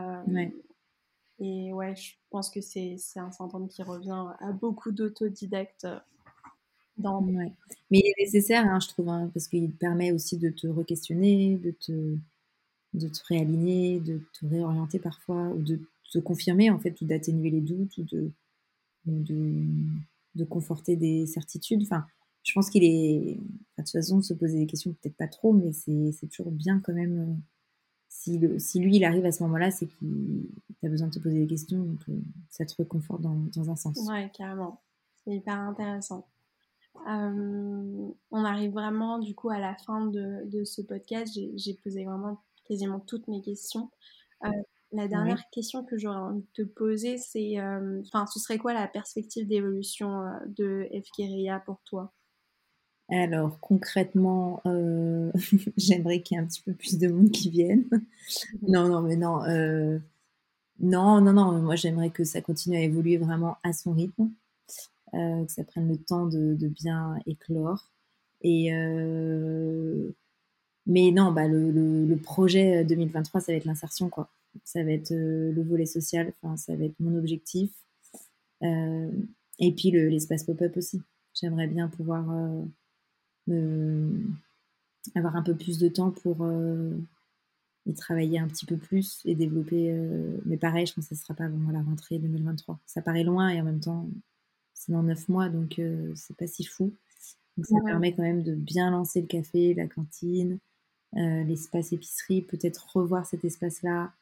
Euh, 0.00 0.22
Ouais. 0.26 0.52
Et 1.40 1.72
ouais, 1.72 1.94
je 1.96 2.12
pense 2.30 2.48
que 2.50 2.60
c'est 2.60 2.96
un 3.16 3.32
syndrome 3.32 3.68
qui 3.68 3.82
revient 3.82 4.26
à 4.40 4.52
beaucoup 4.52 4.92
d'autodidactes 4.92 5.84
euh, 5.84 5.98
dans 6.96 7.22
Ouais. 7.24 7.52
Mais 7.90 7.98
il 7.98 8.06
est 8.06 8.24
nécessaire, 8.24 8.64
hein, 8.66 8.78
je 8.80 8.88
trouve, 8.88 9.08
hein, 9.08 9.30
parce 9.34 9.48
qu'il 9.48 9.72
permet 9.72 10.12
aussi 10.12 10.38
de 10.38 10.50
te 10.50 10.66
re-questionner, 10.68 11.56
de 11.56 11.72
te, 11.72 12.16
de 12.94 13.08
te 13.08 13.20
réaligner, 13.28 14.00
de 14.00 14.20
te 14.38 14.46
réorienter 14.46 14.98
parfois, 15.00 15.48
ou 15.48 15.58
de 15.60 15.80
te 16.14 16.20
confirmer, 16.20 16.70
en 16.70 16.78
fait, 16.78 17.00
ou 17.00 17.04
d'atténuer 17.06 17.50
les 17.50 17.60
doutes, 17.60 17.96
ou 17.98 18.04
de, 18.04 18.30
de, 19.06 19.62
de 20.36 20.44
conforter 20.44 20.96
des 20.96 21.26
certitudes. 21.26 21.82
Enfin, 21.82 22.06
je 22.44 22.52
pense 22.54 22.70
qu'il 22.70 22.84
est. 22.84 23.36
de 23.36 23.82
toute 23.82 23.90
façon, 23.90 24.22
se 24.22 24.34
poser 24.34 24.58
des 24.58 24.66
questions, 24.66 24.94
peut-être 25.02 25.16
pas 25.16 25.28
trop, 25.28 25.52
mais 25.52 25.72
c'est 25.72 26.28
toujours 26.28 26.52
bien 26.52 26.80
quand 26.80 26.94
même. 26.94 27.18
euh, 27.20 27.34
Si, 28.08 28.38
le, 28.38 28.58
si 28.58 28.80
lui, 28.80 28.96
il 28.96 29.04
arrive 29.04 29.26
à 29.26 29.32
ce 29.32 29.42
moment-là, 29.44 29.70
c'est 29.70 29.86
qu'il 29.88 30.48
a 30.84 30.88
besoin 30.88 31.08
de 31.08 31.14
te 31.14 31.18
poser 31.20 31.40
des 31.40 31.46
questions, 31.48 31.82
donc 31.82 32.00
euh, 32.08 32.20
ça 32.50 32.64
te 32.66 32.74
reconforte 32.78 33.22
dans, 33.22 33.36
dans 33.56 33.70
un 33.70 33.76
sens. 33.76 33.98
Ouais, 34.08 34.30
carrément. 34.32 34.80
C'est 35.24 35.36
hyper 35.36 35.58
intéressant. 35.58 36.26
Euh, 37.08 38.08
on 38.30 38.44
arrive 38.44 38.72
vraiment 38.72 39.18
du 39.18 39.34
coup 39.34 39.50
à 39.50 39.58
la 39.58 39.74
fin 39.76 40.06
de, 40.06 40.44
de 40.46 40.64
ce 40.64 40.82
podcast. 40.82 41.38
J'ai 41.56 41.74
posé 41.74 42.04
vraiment 42.04 42.40
quasiment 42.66 43.00
toutes 43.00 43.28
mes 43.28 43.42
questions. 43.42 43.90
La 44.94 45.08
dernière 45.08 45.42
question 45.52 45.84
que 45.84 45.98
j'aurais 45.98 46.16
envie 46.18 46.42
de 46.42 46.64
te 46.64 46.68
poser, 46.68 47.18
c'est, 47.18 47.58
euh, 47.60 48.00
enfin, 48.06 48.26
ce 48.26 48.38
serait 48.40 48.58
quoi 48.58 48.72
la 48.74 48.88
perspective 48.88 49.46
d'évolution 49.46 50.22
euh, 50.22 50.30
de 50.46 50.86
Efkeria 50.90 51.60
pour 51.60 51.80
toi? 51.84 52.12
Alors, 53.10 53.58
concrètement, 53.60 54.62
euh, 54.66 55.30
j'aimerais 55.76 56.22
qu'il 56.22 56.36
y 56.36 56.40
ait 56.40 56.42
un 56.42 56.46
petit 56.46 56.62
peu 56.62 56.72
plus 56.72 56.98
de 56.98 57.08
monde 57.08 57.30
qui 57.30 57.50
vienne. 57.50 57.84
non, 58.62 58.88
non, 58.88 59.02
mais 59.02 59.16
non. 59.16 59.44
euh, 59.44 59.98
non, 60.80 61.20
non, 61.20 61.32
non. 61.34 61.52
Moi, 61.62 61.76
j'aimerais 61.76 62.10
que 62.10 62.24
ça 62.24 62.40
continue 62.42 62.76
à 62.76 62.82
évoluer 62.82 63.18
vraiment 63.18 63.58
à 63.64 63.72
son 63.72 63.92
rythme, 63.94 64.30
euh, 65.14 65.44
que 65.46 65.52
ça 65.52 65.64
prenne 65.64 65.88
le 65.88 65.98
temps 65.98 66.26
de, 66.26 66.54
de 66.54 66.68
bien 66.68 67.16
éclore. 67.26 67.90
Et 68.42 68.70
mais 70.86 71.10
non, 71.10 71.32
bah, 71.32 71.46
le, 71.48 71.70
le, 71.70 72.06
le 72.06 72.16
projet 72.16 72.84
2023, 72.84 73.40
ça 73.40 73.52
va 73.52 73.56
être 73.56 73.64
l'insertion, 73.64 74.08
quoi. 74.08 74.28
Ça 74.62 74.84
va 74.84 74.92
être 74.92 75.10
le 75.10 75.62
volet 75.62 75.86
social, 75.86 76.32
enfin, 76.42 76.56
ça 76.56 76.76
va 76.76 76.84
être 76.84 76.98
mon 77.00 77.16
objectif. 77.18 77.70
et 78.62 79.72
puis 79.72 79.90
l'espace 79.90 80.44
pop-up 80.44 80.76
aussi. 80.76 81.02
J'aimerais 81.34 81.66
bien 81.66 81.88
pouvoir 81.88 82.24
avoir 85.14 85.36
un 85.36 85.42
peu 85.42 85.54
plus 85.56 85.78
de 85.78 85.88
temps 85.88 86.10
pour 86.10 86.46
y 87.86 87.92
travailler 87.94 88.38
un 88.38 88.48
petit 88.48 88.66
peu 88.66 88.76
plus 88.76 89.20
et 89.24 89.34
développer. 89.34 89.92
mais 90.46 90.56
pareil, 90.56 90.86
je 90.86 90.94
pense 90.94 91.08
que 91.08 91.14
ce 91.14 91.20
ne 91.20 91.24
sera 91.24 91.34
pas 91.34 91.44
avant 91.44 91.70
la 91.70 91.82
rentrée 91.82 92.18
2023. 92.18 92.78
Ça 92.86 93.02
paraît 93.02 93.24
loin 93.24 93.48
et 93.50 93.60
en 93.60 93.64
même 93.64 93.80
temps, 93.80 94.08
c'est 94.72 94.92
dans 94.92 95.02
neuf 95.02 95.28
mois, 95.28 95.48
donc 95.48 95.80
c'est 96.14 96.36
pas 96.36 96.46
si 96.46 96.64
fou. 96.64 96.92
Donc 97.56 97.66
ça 97.66 97.76
permet 97.84 98.12
quand 98.12 98.22
même 98.22 98.42
de 98.42 98.54
bien 98.54 98.90
lancer 98.90 99.20
le 99.20 99.26
café, 99.26 99.74
la 99.74 99.86
cantine, 99.86 100.58
l'espace 101.12 101.92
épicerie, 101.92 102.42
peut-être 102.42 102.96
revoir 102.96 103.26
cet 103.26 103.44
espace-là. 103.44 104.12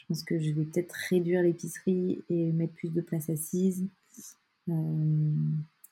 Je 0.00 0.06
pense 0.06 0.22
que 0.22 0.38
je 0.38 0.52
vais 0.52 0.64
peut-être 0.64 0.94
réduire 1.10 1.42
l'épicerie 1.42 2.22
et 2.30 2.52
mettre 2.52 2.74
plus 2.74 2.90
de 2.90 3.00
place 3.00 3.28
assise, 3.30 3.86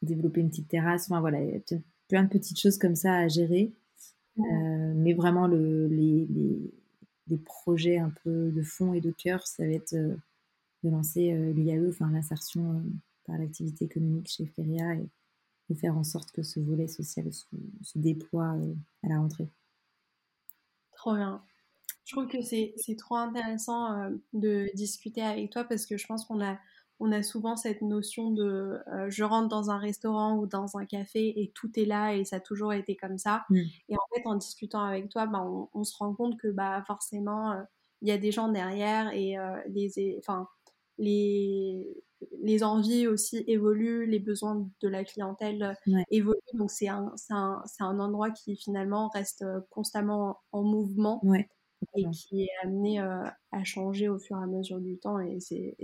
développer 0.02 0.40
une 0.40 0.50
petite 0.50 0.68
terrasse. 0.68 1.06
Enfin 1.06 1.20
voilà, 1.20 1.42
il 1.42 1.50
y 1.50 1.56
a 1.56 1.60
peut-être 1.60 1.84
plein 2.08 2.22
de 2.22 2.28
petites 2.28 2.60
choses 2.60 2.78
comme 2.78 2.96
ça 2.96 3.14
à 3.14 3.28
gérer. 3.28 3.72
mais 4.36 5.12
vraiment, 5.14 5.46
le, 5.46 5.88
les, 5.88 6.26
les, 7.28 7.36
projets 7.38 7.98
un 7.98 8.12
peu 8.22 8.50
de 8.50 8.62
fond 8.62 8.94
et 8.94 9.00
de 9.00 9.10
cœur, 9.10 9.46
ça 9.46 9.64
va 9.64 9.72
être 9.72 9.94
de 9.94 10.90
lancer 10.90 11.34
l'IAE, 11.52 11.88
enfin 11.88 12.10
l'insertion 12.10 12.82
par 13.26 13.38
l'activité 13.38 13.84
économique 13.84 14.28
chez 14.28 14.46
Feria 14.46 14.94
et 14.94 15.08
de 15.68 15.74
faire 15.74 15.96
en 15.96 16.04
sorte 16.04 16.30
que 16.32 16.42
ce 16.42 16.60
volet 16.60 16.88
social 16.88 17.26
se, 17.32 17.98
déploie 17.98 18.54
euh, 18.54 18.74
à 19.02 19.08
la 19.08 19.18
rentrée. 19.18 19.48
Trop 20.92 21.14
bien. 21.14 21.42
Je 22.06 22.14
trouve 22.14 22.28
que 22.28 22.40
c'est 22.40 22.96
trop 22.96 23.16
intéressant 23.16 23.92
euh, 23.92 24.10
de 24.32 24.70
discuter 24.74 25.22
avec 25.22 25.50
toi 25.50 25.64
parce 25.64 25.86
que 25.86 25.98
je 25.98 26.06
pense 26.06 26.24
qu'on 26.24 26.42
a, 26.42 26.56
on 27.00 27.12
a 27.12 27.22
souvent 27.22 27.56
cette 27.56 27.82
notion 27.82 28.30
de 28.30 28.78
euh, 28.94 29.10
je 29.10 29.24
rentre 29.24 29.48
dans 29.48 29.70
un 29.70 29.78
restaurant 29.78 30.38
ou 30.38 30.46
dans 30.46 30.78
un 30.78 30.86
café 30.86 31.40
et 31.40 31.52
tout 31.54 31.70
est 31.78 31.84
là 31.84 32.14
et 32.14 32.24
ça 32.24 32.36
a 32.36 32.40
toujours 32.40 32.72
été 32.72 32.96
comme 32.96 33.18
ça. 33.18 33.44
Mm. 33.50 33.62
Et 33.88 33.94
en 33.94 34.14
fait, 34.14 34.26
en 34.26 34.36
discutant 34.36 34.82
avec 34.82 35.08
toi, 35.10 35.26
bah, 35.26 35.42
on, 35.44 35.68
on, 35.74 35.84
se 35.84 35.96
rend 35.98 36.14
compte 36.14 36.38
que 36.38 36.48
bah, 36.48 36.82
forcément, 36.86 37.60
il 38.02 38.08
y 38.08 38.12
a 38.12 38.18
des 38.18 38.32
gens 38.32 38.48
derrière 38.48 39.12
et 39.12 39.36
les, 39.68 40.16
enfin, 40.18 40.48
les, 40.98 42.04
les 42.42 42.62
envies 42.62 43.06
aussi 43.06 43.44
évoluent, 43.46 44.06
les 44.06 44.18
besoins 44.18 44.66
de 44.80 44.88
la 44.88 45.04
clientèle 45.04 45.76
évoluent. 46.10 46.36
Donc, 46.54 46.70
c'est 46.70 46.88
un, 46.88 47.12
un, 47.30 47.62
un, 47.80 47.98
endroit 47.98 48.30
qui 48.30 48.56
finalement 48.56 49.08
reste 49.08 49.42
euh, 49.42 49.60
constamment 49.70 50.40
en 50.52 50.62
mouvement 50.62 51.20
et 51.96 52.04
qui 52.10 52.42
est 52.42 52.48
amené 52.62 53.00
euh, 53.00 53.24
à 53.52 53.64
changer 53.64 54.08
au 54.08 54.18
fur 54.18 54.36
et 54.38 54.42
à 54.42 54.46
mesure 54.46 54.80
du 54.80 54.98
temps. 54.98 55.18
Et 55.20 55.38
c'est 55.40 55.76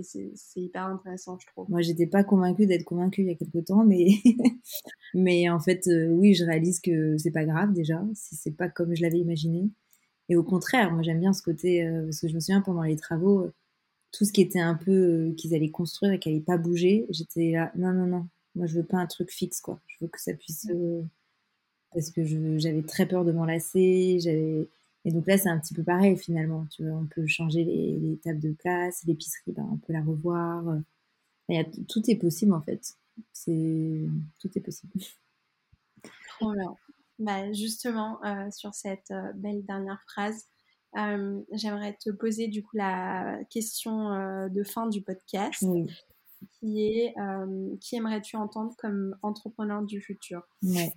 hyper 0.56 0.86
intéressant, 0.86 1.38
je 1.38 1.46
trouve. 1.46 1.68
Moi, 1.70 1.82
j'étais 1.82 2.06
pas 2.06 2.24
convaincue 2.24 2.66
d'être 2.66 2.84
convaincue 2.84 3.22
il 3.22 3.28
y 3.28 3.30
a 3.30 3.34
quelques 3.34 3.66
temps, 3.66 3.84
mais, 3.84 4.06
mais 5.14 5.48
en 5.48 5.60
fait, 5.60 5.86
euh, 5.88 6.08
oui, 6.08 6.34
je 6.34 6.44
réalise 6.44 6.80
que 6.80 7.16
c'est 7.18 7.30
pas 7.30 7.44
grave 7.44 7.72
déjà, 7.72 8.02
si 8.14 8.36
c'est 8.36 8.56
pas 8.56 8.68
comme 8.68 8.94
je 8.94 9.02
l'avais 9.02 9.18
imaginé. 9.18 9.70
Et 10.28 10.36
au 10.36 10.44
contraire, 10.44 10.92
moi, 10.92 11.02
j'aime 11.02 11.20
bien 11.20 11.32
ce 11.32 11.42
côté, 11.42 11.86
parce 12.04 12.20
que 12.20 12.28
je 12.28 12.34
me 12.34 12.40
souviens 12.40 12.62
pendant 12.62 12.82
les 12.82 12.96
travaux, 12.96 13.50
tout 14.12 14.26
ce 14.26 14.32
qui 14.32 14.42
était 14.42 14.60
un 14.60 14.74
peu 14.74 14.92
euh, 14.92 15.34
qu'ils 15.36 15.54
allaient 15.54 15.70
construire 15.70 16.12
et 16.12 16.18
qui 16.18 16.28
n'allait 16.28 16.42
pas 16.42 16.58
bouger, 16.58 17.06
j'étais 17.10 17.52
là, 17.52 17.72
non, 17.76 17.92
non, 17.92 18.06
non, 18.06 18.28
moi 18.54 18.66
je 18.66 18.74
veux 18.74 18.84
pas 18.84 18.98
un 18.98 19.06
truc 19.06 19.30
fixe, 19.30 19.60
quoi. 19.60 19.80
Je 19.86 20.04
veux 20.04 20.08
que 20.08 20.20
ça 20.20 20.34
puisse. 20.34 20.66
Euh, 20.70 21.02
parce 21.94 22.10
que 22.10 22.22
j'avais 22.58 22.82
très 22.82 23.06
peur 23.06 23.24
de 23.24 23.32
m'enlacer. 23.32 24.18
Et 25.04 25.12
donc 25.12 25.26
là, 25.26 25.36
c'est 25.36 25.48
un 25.48 25.58
petit 25.58 25.74
peu 25.74 25.82
pareil 25.82 26.16
finalement. 26.16 26.66
Tu 26.70 26.84
vois, 26.84 26.96
on 26.96 27.06
peut 27.06 27.26
changer 27.26 27.64
les, 27.64 28.18
tables 28.22 28.40
de 28.40 28.52
place, 28.52 29.02
l'épicerie, 29.06 29.52
ben, 29.52 29.68
on 29.72 29.76
peut 29.76 29.92
la 29.92 30.02
revoir. 30.02 30.64
Y 31.48 31.58
a, 31.58 31.64
tout 31.64 32.08
est 32.08 32.16
possible 32.16 32.52
en 32.52 32.62
fait. 32.62 32.94
C'est 33.32 34.06
tout 34.40 34.50
est 34.54 34.60
possible. 34.60 34.92
Bien. 36.40 36.76
Bah, 37.18 37.52
justement, 37.52 38.24
euh, 38.24 38.50
sur 38.50 38.74
cette 38.74 39.12
belle 39.34 39.64
dernière 39.64 40.02
phrase, 40.02 40.48
euh, 40.96 41.40
j'aimerais 41.52 41.94
te 41.94 42.10
poser 42.10 42.48
du 42.48 42.62
coup 42.62 42.76
la 42.76 43.38
question 43.50 44.12
euh, 44.12 44.48
de 44.48 44.62
fin 44.62 44.86
du 44.88 45.00
podcast, 45.00 45.64
qui 46.58 46.84
est 46.84 47.14
euh, 47.18 47.76
qui 47.80 47.96
aimerais-tu 47.96 48.36
entendre 48.36 48.74
comme 48.76 49.16
entrepreneur 49.22 49.82
du 49.82 50.02
futur? 50.02 50.42
Ouais. 50.62 50.92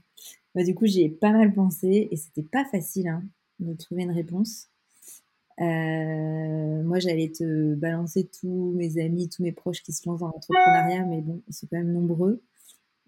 Bah, 0.53 0.64
du 0.64 0.76
coup, 0.76 0.86
j'y 0.86 1.03
ai 1.03 1.10
pas 1.10 1.32
mal 1.32 1.53
pensé 1.53 2.10
et 2.11 2.15
c'était 2.18 2.44
pas 2.44 2.65
facile 2.65 3.07
hein, 3.07 3.23
de 3.60 3.73
trouver 3.73 4.03
une 4.03 4.11
réponse. 4.11 4.68
moi, 5.60 6.99
j'allais 6.99 7.32
te 7.32 7.76
balancer 7.76 8.30
tous 8.40 8.73
mes 8.76 9.02
amis, 9.03 9.30
tous 9.30 9.44
mes 9.44 9.52
proches 9.52 9.82
qui 9.84 9.94
se 9.94 10.07
lancent 10.07 10.19
dans 10.19 10.27
l'entrepreneuriat, 10.27 11.06
mais 11.06 11.22
bon, 11.22 11.41
ils 11.48 11.53
sont 11.53 11.68
quand 11.69 11.77
même 11.77 11.94
nombreux. 11.94 12.41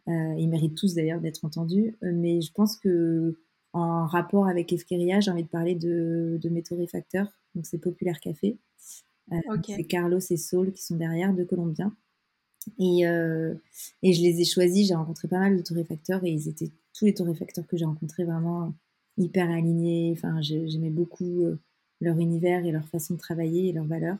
ils 0.08 0.48
méritent 0.48 0.78
tous 0.78 0.96
d'ailleurs 0.96 1.22
d'être 1.22 1.46
entendus. 1.46 1.98
Mais 2.02 2.42
je 2.42 2.52
pense 2.52 2.78
que 2.78 3.38
en 3.74 4.06
rapport 4.06 4.48
avec 4.48 4.74
Efkeria, 4.74 5.20
j'ai 5.20 5.32
envie 5.32 5.44
de 5.44 5.48
parler 5.48 5.76
de, 5.76 6.40
mes 6.50 6.64
torréfacteurs. 6.64 7.28
Donc, 7.56 7.66
c'est 7.66 7.78
Populaire 7.78 8.20
Café. 8.20 8.58
Euh, 9.32 9.58
c'est 9.66 9.84
Carlos 9.84 10.20
et 10.20 10.38
Saul 10.38 10.72
qui 10.72 10.84
sont 10.84 10.96
derrière, 10.96 11.34
deux 11.34 11.46
Colombiens. 11.46 11.94
Et, 12.80 13.08
euh, 13.08 13.54
et 14.04 14.14
je 14.14 14.22
les 14.22 14.42
ai 14.42 14.46
choisis. 14.46 14.88
J'ai 14.88 14.96
rencontré 14.96 15.28
pas 15.28 15.40
mal 15.40 15.58
de 15.58 15.62
torréfacteurs 15.62 16.24
et 16.24 16.30
ils 16.30 16.48
étaient 16.48 16.72
tous 16.94 17.06
les 17.06 17.14
torréfacteurs 17.14 17.68
que 17.68 17.78
j'ai 17.78 17.86
rencontrés 17.86 18.24
vraiment 18.24 18.74
hyper 19.18 19.50
alignés. 19.50 20.14
Enfin, 20.16 20.42
j'aimais 20.42 20.90
beaucoup 20.90 21.44
euh, 21.44 21.58
leur 22.02 22.18
univers 22.20 22.66
et 22.66 22.72
leur 22.72 22.88
façon 22.88 23.16
de 23.16 23.20
travailler 23.20 23.70
et 23.70 23.74
leurs 23.74 23.86
valeurs. 23.86 24.18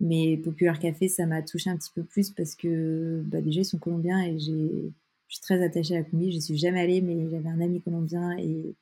Mais 0.00 0.36
Populaire 0.36 0.78
Café, 0.78 1.08
ça 1.08 1.26
m'a 1.26 1.42
touché 1.42 1.70
un 1.70 1.76
petit 1.76 1.92
peu 1.94 2.02
plus 2.02 2.30
parce 2.30 2.54
que 2.54 3.22
bah, 3.26 3.40
déjà, 3.40 3.60
ils 3.60 3.64
sont 3.64 3.78
colombiens 3.78 4.20
et 4.22 4.38
je 4.38 4.90
suis 5.28 5.40
très 5.40 5.62
attachée 5.64 5.96
à 5.96 5.98
la 6.00 6.04
Colombie. 6.04 6.32
Je 6.32 6.40
suis 6.40 6.58
jamais 6.58 6.80
allée, 6.80 7.00
mais 7.00 7.28
j'avais 7.30 7.48
un 7.48 7.60
ami 7.60 7.80
colombien 7.80 8.36
et, 8.38 8.74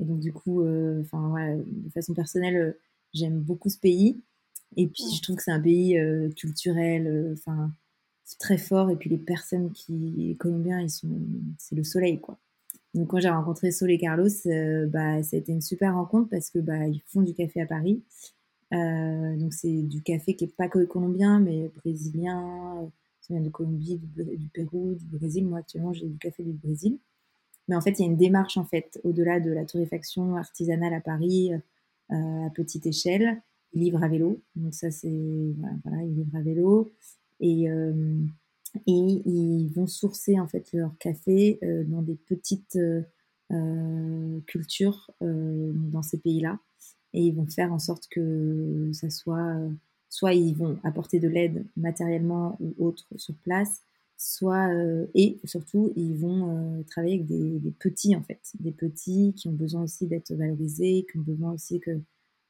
donc 0.00 0.20
du 0.20 0.32
coup, 0.32 0.62
euh, 0.62 1.02
de 1.02 1.90
façon 1.90 2.14
personnelle, 2.14 2.56
euh, 2.56 2.72
j'aime 3.14 3.38
beaucoup 3.38 3.68
ce 3.68 3.78
pays. 3.78 4.20
Et 4.76 4.86
puis 4.86 5.04
je 5.14 5.22
trouve 5.22 5.36
que 5.36 5.42
c'est 5.42 5.52
un 5.52 5.60
pays 5.60 5.98
culturel, 6.34 7.34
enfin 7.34 7.70
très 8.38 8.58
fort. 8.58 8.90
Et 8.90 8.96
puis 8.96 9.10
les 9.10 9.18
personnes 9.18 9.70
qui 9.72 9.92
les 9.92 10.34
Colombiens, 10.34 10.80
ils 10.80 10.90
sont, 10.90 11.08
c'est 11.58 11.74
le 11.74 11.84
soleil 11.84 12.20
quoi. 12.20 12.38
Donc 12.94 13.08
quand 13.08 13.20
j'ai 13.20 13.30
rencontré 13.30 13.70
Sol 13.70 13.90
et 13.90 13.98
Carlos, 13.98 14.28
bah 14.88 15.22
ça 15.22 15.36
a 15.36 15.38
été 15.38 15.52
une 15.52 15.62
super 15.62 15.94
rencontre 15.94 16.28
parce 16.28 16.50
que 16.50 16.58
bah 16.58 16.86
ils 16.86 17.02
font 17.06 17.22
du 17.22 17.34
café 17.34 17.62
à 17.62 17.66
Paris. 17.66 18.02
donc 18.70 19.52
c'est 19.52 19.82
du 19.82 20.02
café 20.02 20.34
qui 20.34 20.44
est 20.44 20.56
pas 20.56 20.68
que 20.68 20.84
colombien, 20.84 21.40
mais 21.40 21.70
brésilien 21.76 22.90
ça 23.22 23.34
vient 23.34 23.42
de 23.42 23.50
Colombie, 23.50 24.00
du, 24.16 24.48
Pérou, 24.48 24.94
du 24.94 25.06
Brésil. 25.06 25.46
Moi, 25.46 25.60
actuellement, 25.60 25.92
j'ai 25.92 26.06
du 26.06 26.18
café 26.18 26.42
du 26.42 26.52
Brésil. 26.52 26.98
Mais 27.68 27.76
en 27.76 27.80
fait, 27.80 27.92
il 27.92 28.02
y 28.02 28.04
a 28.04 28.08
une 28.08 28.16
démarche, 28.16 28.56
en 28.56 28.64
fait, 28.64 29.00
au-delà 29.04 29.38
de 29.38 29.52
la 29.52 29.64
torréfaction 29.64 30.36
artisanale 30.36 30.92
à 30.92 31.00
Paris, 31.00 31.52
euh, 32.10 32.46
à 32.46 32.50
petite 32.50 32.86
échelle. 32.86 33.40
Ils 33.74 33.82
livrent 33.82 34.02
à 34.02 34.08
vélo. 34.08 34.40
Donc 34.56 34.74
ça, 34.74 34.90
c'est... 34.90 35.54
Voilà, 35.84 36.02
ils 36.02 36.14
livrent 36.16 36.36
à 36.36 36.42
vélo. 36.42 36.92
Et, 37.38 37.70
euh, 37.70 38.16
et 38.86 38.92
ils 38.92 39.70
vont 39.74 39.86
sourcer, 39.86 40.40
en 40.40 40.48
fait, 40.48 40.72
leur 40.72 40.96
café 40.98 41.58
euh, 41.62 41.84
dans 41.84 42.02
des 42.02 42.16
petites 42.16 42.78
cultures 44.46 45.10
dans 45.20 46.00
ces 46.00 46.16
pays-là. 46.16 46.58
Et 47.12 47.26
ils 47.26 47.34
vont 47.34 47.46
faire 47.46 47.70
en 47.70 47.78
sorte 47.78 48.08
que 48.08 48.90
ça 48.94 49.10
soit 49.10 49.58
soit 50.12 50.34
ils 50.34 50.54
vont 50.54 50.78
apporter 50.84 51.18
de 51.20 51.28
l'aide 51.28 51.64
matériellement 51.74 52.58
ou 52.60 52.74
autre 52.78 53.06
sur 53.16 53.34
place, 53.36 53.80
soit 54.18 54.68
euh, 54.68 55.06
et 55.14 55.38
surtout 55.44 55.90
ils 55.96 56.14
vont 56.14 56.50
euh, 56.50 56.82
travailler 56.82 57.14
avec 57.14 57.26
des, 57.26 57.72
petits 57.78 58.14
en 58.14 58.22
fait, 58.22 58.52
des 58.60 58.72
petits 58.72 59.32
qui 59.34 59.48
ont 59.48 59.52
besoin 59.52 59.82
aussi 59.82 60.06
d'être 60.06 60.34
valorisés, 60.34 61.06
qui 61.10 61.16
ont 61.18 61.22
besoin 61.22 61.52
aussi 61.52 61.80
que 61.80 61.98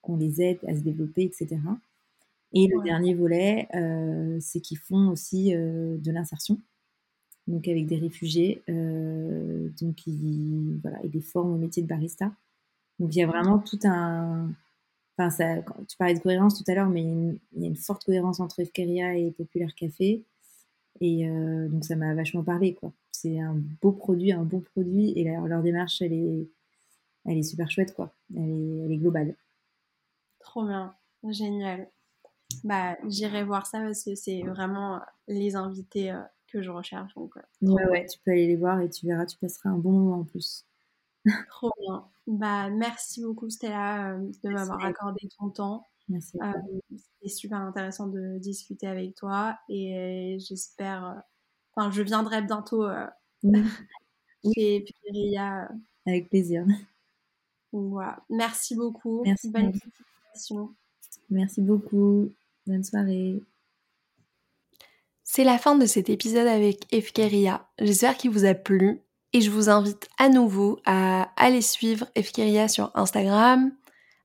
qu'on 0.02 0.16
les 0.16 0.42
aide 0.42 0.58
à 0.66 0.74
se 0.74 0.80
développer, 0.80 1.22
etc. 1.22 1.56
Et 2.54 2.66
le 2.66 2.82
dernier 2.82 3.14
volet, 3.14 3.68
euh, 3.74 4.38
c'est 4.40 4.60
qu'ils 4.60 4.78
font 4.78 5.08
aussi 5.08 5.52
de 5.52 6.10
l'insertion, 6.10 6.58
donc 7.46 7.66
avec 7.68 7.86
des 7.86 7.96
réfugiés, 7.96 8.62
donc 8.68 10.06
ils, 10.06 10.78
voilà, 10.82 10.98
ils 11.04 11.10
les 11.10 11.20
forment 11.20 11.54
au 11.54 11.58
métier 11.58 11.82
de 11.82 11.88
barista. 11.88 12.30
Donc 12.98 13.14
il 13.14 13.18
y 13.18 13.22
a 13.22 13.26
vraiment 13.26 13.58
tout 13.58 13.78
un 13.84 14.50
Enfin, 15.18 15.30
ça, 15.30 15.62
tu 15.88 15.96
parlais 15.98 16.14
de 16.14 16.20
cohérence 16.20 16.62
tout 16.62 16.70
à 16.70 16.74
l'heure, 16.74 16.88
mais 16.88 17.02
il 17.02 17.62
y, 17.62 17.64
a 17.64 17.68
une 17.68 17.76
forte 17.76 18.04
cohérence 18.04 18.40
entre 18.40 18.60
Efkeria 18.60 19.14
et 19.16 19.30
Populaire 19.30 19.74
Café. 19.74 20.24
Et 21.00 21.28
euh, 21.28 21.68
donc, 21.68 21.84
ça 21.84 21.96
m'a 21.96 22.14
vachement 22.14 22.42
parlé, 22.42 22.74
quoi. 22.74 22.92
C'est 23.10 23.38
un 23.40 23.54
beau 23.82 23.92
produit, 23.92 24.32
un 24.32 24.44
bon 24.44 24.60
produit. 24.60 25.12
Et 25.16 25.24
leur, 25.24 25.46
leur, 25.46 25.62
démarche, 25.62 26.00
elle 26.00 26.14
est, 26.14 26.48
elle 27.26 27.38
est 27.38 27.42
super 27.42 27.70
chouette, 27.70 27.94
quoi. 27.94 28.14
Elle 28.34 28.50
est, 28.50 28.84
elle 28.84 28.92
est 28.92 28.96
globale. 28.96 29.36
Trop 30.40 30.66
bien. 30.66 30.94
Génial. 31.28 31.88
Bah, 32.64 32.96
j'irai 33.08 33.44
voir 33.44 33.66
ça 33.66 33.80
parce 33.80 34.04
que 34.04 34.14
c'est 34.14 34.42
vraiment 34.42 35.00
les 35.28 35.56
invités 35.56 36.10
euh, 36.10 36.20
que 36.48 36.62
je 36.62 36.70
recherche. 36.70 37.14
Donc, 37.14 37.34
ouais, 37.62 37.86
ouais, 37.88 38.06
tu 38.06 38.18
peux 38.24 38.30
aller 38.30 38.46
les 38.46 38.56
voir 38.56 38.80
et 38.80 38.88
tu 38.88 39.06
verras, 39.06 39.26
tu 39.26 39.36
passeras 39.38 39.70
un 39.70 39.78
bon 39.78 39.92
moment 39.92 40.20
en 40.20 40.24
plus. 40.24 40.66
Trop 41.48 41.72
bien. 41.80 42.04
Bah, 42.26 42.70
merci 42.70 43.22
beaucoup 43.22 43.50
Stella 43.50 44.14
euh, 44.14 44.30
de 44.42 44.48
m'avoir 44.50 44.84
accordé 44.84 45.28
ton 45.38 45.50
temps. 45.50 45.86
Merci. 46.08 46.38
Euh, 46.42 46.52
C'était 46.90 47.32
super 47.32 47.58
intéressant 47.60 48.08
de 48.08 48.38
discuter 48.38 48.86
avec 48.86 49.14
toi 49.14 49.58
et 49.68 50.36
j'espère. 50.40 51.22
Enfin, 51.74 51.90
je 51.90 52.02
viendrai 52.02 52.42
bientôt 52.42 52.86
oui. 53.44 53.62
chez 54.54 54.80
Piria. 54.80 55.70
Avec 56.06 56.28
plaisir. 56.28 56.66
Voilà. 57.72 58.22
Merci 58.28 58.74
beaucoup. 58.74 59.22
Merci. 59.24 59.50
Bonne 59.50 59.72
Merci 61.30 61.60
beaucoup. 61.60 62.30
Bonne 62.66 62.84
soirée. 62.84 63.42
C'est 65.24 65.44
la 65.44 65.58
fin 65.58 65.76
de 65.76 65.86
cet 65.86 66.08
épisode 66.10 66.46
avec 66.46 66.92
Efkeria. 66.92 67.66
J'espère 67.80 68.16
qu'il 68.16 68.30
vous 68.30 68.44
a 68.44 68.54
plu 68.54 69.00
et 69.32 69.40
je 69.40 69.50
vous 69.50 69.68
invite 69.68 70.08
à 70.18 70.28
nouveau 70.28 70.78
à 70.84 71.32
aller 71.36 71.62
suivre 71.62 72.06
Efkeria 72.14 72.68
sur 72.68 72.90
Instagram, 72.94 73.72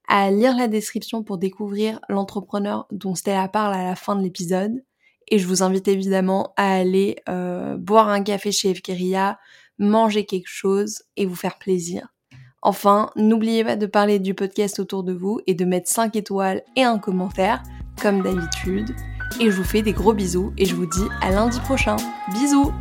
à 0.06 0.30
lire 0.30 0.56
la 0.56 0.68
description 0.68 1.24
pour 1.24 1.38
découvrir 1.38 1.98
l'entrepreneur 2.08 2.86
dont 2.92 3.14
Stella 3.14 3.48
parle 3.48 3.74
à 3.74 3.84
la 3.84 3.96
fin 3.96 4.14
de 4.14 4.22
l'épisode. 4.22 4.84
Et 5.28 5.38
je 5.38 5.46
vous 5.46 5.62
invite 5.62 5.88
évidemment 5.88 6.52
à 6.56 6.74
aller 6.74 7.16
euh, 7.28 7.76
boire 7.76 8.08
un 8.08 8.22
café 8.22 8.52
chez 8.52 8.70
Efkeria, 8.70 9.38
manger 9.78 10.26
quelque 10.26 10.48
chose 10.48 11.02
et 11.16 11.26
vous 11.26 11.34
faire 11.34 11.58
plaisir. 11.58 12.14
Enfin, 12.62 13.10
n'oubliez 13.16 13.64
pas 13.64 13.76
de 13.76 13.86
parler 13.86 14.18
du 14.18 14.34
podcast 14.34 14.78
autour 14.78 15.04
de 15.04 15.12
vous 15.12 15.40
et 15.46 15.54
de 15.54 15.64
mettre 15.64 15.88
5 15.88 16.16
étoiles 16.16 16.62
et 16.76 16.82
un 16.82 16.98
commentaire, 16.98 17.62
comme 18.00 18.22
d'habitude. 18.22 18.94
Et 19.40 19.50
je 19.50 19.56
vous 19.56 19.64
fais 19.64 19.82
des 19.82 19.92
gros 19.92 20.14
bisous 20.14 20.52
et 20.56 20.64
je 20.64 20.74
vous 20.74 20.86
dis 20.86 21.06
à 21.20 21.30
lundi 21.30 21.60
prochain. 21.60 21.96
Bisous 22.32 22.72